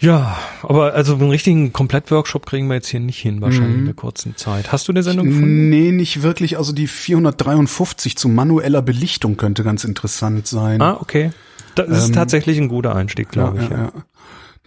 Ja, 0.00 0.36
aber 0.62 0.94
also 0.94 1.14
einen 1.14 1.30
richtigen 1.30 1.72
Komplettworkshop 1.72 2.44
kriegen 2.44 2.66
wir 2.66 2.74
jetzt 2.74 2.88
hier 2.88 2.98
nicht 2.98 3.18
hin, 3.20 3.40
wahrscheinlich 3.40 3.74
Mhm. 3.74 3.78
in 3.80 3.84
der 3.84 3.94
kurzen 3.94 4.36
Zeit. 4.36 4.72
Hast 4.72 4.88
du 4.88 4.92
eine 4.92 5.04
Sendung 5.04 5.26
gefunden? 5.28 5.68
Nee, 5.70 5.92
nicht 5.92 6.22
wirklich. 6.22 6.58
Also 6.58 6.72
die 6.72 6.88
453 6.88 8.16
zu 8.16 8.28
manueller 8.28 8.82
Belichtung 8.82 9.36
könnte 9.36 9.62
ganz 9.62 9.84
interessant 9.84 10.48
sein. 10.48 10.82
Ah, 10.82 10.96
okay. 11.00 11.30
Das 11.76 11.88
ist 11.88 12.08
Ähm, 12.08 12.14
tatsächlich 12.14 12.58
ein 12.58 12.66
guter 12.68 12.96
Einstieg, 12.96 13.28
glaube 13.30 13.62
ich. 13.62 13.68
Ja, 13.70 13.92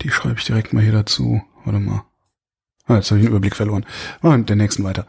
Die 0.02 0.10
schreibe 0.10 0.36
ich 0.40 0.46
direkt 0.46 0.72
mal 0.74 0.84
hier 0.84 0.94
dazu. 0.94 1.42
Warte 1.66 1.80
mal. 1.80 2.04
Ah, 2.88 2.96
jetzt 2.96 3.12
habe 3.12 3.20
ich 3.20 3.26
den 3.26 3.32
Überblick 3.32 3.56
verloren. 3.56 3.86
Wir 4.22 4.38
mit 4.38 4.48
der 4.50 4.56
nächsten 4.56 4.84
weiter. 4.86 5.06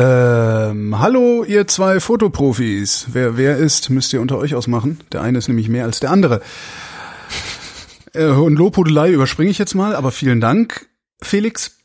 Ähm, 0.00 0.96
hallo, 1.00 1.42
ihr 1.42 1.66
zwei 1.66 1.98
Fotoprofis. 1.98 3.08
Wer 3.10 3.36
wer 3.36 3.56
ist, 3.56 3.90
müsst 3.90 4.12
ihr 4.12 4.20
unter 4.20 4.38
euch 4.38 4.54
ausmachen. 4.54 5.00
Der 5.10 5.22
eine 5.22 5.38
ist 5.38 5.48
nämlich 5.48 5.68
mehr 5.68 5.82
als 5.86 5.98
der 5.98 6.12
andere. 6.12 6.40
Äh, 8.14 8.26
und 8.26 8.54
Lobhudelei 8.54 9.10
überspringe 9.10 9.50
ich 9.50 9.58
jetzt 9.58 9.74
mal, 9.74 9.96
aber 9.96 10.12
vielen 10.12 10.40
Dank, 10.40 10.88
Felix. 11.20 11.80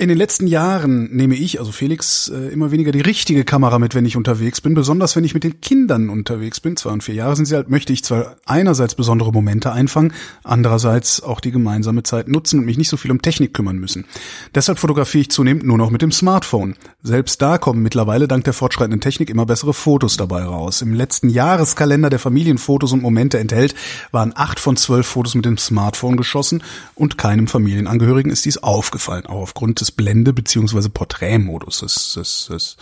In 0.00 0.08
den 0.08 0.16
letzten 0.16 0.46
Jahren 0.46 1.14
nehme 1.14 1.34
ich, 1.34 1.58
also 1.58 1.72
Felix, 1.72 2.30
äh, 2.30 2.48
immer 2.54 2.70
weniger 2.70 2.90
die 2.90 3.02
richtige 3.02 3.44
Kamera 3.44 3.78
mit, 3.78 3.94
wenn 3.94 4.06
ich 4.06 4.16
unterwegs 4.16 4.62
bin, 4.62 4.72
besonders 4.72 5.14
wenn 5.14 5.24
ich 5.24 5.34
mit 5.34 5.44
den 5.44 5.60
Kindern 5.60 6.08
unterwegs 6.08 6.58
bin. 6.58 6.78
Zwei 6.78 6.92
und 6.92 7.04
vier 7.04 7.16
Jahre 7.16 7.36
sind 7.36 7.44
sie 7.44 7.54
halt, 7.54 7.68
möchte 7.68 7.92
ich 7.92 8.02
zwar 8.02 8.36
einerseits 8.46 8.94
besondere 8.94 9.30
Momente 9.30 9.72
einfangen, 9.72 10.14
andererseits 10.42 11.22
auch 11.22 11.38
die 11.38 11.50
gemeinsame 11.50 12.02
Zeit 12.02 12.28
nutzen 12.28 12.60
und 12.60 12.64
mich 12.64 12.78
nicht 12.78 12.88
so 12.88 12.96
viel 12.96 13.10
um 13.10 13.20
Technik 13.20 13.52
kümmern 13.52 13.76
müssen. 13.76 14.06
Deshalb 14.54 14.78
fotografiere 14.78 15.20
ich 15.20 15.30
zunehmend 15.30 15.66
nur 15.66 15.76
noch 15.76 15.90
mit 15.90 16.00
dem 16.00 16.12
Smartphone. 16.12 16.76
Selbst 17.02 17.42
da 17.42 17.58
kommen 17.58 17.82
mittlerweile 17.82 18.26
dank 18.26 18.44
der 18.44 18.54
fortschreitenden 18.54 19.02
Technik 19.02 19.28
immer 19.28 19.44
bessere 19.44 19.74
Fotos 19.74 20.16
dabei 20.16 20.44
raus. 20.44 20.80
Im 20.80 20.94
letzten 20.94 21.28
Jahreskalender 21.28 22.08
der 22.08 22.18
Familienfotos 22.18 22.94
und 22.94 23.02
Momente 23.02 23.38
enthält, 23.38 23.74
waren 24.12 24.32
acht 24.34 24.60
von 24.60 24.78
zwölf 24.78 25.06
Fotos 25.06 25.34
mit 25.34 25.44
dem 25.44 25.58
Smartphone 25.58 26.16
geschossen 26.16 26.62
und 26.94 27.18
keinem 27.18 27.48
Familienangehörigen 27.48 28.32
ist 28.32 28.46
dies 28.46 28.56
aufgefallen, 28.56 29.26
auch 29.26 29.42
aufgrund 29.42 29.82
des 29.82 29.89
Blende- 29.92 30.32
bzw. 30.32 30.88
Porträtmodus. 30.88 31.80
Das, 31.80 32.12
das, 32.14 32.46
das. 32.48 32.76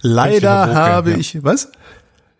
Leider 0.00 0.66
Bokeh, 0.66 0.78
habe 0.78 1.10
ja. 1.12 1.16
ich, 1.16 1.42
was? 1.44 1.70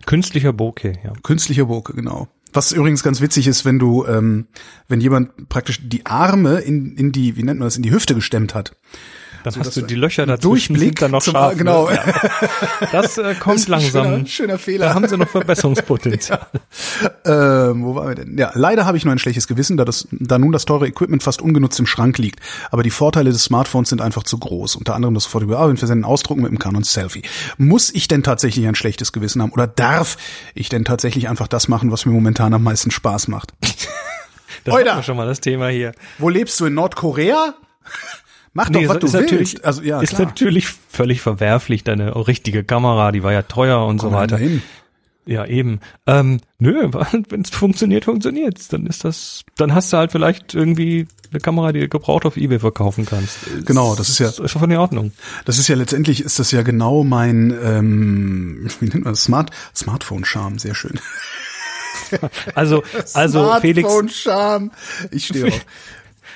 Künstlicher 0.07 0.53
Bokeh, 0.53 0.99
ja. 1.05 1.13
Künstlicher 1.23 1.67
Bokeh, 1.67 1.95
genau. 1.95 2.29
Was 2.53 2.73
übrigens 2.73 3.03
ganz 3.03 3.21
witzig 3.21 3.47
ist, 3.47 3.65
wenn 3.65 3.79
du, 3.79 4.05
ähm, 4.05 4.47
wenn 4.89 5.01
jemand 5.01 5.49
praktisch 5.49 5.81
die 5.83 6.05
Arme 6.05 6.59
in, 6.59 6.97
in 6.97 7.13
die, 7.13 7.37
wie 7.37 7.43
nennt 7.43 7.61
man 7.61 7.67
das, 7.67 7.77
in 7.77 7.83
die 7.83 7.93
Hüfte 7.93 8.15
gestemmt 8.15 8.55
hat. 8.55 8.77
Dann 9.45 9.55
dass 9.55 9.67
hast 9.67 9.77
du 9.77 9.83
die 9.83 9.95
Löcher 9.95 10.25
dazwischen 10.27 10.75
Durchblick 10.75 10.99
dann 10.99 11.11
noch 11.11 11.23
scharf. 11.23 11.57
genau. 11.57 11.89
Ne? 11.89 11.95
Ja. 11.97 12.89
Das 12.93 13.19
äh, 13.19 13.35
kommt 13.41 13.59
Das 13.59 13.69
langsam. 13.69 14.05
Schöner, 14.07 14.27
schöner 14.27 14.59
Fehler. 14.59 14.87
Da 14.87 14.95
haben 14.95 15.09
sie 15.09 15.17
noch 15.17 15.29
Verbesserungspotenzial. 15.29 16.47
Ähm, 17.25 17.85
wo 17.85 17.95
waren 17.95 18.09
wir 18.09 18.15
denn? 18.17 18.37
Ja, 18.39 18.51
leider 18.55 18.85
habe 18.87 18.97
ich 18.97 19.05
nur 19.05 19.13
ein 19.13 19.19
schlechtes 19.19 19.47
Gewissen, 19.47 19.77
da, 19.77 19.85
das, 19.85 20.09
da 20.11 20.39
nun 20.39 20.53
das 20.53 20.65
teure 20.65 20.87
Equipment 20.87 21.23
fast 21.23 21.41
ungenutzt 21.41 21.79
im 21.79 21.87
Schrank 21.87 22.19
liegt. 22.19 22.41
Aber 22.71 22.83
die 22.83 22.91
Vorteile 22.91 23.31
des 23.31 23.45
Smartphones 23.45 23.89
sind 23.91 24.01
einfach 24.01 24.23
zu 24.25 24.39
groß. 24.39 24.77
Unter 24.77 24.95
anderem 24.95 25.15
das 25.15 25.25
sofortige 25.25 25.53
Bearbeiten, 25.53 25.77
Versenden, 25.77 26.05
Ausdrucken 26.05 26.43
mit 26.43 26.51
dem 26.51 26.59
Canon 26.59 26.83
Selfie. 26.83 27.23
Muss 27.59 27.91
ich 27.95 28.09
denn 28.09 28.23
tatsächlich 28.23 28.67
ein 28.67 28.75
schlechtes 28.75 29.13
Gewissen 29.13 29.41
haben? 29.43 29.53
Oder 29.53 29.67
darf 29.67 30.17
ich 30.55 30.69
denn 30.69 30.85
tatsächlich 30.85 31.29
einfach 31.29 31.49
das 31.49 31.69
machen, 31.69 31.91
was 31.93 32.07
mir 32.07 32.13
momentan 32.13 32.55
am 32.55 32.63
meisten 32.65 32.91
Spaß 32.91 33.29
macht? 33.29 33.53
Das 34.65 34.75
Oida. 34.75 35.03
schon 35.03 35.17
mal 35.17 35.27
das 35.27 35.41
Thema 35.41 35.69
hier. 35.69 35.93
Wo 36.19 36.29
lebst 36.29 36.61
du? 36.61 36.67
In 36.67 36.75
Nordkorea? 36.75 37.55
Mach 38.55 38.69
doch, 38.69 38.81
Nee, 38.81 38.89
was 38.89 38.97
ist 38.97 39.03
du 39.03 39.13
willst. 39.19 39.31
natürlich, 39.31 39.65
Also, 39.65 39.83
ja, 39.83 40.01
ist 40.01 40.11
klar. 40.17 40.27
natürlich 40.29 40.69
völlig 40.69 41.21
verwerflich, 41.23 41.85
deine 41.85 42.15
richtige 42.29 42.65
Kamera, 42.65 43.11
die 43.13 43.23
war 43.23 43.33
ja 43.33 43.43
teuer 43.43 43.85
und 43.87 44.01
so 44.01 44.09
Komm 44.09 44.17
weiter. 44.17 44.37
dahin. 44.37 44.63
Ja, 45.25 45.47
eben. 45.47 45.79
Ähm, 46.07 46.41
nö, 46.59 46.89
wenn 47.29 47.43
es 47.43 47.51
funktioniert, 47.51 48.05
funktioniert's. 48.07 48.69
Dann 48.69 48.87
ist 48.87 49.05
das, 49.05 49.45
dann 49.57 49.73
hast 49.73 49.93
du 49.93 49.97
halt 49.99 50.11
vielleicht 50.13 50.53
irgendwie 50.55 51.07
eine 51.31 51.39
Kamera, 51.41 51.73
die 51.73 51.81
du 51.81 51.89
gebraucht 51.89 52.27
auf 52.27 52.37
Ebay 52.37 52.59
verkaufen 52.59 53.07
kannst. 53.07 53.39
Genau, 53.65 53.95
das 53.95 54.09
ist 54.09 54.19
ja- 54.19 54.29
ist 54.29 54.51
schon 54.51 54.69
in 54.71 54.77
Ordnung. 54.77 55.13
Das 55.45 55.59
ist 55.59 55.69
ja 55.69 55.77
letztendlich 55.77 56.21
ist 56.23 56.39
das 56.41 56.51
ja 56.51 56.63
genau 56.63 57.05
mein 57.05 57.57
ähm, 57.65 58.69
wie 58.81 58.87
nennt 58.89 59.05
man 59.05 59.13
das? 59.15 59.23
Smart 59.23 59.51
Smartphone-Charme, 59.75 60.59
sehr 60.59 60.75
schön. 60.75 60.99
Also, 62.55 62.83
also 63.15 63.55
Felix, 63.61 63.89
Smartphone-Charme. 63.89 64.71
Ich 65.11 65.27
stehe 65.27 65.47
auf. 65.49 65.67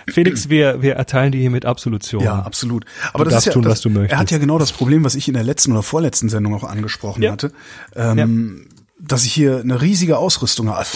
Felix, 0.09 0.49
wir, 0.49 0.83
wir 0.83 0.95
erteilen 0.95 1.33
dir 1.33 1.41
hiermit 1.41 1.65
Absolution. 1.65 2.23
Ja, 2.23 2.41
absolut. 2.43 2.85
Aber 3.13 3.25
Du 3.25 3.31
das 3.31 3.35
darfst 3.35 3.47
ist 3.47 3.51
ja, 3.51 3.53
tun, 3.55 3.63
das, 3.63 3.73
was 3.73 3.81
du 3.81 3.91
möchtest. 3.91 4.13
Er 4.13 4.19
hat 4.19 4.31
ja 4.31 4.39
genau 4.39 4.59
das 4.59 4.73
Problem, 4.73 5.05
was 5.05 5.15
ich 5.15 5.29
in 5.29 5.35
der 5.35 5.45
letzten 5.45 5.73
oder 5.73 5.83
vorletzten 5.83 6.29
Sendung 6.29 6.55
auch 6.55 6.65
angesprochen 6.65 7.23
Ja. 7.23 7.33
hatte. 7.33 7.53
Ähm, 7.95 8.69
Dass 8.99 9.25
ich 9.27 9.33
hier 9.35 9.59
eine 9.61 9.83
riesige 9.83 10.17
Ausrüstung 10.17 10.71
habe, 10.71 10.87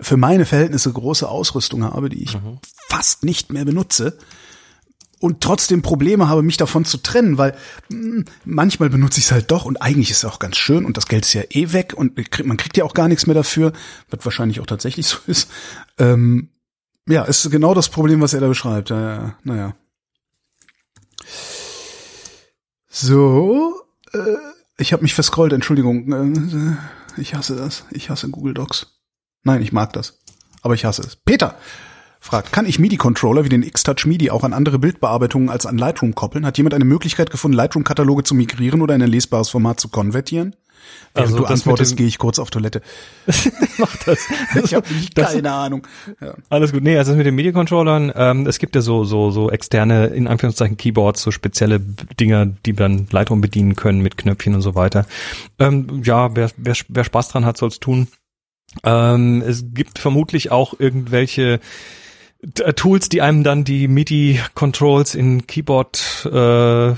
für 0.00 0.16
meine 0.16 0.46
Verhältnisse 0.46 0.92
große 0.92 1.28
Ausrüstung 1.28 1.84
habe, 1.84 2.08
die 2.08 2.22
ich 2.24 2.34
Mhm. 2.34 2.58
fast 2.88 3.22
nicht 3.24 3.52
mehr 3.52 3.64
benutze 3.64 4.18
und 5.20 5.40
trotzdem 5.42 5.80
Probleme 5.82 6.28
habe, 6.28 6.42
mich 6.42 6.56
davon 6.56 6.84
zu 6.84 6.96
trennen, 6.98 7.38
weil 7.38 7.54
mh, 7.88 8.24
manchmal 8.44 8.88
benutze 8.90 9.20
ich 9.20 9.26
es 9.26 9.32
halt 9.32 9.50
doch 9.50 9.64
und 9.64 9.80
eigentlich 9.80 10.10
ist 10.10 10.18
es 10.18 10.24
auch 10.24 10.38
ganz 10.40 10.56
schön 10.56 10.84
und 10.84 10.96
das 10.96 11.06
Geld 11.06 11.24
ist 11.24 11.34
ja 11.34 11.42
eh 11.50 11.72
weg 11.72 11.92
und 11.96 12.18
man 12.44 12.56
kriegt 12.56 12.76
ja 12.78 12.84
auch 12.84 12.94
gar 12.94 13.06
nichts 13.06 13.26
mehr 13.26 13.34
dafür, 13.34 13.72
was 14.10 14.24
wahrscheinlich 14.24 14.58
auch 14.60 14.66
tatsächlich 14.66 15.06
so 15.06 15.18
ist. 15.28 15.48
Ähm, 15.98 16.48
ja, 17.08 17.24
ist 17.24 17.50
genau 17.50 17.74
das 17.74 17.88
Problem, 17.88 18.20
was 18.20 18.34
er 18.34 18.40
da 18.40 18.48
beschreibt. 18.48 18.90
Ja, 18.90 19.36
naja. 19.42 19.74
So, 22.88 23.80
äh, 24.12 24.18
ich 24.78 24.92
habe 24.92 25.02
mich 25.02 25.14
verscrollt, 25.14 25.52
Entschuldigung. 25.52 26.12
Äh, 26.12 27.20
ich 27.20 27.34
hasse 27.34 27.56
das. 27.56 27.84
Ich 27.90 28.10
hasse 28.10 28.28
Google 28.28 28.54
Docs. 28.54 29.00
Nein, 29.42 29.62
ich 29.62 29.72
mag 29.72 29.92
das. 29.92 30.20
Aber 30.62 30.74
ich 30.74 30.84
hasse 30.84 31.02
es. 31.02 31.16
Peter 31.16 31.54
fragt, 32.20 32.52
kann 32.52 32.66
ich 32.66 32.78
MIDI-Controller 32.78 33.44
wie 33.44 33.48
den 33.48 33.62
X-Touch 33.62 34.06
MIDI 34.06 34.30
auch 34.30 34.44
an 34.44 34.52
andere 34.52 34.78
Bildbearbeitungen 34.78 35.48
als 35.48 35.66
an 35.66 35.78
Lightroom 35.78 36.14
koppeln? 36.14 36.44
Hat 36.44 36.58
jemand 36.58 36.74
eine 36.74 36.84
Möglichkeit 36.84 37.30
gefunden, 37.30 37.56
Lightroom-Kataloge 37.56 38.24
zu 38.24 38.34
migrieren 38.34 38.82
oder 38.82 38.94
in 38.94 39.02
ein 39.02 39.10
lesbares 39.10 39.48
Format 39.48 39.80
zu 39.80 39.88
konvertieren? 39.88 40.54
Während 41.14 41.28
Also 41.32 41.38
du 41.38 41.44
antwortest, 41.46 41.96
gehe 41.96 42.06
ich 42.06 42.18
kurz 42.18 42.38
auf 42.38 42.50
Toilette. 42.50 42.82
Mach 43.78 43.96
das. 44.04 44.18
Ich 44.64 44.74
habe 44.74 44.86
Das- 45.14 45.32
keine 45.32 45.50
Ahnung. 45.52 45.86
Ja. 46.20 46.34
Alles 46.48 46.72
gut. 46.72 46.82
Nee, 46.82 46.96
also 46.96 47.14
mit 47.14 47.26
den 47.26 47.34
MIDI-Controllern, 47.34 48.12
ähm, 48.14 48.46
es 48.46 48.58
gibt 48.58 48.74
ja 48.74 48.80
so, 48.82 49.04
so, 49.04 49.30
so 49.30 49.50
externe, 49.50 50.06
in 50.08 50.26
Anführungszeichen 50.28 50.76
Keyboards, 50.76 51.22
so 51.22 51.30
spezielle 51.30 51.80
Dinger, 51.80 52.46
die 52.46 52.72
dann 52.74 53.06
Lightroom 53.10 53.40
bedienen 53.40 53.76
können 53.76 54.00
mit 54.00 54.16
Knöpfchen 54.16 54.54
und 54.54 54.62
so 54.62 54.74
weiter. 54.74 55.06
Ähm, 55.58 56.02
ja, 56.04 56.34
wer, 56.36 56.50
wer, 56.56 56.74
wer 56.88 57.04
Spaß 57.04 57.28
dran 57.28 57.44
hat, 57.44 57.56
soll's 57.56 57.80
tun. 57.80 58.08
Ähm, 58.84 59.42
es 59.46 59.64
gibt 59.74 59.98
vermutlich 59.98 60.52
auch 60.52 60.74
irgendwelche 60.78 61.58
äh, 62.60 62.72
Tools, 62.72 63.08
die 63.08 63.20
einem 63.20 63.42
dann 63.42 63.64
die 63.64 63.88
MIDI-Controls 63.88 65.16
in 65.16 65.46
Keyboard, 65.48 66.28
äh, 66.32 66.90
in, 66.90 66.96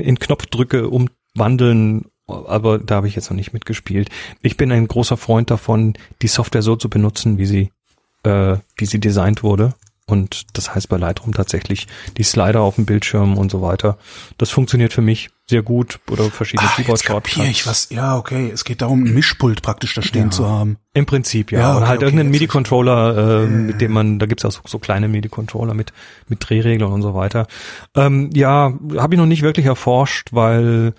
in 0.00 0.18
Knopfdrücke 0.18 0.88
umwandeln, 0.88 2.06
aber 2.26 2.78
da 2.78 2.96
habe 2.96 3.08
ich 3.08 3.14
jetzt 3.16 3.30
noch 3.30 3.36
nicht 3.36 3.52
mitgespielt. 3.52 4.08
Ich 4.42 4.56
bin 4.56 4.72
ein 4.72 4.88
großer 4.88 5.16
Freund 5.16 5.50
davon, 5.50 5.94
die 6.22 6.28
Software 6.28 6.62
so 6.62 6.76
zu 6.76 6.88
benutzen, 6.88 7.38
wie 7.38 7.46
sie, 7.46 7.72
äh, 8.24 8.56
wie 8.76 8.86
sie 8.86 9.00
designt 9.00 9.42
wurde. 9.42 9.74
Und 10.04 10.46
das 10.58 10.74
heißt 10.74 10.88
bei 10.88 10.96
Lightroom 10.96 11.32
tatsächlich 11.32 11.86
die 12.16 12.24
Slider 12.24 12.60
auf 12.60 12.74
dem 12.74 12.86
Bildschirm 12.86 13.38
und 13.38 13.50
so 13.52 13.62
weiter. 13.62 13.98
Das 14.36 14.50
funktioniert 14.50 14.92
für 14.92 15.00
mich 15.00 15.30
sehr 15.48 15.62
gut 15.62 16.00
oder 16.10 16.24
verschiedene 16.24 16.68
Ah, 16.68 16.72
Keyboard-Shortcuts. 16.74 17.48
ich 17.48 17.66
was. 17.66 17.88
Ja, 17.90 18.18
okay. 18.18 18.50
Es 18.52 18.64
geht 18.64 18.82
darum, 18.82 19.04
ein 19.04 19.14
Mischpult 19.14 19.62
praktisch 19.62 19.94
da 19.94 20.02
stehen 20.02 20.24
Ja. 20.26 20.30
zu 20.30 20.48
haben. 20.50 20.76
Im 20.92 21.06
Prinzip, 21.06 21.52
ja. 21.52 21.60
Ja, 21.60 21.68
Oder 21.70 21.76
okay, 21.78 21.86
halt 21.88 21.96
okay, 21.98 22.04
irgendeinen 22.06 22.30
MIDI-Controller, 22.32 23.44
äh, 23.44 23.46
mit 23.46 23.80
dem 23.80 23.92
man, 23.92 24.18
da 24.18 24.26
gibt's 24.26 24.44
auch 24.44 24.50
so, 24.50 24.60
so 24.66 24.78
kleine 24.80 25.06
MIDI-Controller 25.08 25.72
mit, 25.72 25.92
mit 26.28 26.46
Drehreglern 26.46 26.92
und 26.92 27.02
so 27.02 27.14
weiter. 27.14 27.46
Ähm, 27.94 28.30
ja, 28.34 28.72
habe 28.98 29.14
ich 29.14 29.18
noch 29.18 29.26
nicht 29.26 29.42
wirklich 29.42 29.66
erforscht, 29.66 30.28
weil 30.32 30.94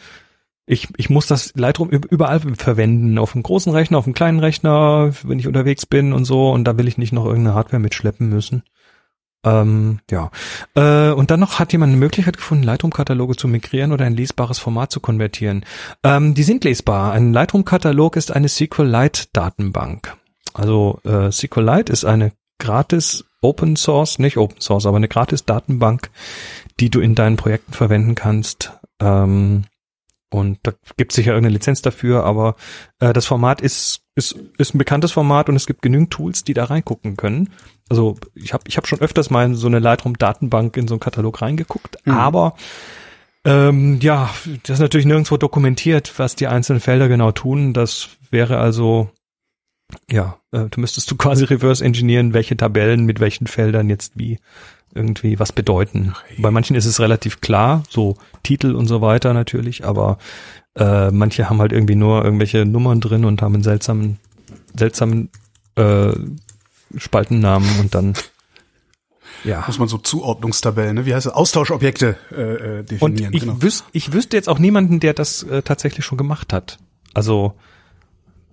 ich, 0.65 0.88
ich 0.98 1.10
muss 1.10 1.27
das 1.27 1.53
Lightroom 1.56 1.90
üb- 1.90 2.07
überall 2.07 2.40
verwenden. 2.40 3.18
Auf 3.18 3.35
einem 3.35 3.44
großen 3.44 3.73
Rechner, 3.73 3.98
auf 3.98 4.06
einem 4.06 4.14
kleinen 4.14 4.40
Rechner, 4.40 5.14
wenn 5.23 5.40
ich 5.40 5.48
unterwegs 5.48 5.85
bin 5.85 6.14
und 6.14 6.26
so. 6.26 6.52
Und 6.52 6.64
da 6.65 6.77
will 6.77 6.88
ich 6.88 6.98
nicht 6.98 7.14
noch 7.14 7.26
irgendeine 7.26 7.56
Hardware 7.56 7.81
mitschleppen 7.81 8.30
müssen. 8.30 8.64
Ähm, 9.45 9.99
ja. 10.10 10.31
Äh, 10.73 11.11
und 11.11 11.30
dann 11.30 11.41
noch 11.41 11.60
hat 11.60 11.73
jemand 11.73 11.91
eine 11.91 11.99
Möglichkeit 11.99 12.38
gefunden, 12.38 12.64
Lightroom-Kataloge 12.64 13.35
zu 13.35 13.49
migrieren 13.49 13.91
oder 13.91 14.06
ein 14.06 14.15
lesbares 14.15 14.60
Format 14.60 14.91
zu 14.91 15.02
konvertieren. 15.02 15.65
Ähm, 16.03 16.34
die 16.34 16.44
sind 16.44 16.64
lesbar. 16.64 17.11
Ein 17.11 17.34
Lightroom-Katalog 17.34 18.15
ist 18.15 18.31
eine 18.31 18.48
SQLite-Datenbank. 18.48 20.15
Also 20.53 21.02
äh, 21.03 21.30
SQLite 21.30 21.91
ist 21.91 22.06
eine 22.06 22.31
gratis 22.57 23.26
Open 23.41 23.76
Source, 23.76 24.19
nicht 24.19 24.38
Open 24.38 24.61
Source, 24.61 24.85
aber 24.85 24.95
eine 24.95 25.10
gratis 25.10 25.44
Datenbank, 25.44 26.10
die 26.80 26.90
du 26.90 27.02
in 27.02 27.14
deinen 27.14 27.35
Projekten 27.35 27.73
verwenden 27.73 28.15
kannst. 28.15 28.72
Ähm, 29.02 29.65
und 30.34 30.60
da 30.64 30.73
gibt 30.97 31.11
es 31.11 31.15
sicher 31.15 31.31
irgendeine 31.31 31.53
Lizenz 31.53 31.81
dafür, 31.81 32.23
aber 32.23 32.55
äh, 32.99 33.14
das 33.14 33.26
Format 33.26 33.61
ist, 33.61 34.01
ist, 34.15 34.35
ist 34.57 34.73
ein 34.73 34.80
bekanntes 34.80 35.11
Format 35.11 35.49
und 35.49 35.55
es 35.55 35.68
gibt 35.68 35.81
genügend 35.81 36.11
Tools, 36.11 36.43
die 36.43 36.53
da 36.53 36.65
reingucken 36.65 37.18
können. 37.18 37.49
Also 37.89 38.15
ich 38.34 38.53
habe 38.53 38.64
ich 38.68 38.77
hab 38.77 38.88
schon 38.88 38.99
öfters 38.99 39.30
mal 39.30 39.45
in 39.45 39.55
so 39.55 39.68
eine 39.68 39.80
Lightroom-Datenbank 39.80 40.77
in 40.77 40.88
so 40.88 40.95
einen 40.95 40.99
Katalog 40.99 41.41
reingeguckt, 41.41 41.97
Mhm. 42.05 42.14
aber 42.14 42.55
ähm, 43.45 43.99
ja, 44.01 44.30
das 44.64 44.76
ist 44.76 44.81
natürlich 44.81 45.05
nirgendwo 45.05 45.38
dokumentiert, 45.38 46.14
was 46.18 46.35
die 46.35 46.47
einzelnen 46.47 46.80
Felder 46.80 47.10
genau 47.10 47.31
tun. 47.31 47.73
Das 47.73 48.10
wäre 48.31 48.57
also, 48.57 49.10
ja, 50.10 50.39
äh, 50.51 50.69
du 50.69 50.80
müsstest 50.80 51.11
du 51.11 51.18
quasi 51.18 51.43
reverse 51.43 51.84
engineeren, 51.84 52.34
welche 52.34 52.55
Tabellen 52.55 53.05
mit 53.05 53.19
welchen 53.19 53.47
Feldern 53.47 53.89
jetzt 53.89 54.18
wie 54.18 54.39
irgendwie 54.95 55.39
was 55.39 55.51
bedeuten. 55.51 56.13
Bei 56.37 56.51
manchen 56.51 56.75
ist 56.75 56.85
es 56.85 56.99
relativ 56.99 57.41
klar, 57.41 57.83
so 57.89 58.15
Titel 58.43 58.75
und 58.75 58.87
so 58.87 59.01
weiter 59.01 59.33
natürlich, 59.33 59.85
aber 59.85 60.17
äh, 60.75 61.11
manche 61.11 61.49
haben 61.49 61.59
halt 61.59 61.71
irgendwie 61.71 61.95
nur 61.95 62.23
irgendwelche 62.23 62.65
Nummern 62.65 63.01
drin 63.01 63.25
und 63.25 63.41
haben 63.41 63.53
einen 63.55 63.63
seltsamen, 63.63 64.19
seltsamen 64.77 65.29
äh, 65.75 66.11
Spaltennamen 66.97 67.79
und 67.79 67.95
dann 67.95 68.13
ja. 69.43 69.63
Muss 69.67 69.77
man 69.77 69.89
so 69.89 69.97
Zuordnungstabellen, 69.97 70.95
ne? 70.95 71.05
wie 71.05 71.13
heißt 71.13 71.25
es? 71.25 71.33
Austauschobjekte 71.33 72.15
äh, 72.31 72.41
äh, 72.41 72.79
Und 72.79 72.91
definieren. 72.91 73.33
ich, 73.33 73.41
genau. 73.41 73.61
wüs 73.61 73.83
ich 73.91 74.13
wüsste 74.13 74.37
jetzt 74.37 74.47
auch 74.47 74.57
niemanden, 74.57 75.01
der 75.01 75.13
das 75.13 75.43
äh, 75.43 75.61
tatsächlich 75.61 76.05
schon 76.05 76.17
gemacht 76.17 76.53
hat. 76.53 76.77
Also 77.13 77.53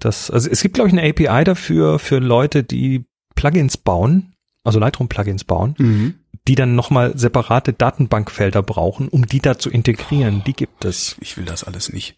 das, 0.00 0.32
also 0.32 0.50
es 0.50 0.62
gibt 0.62 0.74
glaube 0.74 0.88
ich 0.88 0.98
eine 0.98 1.08
API 1.08 1.44
dafür 1.44 2.00
für 2.00 2.18
Leute, 2.18 2.64
die 2.64 3.04
Plugins 3.36 3.76
bauen 3.76 4.30
also 4.64 4.78
Lightroom-Plugins 4.78 5.44
bauen, 5.44 5.74
Mhm. 5.78 6.14
Die 6.48 6.54
dann 6.54 6.74
nochmal 6.74 7.16
separate 7.16 7.72
Datenbankfelder 7.72 8.62
brauchen, 8.62 9.08
um 9.08 9.26
die 9.26 9.40
da 9.40 9.58
zu 9.58 9.70
integrieren. 9.70 10.42
Die 10.46 10.54
gibt 10.54 10.84
es. 10.84 11.16
Ich 11.20 11.36
will 11.36 11.44
das 11.44 11.64
alles 11.64 11.92
nicht. 11.92 12.16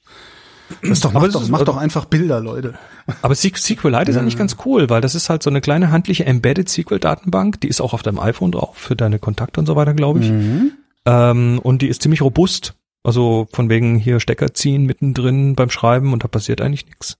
Das 0.82 1.00
doch, 1.00 1.10
Aber 1.10 1.20
mach, 1.20 1.26
das 1.26 1.32
doch, 1.34 1.42
ist- 1.42 1.48
mach 1.50 1.62
doch 1.64 1.76
einfach 1.76 2.06
Bilder, 2.06 2.40
Leute. 2.40 2.78
Aber 3.20 3.34
SQLite 3.34 4.10
ist 4.10 4.16
eigentlich 4.16 4.38
ganz 4.38 4.56
cool, 4.64 4.88
weil 4.88 5.00
das 5.02 5.14
ist 5.14 5.28
halt 5.28 5.42
so 5.42 5.50
eine 5.50 5.60
kleine 5.60 5.90
handliche 5.90 6.24
Embedded 6.24 6.68
SQL-Datenbank. 6.70 7.60
Die 7.60 7.68
ist 7.68 7.80
auch 7.82 7.92
auf 7.92 8.02
deinem 8.02 8.18
iPhone 8.20 8.52
drauf 8.52 8.76
für 8.78 8.96
deine 8.96 9.18
Kontakte 9.18 9.60
und 9.60 9.66
so 9.66 9.76
weiter, 9.76 9.92
glaube 9.92 10.20
ich. 10.20 10.30
Mhm. 10.30 10.72
Ähm, 11.04 11.58
und 11.62 11.82
die 11.82 11.88
ist 11.88 12.00
ziemlich 12.00 12.22
robust. 12.22 12.74
Also 13.04 13.48
von 13.52 13.68
wegen 13.68 13.96
hier 13.96 14.20
Stecker 14.20 14.54
ziehen 14.54 14.86
mittendrin 14.86 15.56
beim 15.56 15.68
Schreiben 15.68 16.12
und 16.12 16.22
da 16.24 16.28
passiert 16.28 16.60
eigentlich 16.60 16.86
nichts. 16.86 17.16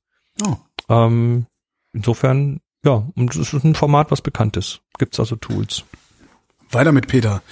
Oh. 0.47 0.57
Ähm, 0.89 1.47
insofern, 1.93 2.61
ja, 2.85 3.05
und 3.17 3.35
es 3.37 3.53
ist 3.53 3.65
ein 3.65 3.75
Format, 3.75 4.11
was 4.13 4.23
bekannt 4.23 4.57
ist. 4.57 4.81
Gibt's 4.99 5.19
also 5.21 5.37
Tools. 5.37 5.85
Weiter 6.73 6.93
mit 6.93 7.07
Peter. 7.07 7.43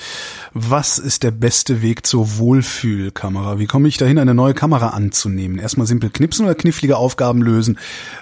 Was 0.53 0.99
ist 0.99 1.23
der 1.23 1.31
beste 1.31 1.83
Weg 1.83 2.07
zur 2.07 2.39
Wohlfühlkamera? 2.39 3.59
Wie 3.59 3.67
komme 3.67 3.87
ich 3.87 3.99
dahin, 3.99 4.19
eine 4.19 4.35
neue 4.35 4.55
Kamera 4.55 4.89
anzunehmen? 4.89 5.59
Erstmal 5.59 5.87
simpel 5.87 6.11
knipsen 6.11 6.47
oder 6.47 6.55
knifflige 6.55 6.97
Aufgaben 6.97 7.43
lösen? 7.43 7.79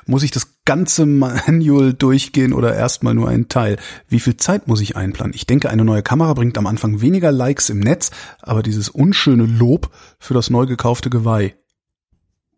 Muss 0.06 0.24
ich 0.24 0.30
das 0.32 0.48
ganze 0.64 1.06
Manual 1.06 1.94
durchgehen 1.94 2.52
oder 2.52 2.74
erstmal 2.74 3.14
nur 3.14 3.28
einen 3.28 3.48
Teil? 3.48 3.78
Wie 4.08 4.20
viel 4.20 4.36
Zeit 4.36 4.66
muss 4.66 4.80
ich 4.80 4.96
einplanen? 4.96 5.34
Ich 5.34 5.46
denke, 5.46 5.70
eine 5.70 5.84
neue 5.84 6.02
Kamera 6.02 6.34
bringt 6.34 6.58
am 6.58 6.66
Anfang 6.66 7.00
weniger 7.00 7.32
Likes 7.32 7.70
im 7.70 7.78
Netz, 7.78 8.10
aber 8.42 8.62
dieses 8.62 8.88
unschöne 8.88 9.44
Lob 9.46 9.90
für 10.18 10.34
das 10.34 10.50
neu 10.50 10.66
gekaufte 10.66 11.10
Geweih. 11.10 11.54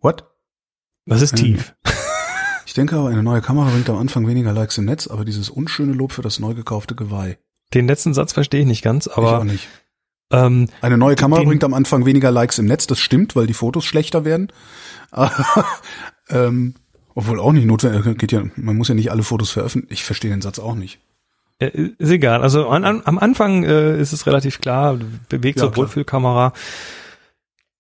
What? 0.01 0.25
Das 1.07 1.23
ist 1.23 1.37
tief. 1.37 1.75
Ich 2.67 2.75
denke 2.75 2.95
aber, 2.95 3.09
eine 3.09 3.25
neue 3.25 3.41
Kamera 3.41 3.69
bringt 3.69 3.91
am 3.91 3.99
Anfang 3.99 4.29
weniger 4.29 4.53
Likes 4.53 4.79
im 4.79 4.85
Netz, 4.85 5.09
aber 5.09 5.25
dieses 5.25 5.51
unschöne 5.51 5.93
Lob 5.93 6.13
für 6.13 6.23
das 6.23 6.39
neu 6.39 6.55
gekaufte 6.55 6.95
Geweih. 6.95 7.37
Den 7.75 7.87
letzten 7.87 8.15
Satz 8.15 8.33
verstehe 8.33 8.61
ich 8.63 8.67
nicht 8.67 8.83
ganz, 8.83 9.07
ich 9.07 9.13
auch 9.13 9.33
aber 9.33 9.45
nicht. 9.45 9.69
ähm, 10.33 10.69
Eine 10.81 10.99
neue 10.99 11.17
Kamera 11.17 11.41
Den- 11.41 11.49
bringt 11.49 11.65
am 11.65 11.75
Anfang 11.75 12.05
weniger 12.07 12.31
Likes 12.31 12.59
im 12.59 12.67
Netz, 12.67 12.87
das 12.87 12.99
stimmt, 12.99 13.37
weil 13.37 13.47
die 13.47 13.55
Fotos 13.55 13.85
schlechter 13.85 14.25
werden. 14.25 14.49
Aber, 15.11 15.31
ähm, 16.31 16.75
obwohl 17.15 17.41
auch 17.41 17.53
nicht 17.53 17.67
notwendig, 17.67 18.19
geht 18.19 18.33
ja, 18.33 18.45
man 18.57 18.77
muss 18.77 18.89
ja 18.89 18.95
nicht 18.95 19.11
alle 19.11 19.23
Fotos 19.23 19.51
veröffentlichen. 19.51 19.93
Ich 19.93 20.05
verstehe 20.05 20.31
den 20.31 20.41
Satz 20.43 20.59
auch 20.59 20.75
nicht. 20.75 20.99
Äh, 21.59 21.69
Ist 21.99 22.11
egal. 22.11 22.43
Also 22.43 22.69
an, 22.69 22.85
an, 22.85 23.03
am 23.05 23.19
Anfang 23.19 23.65
äh, 23.65 24.01
ist 24.01 24.13
es 24.13 24.27
relativ 24.27 24.61
klar, 24.61 24.99
bewegt 25.29 25.59
Ja, 25.61 25.67
zur. 25.67 25.77
Wohlfühlkamera. 25.77 26.53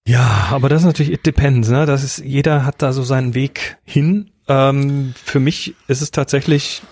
Ja, 0.07 0.49
aber 0.51 0.69
das 0.69 0.83
ist 0.83 0.87
natürlich, 0.87 1.13
it 1.13 1.27
depends, 1.27 1.69
ne? 1.69 1.87
Das 1.87 2.03
ist, 2.03 2.19
jeder 2.19 2.65
hat 2.65 2.83
da 2.83 2.93
so 2.93 3.03
seinen 3.03 3.35
Weg 3.35 3.77
hin. 3.85 4.31
Ähm, 4.49 5.15
für 5.23 5.41
mich 5.41 5.75
ist 5.89 6.01
es 6.03 6.11
tatsächlich, 6.11 6.83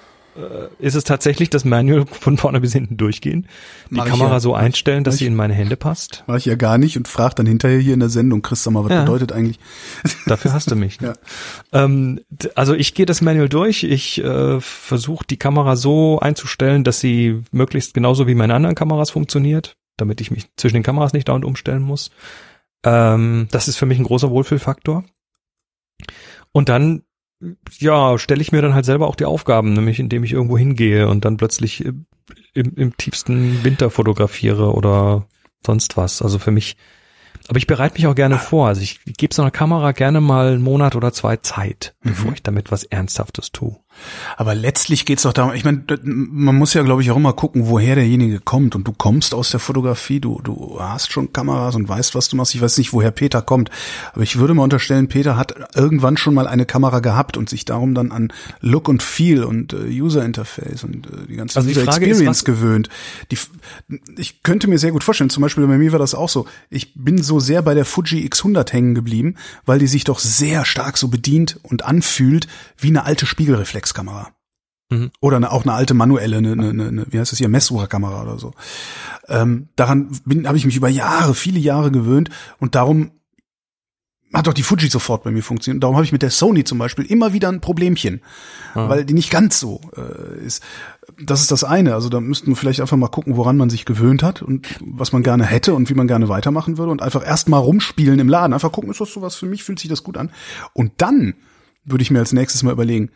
ist 0.79 0.95
es 0.95 1.05
tatsächlich 1.05 1.51
das 1.51 1.65
Manual 1.65 2.07
von 2.07 2.37
vorne 2.37 2.61
bis 2.61 2.73
hinten 2.73 2.97
durchgehen. 2.97 3.47
Die 3.91 3.97
Mach 3.97 4.05
ich 4.07 4.11
Kamera 4.11 4.33
ja. 4.35 4.41
so 4.41 4.55
einstellen, 4.55 5.05
dass 5.05 5.15
Mach 5.15 5.19
sie 5.19 5.25
ich- 5.25 5.31
in 5.31 5.37
meine 5.37 5.55
Hände 5.55 5.77
passt. 5.77 6.25
Mach 6.27 6.37
ich 6.37 6.45
ja 6.45 6.55
gar 6.55 6.79
nicht 6.79 6.97
und 6.97 7.09
frag 7.09 7.35
dann 7.37 7.47
hinterher 7.47 7.79
hier 7.81 7.95
in 7.95 8.01
der 8.01 8.09
Sendung, 8.09 8.43
Chris, 8.43 8.63
sag 8.63 8.73
mal, 8.73 8.85
was 8.85 8.93
Ja. 8.93 9.01
bedeutet 9.03 9.33
eigentlich? 9.33 9.59
Dafür 10.27 10.53
hast 10.53 10.71
du 10.71 10.77
mich. 10.77 11.01
Ne? 11.01 11.15
Ja. 11.73 11.85
Ähm, 11.85 12.21
also 12.55 12.75
ich 12.75 12.95
gehe 12.95 13.07
das 13.07 13.21
Manual 13.21 13.49
durch. 13.49 13.83
Ich 13.85 14.23
äh, 14.23 14.61
versuche 14.61 15.25
die 15.29 15.39
Kamera 15.39 15.77
so 15.77 16.19
einzustellen, 16.21 16.85
dass 16.85 17.01
sie 17.01 17.43
möglichst 17.53 17.95
genauso 17.95 18.27
wie 18.27 18.35
meine 18.35 18.55
anderen 18.55 18.75
Kameras 18.77 19.11
funktioniert, 19.11 19.77
damit 19.97 20.21
ich 20.21 20.31
mich 20.31 20.47
zwischen 20.57 20.75
den 20.75 20.83
Kameras 20.83 21.13
nicht 21.13 21.29
dauernd 21.29 21.45
umstellen 21.45 21.83
muss. 21.83 22.11
Ähm, 22.85 23.49
das 23.51 23.67
ist 23.69 23.77
für 23.77 23.87
mich 23.87 23.99
ein 23.99 24.05
großer 24.05 24.31
Wohlfühlfaktor. 24.31 25.05
Und 26.53 26.69
dann, 26.69 27.03
ja, 27.79 28.19
stelle 28.19 28.41
ich 28.41 28.53
mir 28.53 28.63
dann 28.63 28.75
halt 28.75 28.85
selber 28.85 29.07
auch 29.07 29.17
die 29.17 29.25
Aufgaben, 29.25 29.73
nämlich 29.73 30.01
indem 30.01 30.25
ich 30.25 30.33
irgendwo 30.33 30.59
hingehe 30.59 31.09
und 31.09 31.25
dann 31.25 31.37
plötzlich 31.37 31.85
äh, 31.85 31.93
im, 32.55 32.75
im 32.75 32.97
tiefsten 32.97 33.65
Winter 33.65 33.91
fotografiere 33.91 34.73
oder 34.73 35.27
sonst 35.65 35.97
was. 35.97 36.23
Also 36.23 36.39
für 36.39 36.51
mich, 36.51 36.77
aber 37.49 37.59
ich 37.59 37.67
bereite 37.67 37.95
mich 37.95 38.07
auch 38.07 38.15
gerne 38.15 38.39
vor. 38.39 38.69
Also 38.69 38.81
ich 38.83 39.01
gebe 39.05 39.35
so 39.35 39.43
einer 39.43 39.51
Kamera 39.51 39.93
gerne 39.93 40.21
mal 40.21 40.49
einen 40.49 40.63
Monat 40.63 40.97
oder 40.97 41.13
zwei 41.13 41.37
Zeit, 41.37 41.95
bevor 42.03 42.33
ich 42.33 42.43
damit 42.43 42.71
was 42.73 42.85
Ernsthaftes 42.85 43.53
tue. 43.53 43.77
Aber 44.37 44.55
letztlich 44.55 45.05
geht's 45.07 45.23
doch 45.23 45.33
darum, 45.33 45.53
ich 45.55 45.65
meine, 45.65 45.83
man 46.03 46.57
muss 46.57 46.75
ja, 46.75 46.83
glaube 46.83 47.03
ich, 47.03 47.11
auch 47.11 47.17
immer 47.17 47.33
gucken, 47.33 47.69
woher 47.69 47.95
derjenige 47.95 48.41
kommt. 48.41 48.75
Und 48.75 48.87
du 48.87 48.93
kommst 48.93 49.35
aus 49.35 49.51
der 49.51 49.61
Fotografie, 49.61 50.21
du, 50.21 50.41
du 50.43 50.77
hast 50.81 51.13
schon 51.13 51.33
Kameras 51.33 51.75
und 51.75 51.89
weißt, 51.89 52.15
was 52.15 52.29
du 52.29 52.37
machst. 52.37 52.55
Ich 52.55 52.61
weiß 52.61 52.79
nicht, 52.79 52.93
woher 52.93 53.11
Peter 53.11 53.43
kommt. 53.43 53.71
Aber 54.13 54.23
ich 54.23 54.39
würde 54.39 54.55
mal 54.55 54.63
unterstellen, 54.65 55.09
Peter 55.09 55.37
hat 55.37 55.55
irgendwann 55.75 56.17
schon 56.17 56.35
mal 56.35 56.47
eine 56.47 56.67
Kamera 56.67 57.01
gehabt 57.01 57.37
und 57.37 57.49
sich 57.49 57.65
darum 57.65 57.95
dann 57.95 58.13
an 58.13 58.33
Look 58.61 58.89
und 58.89 59.03
Feel 59.03 59.45
und 59.45 59.73
äh, 59.73 59.87
User 59.89 60.25
Interface 60.25 60.85
und 60.85 61.07
äh, 61.07 61.27
die 61.29 61.37
ganze 61.37 61.57
Also 61.59 61.69
die 61.69 61.75
User 61.77 61.85
Frage 61.85 62.07
ist, 62.07 62.11
Experience 62.13 62.39
was- 62.41 62.45
gewöhnt. 62.45 62.89
Die, 63.31 63.39
ich 64.17 64.43
könnte 64.43 64.69
mir 64.69 64.79
sehr 64.79 64.93
gut 64.93 65.05
vorstellen, 65.05 65.31
zum 65.31 65.43
Beispiel 65.43 65.67
bei 65.67 65.79
mir 65.79 65.93
war 65.93 65.99
das 65.99 66.15
auch 66.15 66.29
so. 66.29 66.47
Ich 66.71 66.95
bin 66.95 67.23
so 67.23 67.41
sehr 67.41 67.63
bei 67.63 67.75
der 67.75 67.85
Fuji 67.85 68.27
X100 68.29 68.73
hängen 68.73 68.95
geblieben, 68.95 69.35
weil 69.67 69.79
die 69.79 69.87
sich 69.87 70.05
doch 70.05 70.19
sehr 70.19 70.65
stark 70.65 70.97
so 70.99 71.09
bedient 71.09 71.59
und 71.63 71.85
anfühlt 71.85 72.47
wie 72.79 72.89
eine 72.89 73.05
alte 73.05 73.27
Spiegelreflexkamera. 73.89 74.29
Mhm. 74.91 75.11
Oder 75.21 75.37
eine, 75.37 75.53
auch 75.53 75.65
eine 75.65 75.75
alte 75.75 75.93
manuelle, 75.95 76.39
eine, 76.39 76.53
eine, 76.53 76.69
eine, 76.71 77.07
wie 77.11 77.19
heißt 77.19 77.33
das 77.33 77.39
hier, 77.39 77.49
Messsucherkamera 77.49 78.23
oder 78.23 78.39
so. 78.39 78.53
Ähm, 79.29 79.69
daran 79.77 80.09
bin 80.25 80.47
habe 80.47 80.57
ich 80.57 80.65
mich 80.65 80.77
über 80.77 80.89
Jahre, 80.89 81.35
viele 81.35 81.59
Jahre 81.59 81.91
gewöhnt 81.91 82.31
und 82.59 82.75
darum 82.75 83.11
hat 84.33 84.47
doch 84.47 84.53
die 84.55 84.63
Fuji 84.63 84.89
sofort 84.89 85.25
bei 85.25 85.31
mir 85.31 85.43
funktioniert. 85.43 85.77
Und 85.77 85.81
darum 85.81 85.97
habe 85.97 86.05
ich 86.05 86.13
mit 86.13 86.21
der 86.23 86.31
Sony 86.31 86.65
zum 86.65 86.79
Beispiel 86.79 87.07
immer 87.07 87.33
wieder 87.33 87.49
ein 87.49 87.61
Problemchen, 87.63 88.21
Ah. 88.75 88.89
weil 88.89 89.05
die 89.07 89.15
nicht 89.15 89.31
ganz 89.31 89.59
so 89.59 89.81
äh, 89.97 90.45
ist. 90.45 90.63
Das 91.19 91.41
ist 91.41 91.51
das 91.51 91.65
eine. 91.65 91.95
Also 91.95 92.11
da 92.11 92.21
müssten 92.21 92.49
wir 92.49 92.57
vielleicht 92.57 92.81
einfach 92.83 92.99
mal 92.99 93.09
gucken, 93.09 93.37
woran 93.37 93.57
man 93.57 93.71
sich 93.71 93.87
gewöhnt 93.87 94.23
hat 94.23 94.43
und 94.43 94.69
was 94.81 95.13
man 95.13 95.23
gerne 95.23 95.45
hätte 95.47 95.75
und 95.75 95.89
wie 95.89 95.95
man 95.95 96.07
gerne 96.09 96.29
weitermachen 96.29 96.77
würde 96.77 96.93
und 96.93 97.01
einfach 97.03 97.27
erst 97.27 97.49
mal 97.49 97.59
rumspielen 97.59 98.19
im 98.19 98.29
Laden. 98.29 98.53
Einfach 98.53 98.73
gucken, 98.73 98.91
ist 98.91 99.01
das 99.01 99.13
sowas 99.13 99.35
für 99.35 99.47
mich? 99.47 99.65
Fühlt 99.65 99.79
sich 99.79 99.89
das 99.89 100.03
gut 100.03 100.19
an? 100.19 100.31
Und 100.75 100.93
dann 100.99 101.35
würde 101.85 102.03
ich 102.03 102.11
mir 102.11 102.19
als 102.19 102.35
nächstes 102.35 102.63
mal 102.63 102.73
überlegen, 102.73 103.11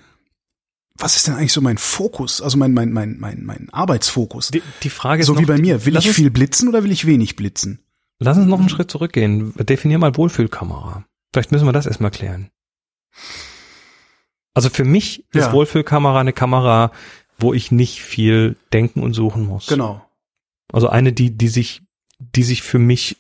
was 1.03 1.17
ist 1.17 1.27
denn 1.27 1.35
eigentlich 1.35 1.53
so 1.53 1.61
mein 1.61 1.79
Fokus? 1.79 2.41
Also 2.41 2.57
mein 2.57 2.73
mein 2.73 2.93
mein 2.93 3.19
mein 3.19 3.45
mein 3.45 3.69
Arbeitsfokus. 3.71 4.49
Die, 4.51 4.63
die 4.83 4.91
Frage 4.91 5.21
ist 5.21 5.27
so 5.27 5.39
wie 5.39 5.45
bei 5.45 5.59
mir. 5.59 5.85
Will 5.85 5.97
ich 5.97 6.11
viel 6.11 6.31
blitzen 6.31 6.69
oder 6.69 6.83
will 6.85 6.93
ich 6.93 7.07
wenig 7.07 7.37
blitzen? 7.37 7.81
Lass 8.19 8.39
uns 8.39 8.47
noch 8.47 8.61
einen 8.61 8.69
Schritt 8.69 8.91
zurückgehen. 8.91 9.53
Definier 9.57 9.99
mal 9.99 10.17
Wohlfühlkamera. 10.17 11.05
Vielleicht 11.33 11.51
müssen 11.53 11.67
wir 11.67 11.73
das 11.73 11.87
erstmal 11.87 12.11
klären. 12.13 12.51
Also 14.55 14.69
für 14.71 14.85
mich 14.85 15.21
ist 15.33 15.47
Ja. 15.47 15.53
Wohlfühlkamera 15.53 16.21
eine 16.21 16.33
Kamera, 16.33 16.93
wo 17.39 17.53
ich 17.55 17.73
nicht 17.73 18.03
viel 18.03 18.57
denken 18.73 19.03
und 19.03 19.15
suchen 19.15 19.47
muss. 19.47 19.67
Genau. 19.67 20.05
Also 20.73 20.89
eine, 20.89 21.13
die, 21.13 21.37
die 21.37 21.49
sich, 21.49 21.83
die 22.19 22.45
sich 22.45 22.63
für 22.63 22.79
mich 22.79 23.17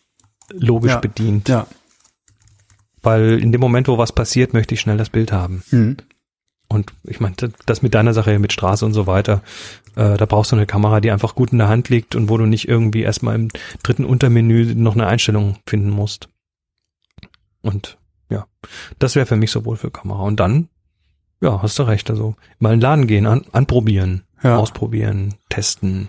logisch 0.53 0.93
Ja. 0.93 0.99
bedient. 1.01 1.49
Ja. 1.49 1.67
Weil 3.03 3.41
in 3.43 3.51
dem 3.51 3.61
Moment, 3.61 3.89
wo 3.89 3.99
was 3.99 4.13
passiert, 4.13 4.53
möchte 4.53 4.75
ich 4.75 4.81
schnell 4.81 4.97
das 4.99 5.11
Bild 5.11 5.33
haben. 5.33 5.63
Mhm. 5.71 5.97
Und 6.73 6.93
ich 7.05 7.21
meine, 7.21 7.35
das 7.67 7.83
mit 7.83 7.95
deiner 7.95 8.15
Sache 8.15 8.39
mit 8.39 8.53
Straße 8.53 8.85
und 8.85 8.95
so 8.95 9.07
weiter, 9.07 9.43
äh, 9.97 10.17
da 10.17 10.27
brauchst 10.27 10.53
du 10.53 10.57
eine 10.57 10.67
Kamera, 10.67 11.01
die 11.01 11.11
einfach 11.11 11.35
gut 11.35 11.53
in 11.53 11.59
der 11.59 11.69
Hand 11.69 11.89
liegt 11.89 12.15
und 12.15 12.29
wo 12.29 12.39
du 12.39 12.47
nicht 12.47 12.69
irgendwie 12.69 13.03
erstmal 13.03 13.35
im 13.35 13.49
dritten 13.83 14.05
Untermenü 14.05 14.75
noch 14.75 14.95
eine 14.95 15.07
Einstellung 15.07 15.59
finden 15.67 15.91
musst. 15.91 16.29
Und 17.63 17.99
ja, 18.31 18.47
das 18.99 19.15
wäre 19.15 19.27
für 19.27 19.37
mich 19.37 19.51
sowohl 19.51 19.77
für 19.77 19.91
Kamera. 19.91 20.23
Und 20.23 20.41
dann, 20.41 20.69
ja, 21.41 21.63
hast 21.63 21.79
du 21.79 21.83
recht, 21.85 22.11
also 22.11 22.35
mal 22.59 22.73
in 22.73 22.79
den 22.79 22.83
Laden 22.83 23.07
gehen, 23.07 23.27
an, 23.27 23.45
anprobieren, 23.53 24.25
Ja. 24.43 24.57
ausprobieren, 24.57 25.35
testen. 25.49 26.09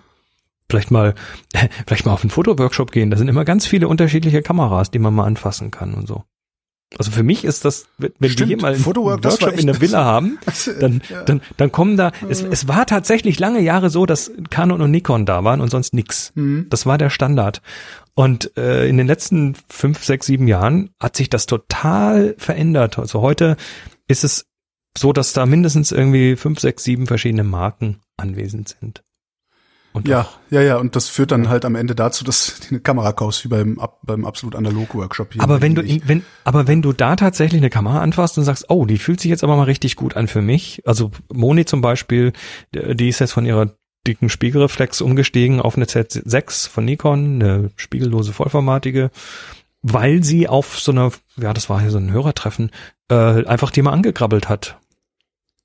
Vielleicht 0.69 0.89
mal, 0.91 1.13
vielleicht 1.85 2.05
mal 2.05 2.13
auf 2.13 2.23
einen 2.23 2.31
Fotoworkshop 2.31 2.91
gehen. 2.91 3.11
Da 3.11 3.17
sind 3.17 3.27
immer 3.27 3.45
ganz 3.45 3.65
viele 3.67 3.87
unterschiedliche 3.87 4.41
Kameras, 4.41 4.89
die 4.91 4.99
man 4.99 5.13
mal 5.13 5.25
anfassen 5.25 5.69
kann 5.71 5.93
und 5.93 6.07
so. 6.07 6.23
Also 6.97 7.11
für 7.11 7.23
mich 7.23 7.43
ist 7.43 7.65
das, 7.65 7.87
wenn 7.97 8.11
wenn 8.19 8.29
wir 8.29 8.29
Stimmt, 8.29 8.47
hier 8.49 8.61
mal 8.61 8.73
einen 8.73 8.83
Fotowork, 8.83 9.23
Workshop 9.23 9.59
in 9.59 9.67
der 9.67 9.81
Villa 9.81 10.03
haben, 10.05 10.37
dann, 10.79 11.01
dann, 11.25 11.41
dann 11.57 11.71
kommen 11.71 11.97
da, 11.97 12.11
es, 12.29 12.41
es 12.41 12.67
war 12.67 12.85
tatsächlich 12.85 13.39
lange 13.39 13.61
Jahre 13.61 13.89
so, 13.89 14.05
dass 14.05 14.31
Canon 14.49 14.81
und 14.81 14.91
Nikon 14.91 15.25
da 15.25 15.43
waren 15.43 15.61
und 15.61 15.69
sonst 15.69 15.93
nix. 15.93 16.31
Mhm. 16.35 16.67
Das 16.69 16.85
war 16.85 16.97
der 16.97 17.09
Standard. 17.09 17.61
Und 18.15 18.55
äh, 18.57 18.87
in 18.87 18.97
den 18.97 19.07
letzten 19.07 19.55
fünf, 19.69 20.03
sechs, 20.03 20.27
sieben 20.27 20.47
Jahren 20.47 20.91
hat 20.99 21.15
sich 21.15 21.29
das 21.29 21.45
total 21.47 22.35
verändert. 22.37 22.99
Also 22.99 23.21
heute 23.21 23.57
ist 24.07 24.23
es 24.23 24.45
so, 24.95 25.13
dass 25.13 25.33
da 25.33 25.45
mindestens 25.45 25.91
irgendwie 25.91 26.35
fünf, 26.35 26.59
sechs, 26.59 26.83
sieben 26.83 27.07
verschiedene 27.07 27.43
Marken 27.43 28.01
anwesend 28.17 28.75
sind. 28.79 29.03
Und 29.93 30.07
Ja, 30.07 30.21
auch- 30.21 30.37
ja, 30.49 30.61
ja, 30.61 30.77
und 30.77 30.95
das 30.95 31.07
führt 31.09 31.31
dann 31.31 31.49
halt 31.49 31.65
am 31.65 31.75
Ende 31.75 31.93
dazu, 31.95 32.23
dass 32.23 32.59
du 32.59 32.67
eine 32.71 32.79
Kamera 32.79 33.11
kaufst, 33.13 33.43
wie 33.45 33.47
beim, 33.47 33.79
beim 34.01 34.25
absolut 34.25 34.55
analog 34.55 34.93
Workshop 34.95 35.33
hier. 35.33 35.41
aber 35.43 35.61
wenn 35.61 35.75
du, 35.75 35.81
in, 35.83 36.01
wenn, 36.07 36.23
aber 36.43 36.67
wenn 36.67 36.81
du 36.81 36.93
da 36.93 37.15
tatsächlich 37.15 37.61
eine 37.61 37.69
Kamera 37.69 38.01
anfasst 38.01 38.37
und 38.37 38.43
sagst, 38.43 38.65
oh, 38.69 38.85
die 38.85 38.97
fühlt 38.97 39.19
sich 39.21 39.29
jetzt 39.29 39.43
aber 39.43 39.55
mal 39.55 39.63
richtig 39.63 39.95
gut 39.95 40.17
an 40.17 40.27
für 40.27 40.41
mich. 40.41 40.81
Also 40.85 41.11
Moni 41.31 41.65
zum 41.65 41.81
Beispiel, 41.81 42.33
die 42.73 43.07
ist 43.09 43.19
jetzt 43.19 43.33
von 43.33 43.45
ihrer 43.45 43.75
dicken 44.05 44.29
Spiegelreflex 44.29 44.99
umgestiegen 44.99 45.61
auf 45.61 45.75
eine 45.77 45.85
Z6 45.85 46.67
von 46.69 46.83
Nikon, 46.85 47.41
eine 47.41 47.71
spiegellose 47.77 48.33
vollformatige, 48.33 49.11
weil 49.81 50.23
sie 50.23 50.47
auf 50.47 50.79
so 50.79 50.91
einer, 50.91 51.11
ja, 51.37 51.53
das 51.53 51.69
war 51.69 51.79
hier 51.81 51.91
so 51.91 51.97
ein 51.99 52.11
Hörertreffen, 52.11 52.71
äh, 53.09 53.45
einfach 53.45 53.71
die 53.71 53.81
mal 53.81 53.91
angekrabbelt 53.93 54.49
hat. 54.49 54.77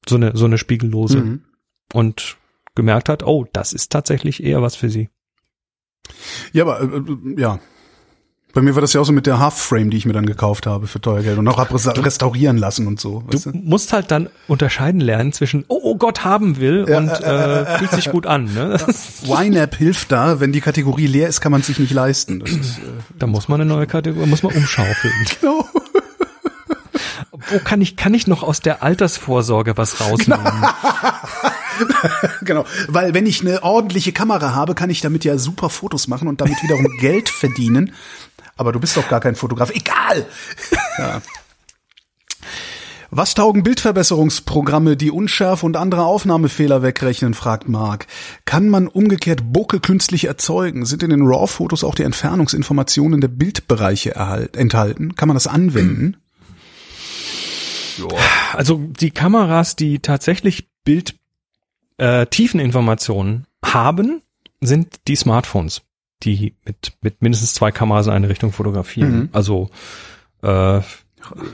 So 0.08 0.16
eine, 0.16 0.36
so 0.36 0.44
eine 0.44 0.56
spiegellose. 0.58 1.18
Mhm. 1.18 1.44
Und 1.92 2.36
gemerkt 2.78 3.10
hat, 3.10 3.22
oh, 3.22 3.44
das 3.52 3.74
ist 3.74 3.92
tatsächlich 3.92 4.42
eher 4.42 4.62
was 4.62 4.76
für 4.76 4.88
sie. 4.88 5.10
Ja, 6.52 6.64
aber 6.64 6.80
äh, 6.80 7.02
ja. 7.36 7.58
Bei 8.54 8.62
mir 8.62 8.74
war 8.74 8.80
das 8.80 8.94
ja 8.94 9.00
auch 9.02 9.04
so 9.04 9.12
mit 9.12 9.26
der 9.26 9.38
Half-Frame, 9.38 9.90
die 9.90 9.98
ich 9.98 10.06
mir 10.06 10.14
dann 10.14 10.24
gekauft 10.24 10.66
habe 10.66 10.86
für 10.86 11.02
teuer 11.02 11.22
Geld 11.22 11.38
und 11.38 11.46
auch 11.48 11.58
hab 11.58 11.70
restaurieren 11.72 12.56
lassen 12.56 12.86
und 12.86 12.98
so. 12.98 13.22
Du, 13.30 13.38
du, 13.38 13.50
musst 13.52 13.92
halt 13.92 14.10
dann 14.10 14.30
unterscheiden 14.48 15.02
lernen 15.02 15.34
zwischen, 15.34 15.66
oh, 15.68 15.78
oh 15.82 15.96
Gott 15.96 16.24
haben 16.24 16.56
will 16.58 16.86
ja, 16.88 16.96
und 16.96 17.10
äh, 17.10 17.62
äh, 17.62 17.78
fühlt 17.78 17.90
sich 17.90 18.10
gut 18.10 18.26
an. 18.26 18.52
Ne? 18.54 18.78
YNAB 19.26 19.74
hilft 19.74 20.10
da, 20.10 20.40
wenn 20.40 20.52
die 20.52 20.62
Kategorie 20.62 21.06
leer 21.06 21.28
ist, 21.28 21.42
kann 21.42 21.52
man 21.52 21.60
sich 21.60 21.78
nicht 21.78 21.92
leisten. 21.92 22.40
Ist, 22.40 22.78
äh, 22.78 22.82
da 23.18 23.26
muss 23.26 23.48
man 23.48 23.60
eine 23.60 23.68
neue 23.68 23.86
Kategorie, 23.86 24.26
muss 24.26 24.42
man 24.42 24.54
umschaufeln. 24.54 25.14
Genau. 25.40 25.68
Wo 27.50 27.58
kann 27.60 27.80
ich, 27.80 27.96
kann 27.96 28.12
ich 28.14 28.26
noch 28.26 28.42
aus 28.42 28.60
der 28.60 28.82
Altersvorsorge 28.82 29.76
was 29.76 30.00
rausnehmen? 30.00 30.44
Genau. 32.42 32.64
weil 32.88 33.14
wenn 33.14 33.26
ich 33.26 33.40
eine 33.40 33.62
ordentliche 33.62 34.12
Kamera 34.12 34.54
habe, 34.54 34.74
kann 34.74 34.90
ich 34.90 35.00
damit 35.00 35.24
ja 35.24 35.38
super 35.38 35.70
Fotos 35.70 36.08
machen 36.08 36.28
und 36.28 36.40
damit 36.40 36.62
wiederum 36.62 36.86
Geld 37.00 37.28
verdienen. 37.28 37.92
Aber 38.56 38.72
du 38.72 38.80
bist 38.80 38.96
doch 38.96 39.08
gar 39.08 39.20
kein 39.20 39.34
Fotograf. 39.36 39.70
Egal. 39.70 40.26
Ja. 40.98 41.22
Was 43.10 43.34
taugen 43.34 43.62
Bildverbesserungsprogramme, 43.62 44.96
die 44.96 45.12
Unschärfe 45.12 45.64
und 45.64 45.76
andere 45.76 46.04
Aufnahmefehler 46.04 46.82
wegrechnen, 46.82 47.32
fragt 47.34 47.68
Mark. 47.68 48.06
Kann 48.44 48.68
man 48.68 48.86
umgekehrt 48.86 49.52
Bokeh 49.52 49.78
künstlich 49.78 50.24
erzeugen? 50.24 50.84
Sind 50.84 51.02
in 51.02 51.10
den 51.10 51.22
RAW-Fotos 51.22 51.84
auch 51.84 51.94
die 51.94 52.02
Entfernungsinformationen 52.02 53.20
der 53.20 53.28
Bildbereiche 53.28 54.14
enthalten? 54.54 55.14
Kann 55.14 55.28
man 55.28 55.36
das 55.36 55.46
anwenden? 55.46 56.16
Also 58.52 58.76
die 58.76 59.10
Kameras, 59.10 59.74
die 59.74 60.00
tatsächlich 60.00 60.68
Bild 60.84 61.17
äh, 61.98 62.26
Tiefeninformationen 62.26 63.46
haben, 63.64 64.22
sind 64.60 65.00
die 65.06 65.16
Smartphones, 65.16 65.82
die 66.22 66.54
mit, 66.64 66.92
mit 67.02 67.22
mindestens 67.22 67.54
zwei 67.54 67.70
Kameras 67.70 68.06
in 68.06 68.12
eine 68.12 68.28
Richtung 68.28 68.52
fotografieren. 68.52 69.18
Mhm. 69.18 69.28
Also 69.32 69.70
äh, 70.42 70.80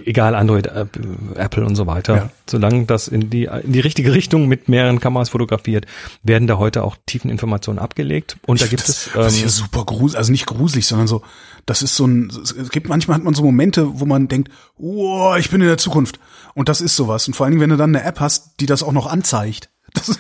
egal 0.05 0.35
Android, 0.35 0.67
Apple 0.67 1.65
und 1.65 1.77
so 1.77 1.87
weiter. 1.87 2.17
Ja. 2.17 2.31
Solange 2.49 2.85
das 2.85 3.09
in 3.09 3.31
die, 3.31 3.45
in 3.45 3.73
die 3.73 3.81
richtige 3.81 4.13
Richtung 4.13 4.47
mit 4.47 4.69
mehreren 4.69 5.01
Kameras 5.01 5.31
fotografiert, 5.31 5.87
werden 6.23 6.47
da 6.47 6.59
heute 6.59 6.85
auch 6.85 6.97
Tiefeninformationen 7.07 7.83
abgelegt. 7.83 8.37
Und 8.47 8.61
da 8.61 8.67
gibt 8.67 8.83
das, 8.83 8.89
es. 8.89 9.07
Ähm, 9.09 9.23
das 9.23 9.35
ist 9.35 9.43
ja 9.43 9.49
super 9.49 9.85
gruselig, 9.85 10.19
also 10.19 10.33
nicht 10.33 10.47
gruselig, 10.47 10.87
sondern 10.87 11.07
so, 11.07 11.23
das 11.67 11.83
ist 11.83 11.97
so 11.97 12.07
ein, 12.07 12.31
es 12.31 12.71
gibt 12.71 12.89
manchmal 12.89 13.17
hat 13.17 13.25
man 13.25 13.35
so 13.35 13.43
Momente, 13.43 14.01
wo 14.01 14.05
man 14.05 14.29
denkt, 14.29 14.51
oh, 14.77 15.35
ich 15.39 15.51
bin 15.51 15.61
in 15.61 15.67
der 15.67 15.79
Zukunft. 15.79 16.19
Und 16.55 16.69
das 16.69 16.81
ist 16.81 16.97
sowas. 16.97 17.27
Und 17.27 17.35
vor 17.35 17.47
allen 17.47 17.53
Dingen, 17.53 17.63
wenn 17.63 17.71
du 17.71 17.77
dann 17.77 17.95
eine 17.95 18.05
App 18.05 18.21
hast, 18.21 18.61
die 18.61 18.67
das 18.67 18.83
auch 18.83 18.93
noch 18.93 19.07
anzeigt. 19.07 19.71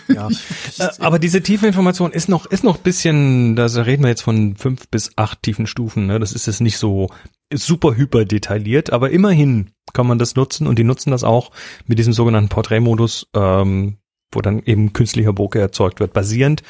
Ja. 0.08 0.28
Äh, 0.76 0.88
aber 0.98 1.20
diese 1.20 1.40
tiefe 1.40 1.68
Information 1.68 2.10
ist 2.10 2.28
noch, 2.28 2.46
ist 2.46 2.64
noch 2.64 2.78
bisschen, 2.78 3.54
da 3.54 3.66
reden 3.66 4.02
wir 4.02 4.08
jetzt 4.08 4.22
von 4.22 4.56
fünf 4.56 4.88
bis 4.88 5.12
acht 5.14 5.40
tiefen 5.42 5.68
Stufen, 5.68 6.06
ne? 6.06 6.18
Das 6.18 6.32
ist 6.32 6.46
jetzt 6.46 6.60
nicht 6.60 6.78
so 6.78 7.10
super 7.52 7.94
hyper 7.96 8.24
detailliert, 8.24 8.92
aber 8.92 9.10
immerhin 9.10 9.70
kann 9.92 10.08
man 10.08 10.18
das 10.18 10.34
nutzen 10.34 10.66
und 10.66 10.78
die 10.78 10.84
nutzen 10.84 11.12
das 11.12 11.22
auch 11.22 11.52
mit 11.86 12.00
diesem 12.00 12.12
sogenannten 12.12 12.48
Porträtmodus, 12.48 13.28
ähm, 13.34 13.98
wo 14.32 14.40
dann 14.40 14.62
eben 14.64 14.92
künstlicher 14.92 15.32
Bokeh 15.32 15.60
erzeugt 15.60 16.00
wird, 16.00 16.12
basierend 16.12 16.62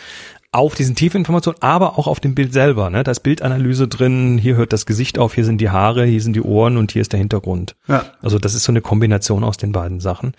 auf 0.55 0.75
diesen 0.75 0.95
Tiefinformationen, 0.95 1.61
aber 1.61 1.99
auch 1.99 2.07
auf 2.07 2.21
dem 2.21 2.35
Bild 2.35 2.53
selber. 2.53 2.91
Ne? 2.91 3.03
Da 3.03 3.11
ist 3.11 3.21
Bildanalyse 3.21 3.89
drin, 3.89 4.39
hier 4.39 4.57
hört 4.57 4.73
das 4.73 4.87
Gesicht 4.87 5.19
auf, 5.19 5.35
hier 5.35 5.45
sind 5.45 5.61
die 5.61 5.71
Haare, 5.71 6.05
hier 6.05 6.21
sind 6.21 6.35
die 6.35 6.43
Ohren 6.43 6.77
und 6.77 6.93
hier 6.93 7.03
ist 7.03 7.13
der 7.13 7.19
Hintergrund. 7.19 7.75
Ja. 7.89 8.05
Also 8.23 8.39
das 8.39 8.55
ist 8.55 8.65
so 8.65 8.73
eine 8.73 8.81
Kombination 8.81 9.45
aus 9.45 9.57
den 9.57 9.73
beiden 9.73 10.01
Sachen. 10.01 10.35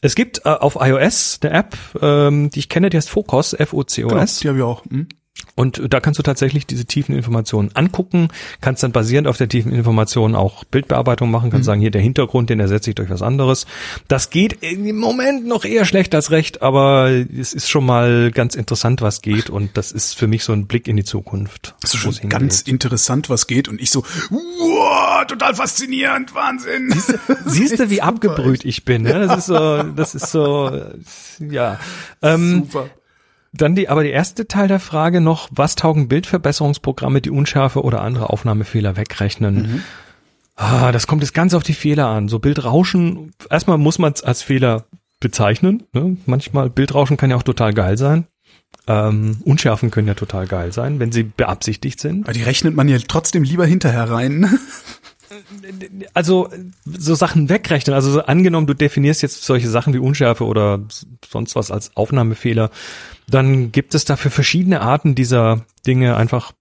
Es 0.00 0.14
gibt 0.14 0.46
äh, 0.46 0.50
auf 0.50 0.78
iOS 0.80 1.40
eine 1.42 1.52
App, 1.52 1.76
ähm, 2.00 2.50
die 2.50 2.60
ich 2.60 2.68
kenne, 2.68 2.90
die 2.90 2.96
heißt 2.96 3.10
Focus, 3.10 3.52
F-O-C-O-S. 3.52 4.40
Genau, 4.40 4.40
die 4.42 4.48
habe 4.48 4.58
ich 4.58 4.64
auch. 4.64 4.84
Hm. 4.86 5.06
Und 5.58 5.82
da 5.92 5.98
kannst 5.98 6.20
du 6.20 6.22
tatsächlich 6.22 6.66
diese 6.66 6.84
tiefen 6.84 7.16
Informationen 7.16 7.70
angucken, 7.74 8.28
kannst 8.60 8.84
dann 8.84 8.92
basierend 8.92 9.26
auf 9.26 9.38
der 9.38 9.48
tiefen 9.48 9.72
Information 9.72 10.36
auch 10.36 10.62
Bildbearbeitung 10.62 11.32
machen, 11.32 11.50
kannst 11.50 11.64
mhm. 11.64 11.66
sagen, 11.66 11.80
hier 11.80 11.90
der 11.90 12.00
Hintergrund, 12.00 12.48
den 12.48 12.60
ersetze 12.60 12.90
ich 12.90 12.94
durch 12.94 13.10
was 13.10 13.22
anderes. 13.22 13.66
Das 14.06 14.30
geht 14.30 14.62
im 14.62 14.96
Moment 14.96 15.46
noch 15.46 15.64
eher 15.64 15.84
schlecht 15.84 16.14
als 16.14 16.30
recht, 16.30 16.62
aber 16.62 17.10
es 17.10 17.54
ist 17.54 17.68
schon 17.68 17.84
mal 17.84 18.30
ganz 18.30 18.54
interessant, 18.54 19.02
was 19.02 19.20
geht 19.20 19.50
und 19.50 19.76
das 19.76 19.90
ist 19.90 20.14
für 20.14 20.28
mich 20.28 20.44
so 20.44 20.52
ein 20.52 20.68
Blick 20.68 20.86
in 20.86 20.96
die 20.96 21.02
Zukunft. 21.02 21.74
Das 21.80 21.92
ist 21.92 22.00
schon 22.00 22.28
ganz 22.28 22.60
interessant, 22.60 23.28
was 23.28 23.48
geht 23.48 23.66
und 23.66 23.80
ich 23.80 23.90
so, 23.90 24.04
wow, 24.30 25.26
total 25.26 25.56
faszinierend, 25.56 26.36
Wahnsinn. 26.36 26.94
Siehst 27.46 27.80
du, 27.80 27.90
wie 27.90 28.00
abgebrüht 28.00 28.64
ich 28.64 28.84
bin, 28.84 29.02
ne? 29.02 29.26
Das 29.26 29.38
ist 29.38 29.46
so, 29.46 29.82
das 29.82 30.14
ist 30.14 30.30
so, 30.30 30.70
ja. 31.40 31.80
Ähm, 32.22 32.66
Super. 32.70 32.90
Dann 33.58 33.74
die, 33.74 33.88
aber 33.88 34.02
der 34.02 34.12
erste 34.12 34.46
Teil 34.46 34.68
der 34.68 34.80
Frage 34.80 35.20
noch, 35.20 35.48
was 35.52 35.74
taugen 35.74 36.08
Bildverbesserungsprogramme, 36.08 37.20
die 37.20 37.30
Unschärfe 37.30 37.82
oder 37.82 38.00
andere 38.00 38.30
Aufnahmefehler 38.30 38.96
wegrechnen? 38.96 39.54
Mhm. 39.54 39.82
Ah, 40.56 40.90
das 40.90 41.06
kommt 41.06 41.22
jetzt 41.22 41.34
ganz 41.34 41.54
auf 41.54 41.62
die 41.62 41.74
Fehler 41.74 42.06
an. 42.06 42.28
So 42.28 42.38
Bildrauschen, 42.38 43.32
erstmal 43.48 43.78
muss 43.78 43.98
man 43.98 44.12
es 44.12 44.22
als 44.22 44.42
Fehler 44.42 44.86
bezeichnen. 45.20 45.84
Ne? 45.92 46.16
Manchmal 46.26 46.70
Bildrauschen 46.70 47.16
kann 47.16 47.30
ja 47.30 47.36
auch 47.36 47.42
total 47.42 47.72
geil 47.74 47.96
sein. 47.96 48.26
Ähm, 48.86 49.38
Unschärfen 49.44 49.90
können 49.90 50.08
ja 50.08 50.14
total 50.14 50.46
geil 50.46 50.72
sein, 50.72 50.98
wenn 50.98 51.12
sie 51.12 51.22
beabsichtigt 51.22 52.00
sind. 52.00 52.24
Aber 52.24 52.32
die 52.32 52.42
rechnet 52.42 52.74
man 52.74 52.88
ja 52.88 52.98
trotzdem 53.06 53.42
lieber 53.42 53.66
hinterher 53.66 54.10
rein. 54.10 54.48
also 56.14 56.48
so 56.84 57.14
Sachen 57.14 57.48
wegrechnen. 57.48 57.94
Also 57.94 58.10
so 58.10 58.22
angenommen, 58.22 58.66
du 58.66 58.74
definierst 58.74 59.22
jetzt 59.22 59.44
solche 59.44 59.68
Sachen 59.68 59.94
wie 59.94 59.98
Unschärfe 59.98 60.44
oder 60.44 60.80
sonst 61.26 61.56
was 61.56 61.70
als 61.70 61.96
Aufnahmefehler, 61.96 62.70
dann 63.28 63.72
gibt 63.72 63.94
es 63.94 64.04
dafür 64.04 64.30
verschiedene 64.30 64.80
Arten 64.80 65.14
dieser 65.14 65.64
Dinge 65.86 66.16
einfach 66.16 66.52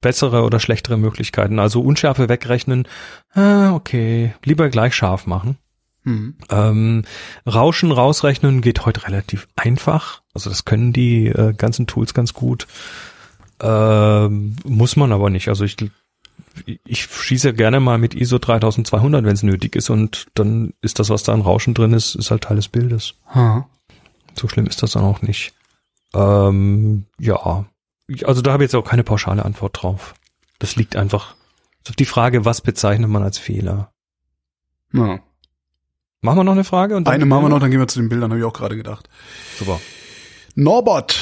bessere 0.00 0.42
oder 0.42 0.60
schlechtere 0.60 0.96
Möglichkeiten. 0.96 1.58
Also 1.58 1.80
Unschärfe 1.80 2.28
wegrechnen, 2.28 2.86
ah, 3.32 3.72
okay, 3.72 4.34
lieber 4.44 4.68
gleich 4.68 4.94
scharf 4.94 5.26
machen. 5.26 5.56
Mhm. 6.04 6.34
Ähm, 6.50 7.04
Rauschen 7.46 7.92
rausrechnen 7.92 8.60
geht 8.60 8.84
heute 8.84 9.06
relativ 9.06 9.48
einfach. 9.56 10.22
Also 10.34 10.50
das 10.50 10.64
können 10.64 10.92
die 10.92 11.28
äh, 11.28 11.54
ganzen 11.54 11.86
Tools 11.86 12.12
ganz 12.14 12.34
gut. 12.34 12.66
Ähm, 13.60 14.56
muss 14.64 14.96
man 14.96 15.12
aber 15.12 15.30
nicht. 15.30 15.48
Also 15.48 15.64
ich 15.64 15.76
ich 16.84 17.04
schieße 17.04 17.54
gerne 17.54 17.80
mal 17.80 17.98
mit 17.98 18.14
ISO 18.14 18.38
3200, 18.38 19.24
wenn 19.24 19.32
es 19.32 19.42
nötig 19.42 19.76
ist 19.76 19.90
und 19.90 20.26
dann 20.34 20.74
ist 20.80 20.98
das, 20.98 21.10
was 21.10 21.22
da 21.22 21.32
an 21.32 21.40
Rauschen 21.40 21.74
drin 21.74 21.92
ist, 21.92 22.14
ist 22.14 22.30
halt 22.30 22.44
Teil 22.44 22.56
des 22.56 22.68
Bildes. 22.68 23.14
Hm. 23.26 23.64
So 24.34 24.48
schlimm 24.48 24.66
ist 24.66 24.82
das 24.82 24.92
dann 24.92 25.04
auch 25.04 25.22
nicht. 25.22 25.52
Ähm, 26.14 27.06
ja, 27.18 27.64
also 28.24 28.42
da 28.42 28.52
habe 28.52 28.64
ich 28.64 28.68
jetzt 28.68 28.74
auch 28.74 28.88
keine 28.88 29.04
pauschale 29.04 29.44
Antwort 29.44 29.82
drauf. 29.82 30.14
Das 30.58 30.76
liegt 30.76 30.96
einfach 30.96 31.34
auf 31.88 31.96
die 31.96 32.04
Frage, 32.04 32.44
was 32.44 32.60
bezeichnet 32.60 33.10
man 33.10 33.22
als 33.22 33.38
Fehler? 33.38 33.92
Ja. 34.92 35.20
Machen 36.20 36.38
wir 36.38 36.44
noch 36.44 36.52
eine 36.52 36.64
Frage? 36.64 36.96
Und 36.96 37.08
eine 37.08 37.26
machen 37.26 37.44
wir 37.44 37.48
noch, 37.48 37.58
dann 37.58 37.70
gehen 37.70 37.80
wir 37.80 37.88
zu 37.88 37.98
den 37.98 38.08
Bildern, 38.08 38.30
habe 38.30 38.38
ich 38.38 38.44
auch 38.44 38.52
gerade 38.52 38.76
gedacht. 38.76 39.08
Super. 39.58 39.80
Norbert 40.54 41.18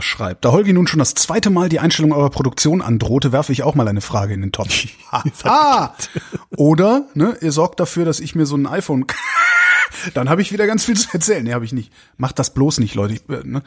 schreibt, 0.00 0.44
da 0.44 0.52
Holgi 0.52 0.72
nun 0.72 0.86
schon 0.86 0.98
das 0.98 1.14
zweite 1.14 1.50
Mal 1.50 1.68
die 1.68 1.80
Einstellung 1.80 2.12
eurer 2.12 2.30
Produktion 2.30 2.82
androhte, 2.82 3.32
werfe 3.32 3.52
ich 3.52 3.62
auch 3.62 3.74
mal 3.74 3.88
eine 3.88 4.00
Frage 4.00 4.34
in 4.34 4.40
den 4.40 4.52
Topf. 4.52 4.86
ah! 5.44 5.94
Oder, 6.56 7.06
ne, 7.14 7.36
ihr 7.40 7.52
sorgt 7.52 7.80
dafür, 7.80 8.04
dass 8.04 8.20
ich 8.20 8.34
mir 8.34 8.46
so 8.46 8.56
ein 8.56 8.66
iPhone 8.66 9.06
dann 10.14 10.28
habe 10.28 10.42
ich 10.42 10.52
wieder 10.52 10.66
ganz 10.66 10.84
viel 10.84 10.96
zu 10.96 11.08
erzählen. 11.12 11.44
Nee, 11.44 11.54
habe 11.54 11.64
ich 11.64 11.72
nicht. 11.72 11.92
Macht 12.16 12.38
das 12.38 12.52
bloß 12.52 12.78
nicht, 12.78 12.94
Leute. 12.94 13.14
Ich, 13.14 13.28
äh, 13.28 13.42
ne? 13.44 13.62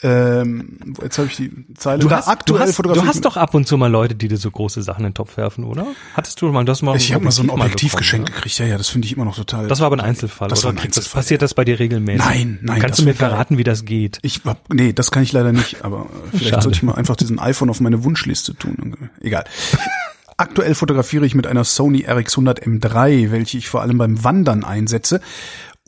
Ähm, 0.00 0.94
jetzt 1.02 1.18
habe 1.18 1.26
ich 1.26 1.36
die 1.36 1.50
Zeile. 1.74 1.98
Du 1.98 2.10
hast, 2.10 2.28
aktuell 2.28 2.60
du 2.60 2.68
hast, 2.68 2.78
du 2.78 3.04
hast 3.04 3.24
doch 3.24 3.36
ab 3.36 3.54
und 3.54 3.66
zu 3.66 3.76
mal 3.76 3.90
Leute, 3.90 4.14
die 4.14 4.28
dir 4.28 4.36
so 4.36 4.48
große 4.48 4.80
Sachen 4.82 5.00
in 5.00 5.10
den 5.10 5.14
Topf 5.14 5.36
werfen, 5.36 5.64
oder? 5.64 5.86
Hattest 6.14 6.40
du 6.40 6.46
mal 6.52 6.64
das 6.64 6.82
mal? 6.82 6.96
Ich 6.96 7.12
habe 7.12 7.24
mal 7.24 7.32
so 7.32 7.42
ein 7.42 7.50
Objektiv 7.50 7.96
geschenkt 7.96 8.32
gekriegt. 8.32 8.58
Ja, 8.58 8.66
ja, 8.66 8.78
das 8.78 8.88
finde 8.88 9.06
ich 9.06 9.14
immer 9.14 9.24
noch 9.24 9.34
total. 9.34 9.66
Das 9.66 9.80
war 9.80 9.86
aber 9.86 9.96
ein 9.96 10.00
Einzelfall. 10.00 10.48
Das 10.48 10.60
oder? 10.60 10.74
War 10.74 10.80
ein 10.80 10.84
Einzelfall, 10.84 11.20
passiert 11.20 11.40
ja. 11.40 11.44
das 11.44 11.54
bei 11.54 11.64
dir 11.64 11.80
regelmäßig? 11.80 12.24
Nein, 12.24 12.58
nein. 12.62 12.80
Kannst 12.80 13.00
du 13.00 13.04
mir 13.04 13.14
verraten, 13.14 13.58
wie 13.58 13.64
das 13.64 13.84
geht? 13.84 14.20
Ich 14.22 14.42
hab, 14.44 14.72
nee, 14.72 14.92
das 14.92 15.10
kann 15.10 15.24
ich 15.24 15.32
leider 15.32 15.52
nicht. 15.52 15.84
Aber 15.84 16.06
vielleicht 16.30 16.50
Schade. 16.50 16.62
sollte 16.62 16.76
ich 16.76 16.82
mal 16.84 16.94
einfach 16.94 17.16
diesen 17.16 17.40
iPhone 17.40 17.68
auf 17.68 17.80
meine 17.80 18.04
Wunschliste 18.04 18.54
tun. 18.54 19.10
Egal. 19.20 19.44
Aktuell 20.40 20.76
fotografiere 20.76 21.26
ich 21.26 21.34
mit 21.34 21.48
einer 21.48 21.64
Sony 21.64 22.06
RX100 22.06 22.62
M3, 22.62 23.32
welche 23.32 23.58
ich 23.58 23.68
vor 23.68 23.82
allem 23.82 23.98
beim 23.98 24.22
Wandern 24.22 24.62
einsetze 24.62 25.20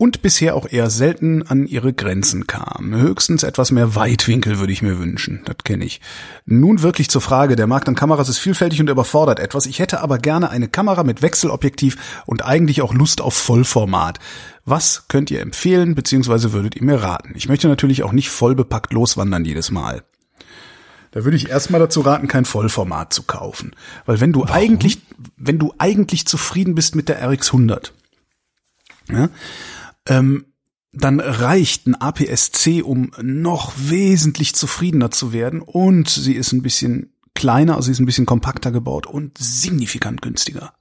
und 0.00 0.22
bisher 0.22 0.56
auch 0.56 0.66
eher 0.66 0.88
selten 0.88 1.46
an 1.46 1.66
ihre 1.66 1.92
Grenzen 1.92 2.46
kam. 2.46 2.94
Höchstens 2.94 3.42
etwas 3.42 3.70
mehr 3.70 3.94
Weitwinkel 3.94 4.58
würde 4.58 4.72
ich 4.72 4.80
mir 4.80 4.98
wünschen, 4.98 5.42
das 5.44 5.58
kenne 5.62 5.84
ich. 5.84 6.00
Nun 6.46 6.80
wirklich 6.80 7.10
zur 7.10 7.20
Frage, 7.20 7.54
der 7.54 7.66
Markt 7.66 7.86
an 7.86 7.96
Kameras 7.96 8.30
ist 8.30 8.38
vielfältig 8.38 8.80
und 8.80 8.88
überfordert 8.88 9.38
etwas. 9.38 9.66
Ich 9.66 9.78
hätte 9.78 10.00
aber 10.00 10.16
gerne 10.16 10.48
eine 10.48 10.68
Kamera 10.68 11.02
mit 11.04 11.20
Wechselobjektiv 11.20 12.22
und 12.24 12.42
eigentlich 12.46 12.80
auch 12.80 12.94
Lust 12.94 13.20
auf 13.20 13.34
Vollformat. 13.34 14.20
Was 14.64 15.06
könnt 15.08 15.30
ihr 15.30 15.42
empfehlen, 15.42 15.94
beziehungsweise 15.94 16.54
würdet 16.54 16.76
ihr 16.76 16.84
mir 16.84 17.02
raten? 17.02 17.34
Ich 17.34 17.50
möchte 17.50 17.68
natürlich 17.68 18.02
auch 18.02 18.12
nicht 18.12 18.30
voll 18.30 18.54
bepackt 18.54 18.94
loswandern 18.94 19.44
jedes 19.44 19.70
Mal. 19.70 20.02
Da 21.10 21.24
würde 21.24 21.36
ich 21.36 21.50
erstmal 21.50 21.80
dazu 21.80 22.00
raten, 22.00 22.26
kein 22.26 22.46
Vollformat 22.46 23.12
zu 23.12 23.24
kaufen. 23.24 23.76
Weil 24.06 24.18
wenn 24.20 24.32
du 24.32 24.44
Warum? 24.44 24.56
eigentlich, 24.56 25.02
wenn 25.36 25.58
du 25.58 25.74
eigentlich 25.76 26.26
zufrieden 26.26 26.74
bist 26.74 26.94
mit 26.94 27.10
der 27.10 27.22
RX100, 27.22 27.90
ja, 29.10 29.28
ähm, 30.06 30.46
dann 30.92 31.20
reicht 31.20 31.86
ein 31.86 31.94
APS-C, 31.94 32.82
um 32.82 33.12
noch 33.22 33.72
wesentlich 33.76 34.54
zufriedener 34.54 35.10
zu 35.10 35.32
werden 35.32 35.60
und 35.60 36.08
sie 36.08 36.34
ist 36.34 36.52
ein 36.52 36.62
bisschen 36.62 37.12
kleiner, 37.34 37.76
also 37.76 37.86
sie 37.86 37.92
ist 37.92 38.00
ein 38.00 38.06
bisschen 38.06 38.26
kompakter 38.26 38.72
gebaut 38.72 39.06
und 39.06 39.38
signifikant 39.38 40.20
günstiger. 40.20 40.74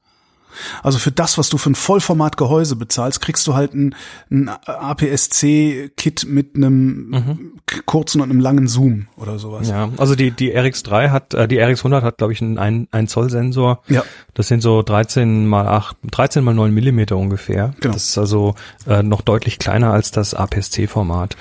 Also 0.84 1.00
für 1.00 1.12
das, 1.12 1.38
was 1.38 1.50
du 1.50 1.58
für 1.58 1.70
ein 1.72 1.76
Vollformat-Gehäuse 1.76 2.76
bezahlst, 2.76 3.22
kriegst 3.22 3.46
du 3.48 3.54
halt 3.56 3.74
ein, 3.74 3.96
ein 4.32 4.50
APS-C-Kit 4.50 6.26
mit 6.28 6.56
einem 6.56 7.10
Mhm. 7.10 7.52
kurzen 7.86 8.22
und 8.22 8.30
einem 8.30 8.40
langen 8.40 8.68
Zoom 8.68 9.08
oder 9.18 9.40
sowas. 9.40 9.70
Ja, 9.70 9.90
also 9.98 10.16
die, 10.16 10.32
die 10.32 10.56
RX3 10.56 11.10
hat, 11.10 11.34
äh, 11.34 11.48
die 11.48 11.60
RX100 11.62 12.02
hat, 12.02 12.18
glaube 12.18 12.34
ich, 12.34 12.42
einen 12.42 12.58
1, 12.58 12.88
1 12.92 13.12
Zoll 13.12 13.30
Sensor. 13.30 13.82
Ja. 13.88 14.04
Das 14.34 14.48
sind 14.48 14.62
so 14.62 14.82
13 14.82 15.46
mal 15.46 15.68
8, 15.68 15.98
13 16.12 16.44
mal 16.44 16.54
9 16.54 16.74
Millimeter 16.74 17.18
ungefähr. 17.18 17.74
Genau. 17.80 17.94
Das 17.94 18.10
ist 18.10 18.18
also 18.18 18.56
äh, 18.88 19.04
noch 19.04 19.22
deutlich 19.22 19.60
kleiner 19.60 19.92
als 19.94 20.12
das 20.12 20.34
APS-C-Format. 20.34 21.36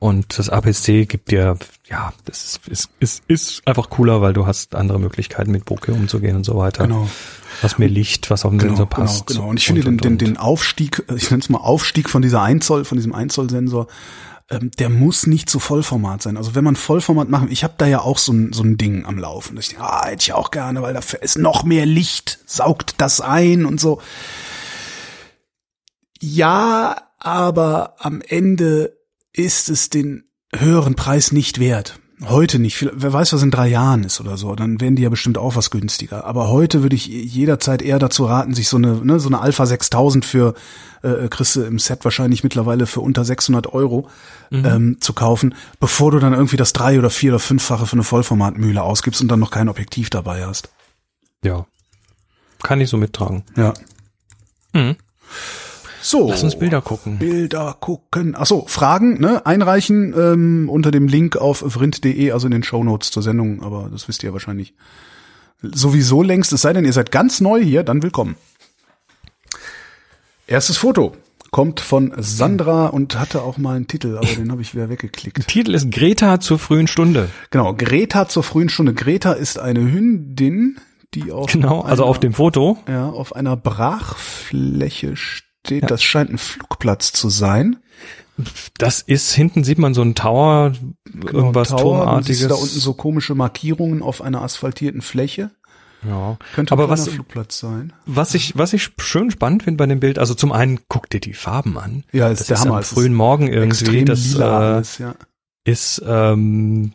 Und 0.00 0.38
das 0.38 0.48
APS-C 0.48 1.04
gibt 1.04 1.30
dir, 1.30 1.58
ja, 1.86 2.14
das 2.24 2.44
ist, 2.44 2.68
ist, 2.68 2.90
ist, 3.00 3.22
ist 3.28 3.62
einfach 3.66 3.90
cooler, 3.90 4.22
weil 4.22 4.32
du 4.32 4.46
hast 4.46 4.74
andere 4.74 4.98
Möglichkeiten 4.98 5.50
mit 5.50 5.66
Bokeh 5.66 5.92
umzugehen 5.92 6.36
und 6.36 6.44
so 6.44 6.56
weiter. 6.56 6.86
Genau. 6.86 7.06
Was 7.60 7.76
mehr 7.76 7.90
Licht, 7.90 8.30
was 8.30 8.46
auf 8.46 8.50
den 8.50 8.58
Genau, 8.58 8.70
Sensor 8.76 8.86
genau, 8.88 9.02
passt. 9.02 9.26
genau. 9.26 9.48
Und 9.48 9.58
ich 9.58 9.66
finde 9.66 9.82
den, 9.82 9.98
den, 9.98 10.16
den 10.16 10.36
Aufstieg, 10.38 11.04
ich 11.14 11.30
nenne 11.30 11.42
es 11.42 11.50
mal 11.50 11.58
Aufstieg 11.58 12.08
von 12.08 12.22
dieser 12.22 12.40
1 12.40 12.64
Zoll, 12.64 12.86
von 12.86 12.96
diesem 12.96 13.14
1 13.14 13.34
Zoll 13.34 13.50
Sensor, 13.50 13.88
ähm, 14.48 14.70
der 14.78 14.88
muss 14.88 15.26
nicht 15.26 15.50
zu 15.50 15.60
Vollformat 15.60 16.22
sein. 16.22 16.38
Also 16.38 16.54
wenn 16.54 16.64
man 16.64 16.76
Vollformat 16.76 17.28
machen, 17.28 17.48
ich 17.50 17.62
habe 17.62 17.74
da 17.76 17.86
ja 17.86 18.00
auch 18.00 18.16
so 18.16 18.32
ein, 18.32 18.54
so 18.54 18.62
ein 18.62 18.78
Ding 18.78 19.04
am 19.04 19.18
Laufen. 19.18 19.56
Das 19.56 19.66
ich 19.66 19.72
denke, 19.72 19.84
ah, 19.84 20.06
hätte 20.06 20.22
ich 20.22 20.32
auch 20.32 20.50
gerne, 20.50 20.80
weil 20.80 20.94
dafür 20.94 21.22
ist 21.22 21.36
noch 21.36 21.62
mehr 21.62 21.84
Licht, 21.84 22.38
saugt 22.46 22.94
das 22.96 23.20
ein 23.20 23.66
und 23.66 23.78
so. 23.78 24.00
Ja, 26.22 26.96
aber 27.18 27.96
am 27.98 28.22
Ende 28.26 28.96
ist 29.32 29.68
es 29.68 29.90
den 29.90 30.24
höheren 30.54 30.94
Preis 30.94 31.32
nicht 31.32 31.60
wert. 31.60 31.98
Heute 32.22 32.58
nicht. 32.58 32.86
Wer 32.92 33.12
weiß, 33.12 33.32
was 33.32 33.42
in 33.42 33.50
drei 33.50 33.68
Jahren 33.68 34.04
ist 34.04 34.20
oder 34.20 34.36
so. 34.36 34.54
Dann 34.54 34.78
werden 34.78 34.94
die 34.94 35.02
ja 35.02 35.08
bestimmt 35.08 35.38
auch 35.38 35.56
was 35.56 35.70
günstiger. 35.70 36.26
Aber 36.26 36.48
heute 36.48 36.82
würde 36.82 36.94
ich 36.94 37.06
jederzeit 37.06 37.80
eher 37.80 37.98
dazu 37.98 38.26
raten, 38.26 38.52
sich 38.52 38.68
so 38.68 38.76
eine, 38.76 39.02
ne, 39.02 39.18
so 39.18 39.28
eine 39.28 39.40
Alpha 39.40 39.64
6000 39.64 40.26
für, 40.26 40.54
äh, 41.02 41.28
kriegst 41.28 41.56
du 41.56 41.62
im 41.62 41.78
Set 41.78 42.04
wahrscheinlich 42.04 42.44
mittlerweile 42.44 42.84
für 42.84 43.00
unter 43.00 43.24
600 43.24 43.72
Euro 43.72 44.10
ähm, 44.50 44.98
zu 45.00 45.14
kaufen, 45.14 45.54
bevor 45.78 46.10
du 46.10 46.18
dann 46.18 46.34
irgendwie 46.34 46.58
das 46.58 46.74
drei 46.74 46.98
oder 46.98 47.08
vier 47.08 47.32
oder 47.32 47.38
fünffache 47.38 47.86
für 47.86 47.94
eine 47.94 48.04
Vollformatmühle 48.04 48.82
ausgibst 48.82 49.22
und 49.22 49.28
dann 49.28 49.40
noch 49.40 49.50
kein 49.50 49.70
Objektiv 49.70 50.10
dabei 50.10 50.44
hast. 50.44 50.68
Ja. 51.42 51.64
Kann 52.62 52.82
ich 52.82 52.90
so 52.90 52.98
mittragen. 52.98 53.44
Ja. 53.56 53.72
Mhm. 54.74 54.96
So. 56.02 56.28
Lass 56.30 56.42
uns 56.42 56.58
Bilder 56.58 56.80
gucken. 56.80 57.18
Bilder 57.18 57.76
gucken. 57.78 58.34
Ach 58.36 58.46
so, 58.46 58.64
Fragen, 58.66 59.20
ne? 59.20 59.44
Einreichen 59.46 60.14
ähm, 60.16 60.68
unter 60.70 60.90
dem 60.90 61.08
Link 61.08 61.36
auf 61.36 61.58
vrind.de, 61.66 62.32
also 62.32 62.46
in 62.46 62.52
den 62.52 62.62
Shownotes 62.62 63.10
zur 63.10 63.22
Sendung, 63.22 63.62
aber 63.62 63.88
das 63.92 64.08
wisst 64.08 64.22
ihr 64.22 64.32
wahrscheinlich 64.32 64.74
sowieso 65.62 66.22
längst. 66.22 66.52
Es 66.52 66.62
sei 66.62 66.72
denn, 66.72 66.84
ihr 66.84 66.92
seid 66.92 67.10
ganz 67.12 67.40
neu 67.40 67.62
hier, 67.62 67.82
dann 67.82 68.02
willkommen. 68.02 68.36
Erstes 70.46 70.78
Foto 70.78 71.14
kommt 71.50 71.80
von 71.80 72.12
Sandra 72.16 72.86
und 72.86 73.18
hatte 73.18 73.42
auch 73.42 73.58
mal 73.58 73.76
einen 73.76 73.86
Titel, 73.88 74.16
aber 74.16 74.26
den 74.26 74.50
habe 74.52 74.62
ich 74.62 74.74
wieder 74.74 74.88
weggeklickt. 74.88 75.46
Titel 75.48 75.74
ist 75.74 75.90
Greta 75.90 76.40
zur 76.40 76.58
frühen 76.58 76.86
Stunde. 76.86 77.28
Genau, 77.50 77.74
Greta 77.74 78.28
zur 78.28 78.42
frühen 78.42 78.68
Stunde. 78.68 78.94
Greta 78.94 79.32
ist 79.32 79.58
eine 79.58 79.80
Hündin, 79.80 80.78
die 81.14 81.30
auf 81.32 81.52
Genau, 81.52 81.80
also 81.82 82.04
einer- 82.04 82.10
auf 82.10 82.20
dem 82.20 82.34
Foto. 82.34 82.78
ja, 82.88 83.08
auf 83.08 83.34
einer 83.34 83.56
Brachfläche 83.56 85.16
steht. 85.16 85.49
Das 85.62 86.02
scheint 86.02 86.30
ein 86.30 86.38
Flugplatz 86.38 87.12
zu 87.12 87.28
sein. 87.28 87.76
Das 88.78 89.02
ist, 89.02 89.32
hinten 89.32 89.64
sieht 89.64 89.78
man 89.78 89.92
so 89.92 90.00
einen 90.00 90.14
Tower, 90.14 90.72
irgendwas 91.14 91.68
Genau, 91.68 91.80
Tower, 91.82 92.06
dann 92.06 92.22
siehst 92.22 92.40
Turmartiges. 92.40 92.48
da 92.48 92.54
unten 92.54 92.80
so 92.80 92.94
komische 92.94 93.34
Markierungen 93.34 94.00
auf 94.02 94.22
einer 94.22 94.40
asphaltierten 94.40 95.02
Fläche. 95.02 95.50
ja. 96.08 96.38
Könnte 96.54 96.72
Aber 96.72 96.88
was, 96.88 97.06
Flugplatz 97.08 97.58
sein. 97.58 97.92
was 98.06 98.32
ich, 98.34 98.56
was 98.56 98.72
ich 98.72 98.88
schön 98.98 99.30
spannend 99.30 99.64
finde 99.64 99.76
bei 99.76 99.86
dem 99.86 100.00
Bild, 100.00 100.18
also 100.18 100.32
zum 100.32 100.52
einen 100.52 100.80
guck 100.88 101.10
dir 101.10 101.20
die 101.20 101.34
Farben 101.34 101.76
an. 101.76 102.04
Ja, 102.12 102.28
ist 102.30 102.40
das 102.40 102.46
der 102.46 102.56
ist 102.56 102.64
Hammer. 102.64 102.78
am 102.78 102.82
frühen 102.84 103.12
Morgen 103.12 103.48
irgendwie, 103.48 103.68
Extrem 103.84 104.06
das 104.06 104.32
lila 104.32 104.46
äh, 104.46 104.74
alles, 104.76 104.96
ja. 104.98 105.14
ist, 105.64 106.02
ähm, 106.06 106.92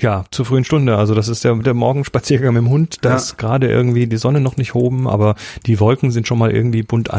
ja, 0.00 0.24
zur 0.32 0.44
frühen 0.44 0.64
Stunde. 0.64 0.96
Also 0.96 1.14
das 1.14 1.28
ist 1.28 1.44
der, 1.44 1.54
der 1.54 1.74
Morgenspaziergang 1.74 2.52
mit 2.54 2.62
dem 2.64 2.70
Hund. 2.70 2.96
Da 3.02 3.10
Ja. 3.10 3.16
ist 3.16 3.36
gerade 3.38 3.68
irgendwie 3.70 4.08
die 4.08 4.16
Sonne 4.16 4.40
noch 4.40 4.56
nicht 4.56 4.74
oben, 4.74 5.06
aber 5.06 5.36
die 5.66 5.78
Wolken 5.78 6.10
sind 6.10 6.26
schon 6.26 6.38
mal 6.38 6.50
irgendwie 6.50 6.82
bunt 6.82 7.12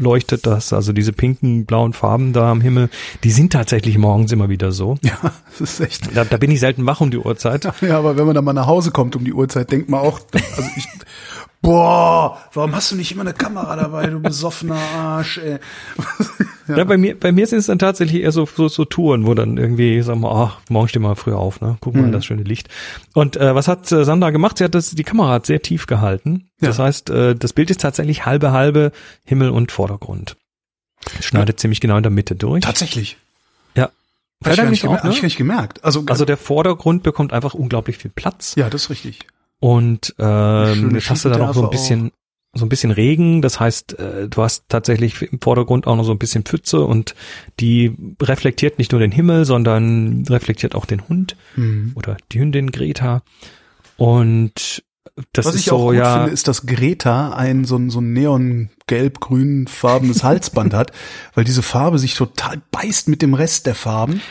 angeleuchtet. 0.00 0.46
Das, 0.46 0.72
also 0.72 0.92
diese 0.92 1.12
pinken, 1.12 1.66
blauen 1.66 1.92
Farben 1.92 2.32
da 2.32 2.50
am 2.50 2.60
Himmel, 2.60 2.88
die 3.22 3.30
sind 3.30 3.52
tatsächlich 3.52 3.98
morgens 3.98 4.32
immer 4.32 4.48
wieder 4.48 4.72
so. 4.72 4.96
Ja, 5.02 5.18
das 5.58 5.72
ist 5.72 5.80
echt. 5.80 6.16
Da, 6.16 6.24
da 6.24 6.36
bin 6.38 6.50
ich 6.50 6.60
selten 6.60 6.86
wach 6.86 7.00
um 7.00 7.10
die 7.10 7.18
Uhrzeit. 7.18 7.70
Ja, 7.82 7.98
aber 7.98 8.16
wenn 8.16 8.26
man 8.26 8.34
dann 8.34 8.44
mal 8.44 8.52
nach 8.52 8.66
Hause 8.66 8.90
kommt 8.90 9.16
um 9.16 9.24
die 9.24 9.32
Uhrzeit, 9.32 9.70
denkt 9.70 9.88
man 9.88 10.00
auch, 10.00 10.20
also 10.32 10.70
ich, 10.76 10.86
boah, 11.62 12.38
warum 12.52 12.74
hast 12.74 12.90
du 12.90 12.96
nicht 12.96 13.12
immer 13.12 13.22
eine 13.22 13.34
Kamera 13.34 13.76
dabei, 13.76 14.06
du 14.06 14.20
besoffener 14.20 14.76
Arsch, 14.96 15.38
ey. 15.38 15.58
Ja. 16.68 16.84
bei 16.84 16.96
mir, 16.96 17.18
bei 17.18 17.32
mir 17.32 17.48
sind 17.48 17.58
es 17.58 17.66
dann 17.66 17.80
tatsächlich 17.80 18.22
eher 18.22 18.30
so, 18.30 18.46
so, 18.46 18.68
so 18.68 18.84
Touren, 18.84 19.26
wo 19.26 19.34
dann 19.34 19.56
irgendwie, 19.56 20.00
sagen 20.02 20.20
wir, 20.20 20.30
ach, 20.30 20.58
morgen 20.68 20.86
stehen 20.86 21.02
wir 21.02 21.08
mal 21.08 21.14
früh 21.16 21.32
auf, 21.32 21.60
ne? 21.60 21.76
Guck 21.80 21.94
mal 21.94 22.02
Mhm. 22.02 22.06
in 22.06 22.12
das 22.12 22.24
schöne 22.24 22.44
Licht. 22.44 22.68
Und 23.12 23.36
äh, 23.36 23.56
was 23.56 23.66
hat 23.66 23.90
äh, 23.90 24.04
Sandra 24.04 24.30
gemacht? 24.30 24.56
Sie 24.58 24.62
hat 24.62 24.76
das, 24.76 24.90
die 24.90 25.02
Kamera 25.02 25.30
hat 25.32 25.46
sehr 25.46 25.60
tief 25.62 25.86
gehalten. 25.86 26.48
Das 26.60 26.78
Ja. 26.78 26.84
heißt, 26.84 27.10
äh, 27.10 27.34
das 27.34 27.54
Bild 27.54 27.70
ist 27.70 27.80
tatsächlich 27.80 28.24
halbe 28.24 28.52
halbe 28.52 28.92
Himmel 29.24 29.50
und 29.50 29.72
Vordergrund. 29.72 30.36
Schneidet 31.20 31.58
ziemlich 31.58 31.80
genau 31.80 31.96
in 31.96 32.04
der 32.04 32.10
Mitte 32.12 32.36
durch. 32.36 32.62
Tatsächlich. 32.62 33.16
Ja. 33.74 33.90
Hab 34.44 34.52
ich, 34.52 34.56
gar 34.58 34.70
nicht 34.70 34.82
gemerkt, 34.82 35.02
hab 35.02 35.10
ich 35.10 35.16
ne? 35.16 35.20
gar 35.22 35.26
nicht 35.26 35.36
gemerkt. 35.38 35.82
Also, 35.84 36.04
Also 36.06 36.24
der 36.24 36.36
Vordergrund 36.36 37.02
bekommt 37.02 37.32
einfach 37.32 37.54
unglaublich 37.54 37.96
viel 37.98 38.12
Platz. 38.14 38.54
ja, 38.54 38.70
das 38.70 38.84
ist 38.84 38.90
richtig. 38.90 39.26
Und 39.60 40.14
ähm, 40.18 40.94
jetzt 40.94 41.10
hast 41.10 41.24
du 41.24 41.28
da 41.28 41.38
noch 41.38 41.54
so 41.54 41.64
ein 41.64 41.70
bisschen 41.70 42.10
so 42.52 42.64
ein 42.64 42.68
bisschen 42.68 42.90
Regen, 42.90 43.42
das 43.42 43.60
heißt, 43.60 43.96
äh, 44.00 44.28
du 44.28 44.42
hast 44.42 44.64
tatsächlich 44.68 45.22
im 45.22 45.40
Vordergrund 45.40 45.86
auch 45.86 45.94
noch 45.94 46.02
so 46.02 46.10
ein 46.10 46.18
bisschen 46.18 46.42
Pfütze 46.42 46.80
und 46.80 47.14
die 47.60 47.96
reflektiert 48.20 48.78
nicht 48.78 48.90
nur 48.90 49.00
den 49.00 49.12
Himmel, 49.12 49.44
sondern 49.44 50.24
reflektiert 50.28 50.74
auch 50.74 50.84
den 50.84 51.08
Hund 51.08 51.36
Mhm. 51.54 51.92
oder 51.94 52.16
die 52.32 52.40
Hündin 52.40 52.72
Greta. 52.72 53.22
Und 53.96 54.82
das 55.32 55.46
Was 55.46 55.54
ist 55.54 55.60
ich 55.60 55.66
so, 55.66 55.76
auch 55.76 55.86
gut 55.88 55.96
ja, 55.96 56.14
finde, 56.18 56.32
ist, 56.32 56.48
dass 56.48 56.66
Greta 56.66 57.34
ein 57.34 57.64
so 57.64 57.76
ein, 57.76 57.90
so 57.90 58.00
ein 58.00 58.12
neon-gelb-grün 58.14 59.68
farbenes 59.68 60.24
Halsband 60.24 60.74
hat, 60.74 60.92
weil 61.34 61.44
diese 61.44 61.62
Farbe 61.62 61.98
sich 62.00 62.14
total 62.14 62.60
beißt 62.72 63.08
mit 63.08 63.22
dem 63.22 63.34
Rest 63.34 63.66
der 63.66 63.74
Farben. 63.74 64.22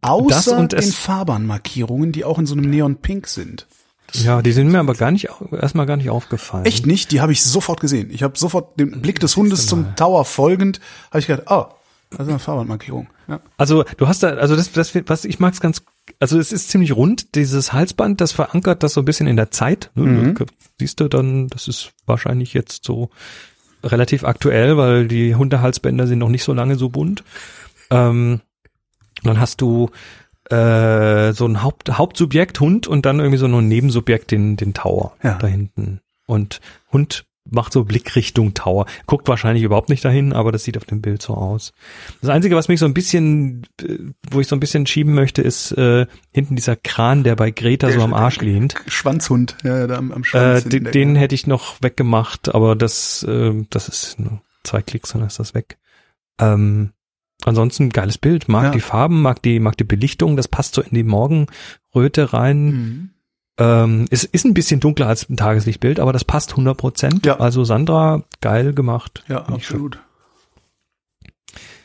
Außer 0.00 0.58
und 0.58 0.72
den 0.72 0.82
Fahrbahnmarkierungen, 0.82 2.10
die 2.10 2.24
auch 2.24 2.40
in 2.40 2.46
so 2.46 2.56
einem 2.56 2.68
Neon-Pink 2.68 3.28
sind. 3.28 3.68
Ja, 4.14 4.42
die 4.42 4.52
sind 4.52 4.70
mir 4.70 4.78
aber 4.78 4.94
gar 4.94 5.10
nicht, 5.10 5.28
erstmal 5.52 5.86
gar 5.86 5.96
nicht 5.96 6.10
aufgefallen. 6.10 6.64
Echt 6.64 6.86
nicht? 6.86 7.10
Die 7.10 7.20
habe 7.20 7.32
ich 7.32 7.42
sofort 7.42 7.80
gesehen. 7.80 8.10
Ich 8.10 8.22
habe 8.22 8.38
sofort 8.38 8.78
den 8.78 9.02
Blick 9.02 9.20
des 9.20 9.36
Hundes 9.36 9.66
zum 9.66 9.96
Tower 9.96 10.24
folgend, 10.24 10.80
habe 11.10 11.18
ich 11.18 11.26
gedacht, 11.26 11.46
oh, 11.50 11.66
das 12.10 12.20
ist 12.20 12.28
eine 12.28 12.38
Fahrbahnmarkierung. 12.38 13.08
Ja. 13.26 13.40
Also 13.56 13.84
du 13.96 14.06
hast 14.06 14.22
da, 14.22 14.28
also 14.28 14.54
das, 14.54 14.70
das 14.72 14.94
was 15.06 15.24
ich 15.24 15.40
mag's 15.40 15.60
ganz, 15.60 15.82
also 16.20 16.38
es 16.38 16.52
ist 16.52 16.68
ziemlich 16.68 16.94
rund, 16.94 17.34
dieses 17.34 17.72
Halsband, 17.72 18.20
das 18.20 18.32
verankert 18.32 18.82
das 18.82 18.94
so 18.94 19.00
ein 19.00 19.04
bisschen 19.04 19.26
in 19.26 19.36
der 19.36 19.50
Zeit. 19.50 19.90
Ne? 19.94 20.04
Mhm. 20.04 20.34
Siehst 20.78 21.00
du 21.00 21.08
dann, 21.08 21.48
das 21.48 21.66
ist 21.66 21.92
wahrscheinlich 22.06 22.54
jetzt 22.54 22.84
so 22.84 23.10
relativ 23.82 24.24
aktuell, 24.24 24.76
weil 24.76 25.08
die 25.08 25.34
Hundehalsbänder 25.34 26.06
sind 26.06 26.18
noch 26.18 26.28
nicht 26.28 26.44
so 26.44 26.52
lange 26.52 26.76
so 26.76 26.88
bunt. 26.88 27.24
Ähm, 27.90 28.40
dann 29.22 29.40
hast 29.40 29.60
du 29.60 29.90
äh, 30.50 31.32
so 31.32 31.46
ein 31.46 31.62
Haupt, 31.62 31.90
Hauptsubjekt 31.96 32.60
Hund 32.60 32.86
und 32.86 33.06
dann 33.06 33.18
irgendwie 33.18 33.38
so 33.38 33.46
ein 33.46 33.68
Nebensubjekt 33.68 34.30
den 34.30 34.56
den 34.56 34.74
Tower 34.74 35.12
Ja. 35.22 35.34
da 35.38 35.46
hinten 35.46 36.00
und 36.26 36.60
Hund 36.92 37.26
macht 37.50 37.74
so 37.74 37.84
Blickrichtung 37.84 38.54
Tower. 38.54 38.86
Guckt 39.04 39.28
wahrscheinlich 39.28 39.62
überhaupt 39.64 39.90
nicht 39.90 40.02
dahin, 40.02 40.32
aber 40.32 40.50
das 40.50 40.64
sieht 40.64 40.78
auf 40.78 40.86
dem 40.86 41.02
Bild 41.02 41.20
so 41.20 41.34
aus. 41.34 41.74
Das 42.22 42.30
Einzige, 42.30 42.56
was 42.56 42.68
mich 42.68 42.80
so 42.80 42.86
ein 42.86 42.94
bisschen, 42.94 43.66
äh, 43.82 43.98
wo 44.30 44.40
ich 44.40 44.48
so 44.48 44.56
ein 44.56 44.60
bisschen 44.60 44.86
schieben 44.86 45.12
möchte, 45.12 45.42
ist 45.42 45.72
äh, 45.72 46.06
hinten 46.32 46.56
dieser 46.56 46.74
Kran, 46.74 47.22
der 47.22 47.36
bei 47.36 47.50
Greta 47.50 47.90
so 47.90 48.00
am 48.00 48.14
Arsch 48.14 48.40
lehnt. 48.40 48.74
Schwanzhund, 48.86 49.58
ja, 49.62 49.86
da 49.86 49.96
am, 49.98 50.10
am 50.12 50.22
Äh, 50.22 50.24
Schwanz. 50.24 50.62
den, 50.64 50.70
hinten 50.70 50.84
der- 50.84 50.92
den 50.92 51.16
hätte 51.16 51.34
ich 51.34 51.46
noch 51.46 51.82
weggemacht, 51.82 52.54
aber 52.54 52.74
das, 52.76 53.22
äh, 53.24 53.52
das 53.68 53.88
ist 53.88 54.18
nur 54.18 54.40
zwei 54.62 54.80
Klicks, 54.80 55.12
dann 55.12 55.20
ist 55.26 55.38
das 55.38 55.52
weg. 55.52 55.76
Ähm, 56.40 56.93
ansonsten 57.46 57.90
geiles 57.90 58.18
Bild, 58.18 58.48
mag 58.48 58.64
Ja. 58.64 58.70
die 58.70 58.80
Farben, 58.80 59.22
mag 59.22 59.42
die, 59.42 59.60
mag 59.60 59.76
die 59.76 59.84
Belichtung, 59.84 60.36
das 60.36 60.48
passt 60.48 60.74
so 60.74 60.82
in 60.82 60.94
die 60.94 61.02
Morgenröte 61.04 62.32
rein. 62.32 62.64
Mhm. 62.64 63.10
Ähm, 63.56 64.06
es 64.10 64.24
ist 64.24 64.44
ein 64.44 64.54
bisschen 64.54 64.80
dunkler 64.80 65.06
als 65.06 65.28
ein 65.30 65.36
Tageslichtbild, 65.36 66.00
aber 66.00 66.12
das 66.12 66.24
passt 66.24 66.50
100 66.52 66.76
Prozent. 66.76 67.26
Ja. 67.26 67.38
Also 67.38 67.64
Sandra, 67.64 68.24
geil 68.40 68.72
gemacht. 68.74 69.22
Ja, 69.28 69.44
Finde 69.44 69.60
ich 69.60 69.66
schön. 69.66 69.76
absolut. 69.76 69.98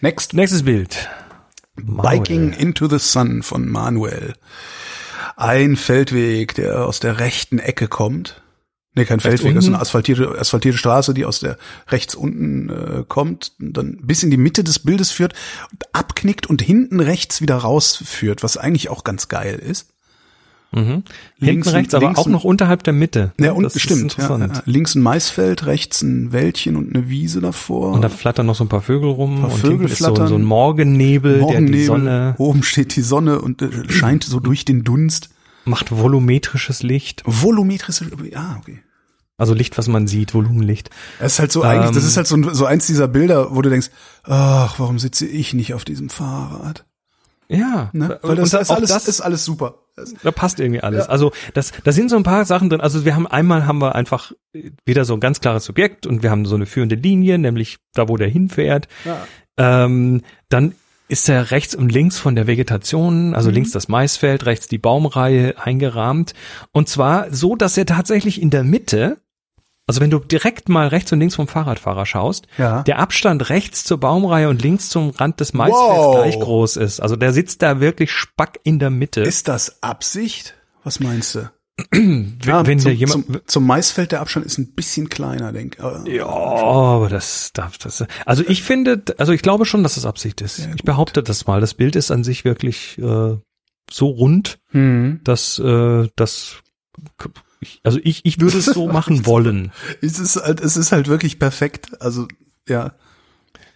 Next. 0.01 0.33
Nächstes 0.33 0.63
Bild. 0.63 1.09
Biking 1.75 2.53
into 2.53 2.87
the 2.87 2.99
Sun 2.99 3.43
von 3.43 3.67
Manuel. 3.69 4.33
Ein 5.35 5.75
Feldweg, 5.75 6.55
der 6.55 6.85
aus 6.85 6.99
der 6.99 7.19
rechten 7.19 7.59
Ecke 7.59 7.87
kommt. 7.87 8.41
Nee, 8.99 9.05
kein 9.05 9.21
Rechts 9.21 9.39
Feldweg, 9.39 9.55
das 9.55 9.63
ist 9.63 9.69
eine 9.69 9.79
asphaltierte, 9.79 10.37
asphaltierte 10.37 10.77
Straße, 10.77 11.13
die 11.13 11.23
aus 11.23 11.39
der 11.39 11.57
rechts 11.87 12.15
unten 12.15 12.69
äh, 12.69 13.03
kommt, 13.07 13.53
dann 13.57 13.97
bis 14.01 14.23
in 14.23 14.29
die 14.29 14.35
Mitte 14.35 14.61
des 14.65 14.79
Bildes 14.79 15.09
führt, 15.09 15.33
und 15.71 15.85
abknickt 15.93 16.47
und 16.47 16.61
hinten 16.61 16.99
rechts 16.99 17.39
wieder 17.39 17.55
rausführt, 17.55 18.43
was 18.43 18.57
eigentlich 18.57 18.89
auch 18.89 19.05
ganz 19.05 19.29
geil 19.29 19.55
ist. 19.55 19.87
Mhm. 20.73 21.03
Links 21.37 21.67
Hinten 21.67 21.69
rechts, 21.69 21.93
aber 21.93 22.07
links 22.07 22.19
auch 22.19 22.27
noch 22.27 22.43
unterhalb 22.43 22.83
der 22.83 22.91
Mitte. 22.91 23.31
Ja, 23.39 23.53
und 23.53 23.63
das 23.63 23.79
stimmt. 23.79 24.17
Ja, 24.17 24.37
ja. 24.37 24.63
Links 24.65 24.95
ein 24.95 25.01
Maisfeld, 25.01 25.65
rechts 25.65 26.01
ein 26.01 26.33
Wäldchen 26.33 26.75
und 26.75 26.93
eine 26.93 27.07
Wiese 27.07 27.39
davor. 27.39 27.93
Und 27.93 28.01
da 28.01 28.09
flattern 28.09 28.47
noch 28.47 28.55
so 28.55 28.65
ein 28.65 28.69
paar 28.69 28.81
Vögel 28.81 29.09
rum 29.09 29.39
Paar 29.39 29.53
und 29.53 29.59
Vögel 29.59 29.77
hinten 29.77 29.93
ist 29.93 29.99
so, 29.99 30.07
flattern. 30.07 30.27
so 30.27 30.35
ein 30.35 30.43
Morgennebel, 30.43 31.35
der 31.35 31.41
Morgennebel, 31.41 31.71
die 31.71 31.85
Sonne 31.85 32.35
oben 32.37 32.63
steht 32.63 32.97
die 32.97 33.01
Sonne 33.01 33.41
und 33.41 33.61
äh, 33.61 33.89
scheint 33.89 34.25
so 34.25 34.41
durch 34.41 34.65
den 34.65 34.83
Dunst. 34.83 35.29
macht 35.63 35.89
volumetrisches 35.89 36.83
Licht. 36.83 37.23
Volumetrische, 37.25 38.07
ah, 38.35 38.57
okay. 38.59 38.79
Also 39.39 39.55
Licht, 39.55 39.77
was 39.79 39.87
man 39.87 40.05
sieht, 40.05 40.35
Volumenlicht. 40.35 40.91
Das 41.19 41.33
ist 41.33 41.39
halt 41.39 41.51
so 41.51 41.63
eigentlich, 41.63 41.91
das 41.95 42.03
Ähm. 42.03 42.07
ist 42.09 42.17
halt 42.17 42.27
so, 42.27 42.35
ein- 42.35 42.53
so 42.53 42.65
eins 42.65 42.85
dieser 42.85 43.07
Bilder, 43.07 43.55
wo 43.55 43.61
du 43.63 43.69
denkst, 43.71 43.89
ach, 44.23 44.77
warum 44.77 44.99
sitze 44.99 45.25
ich 45.25 45.53
nicht 45.55 45.73
auf 45.73 45.83
diesem 45.85 46.09
Fahrrad? 46.09 46.85
Ja, 47.51 47.89
Ne? 47.93 48.19
Weil 48.21 48.35
das, 48.35 48.53
ist 48.53 48.69
alles, 48.69 48.89
das 48.91 49.07
ist 49.07 49.21
alles 49.21 49.43
super. 49.43 49.79
Da 50.23 50.29
passt 50.31 50.59
irgendwie 50.59 50.81
alles. 50.81 51.09
Also 51.09 51.31
das, 51.55 51.71
da 51.83 51.91
sind 51.91 52.09
so 52.09 52.15
ein 52.15 52.21
paar 52.23 52.45
Sachen 52.45 52.69
drin. 52.69 52.79
Also 52.79 53.05
wir 53.05 53.15
haben 53.15 53.25
einmal 53.25 53.65
haben 53.65 53.79
wir 53.81 53.95
einfach 53.95 54.31
wieder 54.85 55.03
so 55.03 55.15
ein 55.15 55.19
ganz 55.19 55.41
klares 55.41 55.65
Subjekt 55.65 56.05
und 56.05 56.21
wir 56.21 56.29
haben 56.29 56.45
so 56.45 56.53
eine 56.55 56.67
führende 56.67 56.95
Linie, 56.95 57.39
nämlich 57.39 57.79
da, 57.95 58.07
wo 58.07 58.15
der 58.17 58.29
hinfährt. 58.29 58.87
Ja. 59.03 59.17
Ähm, 59.57 60.21
dann 60.49 60.73
ist 61.07 61.27
er 61.27 61.49
rechts 61.49 61.73
und 61.73 61.91
links 61.91 62.19
von 62.19 62.35
der 62.35 62.45
Vegetation, 62.45 63.33
also 63.33 63.49
links 63.49 63.71
das 63.71 63.87
Maisfeld, 63.87 64.45
rechts 64.45 64.67
die 64.67 64.77
Baumreihe 64.77 65.55
eingerahmt. 65.57 66.35
Und 66.71 66.87
zwar 66.87 67.33
so, 67.33 67.55
dass 67.55 67.75
er 67.77 67.87
tatsächlich 67.87 68.39
in 68.41 68.51
der 68.51 68.63
Mitte, 68.63 69.17
also 69.89 70.01
wenn 70.01 70.11
du 70.11 70.19
direkt 70.19 70.69
mal 70.69 70.87
rechts 70.87 71.11
und 71.11 71.19
links 71.19 71.35
vom 71.35 71.47
Fahrradfahrer 71.47 72.05
schaust, 72.05 72.45
Ja. 72.59 72.83
der 72.83 72.99
Abstand 72.99 73.49
rechts 73.49 73.83
zur 73.83 73.97
Baumreihe 73.99 74.47
und 74.47 74.61
links 74.61 74.89
zum 74.89 75.09
Rand 75.09 75.39
des 75.39 75.53
Maisfelds 75.53 75.81
Wow. 75.81 76.15
gleich 76.15 76.39
groß 76.39 76.77
ist. 76.77 76.99
Also 76.99 77.15
der 77.15 77.33
sitzt 77.33 77.61
da 77.63 77.79
wirklich 77.79 78.11
spack 78.11 78.59
in 78.63 78.77
der 78.79 78.91
Mitte. 78.91 79.21
Ist 79.21 79.47
das 79.47 79.81
Absicht? 79.81 80.53
Was 80.83 80.99
meinst 80.99 81.33
du? 81.35 81.49
wenn, 81.91 82.37
wenn 82.67 82.79
zum, 82.79 82.91
jemand, 82.91 83.25
zum, 83.25 83.41
zum 83.45 83.65
Maisfeld 83.65 84.11
der 84.11 84.21
Abstand 84.21 84.45
ist 84.45 84.57
ein 84.57 84.73
bisschen 84.75 85.09
kleiner, 85.09 85.51
denk 85.53 85.77
ich. 86.05 86.13
Ja, 86.13 86.25
aber 86.27 87.09
das 87.09 87.51
darf 87.53 87.77
das. 87.77 88.03
Also 88.25 88.43
ich 88.47 88.63
finde, 88.63 89.01
also 89.17 89.31
ich 89.31 89.41
glaube 89.41 89.65
schon, 89.65 89.81
dass 89.83 89.95
das 89.95 90.05
Absicht 90.05 90.41
ist. 90.41 90.67
ich 90.75 90.83
behaupte 90.83 91.23
das 91.23 91.47
mal. 91.47 91.61
Das 91.61 91.73
Bild 91.73 91.95
ist 91.95 92.11
an 92.11 92.23
sich 92.23 92.45
wirklich 92.45 92.97
äh, 92.99 93.37
so 93.91 94.07
rund, 94.07 94.59
Hm. 94.71 95.21
dass 95.23 95.57
äh, 95.57 96.07
das. 96.15 96.57
Ich- 97.59 97.79
Also 97.83 97.99
ich, 98.03 98.25
ich 98.25 98.39
würde 98.39 98.57
es 98.57 98.65
so 98.65 98.87
machen 98.91 99.25
wollen. 99.25 99.71
Es 100.01 100.19
ist 100.19 100.35
halt, 100.35 100.61
es 100.61 100.77
ist 100.77 100.91
halt 100.91 101.07
wirklich 101.07 101.39
perfekt. 101.39 102.01
Also, 102.01 102.27
ja. 102.67 102.93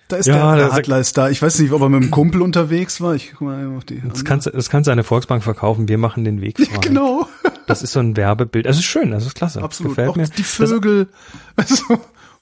Da 0.10 0.18
ist 0.18 0.26
Ja, 0.28 0.36
der, 0.52 0.56
der 0.58 0.68
das- 0.68 0.78
Adler 0.80 1.00
ist 1.00 1.18
da. 1.18 1.30
Ich 1.30 1.42
weiß 1.42 1.60
nicht, 1.60 1.72
ob 1.72 1.82
er 1.82 1.90
mit 1.90 2.04
dem 2.04 2.12
Kumpel 2.12 2.42
unterwegs 2.42 3.00
war. 3.02 3.16
Ich 3.16 3.32
guck 3.32 3.48
mal 3.48 3.76
auf 3.78 3.86
die. 3.86 4.02
Das 4.08 4.26
kannst, 4.26 4.48
das 4.54 4.70
kannst 4.70 4.88
du 4.88 4.92
eine 4.92 5.04
Volksbank 5.04 5.44
verkaufen. 5.44 5.88
Wir 5.88 5.98
machen 5.98 6.24
den 6.26 6.42
Weg 6.42 6.60
frei. 6.60 6.78
genau, 6.82 7.28
Das 7.68 7.82
ist 7.82 7.94
so 7.94 8.00
ein 8.02 8.16
Werbebild. 8.18 8.66
Das 8.66 8.78
ist 8.78 8.84
schön. 8.86 9.12
Das 9.12 9.26
ist 9.26 9.36
klasse. 9.36 9.62
absolut. 9.64 9.94
Gefällt 9.94 10.10
Auch 10.10 10.16
mir. 10.16 10.28
die 10.28 10.44
Vögel. 10.44 11.08
Also, 11.56 11.84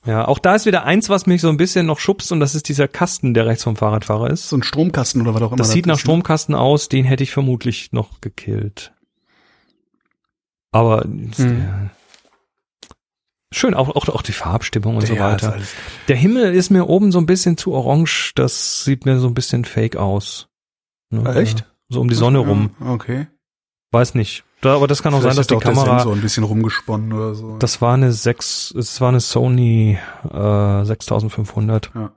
Ja, 0.03 0.27
auch 0.27 0.39
da 0.39 0.55
ist 0.55 0.65
wieder 0.65 0.83
eins, 0.85 1.09
was 1.09 1.27
mich 1.27 1.41
so 1.41 1.49
ein 1.49 1.57
bisschen 1.57 1.85
noch 1.85 1.99
schubst 1.99 2.31
und 2.31 2.39
das 2.39 2.55
ist 2.55 2.67
dieser 2.67 2.87
Kasten, 2.87 3.35
der 3.35 3.45
rechts 3.45 3.63
vom 3.63 3.75
Fahrradfahrer 3.75 4.31
ist. 4.31 4.49
so 4.49 4.57
ein 4.57 4.63
Stromkasten 4.63 5.21
oder 5.21 5.35
was 5.35 5.41
auch 5.43 5.49
immer. 5.49 5.57
Das 5.57 5.71
sieht 5.71 5.85
nach? 5.85 5.99
Stromkasten 5.99 6.55
aus, 6.55 6.89
den 6.89 7.05
hätte 7.05 7.21
ich 7.21 7.29
vermutlich 7.31 7.91
noch 7.91 8.19
gekillt. 8.19 8.93
Aber 10.71 11.01
Hm. 11.03 11.31
ja. 11.37 11.89
schön, 13.53 13.73
auch, 13.73 13.89
auch, 13.89 14.07
auch 14.09 14.21
die 14.21 14.31
Farbstimmung 14.31 14.95
und 14.97 15.05
so 15.07 15.13
Ja, 15.13 15.35
ist 15.35 15.43
weiter. 15.43 15.59
Der 16.07 16.15
Himmel 16.15 16.53
ist 16.53 16.69
mir 16.69 16.87
oben 16.87 17.11
so 17.11 17.19
ein 17.19 17.25
bisschen 17.25 17.57
zu 17.57 17.73
orange, 17.73 18.31
das 18.35 18.83
sieht 18.85 19.05
mir 19.05 19.19
so 19.19 19.27
ein 19.27 19.33
bisschen 19.33 19.65
fake 19.65 19.95
aus. 19.97 20.47
Ne, 21.09 21.23
Ah, 21.25 21.35
echt? 21.35 21.65
So 21.89 21.99
um 21.99 22.07
die 22.07 22.15
Sonne 22.15 22.39
rum. 22.39 22.71
Okay. 22.79 23.27
Weiß 23.91 24.15
nicht. 24.15 24.45
Da, 24.61 24.75
aber 24.75 24.87
das 24.87 25.03
kann 25.03 25.13
auch 25.13 25.19
Vielleicht 25.21 25.35
sein, 25.35 25.39
dass 25.41 25.47
die 25.47 25.57
Kamera. 25.57 25.97
Sensor 25.99 26.13
ein 26.15 26.21
bisschen 26.21 26.43
rumgesponnen 26.45 27.11
oder 27.11 27.35
so. 27.35 27.57
Das 27.57 27.81
war 27.81 27.95
eine 27.95 28.13
6, 28.13 28.75
es 28.77 29.01
war 29.01 29.09
eine 29.09 29.19
Sony 29.19 29.97
äh, 30.31 30.85
6500. 30.85 31.91
ja. 31.93 32.11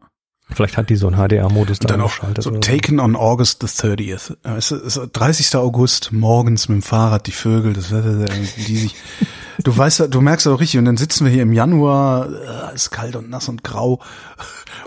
Vielleicht 0.50 0.76
hat 0.76 0.90
die 0.90 0.96
so 0.96 1.08
einen 1.08 1.16
HDR-Modus 1.16 1.78
Und 1.80 1.90
da 1.90 1.94
dann 1.94 2.02
auch 2.02 2.12
so 2.38 2.50
taken 2.58 3.00
on 3.00 3.16
August 3.16 3.60
the 3.62 3.66
30th. 3.66 4.36
Ja, 4.44 4.56
Es 4.56 4.70
ist 4.70 5.00
30. 5.12 5.56
August, 5.56 6.12
morgens 6.12 6.68
mit 6.68 6.76
dem 6.80 6.82
Fahrrad, 6.82 7.26
die 7.26 7.32
Vögel, 7.32 7.72
das 7.72 7.90
Wetter, 7.90 8.26
die 8.26 8.44
sich, 8.76 8.94
du 9.64 9.76
weißt 9.76 10.08
du 10.10 10.20
merkst 10.20 10.46
auch 10.48 10.60
richtig, 10.60 10.78
und 10.78 10.84
dann 10.84 10.98
sitzen 10.98 11.24
wir 11.24 11.32
hier 11.32 11.42
im 11.42 11.52
Januar, 11.52 12.28
äh, 12.70 12.74
ist 12.74 12.90
kalt 12.90 13.16
und 13.16 13.30
nass 13.30 13.48
und 13.48 13.64
grau. 13.64 14.00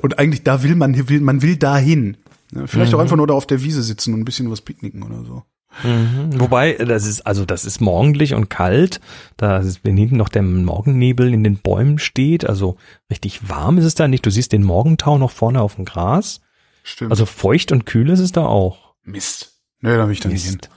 Und 0.02 0.20
eigentlich, 0.20 0.44
da 0.44 0.62
will 0.62 0.76
man, 0.76 1.10
will, 1.10 1.22
man 1.22 1.42
will 1.42 1.58
dahin. 1.58 2.18
Vielleicht 2.66 2.92
Mhm. 2.92 2.98
auch 2.98 3.02
einfach 3.02 3.18
nur 3.18 3.28
da 3.28 3.34
auf 3.34 3.48
der 3.48 3.64
Wiese 3.64 3.82
sitzen 3.82 4.14
und 4.14 4.22
ein 4.22 4.26
bisschen 4.26 4.50
was 4.52 4.62
picknicken 4.62 5.04
oder 5.04 5.24
so. 5.26 5.44
Mhm. 5.84 6.40
Wobei, 6.40 6.74
das 6.74 7.06
ist, 7.06 7.22
also 7.28 7.46
das 7.46 7.66
ist 7.66 7.82
morgendlich 7.82 8.34
und 8.34 8.50
kalt. 8.50 9.00
Da 9.38 9.58
ist, 9.58 9.82
wenn 9.84 9.98
hinten 9.98 10.18
noch 10.18 10.30
der 10.30 10.42
Morgennebel 10.42 11.34
in 11.34 11.44
den 11.44 11.58
Bäumen 11.58 12.00
steht, 12.00 12.48
also 12.48 12.78
richtig 13.10 13.50
warm 13.50 13.78
ist 13.78 13.86
es 13.86 13.96
da 13.96 14.08
nicht. 14.08 14.26
Du 14.26 14.30
siehst 14.32 14.52
den 14.54 14.64
Morgentau 14.64 15.18
noch 15.18 15.32
vorne 15.32 15.62
auf 15.62 15.76
dem 15.76 15.86
Gras. 15.86 16.42
Stimmt. 16.84 17.12
Also 17.12 17.26
feucht 17.26 17.72
und 17.72 17.86
kühl 17.86 18.10
ist 18.10 18.20
es 18.20 18.32
da 18.32 18.46
auch. 18.46 18.94
Mist. 19.04 19.54
Nee, 19.82 19.96
da 19.96 20.06
will 20.08 20.14
ich 20.14 20.20
da 20.22 20.30
nicht 20.30 20.46
hin. 20.46 20.54
Mist. 20.56 20.70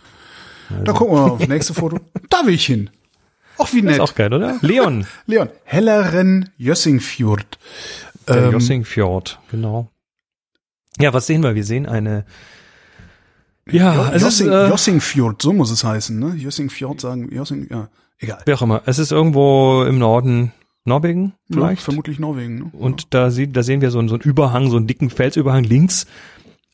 Da 0.85 0.93
gucken 0.93 1.17
wir 1.17 1.23
mal 1.23 1.31
auf 1.31 1.39
das 1.41 1.49
nächste 1.49 1.75
Foto. 1.75 1.99
Da 2.29 2.45
will 2.47 2.55
ich 2.55 2.67
hin. 2.67 2.91
Auch 3.59 3.73
wie 3.73 3.83
Das 3.83 3.93
ist 3.93 3.99
nett. 3.99 4.01
auch 4.01 4.15
geil, 4.15 4.33
oder? 4.33 4.59
Leon, 4.63 5.07
Leon. 5.27 5.49
Helleren 5.65 6.51
Jössingfjord. 6.57 7.59
der 8.29 8.37
Ähm, 8.45 8.53
Jossingfjord, 8.53 9.39
genau. 9.51 9.89
Ja, 10.99 11.13
was 11.13 11.27
sehen 11.27 11.43
wir? 11.43 11.55
Wir 11.55 11.65
sehen 11.65 11.87
eine, 11.87 12.25
ja, 13.73 14.11
es 14.11 14.23
ist, 14.23 14.41
Jossing, 14.41 14.49
äh, 14.49 14.69
Jossingfjord, 14.69 15.43
so 15.43 15.53
muss 15.53 15.71
es 15.71 15.85
heißen, 15.85 16.19
ne? 16.19 16.35
Jossingfjord 16.37 17.01
sagen, 17.01 17.29
Jossing, 17.33 17.69
ja, 17.71 17.89
egal. 18.19 18.41
wie 18.45 18.55
auch 18.55 18.63
immer. 18.63 18.83
Es 18.87 18.99
ist 18.99 19.13
irgendwo 19.13 19.85
im 19.85 19.99
Norden 19.99 20.53
Norwegen, 20.85 21.35
vielleicht. 21.51 21.81
Ja, 21.81 21.85
vermutlich 21.85 22.19
Norwegen, 22.19 22.59
ne? 22.59 22.71
Und 22.73 23.15
da, 23.15 23.31
sieht, 23.31 23.57
da 23.57 23.63
sehen 23.63 23.81
wir 23.81 23.91
so 23.91 23.99
einen, 23.99 24.09
so 24.09 24.15
einen 24.15 24.23
Überhang, 24.23 24.71
so 24.71 24.77
einen 24.77 24.87
dicken 24.87 25.11
Felsüberhang 25.11 25.65
links. 25.65 26.07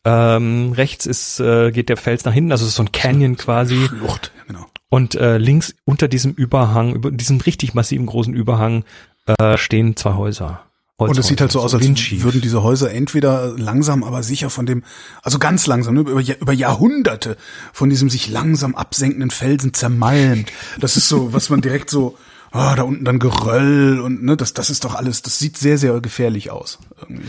Ähm, 0.04 0.72
rechts 0.72 1.06
ist, 1.06 1.40
äh, 1.40 1.72
geht 1.72 1.88
der 1.88 1.96
Fels 1.96 2.24
nach 2.24 2.32
hinten, 2.32 2.52
also 2.52 2.62
es 2.64 2.70
ist 2.70 2.76
so 2.76 2.84
ein 2.84 2.92
Canyon 2.92 3.36
quasi. 3.36 3.86
Schlucht, 3.88 4.30
genau. 4.46 4.66
Und 4.88 5.16
äh, 5.16 5.36
links 5.38 5.74
unter 5.84 6.06
diesem 6.06 6.32
Überhang, 6.32 6.94
über 6.94 7.10
diesem 7.10 7.40
richtig 7.40 7.74
massiven 7.74 8.06
großen 8.06 8.32
Überhang, 8.32 8.84
äh, 9.26 9.58
stehen 9.58 9.96
zwei 9.96 10.14
Häuser. 10.14 10.65
Und 10.98 11.18
es 11.18 11.26
sieht 11.26 11.42
halt 11.42 11.52
so 11.52 11.60
aus, 11.60 11.74
als 11.74 11.84
windschief. 11.84 12.24
würden 12.24 12.40
diese 12.40 12.62
Häuser 12.62 12.90
entweder 12.90 13.54
langsam, 13.58 14.02
aber 14.02 14.22
sicher 14.22 14.48
von 14.48 14.64
dem, 14.64 14.82
also 15.22 15.38
ganz 15.38 15.66
langsam, 15.66 15.94
ne, 15.94 16.00
über, 16.00 16.22
über 16.22 16.52
Jahrhunderte 16.54 17.36
von 17.74 17.90
diesem 17.90 18.08
sich 18.08 18.30
langsam 18.30 18.74
absenkenden 18.74 19.30
Felsen 19.30 19.74
zermalmt. 19.74 20.50
Das 20.80 20.96
ist 20.96 21.08
so, 21.08 21.34
was 21.34 21.50
man 21.50 21.60
direkt 21.60 21.90
so, 21.90 22.16
ah, 22.50 22.74
da 22.74 22.82
unten 22.84 23.04
dann 23.04 23.18
Geröll 23.18 24.00
und 24.00 24.22
ne, 24.22 24.38
das, 24.38 24.54
das 24.54 24.70
ist 24.70 24.84
doch 24.84 24.94
alles, 24.94 25.20
das 25.20 25.38
sieht 25.38 25.58
sehr, 25.58 25.76
sehr 25.76 26.00
gefährlich 26.00 26.50
aus. 26.50 26.78
Irgendwie. 26.98 27.26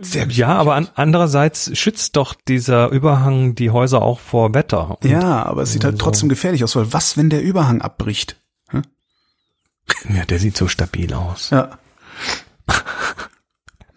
Sehr 0.00 0.26
Ja, 0.28 0.54
aber 0.54 0.74
an, 0.74 0.88
andererseits 0.94 1.76
schützt 1.78 2.16
doch 2.16 2.34
dieser 2.34 2.88
Überhang 2.88 3.54
die 3.54 3.70
Häuser 3.70 4.00
auch 4.02 4.20
vor 4.20 4.54
Wetter. 4.54 4.98
Ja, 5.04 5.44
aber 5.44 5.62
es 5.62 5.72
sieht 5.72 5.84
halt 5.84 5.98
trotzdem 5.98 6.28
gefährlich 6.28 6.64
aus, 6.64 6.74
weil 6.76 6.92
was, 6.92 7.16
wenn 7.16 7.30
der 7.30 7.42
Überhang 7.42 7.82
abbricht? 7.82 8.40
ja, 8.72 10.24
der 10.24 10.38
sieht 10.38 10.56
so 10.56 10.66
stabil 10.66 11.12
aus. 11.14 11.50
Ja. 11.50 11.78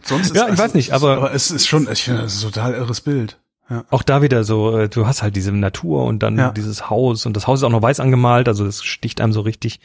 Sonst 0.04 0.36
Ja, 0.36 0.48
ich 0.50 0.58
weiß 0.58 0.74
nicht, 0.74 0.92
aber- 0.94 1.18
aber 1.18 1.34
es 1.34 1.52
ist 1.52 1.68
schon, 1.68 1.88
ich 1.92 2.04
finde, 2.04 2.22
das 2.24 2.34
ist 2.36 2.44
ein 2.44 2.52
total 2.52 2.74
irres 2.74 3.02
Bild. 3.02 3.38
Ja. 3.70 3.86
Auch 3.92 4.02
da 4.02 4.24
wieder 4.24 4.44
so, 4.44 4.76
äh, 4.76 4.90
du 4.90 5.06
hast 5.06 5.22
halt 5.22 5.36
diese 5.36 5.52
Natur 5.52 6.06
und 6.06 6.24
dann 6.24 6.38
Ja. 6.40 6.52
dieses 6.52 6.90
Haus 6.90 7.28
und 7.28 7.36
das 7.38 7.46
Haus 7.46 7.60
ist 7.60 7.64
auch 7.64 7.70
noch 7.70 7.84
weiß 7.84 8.00
angemalt, 8.00 8.48
also 8.48 8.66
das 8.66 8.84
sticht 8.84 9.22
einem 9.22 9.32
so 9.34 9.42
richtig, 9.42 9.80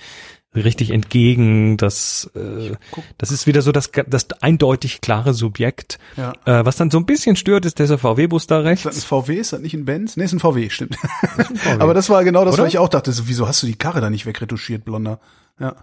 richtig 0.55 0.91
entgegen. 0.91 1.77
Das, 1.77 2.31
äh, 2.35 2.77
das 3.19 3.31
ist 3.31 3.47
wieder 3.47 3.61
so 3.61 3.73
das, 3.73 3.91
das 4.07 4.29
eindeutig 4.41 5.03
klare 5.03 5.35
Subjekt. 5.35 5.99
Ja. 6.17 6.33
Äh, 6.47 6.65
was 6.65 6.77
dann 6.77 6.91
so 6.91 6.97
ein 6.97 7.05
bisschen 7.05 7.37
stört, 7.37 7.67
ist 7.67 7.79
dieser 7.79 7.99
VW-Bus 7.99 8.47
da 8.47 8.61
Ist 8.61 8.87
das 8.87 8.95
rechts. 8.95 9.05
ein 9.05 9.07
VW? 9.07 9.35
Ist 9.35 9.53
das 9.53 9.61
nicht 9.61 9.75
ein 9.75 9.85
Benz? 9.85 10.17
Nee, 10.17 10.25
ist 10.25 10.33
ein 10.33 10.41
VW, 10.41 10.71
stimmt. 10.71 10.97
Aber 11.79 11.93
das 11.93 12.09
war 12.09 12.25
genau 12.25 12.47
das, 12.47 12.55
Oder? 12.55 12.63
was 12.63 12.69
ich 12.73 12.79
auch 12.79 12.89
dachte. 12.89 13.13
So, 13.13 13.29
wieso 13.29 13.47
hast 13.47 13.63
du 13.63 13.67
die 13.67 13.77
Karre 13.77 14.01
da 14.01 14.09
nicht 14.09 14.25
wegretuschiert, 14.25 14.87
Blonder? 14.87 15.21
Ja. 15.61 15.77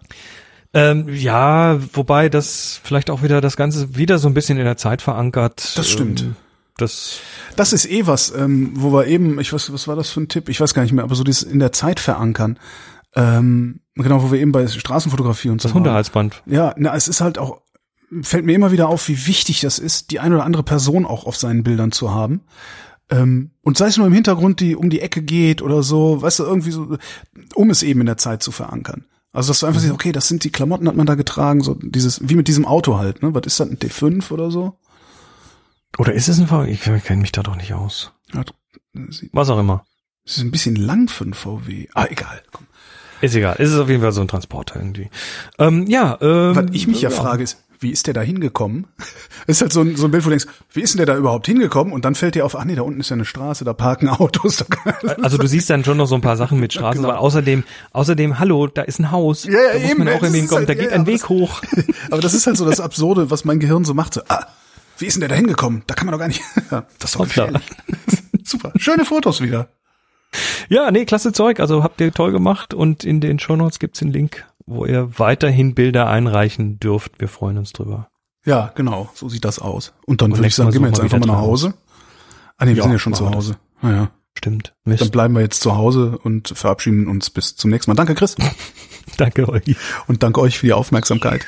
Ähm, 0.73 1.09
ja, 1.09 1.79
wobei 1.93 2.29
das 2.29 2.79
vielleicht 2.83 3.09
auch 3.09 3.23
wieder 3.23 3.41
das 3.41 3.57
Ganze 3.57 3.95
wieder 3.95 4.19
so 4.19 4.27
ein 4.27 4.33
bisschen 4.33 4.57
in 4.57 4.63
der 4.65 4.77
Zeit 4.77 5.01
verankert. 5.01 5.77
Das 5.77 5.89
stimmt. 5.89 6.21
Ähm, 6.21 6.35
das, 6.77 7.19
Das 7.55 7.73
ist 7.73 7.89
eh 7.89 8.07
was, 8.07 8.33
ähm, 8.33 8.71
wo 8.75 8.93
wir 8.93 9.05
eben, 9.07 9.39
ich 9.39 9.51
weiß, 9.51 9.73
was 9.73 9.87
war 9.87 9.95
das 9.95 10.09
für 10.09 10.21
ein 10.21 10.29
Tipp? 10.29 10.49
Ich 10.49 10.61
weiß 10.61 10.73
gar 10.73 10.81
nicht 10.83 10.93
mehr, 10.93 11.03
aber 11.03 11.15
so 11.15 11.23
dieses 11.23 11.43
in 11.43 11.59
der 11.59 11.73
Zeit 11.73 11.99
verankern. 11.99 12.57
Ähm, 13.15 13.81
genau, 13.95 14.23
wo 14.23 14.31
wir 14.31 14.39
eben 14.39 14.53
bei 14.53 14.65
Straßenfotografie 14.65 15.49
und 15.49 15.61
so 15.61 15.67
das. 15.67 15.75
Hundehalsband. 15.75 16.41
Ja, 16.45 16.73
na, 16.77 16.95
es 16.95 17.09
ist 17.09 17.19
halt 17.19 17.37
auch, 17.37 17.61
fällt 18.21 18.45
mir 18.45 18.53
immer 18.53 18.71
wieder 18.71 18.87
auf, 18.87 19.07
wie 19.09 19.27
wichtig 19.27 19.59
das 19.59 19.77
ist, 19.79 20.11
die 20.11 20.21
eine 20.21 20.35
oder 20.35 20.45
andere 20.45 20.63
Person 20.63 21.05
auch 21.05 21.25
auf 21.25 21.35
seinen 21.35 21.63
Bildern 21.63 21.91
zu 21.91 22.13
haben. 22.13 22.41
Ähm, 23.09 23.51
und 23.61 23.77
sei 23.77 23.87
es 23.87 23.97
nur 23.97 24.07
im 24.07 24.13
Hintergrund, 24.13 24.61
die 24.61 24.75
um 24.77 24.89
die 24.89 25.01
Ecke 25.01 25.21
geht 25.21 25.61
oder 25.61 25.83
so, 25.83 26.21
weißt 26.21 26.39
du, 26.39 26.43
irgendwie 26.43 26.71
so, 26.71 26.97
um 27.53 27.69
es 27.69 27.83
eben 27.83 27.99
in 27.99 28.05
der 28.05 28.17
Zeit 28.17 28.41
zu 28.41 28.51
verankern. 28.51 29.05
Also 29.33 29.49
dass 29.49 29.59
du 29.61 29.65
einfach 29.65 29.79
siehst, 29.79 29.93
okay, 29.93 30.11
das 30.11 30.27
sind 30.27 30.43
die 30.43 30.51
Klamotten, 30.51 30.87
hat 30.87 30.95
man 30.95 31.05
da 31.05 31.15
getragen, 31.15 31.61
so 31.61 31.75
dieses, 31.75 32.27
wie 32.27 32.35
mit 32.35 32.47
diesem 32.47 32.65
Auto 32.65 32.97
halt, 32.97 33.23
ne? 33.23 33.33
Was 33.33 33.43
ist 33.45 33.59
das, 33.59 33.69
ein 33.69 33.77
D5 33.77 34.31
oder 34.31 34.51
so? 34.51 34.77
Oder 35.97 36.13
ist 36.13 36.27
es 36.27 36.39
ein 36.39 36.47
VW? 36.47 36.69
Ich 36.71 36.81
kenne 36.81 37.21
mich 37.21 37.31
da 37.31 37.43
doch 37.43 37.55
nicht 37.55 37.73
aus. 37.73 38.11
Ja, 38.33 38.43
Was 39.31 39.49
auch 39.49 39.59
immer. 39.59 39.85
Das 40.25 40.37
ist 40.37 40.43
ein 40.43 40.51
bisschen 40.51 40.75
lang 40.75 41.07
für 41.07 41.25
ein 41.25 41.33
VW. 41.33 41.87
Ah, 41.93 42.05
egal. 42.09 42.41
Komm. 42.51 42.67
Ist 43.21 43.35
egal. 43.35 43.55
Es 43.59 43.71
ist 43.71 43.77
auf 43.79 43.89
jeden 43.89 44.01
Fall 44.01 44.11
so 44.11 44.21
ein 44.21 44.27
Transporter 44.27 44.77
irgendwie. 44.77 45.09
Ähm, 45.59 45.85
ja, 45.87 46.17
ähm, 46.21 46.55
Was 46.55 46.65
ich 46.71 46.87
mich 46.87 47.01
ja, 47.01 47.09
frage 47.09 47.43
ist, 47.43 47.57
wie 47.81 47.89
ist 47.91 48.07
der 48.07 48.13
da 48.13 48.21
hingekommen? 48.21 48.87
Ist 49.47 49.61
halt 49.61 49.73
so 49.73 49.81
ein, 49.81 49.95
so 49.97 50.05
ein 50.05 50.11
Bild, 50.11 50.23
wo 50.23 50.29
du 50.29 50.37
denkst, 50.37 50.45
wie 50.71 50.81
ist 50.81 50.93
denn 50.93 50.97
der 50.97 51.07
da 51.07 51.17
überhaupt 51.17 51.47
hingekommen? 51.47 51.91
Und 51.93 52.05
dann 52.05 52.13
fällt 52.13 52.35
dir 52.35 52.45
auf, 52.45 52.55
ach 52.55 52.63
nee, 52.63 52.75
da 52.75 52.83
unten 52.83 52.99
ist 52.99 53.09
ja 53.09 53.15
eine 53.15 53.25
Straße, 53.25 53.65
da 53.65 53.73
parken 53.73 54.07
Autos. 54.09 54.63
Also 55.21 55.37
du 55.39 55.47
siehst 55.47 55.67
dann 55.69 55.83
schon 55.83 55.97
noch 55.97 56.05
so 56.05 56.13
ein 56.15 56.21
paar 56.21 56.37
Sachen 56.37 56.59
mit 56.59 56.71
Straßen, 56.73 57.03
aber 57.03 57.19
außerdem, 57.19 57.63
außerdem, 57.91 58.37
hallo, 58.39 58.67
da 58.67 58.83
ist 58.83 58.99
ein 58.99 59.11
Haus. 59.11 59.43
Genau. 59.43 59.57
Ja, 59.57 59.63
ja, 59.63 59.73
da 59.73 59.79
muss 59.79 59.89
eben, 59.89 59.99
man 59.99 60.07
auch 60.09 60.11
irgendwie 60.21 60.27
ist 60.29 60.35
hinkommen. 60.41 60.59
halt- 60.67 60.69
da 60.69 60.73
geht 60.75 60.91
ja, 60.91 60.95
ein 60.95 61.05
Weg 61.07 61.21
das- 61.21 61.29
hoch. 61.29 61.61
Aber 62.11 62.21
das 62.21 62.33
ist 62.35 62.45
halt 62.47 62.55
so 62.57 62.65
das 62.69 62.79
Absurde, 62.79 63.31
was 63.31 63.45
mein 63.45 63.59
Gehirn 63.59 63.83
so 63.83 63.93
macht. 63.95 64.13
So, 64.13 64.21
ah, 64.29 64.45
wie 64.99 65.05
ist 65.07 65.15
denn 65.15 65.21
der 65.21 65.29
da 65.29 65.35
hingekommen? 65.35 65.81
Da 65.87 65.95
kann 65.95 66.05
man 66.05 66.13
doch 66.13 66.19
gar 66.19 66.27
nicht. 66.27 66.41
Das 66.69 66.85
ist 67.11 67.15
doch 67.15 67.23
gefährlich. 67.23 67.63
Super. 68.43 68.71
Schöne 68.77 69.05
Fotos 69.05 69.41
wieder. 69.41 69.69
Ja, 70.69 70.91
nee, 70.91 71.05
klasse 71.05 71.33
Zeug. 71.33 71.59
Also 71.59 71.83
habt 71.83 71.99
ihr 71.99 72.11
toll 72.13 72.31
gemacht 72.31 72.73
und 72.75 73.03
in 73.03 73.19
den 73.19 73.39
Shownotes 73.39 73.79
gibt's 73.79 73.99
den 73.99 74.11
Link, 74.13 74.45
wo 74.71 74.85
ihr 74.85 75.19
weiterhin 75.19 75.75
Bilder 75.75 76.07
einreichen 76.09 76.79
dürft. 76.79 77.19
Wir 77.19 77.27
freuen 77.27 77.57
uns 77.57 77.73
drüber. 77.73 78.07
Ja, 78.45 78.71
genau. 78.75 79.09
So 79.13 79.29
sieht 79.29 79.45
das 79.45 79.59
aus. 79.59 79.93
Und 80.05 80.21
dann 80.21 80.31
Und 80.31 80.39
würde 80.39 80.47
ich 80.47 80.55
sagen, 80.55 80.71
gehen 80.71 80.81
wir 80.81 80.87
jetzt 80.87 80.99
einfach 80.99 81.19
mal 81.19 81.27
nach 81.27 81.37
Hause. 81.41 81.73
Ah 82.57 82.65
nee, 82.65 82.71
wir 82.71 82.77
Ja, 82.77 82.83
sind 82.83 82.91
ja 82.93 82.99
schon 82.99 83.13
zu 83.13 83.29
Hause. 83.29 83.57
Naja. 83.81 84.09
Stimmt. 84.37 84.73
Dann 84.85 84.93
Mist. 84.93 85.11
bleiben 85.11 85.33
wir 85.35 85.41
jetzt 85.41 85.61
zu 85.61 85.75
Hause 85.75 86.17
und 86.23 86.49
verabschieden 86.49 87.07
uns 87.07 87.29
bis 87.29 87.55
zum 87.55 87.69
nächsten 87.69 87.91
Mal. 87.91 87.95
Danke, 87.95 88.15
Chris. 88.15 88.35
Danke 89.17 89.49
euch. 89.49 89.75
Und 90.07 90.23
danke 90.23 90.39
euch 90.39 90.57
für 90.57 90.67
die 90.67 90.73
Aufmerksamkeit. 90.73 91.45